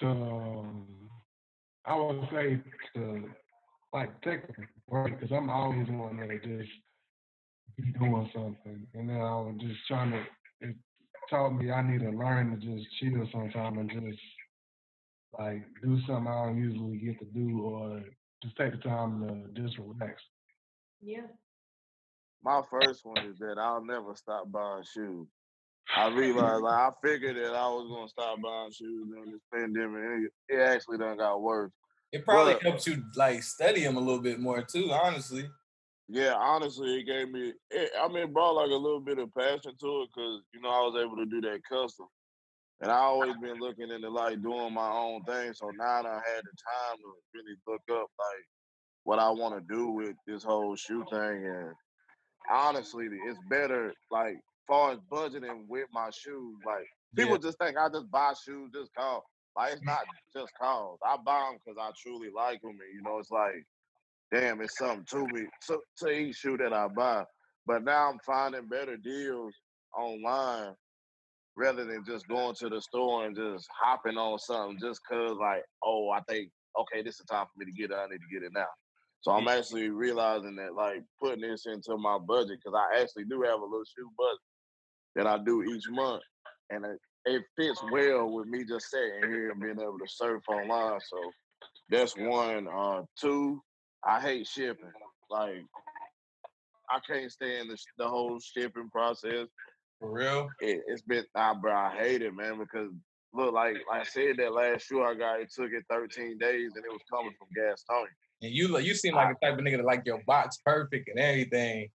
to 0.00 0.06
um, 0.06 0.86
I 1.84 1.96
would 1.96 2.28
say 2.32 2.60
to 2.96 3.30
like 3.92 4.20
take 4.22 4.40
a 4.44 4.90
break 4.90 5.20
because 5.20 5.34
I'm 5.36 5.50
always 5.50 5.88
one 5.88 6.16
that 6.18 6.42
just 6.42 6.70
be 7.76 7.92
doing 7.98 8.28
something, 8.34 8.86
and 8.94 9.08
then 9.08 9.16
I 9.16 9.34
was 9.36 9.54
just 9.60 9.78
trying 9.86 10.10
to. 10.12 10.22
It 10.60 10.74
taught 11.30 11.50
me 11.50 11.70
I 11.70 11.82
need 11.82 12.00
to 12.00 12.10
learn 12.10 12.50
to 12.50 12.66
just 12.66 12.86
chill 12.98 13.28
sometime 13.32 13.78
and 13.78 13.90
just 13.90 14.18
like 15.38 15.62
do 15.82 15.98
something 16.06 16.26
I 16.28 16.46
don't 16.46 16.58
usually 16.62 16.98
get 16.98 17.18
to 17.20 17.24
do, 17.26 17.60
or 17.62 18.02
just 18.42 18.56
take 18.56 18.72
the 18.72 18.78
time 18.78 19.26
to 19.54 19.62
just 19.62 19.78
relax. 19.78 20.22
Yeah. 21.02 21.26
My 22.42 22.62
first 22.70 23.04
one 23.04 23.18
is 23.26 23.38
that 23.40 23.56
I'll 23.58 23.84
never 23.84 24.14
stop 24.14 24.50
buying 24.50 24.84
shoes. 24.94 25.26
I 25.96 26.08
realized 26.08 26.62
like 26.62 26.74
I 26.78 26.90
figured 27.02 27.36
that 27.36 27.54
I 27.54 27.68
was 27.68 27.88
gonna 27.90 28.08
stop 28.08 28.40
buying 28.42 28.70
shoes 28.72 29.08
during 29.10 29.32
this 29.32 29.40
pandemic. 29.52 30.02
and 30.04 30.24
It, 30.26 30.32
it 30.56 30.60
actually 30.60 30.98
done 30.98 31.16
got 31.18 31.42
worse. 31.42 31.72
It 32.12 32.24
probably 32.24 32.54
But- 32.54 32.62
helps 32.62 32.86
you 32.86 33.02
like 33.16 33.42
study 33.42 33.82
them 33.82 33.96
a 33.96 34.00
little 34.00 34.22
bit 34.22 34.40
more 34.40 34.62
too, 34.62 34.90
honestly. 34.92 35.48
Yeah, 36.10 36.34
honestly, 36.38 37.00
it 37.00 37.04
gave 37.04 37.30
me. 37.30 37.52
It, 37.70 37.90
I 38.00 38.08
mean, 38.08 38.18
it 38.24 38.32
brought 38.32 38.52
like 38.54 38.70
a 38.70 38.74
little 38.74 39.00
bit 39.00 39.18
of 39.18 39.34
passion 39.34 39.72
to 39.78 40.02
it 40.02 40.08
because 40.14 40.40
you 40.54 40.60
know 40.62 40.70
I 40.70 40.80
was 40.80 40.96
able 41.04 41.16
to 41.16 41.26
do 41.26 41.42
that 41.42 41.60
custom, 41.70 42.06
and 42.80 42.90
I 42.90 42.96
always 42.96 43.36
been 43.38 43.58
looking 43.58 43.90
into 43.90 44.08
like 44.08 44.42
doing 44.42 44.72
my 44.72 44.90
own 44.90 45.22
thing. 45.24 45.52
So 45.52 45.70
now 45.76 46.02
that 46.02 46.08
I 46.08 46.14
had 46.14 46.44
the 46.44 46.54
time 46.56 46.96
to 46.98 47.12
really 47.34 47.56
look 47.66 47.82
up 47.90 48.08
like 48.18 48.44
what 49.04 49.18
I 49.18 49.30
want 49.30 49.54
to 49.54 49.74
do 49.74 49.88
with 49.90 50.14
this 50.26 50.44
whole 50.44 50.76
shoe 50.76 51.04
thing, 51.10 51.46
and 51.46 51.72
honestly, 52.50 53.08
it's 53.26 53.38
better 53.50 53.92
like 54.10 54.36
far 54.66 54.92
as 54.92 54.98
budgeting 55.10 55.66
with 55.68 55.86
my 55.92 56.10
shoes. 56.10 56.56
Like 56.64 56.86
people 57.16 57.32
Yeah. 57.32 57.38
just 57.38 57.58
think 57.58 57.76
I 57.76 57.88
just 57.88 58.10
buy 58.10 58.34
shoes 58.44 58.70
just 58.72 58.94
cause. 58.94 59.22
Like 59.56 59.72
it's 59.72 59.82
mm. 59.82 59.86
not 59.86 60.04
just 60.32 60.52
cause. 60.60 60.98
I 61.04 61.16
buy 61.16 61.50
them 61.50 61.58
because 61.64 61.78
I 61.80 61.90
truly 62.00 62.30
like 62.34 62.60
them, 62.62 62.70
and 62.70 62.94
you 62.94 63.02
know, 63.02 63.18
it's 63.18 63.30
like, 63.30 63.64
damn, 64.32 64.60
it's 64.60 64.78
something 64.78 65.04
to 65.06 65.26
me 65.26 65.46
to, 65.66 65.80
to 65.98 66.10
each 66.10 66.36
shoe 66.36 66.56
that 66.58 66.72
I 66.72 66.86
buy. 66.86 67.24
But 67.66 67.82
now 67.82 68.10
I'm 68.10 68.18
finding 68.24 68.68
better 68.68 68.96
deals 68.96 69.54
online 69.96 70.74
rather 71.58 71.84
than 71.84 72.04
just 72.06 72.28
going 72.28 72.54
to 72.54 72.68
the 72.68 72.80
store 72.80 73.26
and 73.26 73.36
just 73.36 73.68
hopping 73.82 74.16
on 74.16 74.38
something 74.38 74.78
just 74.80 75.00
cause 75.10 75.36
like, 75.40 75.62
oh, 75.84 76.10
I 76.10 76.20
think 76.28 76.50
okay, 76.78 77.02
this 77.02 77.18
is 77.18 77.26
time 77.26 77.46
for 77.46 77.58
me 77.58 77.66
to 77.66 77.72
get 77.72 77.90
it. 77.90 77.96
I 77.96 78.06
need 78.06 78.20
to 78.20 78.32
get 78.32 78.44
it 78.44 78.52
now. 78.54 78.66
So 79.20 79.32
I'm 79.32 79.48
actually 79.48 79.90
realizing 79.90 80.54
that 80.56 80.74
like 80.74 81.02
putting 81.20 81.40
this 81.40 81.66
into 81.66 81.96
my 81.96 82.18
budget 82.18 82.58
because 82.62 82.78
I 82.78 83.00
actually 83.00 83.24
do 83.24 83.42
have 83.42 83.60
a 83.60 83.64
little 83.64 83.82
shoe 83.84 84.10
budget 84.16 84.38
that 85.16 85.26
I 85.26 85.42
do 85.44 85.64
each 85.64 85.84
month, 85.90 86.22
and 86.70 86.84
it, 86.84 86.98
it 87.24 87.42
fits 87.56 87.82
well 87.90 88.30
with 88.30 88.46
me 88.46 88.64
just 88.64 88.90
sitting 88.90 89.28
here 89.28 89.50
and 89.50 89.60
being 89.60 89.80
able 89.80 89.98
to 89.98 90.06
surf 90.06 90.42
online. 90.48 91.00
So 91.00 91.18
that's 91.90 92.16
one. 92.16 92.68
Uh, 92.68 93.02
two, 93.20 93.60
I 94.06 94.20
hate 94.20 94.46
shipping. 94.46 94.92
Like 95.30 95.64
I 96.90 97.00
can't 97.06 97.30
stand 97.30 97.70
the, 97.70 97.76
the 97.98 98.06
whole 98.08 98.38
shipping 98.38 98.88
process. 98.90 99.48
For 100.00 100.10
real? 100.12 100.48
It, 100.60 100.82
it's 100.86 101.02
been, 101.02 101.24
nah, 101.34 101.54
bro, 101.54 101.72
I 101.72 101.96
hate 101.98 102.22
it, 102.22 102.34
man, 102.34 102.58
because 102.58 102.90
look, 103.32 103.52
like, 103.52 103.76
like 103.90 104.00
I 104.02 104.04
said, 104.04 104.36
that 104.38 104.52
last 104.52 104.86
shoe 104.86 105.02
I 105.02 105.14
got, 105.14 105.40
it 105.40 105.52
took 105.52 105.72
it 105.72 105.84
13 105.90 106.38
days 106.38 106.72
and 106.76 106.84
it 106.84 106.92
was 106.92 107.02
coming 107.12 107.32
from 107.38 107.48
Gastonia. 107.56 108.06
And 108.42 108.52
you 108.52 108.68
look- 108.68 108.84
you 108.84 108.94
seem 108.94 109.14
like 109.14 109.36
the 109.40 109.46
type 109.46 109.58
of 109.58 109.64
nigga 109.64 109.78
that 109.78 109.84
like 109.86 110.06
your 110.06 110.22
box 110.26 110.58
perfect 110.64 111.08
and 111.08 111.18
everything. 111.18 111.90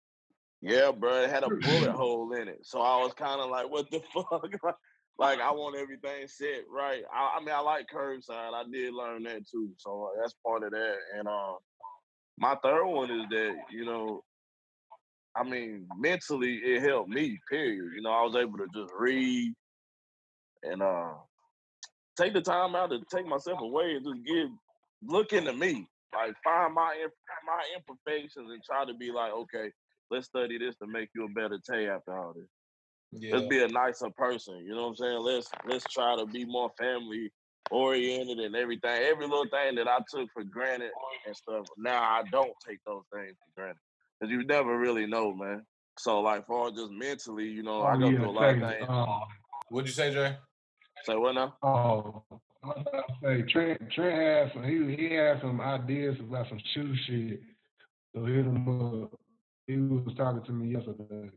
Yeah, 0.62 0.92
bro, 0.92 1.24
it 1.24 1.30
had 1.30 1.44
a 1.44 1.50
bullet 1.50 1.92
hole 1.96 2.32
in 2.34 2.48
it. 2.48 2.60
So 2.64 2.82
I 2.82 3.02
was 3.04 3.14
kind 3.14 3.42
of 3.42 3.50
like, 3.50 3.70
what 3.70 3.90
the 3.92 4.02
fuck? 4.14 4.50
like, 5.18 5.40
I 5.40 5.52
want 5.52 5.76
everything 5.78 6.28
set 6.28 6.64
right. 6.70 7.04
I, 7.14 7.38
I 7.38 7.40
mean, 7.40 7.54
I 7.54 7.60
like 7.60 7.88
curbside. 7.94 8.54
I 8.54 8.64
did 8.72 8.94
learn 8.94 9.24
that 9.24 9.48
too. 9.48 9.70
So 9.78 10.10
uh, 10.12 10.22
that's 10.22 10.36
part 10.46 10.64
of 10.64 10.72
that. 10.72 10.96
And 11.18 11.28
uh, 11.28 11.54
my 12.38 12.56
third 12.64 12.86
one 12.86 13.12
is 13.12 13.26
that, 13.30 13.56
you 13.72 13.86
know, 13.86 14.24
I 15.36 15.44
mean, 15.44 15.88
mentally, 15.98 16.56
it 16.64 16.84
helped 16.84 17.10
me, 17.10 17.40
period. 17.50 17.94
You 17.96 18.02
know, 18.02 18.12
I 18.12 18.24
was 18.24 18.36
able 18.36 18.58
to 18.60 18.68
just 18.74 18.94
read 18.98 19.54
and 20.64 20.82
uh, 20.82 21.14
take 22.18 22.34
the 22.34 22.42
time 22.42 22.76
out 22.76 22.92
to 22.92 23.00
take 23.14 23.26
myself 23.26 23.60
away 23.60 23.96
and 23.96 24.06
just 24.06 24.26
give, 24.26 24.50
look 25.04 25.34
into 25.34 25.54
me. 25.54 25.88
Like, 26.14 26.36
find 26.44 26.74
my 26.76 26.96
my 27.48 27.64
imperfections 27.76 28.52
and 28.52 28.64
try 28.64 28.86
to 28.86 28.94
be 28.94 29.12
like, 29.12 29.32
okay, 29.32 29.72
let's 30.12 30.28
study 30.28 30.60
this 30.60 30.76
to 30.78 30.88
make 30.88 31.10
you 31.16 31.26
a 31.26 31.30
better 31.30 31.60
Tay 31.68 31.88
after 31.88 32.16
all 32.16 32.34
this. 32.34 32.48
Yeah. 33.12 33.36
Let's 33.36 33.48
be 33.48 33.64
a 33.64 33.68
nicer 33.68 34.12
person. 34.16 34.64
You 34.64 34.76
know 34.76 34.84
what 34.84 34.90
I'm 34.90 34.96
saying? 34.96 35.20
Let's 35.22 35.50
let's 35.68 35.86
try 35.86 36.16
to 36.16 36.28
be 36.28 36.46
more 36.46 36.70
family 36.78 37.32
oriented 37.72 38.38
and 38.38 38.56
everything. 38.56 38.92
Every 38.92 39.26
little 39.26 39.48
thing 39.50 39.76
that 39.76 39.88
I 39.88 39.98
took 40.08 40.30
for 40.32 40.44
granted 40.44 40.92
and 41.26 41.36
stuff. 41.36 41.66
Now 41.78 42.04
I 42.04 42.22
don't 42.32 42.54
take 42.68 42.78
those 42.86 43.04
things 43.12 43.36
for 43.40 43.62
granted 43.62 43.80
because 44.20 44.32
you 44.32 44.46
never 44.46 44.78
really 44.78 45.06
know, 45.06 45.34
man. 45.34 45.64
So 46.00 46.22
like, 46.22 46.46
for 46.48 46.72
just 46.72 46.92
mentally, 46.92 47.48
you 47.48 47.64
know, 47.64 47.84
I 47.84 47.96
Oh 47.96 48.00
go 48.00 48.10
yeah, 48.10 48.18
through 48.18 48.30
a 48.30 48.32
lot 48.32 48.50
of 48.50 48.60
things. 48.60 48.86
um, 48.90 49.22
What'd 49.70 49.88
you 49.88 49.94
say, 49.94 50.14
Jay? 50.14 50.36
Say 51.06 51.16
what 51.16 51.36
now? 51.36 51.56
Oh, 51.64 52.24
I 52.64 52.68
was 52.68 52.86
about 52.88 53.08
to 53.08 53.14
say 53.22 53.52
Trent. 53.52 53.92
Trent 53.92 54.22
had 54.22 54.54
some. 54.54 54.64
He 54.64 54.96
he 54.96 55.14
had 55.16 55.42
some 55.42 55.60
ideas 55.60 56.18
about 56.20 56.48
some 56.50 56.60
shoe 56.74 56.96
shit. 57.06 57.42
So 58.16 58.26
hit 58.26 58.46
him 58.46 59.04
up. 59.04 59.20
He 59.68 59.78
was 59.78 60.14
talking 60.16 60.44
to 60.44 60.52
me 60.52 60.74
yesterday. 60.74 61.32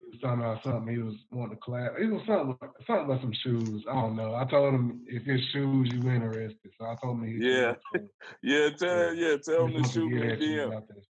He 0.00 0.06
was 0.10 0.20
talking 0.22 0.40
about 0.40 0.62
something. 0.62 0.94
He 0.94 1.02
was 1.02 1.14
wanting 1.30 1.56
to 1.56 1.62
collab. 1.62 2.00
It 2.00 2.10
was 2.10 2.22
something 2.26 2.56
something 2.86 3.04
about 3.04 3.20
some 3.20 3.34
shoes. 3.42 3.84
I 3.90 3.94
don't 3.94 4.16
know. 4.16 4.34
I 4.34 4.44
told 4.44 4.74
him 4.74 5.02
if 5.06 5.22
it's 5.26 5.44
shoes 5.52 5.90
you 5.92 6.10
interested. 6.10 6.56
So 6.78 6.86
I 6.86 6.96
told 7.02 7.18
him. 7.18 7.26
he'd 7.26 7.42
Yeah, 7.42 7.74
come 7.74 7.74
up, 7.74 7.80
so 7.92 8.00
yeah. 8.42 8.70
Tell 8.78 9.14
yeah, 9.14 9.36
tell 9.44 9.66
him 9.66 9.82
to 9.82 9.88
supposed 9.88 9.94
to 9.94 10.00
shoot 10.00 10.10
me 10.10 11.09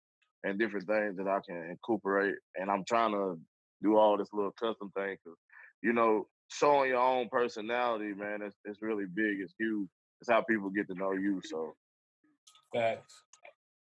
and 0.43 0.59
different 0.59 0.87
things 0.87 1.17
that 1.17 1.27
I 1.27 1.39
can 1.45 1.69
incorporate, 1.69 2.35
and 2.55 2.69
I'm 2.69 2.83
trying 2.85 3.11
to 3.13 3.39
do 3.83 3.97
all 3.97 4.17
this 4.17 4.29
little 4.33 4.51
custom 4.51 4.91
thing 4.95 5.17
because 5.23 5.37
you 5.83 5.93
know 5.93 6.27
showing 6.51 6.89
your 6.91 7.01
own 7.01 7.29
personality, 7.29 8.13
man, 8.13 8.41
it's 8.41 8.55
it's 8.65 8.81
really 8.81 9.05
big. 9.05 9.39
It's 9.41 9.53
huge. 9.59 9.89
It's 10.21 10.29
how 10.29 10.41
people 10.43 10.69
get 10.69 10.87
to 10.89 10.95
know 10.95 11.13
you. 11.13 11.41
So 11.43 11.75
Facts. 12.73 13.23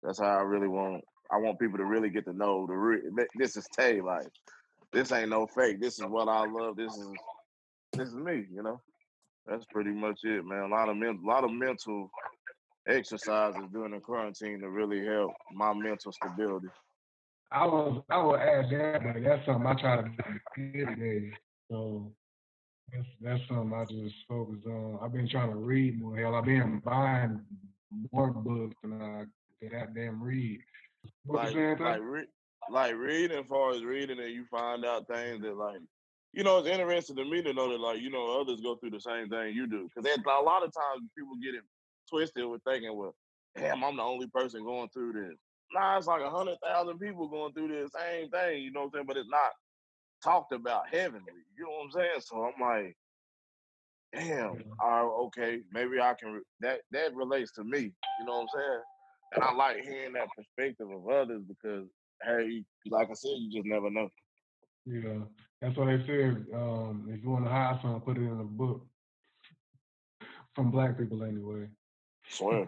that's 0.03 0.19
how 0.19 0.38
I 0.38 0.41
really 0.41 0.67
want. 0.67 1.03
I 1.31 1.38
want 1.38 1.59
people 1.59 1.77
to 1.80 1.85
really 1.85 2.09
get 2.09 2.26
to 2.26 2.34
know 2.34 2.67
the 2.67 2.73
re- 2.73 3.27
this 3.38 3.57
is 3.57 3.67
Tay. 3.77 4.01
Like 4.01 4.27
this 4.93 5.11
ain't 5.11 5.30
no 5.30 5.47
fake. 5.47 5.81
This 5.81 5.99
is 5.99 6.05
what 6.05 6.27
I 6.27 6.45
love. 6.45 6.77
This 6.77 6.95
is 6.95 7.09
this 7.93 8.09
is 8.09 8.15
me. 8.15 8.45
You 8.53 8.63
know. 8.63 8.81
That's 9.47 9.65
pretty 9.72 9.91
much 9.91 10.19
it, 10.23 10.43
man. 10.45 10.63
A 10.63 10.67
lot 10.67 10.89
of 10.89 10.97
men, 10.97 11.19
a 11.23 11.27
lot 11.27 11.43
of 11.43 11.51
mental 11.51 12.09
exercises 12.88 13.61
during 13.72 13.93
the 13.93 13.99
quarantine 13.99 14.59
to 14.61 14.69
really 14.69 15.05
help 15.05 15.31
my 15.53 15.73
mental 15.73 16.11
stability. 16.11 16.67
I 17.51 17.65
was 17.65 18.03
I 18.09 18.22
would 18.23 18.39
add 18.39 18.69
that, 18.72 19.03
but 19.03 19.23
that's 19.23 19.45
something 19.45 19.67
I 19.67 19.73
try 19.76 19.95
to 19.97 20.09
do 20.55 20.81
every 20.81 20.95
day. 20.95 21.38
So 21.69 22.11
that's 22.91 23.07
that's 23.22 23.41
something 23.47 23.73
I 23.73 23.85
just 23.85 24.15
focus 24.27 24.61
on. 24.65 24.99
I've 25.01 25.13
been 25.13 25.30
trying 25.30 25.51
to 25.51 25.57
read 25.57 25.99
more. 26.01 26.17
Hell, 26.17 26.35
I've 26.35 26.45
been 26.45 26.81
buying 26.84 27.41
more 28.11 28.31
books 28.31 28.76
than 28.81 28.93
I 29.01 29.26
can 29.61 29.69
goddamn 29.69 30.22
read. 30.22 30.59
What 31.26 31.53
like 31.53 31.80
like 31.80 32.01
re- 32.01 32.27
like 32.69 32.95
reading 32.95 33.38
as 33.38 33.45
far 33.47 33.73
as 33.73 33.84
reading 33.84 34.19
and 34.19 34.34
you 34.34 34.45
find 34.49 34.85
out 34.85 35.07
things 35.07 35.41
that 35.41 35.55
like 35.55 35.80
you 36.35 36.43
know 36.43 36.59
it's 36.59 36.67
interesting 36.67 37.15
to 37.15 37.25
me 37.25 37.41
to 37.41 37.53
know 37.53 37.69
that 37.69 37.79
like 37.79 38.01
you 38.01 38.09
know 38.09 38.39
others 38.39 38.61
go 38.61 38.75
through 38.75 38.91
the 38.91 38.99
same 38.99 39.29
thing 39.29 39.55
you 39.55 39.67
do 39.67 39.89
because 39.93 40.09
a 40.09 40.43
lot 40.43 40.63
of 40.63 40.73
times 40.73 41.09
people 41.17 41.35
get 41.41 41.55
it 41.55 41.63
twisted 42.09 42.45
with 42.45 42.61
thinking 42.63 42.95
well 42.95 43.15
damn 43.57 43.83
i'm 43.83 43.95
the 43.95 44.03
only 44.03 44.27
person 44.27 44.63
going 44.63 44.89
through 44.89 45.13
this. 45.13 45.37
Nah 45.73 45.97
it's 45.97 46.07
like 46.07 46.21
a 46.21 46.29
hundred 46.29 46.57
thousand 46.63 46.99
people 46.99 47.27
going 47.27 47.53
through 47.53 47.69
the 47.69 47.89
same 47.89 48.29
thing 48.29 48.61
you 48.61 48.71
know 48.71 48.81
what 48.81 48.85
i'm 48.87 48.91
saying? 48.93 49.05
But 49.07 49.17
it's 49.17 49.29
not 49.29 49.51
talked 50.23 50.51
about 50.51 50.89
heavenly 50.91 51.23
you 51.57 51.63
know 51.63 51.71
what 51.71 51.85
i'm 51.85 51.91
saying? 51.91 52.21
So 52.21 52.43
i'm 52.43 52.61
like 52.61 52.97
damn 54.13 54.55
mm-hmm. 54.55 54.69
all 54.79 54.89
right, 54.89 55.25
okay 55.25 55.59
maybe 55.73 55.99
i 55.99 56.13
can 56.13 56.33
re- 56.33 56.41
that 56.61 56.81
that 56.91 57.15
relates 57.15 57.51
to 57.53 57.63
me 57.63 57.79
you 57.79 58.25
know 58.25 58.33
what 58.33 58.41
i'm 58.41 58.47
saying? 58.53 58.81
And 59.33 59.43
I 59.43 59.53
like 59.53 59.83
hearing 59.83 60.13
that 60.13 60.29
perspective 60.35 60.87
of 60.89 61.07
others 61.09 61.41
because, 61.47 61.87
hey, 62.23 62.63
like 62.89 63.09
I 63.09 63.13
said, 63.13 63.31
you 63.37 63.51
just 63.51 63.65
never 63.67 63.89
know. 63.89 64.09
Yeah, 64.85 65.19
that's 65.61 65.75
what 65.77 65.85
they 65.85 66.03
said. 66.05 66.45
Um, 66.53 67.07
if 67.09 67.23
you 67.23 67.29
want 67.29 67.45
to 67.45 67.51
hide 67.51 67.79
something, 67.81 68.01
put 68.01 68.17
it 68.17 68.21
in 68.21 68.39
a 68.39 68.43
book. 68.43 68.85
From 70.53 70.71
black 70.71 70.97
people, 70.97 71.23
anyway. 71.23 71.67
Swear, 72.29 72.67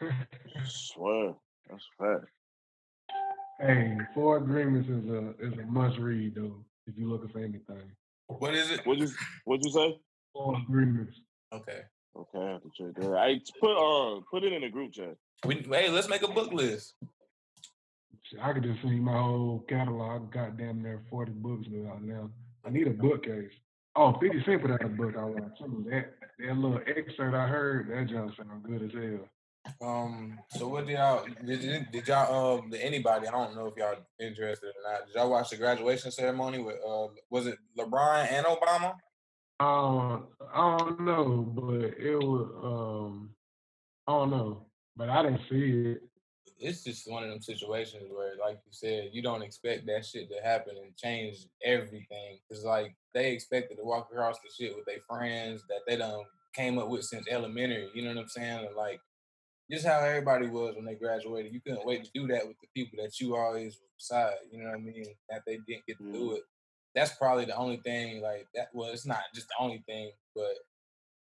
swear, 0.66 1.34
that's 1.68 1.84
a 2.00 2.04
fact. 2.04 2.26
hey, 3.60 3.96
Four 4.14 4.36
Agreements 4.38 4.88
is 4.88 5.10
a 5.10 5.34
is 5.40 5.58
a 5.58 5.66
must 5.66 5.98
read 5.98 6.36
though. 6.36 6.64
If 6.86 6.96
you're 6.96 7.08
looking 7.08 7.28
for 7.30 7.40
anything, 7.40 7.90
What 8.28 8.54
is 8.54 8.70
it? 8.70 8.86
What 8.86 8.98
you 8.98 9.08
what 9.44 9.62
you 9.64 9.70
say? 9.72 9.98
Four 10.32 10.56
Agreements. 10.58 11.20
Okay. 11.52 11.80
Okay, 12.16 12.38
I 12.38 12.52
have 12.52 12.62
to 12.62 12.70
check 12.74 12.94
that. 12.94 13.16
I 13.16 13.40
put 13.60 13.76
uh 13.76 14.20
put 14.30 14.44
it 14.44 14.52
in 14.52 14.62
the 14.62 14.68
group 14.68 14.92
chat. 14.92 15.16
We, 15.44 15.66
hey, 15.68 15.90
let's 15.90 16.08
make 16.08 16.22
a 16.22 16.28
book 16.28 16.52
list. 16.52 16.94
Shit, 18.30 18.40
I 18.42 18.52
could 18.52 18.62
just 18.62 18.82
see 18.82 18.98
my 19.00 19.12
whole 19.12 19.64
catalog. 19.68 20.32
Got 20.32 20.56
damn 20.56 20.82
near 20.82 21.02
40 21.10 21.32
books 21.32 21.66
out 21.88 22.02
now. 22.02 22.30
I 22.64 22.70
need 22.70 22.86
a 22.86 22.90
bookcase. 22.90 23.52
Oh, 23.94 24.12
50 24.20 24.44
Cent 24.44 24.62
put 24.62 24.70
out 24.70 24.84
a 24.84 24.88
book 24.88 25.14
I 25.18 25.24
want 25.24 25.56
too. 25.58 25.86
That 25.90 26.14
that 26.38 26.56
little 26.56 26.80
excerpt 26.86 27.34
I 27.34 27.46
heard, 27.46 27.88
that 27.90 28.12
jump 28.12 28.36
sound 28.36 28.62
good 28.64 28.82
as 28.82 28.92
hell. 28.92 29.28
Um. 29.80 30.38
So 30.50 30.68
what 30.68 30.86
did 30.86 30.98
y'all 30.98 31.26
did, 31.44 31.90
did, 31.90 32.06
y'all 32.06 32.58
um 32.58 32.72
anybody 32.78 33.26
I 33.26 33.30
don't 33.30 33.56
know 33.56 33.66
if 33.66 33.76
y'all 33.76 33.96
interested 34.20 34.66
or 34.66 34.92
not. 34.92 35.06
Did 35.06 35.14
y'all 35.14 35.30
watch 35.30 35.50
the 35.50 35.56
graduation 35.56 36.10
ceremony 36.10 36.58
with 36.58 36.76
uh 36.86 37.08
was 37.30 37.46
it 37.46 37.58
LeBron 37.78 38.30
and 38.30 38.46
Obama? 38.46 38.94
Um, 39.58 40.26
I 40.52 40.76
don't 40.76 41.00
know, 41.00 41.52
but 41.54 41.98
it 41.98 42.22
was 42.22 42.50
um, 42.62 43.30
I 44.06 44.12
don't 44.12 44.30
know, 44.30 44.66
but 44.96 45.08
I 45.08 45.22
didn't 45.22 45.40
see 45.48 45.92
it. 45.92 46.02
It's 46.58 46.82
just 46.84 47.10
one 47.10 47.22
of 47.22 47.30
them 47.30 47.42
situations 47.42 48.04
where, 48.10 48.32
like 48.40 48.58
you 48.64 48.72
said, 48.72 49.10
you 49.12 49.22
don't 49.22 49.42
expect 49.42 49.86
that 49.86 50.06
shit 50.06 50.30
to 50.30 50.42
happen 50.42 50.74
and 50.82 50.96
change 50.96 51.46
everything. 51.62 52.38
Cause 52.50 52.64
like 52.64 52.94
they 53.14 53.32
expected 53.32 53.76
to 53.76 53.84
walk 53.84 54.08
across 54.10 54.38
the 54.38 54.48
shit 54.56 54.74
with 54.74 54.86
their 54.86 55.00
friends 55.08 55.62
that 55.68 55.80
they 55.86 55.96
done 55.96 56.20
came 56.54 56.78
up 56.78 56.88
with 56.88 57.04
since 57.04 57.26
elementary. 57.30 57.90
You 57.94 58.02
know 58.02 58.14
what 58.14 58.22
I'm 58.22 58.28
saying? 58.28 58.66
And 58.66 58.76
like 58.76 59.00
just 59.70 59.86
how 59.86 59.98
everybody 59.98 60.46
was 60.46 60.76
when 60.76 60.84
they 60.84 60.94
graduated. 60.94 61.52
You 61.52 61.60
couldn't 61.60 61.86
wait 61.86 62.04
to 62.04 62.10
do 62.14 62.26
that 62.28 62.46
with 62.46 62.56
the 62.60 62.68
people 62.74 63.02
that 63.02 63.20
you 63.20 63.36
always 63.36 63.78
beside. 63.98 64.34
You 64.50 64.62
know 64.62 64.70
what 64.70 64.78
I 64.78 64.80
mean? 64.80 65.06
That 65.28 65.42
they 65.46 65.58
didn't 65.66 65.86
get 65.86 65.98
to 65.98 66.12
do 66.12 66.30
mm. 66.30 66.36
it. 66.36 66.42
That's 66.94 67.14
probably 67.16 67.44
the 67.44 67.56
only 67.56 67.78
thing 67.78 68.22
like 68.22 68.46
that. 68.54 68.68
Well, 68.72 68.90
it's 68.90 69.06
not 69.06 69.20
just 69.34 69.48
the 69.48 69.62
only 69.62 69.82
thing, 69.86 70.12
but 70.34 70.54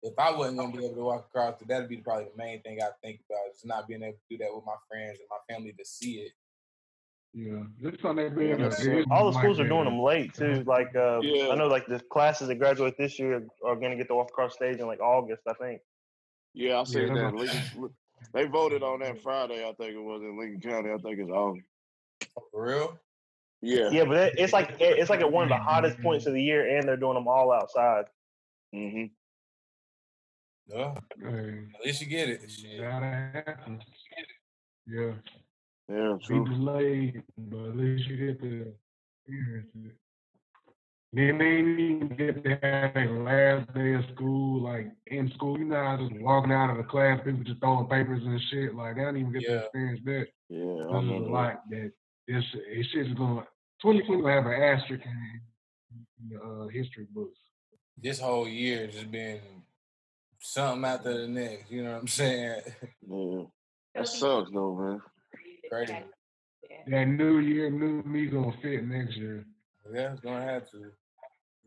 if 0.01 0.13
I 0.17 0.31
wasn't 0.35 0.57
gonna 0.57 0.71
be 0.75 0.85
able 0.85 0.95
to 0.95 1.03
walk 1.03 1.27
across, 1.29 1.59
that'd 1.67 1.89
be 1.89 1.97
probably 1.97 2.25
the 2.25 2.37
main 2.37 2.61
thing 2.61 2.79
I 2.81 2.89
think 3.03 3.21
about 3.29 3.53
is 3.53 3.65
not 3.65 3.87
being 3.87 4.01
able 4.03 4.13
to 4.13 4.19
do 4.29 4.37
that 4.43 4.53
with 4.53 4.65
my 4.65 4.75
friends 4.87 5.19
and 5.19 5.27
my 5.29 5.53
family 5.53 5.73
to 5.77 5.85
see 5.85 6.13
it. 6.21 6.31
Yeah, 7.33 7.63
this 7.79 8.03
on 8.03 8.15
that 8.15 8.35
Yeah, 8.37 8.55
bed. 8.55 8.59
that's 8.71 8.83
it 8.83 8.99
is 8.99 9.05
All 9.11 9.31
the 9.31 9.37
schools 9.37 9.59
are 9.59 9.67
doing 9.67 9.85
them 9.85 9.99
late 9.99 10.33
too. 10.33 10.63
Like 10.65 10.95
uh, 10.95 11.21
Yeah. 11.21 11.49
I 11.49 11.55
know 11.55 11.67
like 11.67 11.85
the 11.85 11.99
classes 11.99 12.47
that 12.47 12.55
graduate 12.55 12.97
this 12.97 13.19
year 13.19 13.45
are 13.63 13.75
going 13.75 13.91
to 13.91 13.97
get 13.97 14.07
to 14.07 14.15
walk 14.15 14.29
across 14.29 14.55
stage 14.55 14.79
in 14.79 14.87
like 14.87 14.99
August, 14.99 15.43
I 15.47 15.53
think. 15.53 15.81
Yeah, 16.53 16.79
I 16.79 16.83
seen 16.85 17.07
Yeah, 17.09 17.13
that. 17.29 17.35
Lincoln, 17.35 17.93
they 18.33 18.45
voted 18.47 18.81
on 18.81 19.01
that 19.01 19.21
Friday. 19.21 19.63
I 19.63 19.73
think 19.73 19.93
it 19.93 20.01
was 20.01 20.21
in 20.23 20.39
Lincoln 20.39 20.59
County. 20.71 20.89
I 20.91 20.97
think 20.97 21.19
it's 21.19 21.29
August. 21.29 21.67
For 22.51 22.63
real? 22.65 22.99
Yeah. 23.61 23.89
Yeah, 23.91 24.05
but 24.05 24.17
it, 24.17 24.33
it's 24.39 24.53
like 24.53 24.71
it- 24.81 24.97
it's 24.97 25.09
like 25.11 25.19
at 25.21 25.31
one 25.31 25.43
of 25.43 25.49
the 25.49 25.57
hottest 25.57 26.01
points 26.01 26.25
of 26.25 26.33
the 26.33 26.41
year, 26.41 26.77
and 26.77 26.87
they're 26.87 26.97
doing 26.97 27.13
them 27.13 27.27
all 27.27 27.51
outside. 27.51 28.05
hmm 28.73 29.05
No. 30.69 30.95
Hey, 31.21 31.63
At 31.79 31.85
least 31.85 32.01
you 32.01 32.07
get 32.07 32.29
it. 32.29 32.49
Shit. 32.49 32.79
gotta 32.81 33.05
happen. 33.05 33.81
Yeah, 34.87 35.13
Yeah, 35.87 36.17
be 36.27 36.35
delayed, 36.45 37.23
but 37.37 37.69
at 37.69 37.77
least 37.77 38.07
you 38.09 38.17
get 38.17 38.41
to 38.41 38.73
experience 39.27 39.67
it. 39.85 39.95
Then 41.11 41.37
they 41.39 41.55
didn't 41.57 41.79
even 41.79 42.07
get 42.09 42.43
to 42.43 42.49
have 42.61 42.93
their 42.93 43.19
last 43.23 43.73
day 43.73 43.93
of 43.95 44.03
school, 44.13 44.61
like 44.61 44.91
in 45.07 45.31
school. 45.35 45.57
You 45.57 45.65
know, 45.65 45.75
how 45.83 45.97
just 45.97 46.21
walking 46.21 46.51
out 46.51 46.69
of 46.69 46.77
the 46.77 46.83
class, 46.83 47.19
people 47.25 47.43
just 47.43 47.59
throwing 47.59 47.87
papers 47.87 48.21
and 48.23 48.39
shit. 48.51 48.75
Like 48.75 48.95
they 48.95 49.01
don't 49.01 49.17
even 49.17 49.33
get 49.33 49.41
Yeah. 49.41 49.49
to 49.49 49.59
experience 49.63 50.01
that. 50.05 50.27
Yeah, 50.49 50.59
I 50.61 50.65
This 50.67 50.77
is 50.77 50.83
a 50.91 50.93
remember 50.93 51.25
that. 51.25 51.31
lot 51.31 51.69
that 51.71 51.91
this 52.27 52.45
it 52.53 52.85
shit 52.91 53.07
is 53.07 53.13
going. 53.13 53.43
2020 53.81 54.21
will 54.21 54.29
have 54.29 54.45
an 54.45 54.51
asterisk 54.61 55.03
in 55.05 56.29
the 56.29 56.39
uh, 56.39 56.67
history 56.67 57.07
books. 57.11 57.37
This 57.97 58.19
whole 58.19 58.47
year 58.47 58.85
just 58.87 59.09
been 59.11 59.39
something 60.39 60.85
after 60.85 61.21
the 61.21 61.27
next. 61.27 61.71
You 61.71 61.83
know 61.83 61.91
what 61.93 62.01
I'm 62.01 62.07
saying? 62.07 62.61
Yeah. 63.09 63.43
That 63.95 64.07
sucks 64.07 64.51
though, 64.51 64.75
man. 64.75 65.01
Crazy. 65.69 65.95
That 66.87 67.05
new 67.05 67.39
year, 67.39 67.69
new 67.69 68.03
me 68.03 68.27
gonna 68.27 68.53
fit 68.61 68.85
next 68.85 69.17
year. 69.17 69.45
Yeah, 69.93 70.13
it's 70.13 70.21
gonna 70.21 70.41
have 70.43 70.69
to. 70.71 70.91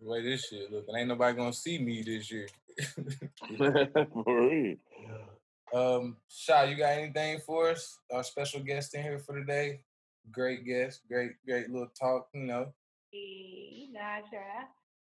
The 0.00 0.08
way 0.08 0.22
this 0.22 0.46
shit 0.48 0.72
look, 0.72 0.84
and 0.88 0.98
ain't 0.98 1.08
nobody 1.08 1.36
gonna 1.36 1.52
see 1.52 1.78
me 1.78 2.02
this 2.02 2.30
year. 2.30 2.48
For 4.12 4.48
real. 4.48 4.76
um, 5.74 6.16
Shai, 6.28 6.64
you 6.64 6.76
got 6.76 6.98
anything 6.98 7.38
for 7.40 7.70
us? 7.70 7.98
Our 8.12 8.24
special 8.24 8.60
guest 8.60 8.94
in 8.94 9.02
here 9.02 9.18
for 9.18 9.38
today. 9.38 9.80
Great 10.30 10.64
guest, 10.64 11.02
great, 11.08 11.32
great 11.46 11.70
little 11.70 11.90
talk. 11.98 12.28
You 12.32 12.46
know, 12.46 12.72
You 13.12 13.92
know, 13.92 14.00
I 14.00 14.22
try. 14.30 14.64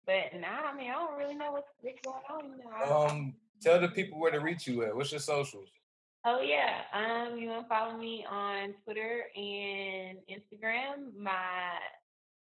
But 0.07 0.41
nah, 0.41 0.71
I 0.73 0.77
mean, 0.77 0.91
I 0.91 0.95
don't 0.95 1.19
really 1.19 1.35
know 1.35 1.53
what's, 1.53 1.69
what's 1.83 2.01
going 2.05 2.23
on. 2.31 2.59
You 2.59 2.65
know, 2.65 3.07
um, 3.07 3.35
tell 3.61 3.81
the 3.81 3.89
people 3.89 4.19
where 4.19 4.31
to 4.33 4.41
reach 4.41 4.67
you 4.67 4.83
at. 4.85 4.95
What's 4.95 5.11
your 5.13 5.21
socials? 5.21 5.69
Oh 6.25 6.41
yeah. 6.41 6.83
Um, 6.93 7.39
you 7.39 7.49
wanna 7.49 7.67
follow 7.69 7.97
me 7.97 8.27
on 8.31 8.75
Twitter 8.85 9.25
and 9.37 10.19
Instagram. 10.31 11.17
My 11.19 11.79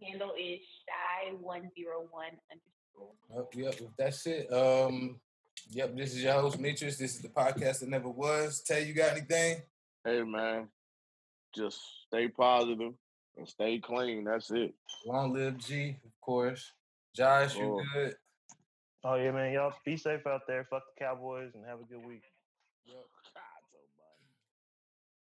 handle 0.03 0.33
is 0.39 0.61
shy 0.87 1.33
one 1.41 1.71
zero 1.75 2.07
one 2.11 2.31
underscore. 2.51 3.13
Oh, 3.35 3.49
yep, 3.55 3.75
that's 3.99 4.27
it. 4.27 4.53
Um, 4.53 5.19
yep, 5.71 5.97
this 5.97 6.15
is 6.15 6.23
your 6.23 6.35
host, 6.35 6.59
Mitris. 6.59 6.97
This 6.99 7.17
is 7.17 7.21
the 7.21 7.29
podcast 7.29 7.81
that 7.81 7.89
never 7.89 8.09
was. 8.09 8.61
Tay, 8.63 8.85
you 8.87 8.95
got 8.95 9.13
anything? 9.13 9.63
Hey 10.05 10.23
man, 10.23 10.69
just 11.55 11.81
stay 12.07 12.29
positive 12.29 12.93
and 13.37 13.49
stay 13.49 13.79
clean. 13.81 14.25
That's 14.25 14.51
it. 14.53 14.75
Long 15.05 15.33
live 15.33 15.59
G, 15.59 15.97
of 16.05 16.13
course. 16.21 16.73
Josh, 17.15 17.57
you 17.57 17.65
Oh. 17.81 17.83
good? 17.95 18.15
Oh 19.05 19.15
yeah, 19.15 19.31
man, 19.31 19.53
y'all 19.53 19.75
be 19.85 19.97
safe 19.97 20.27
out 20.27 20.43
there. 20.47 20.65
Fuck 20.65 20.83
the 20.95 21.05
Cowboys 21.05 21.53
and 21.55 21.65
have 21.65 21.81
a 21.81 21.85
good 21.85 22.05
week. 22.05 22.23
Yep. 22.87 23.05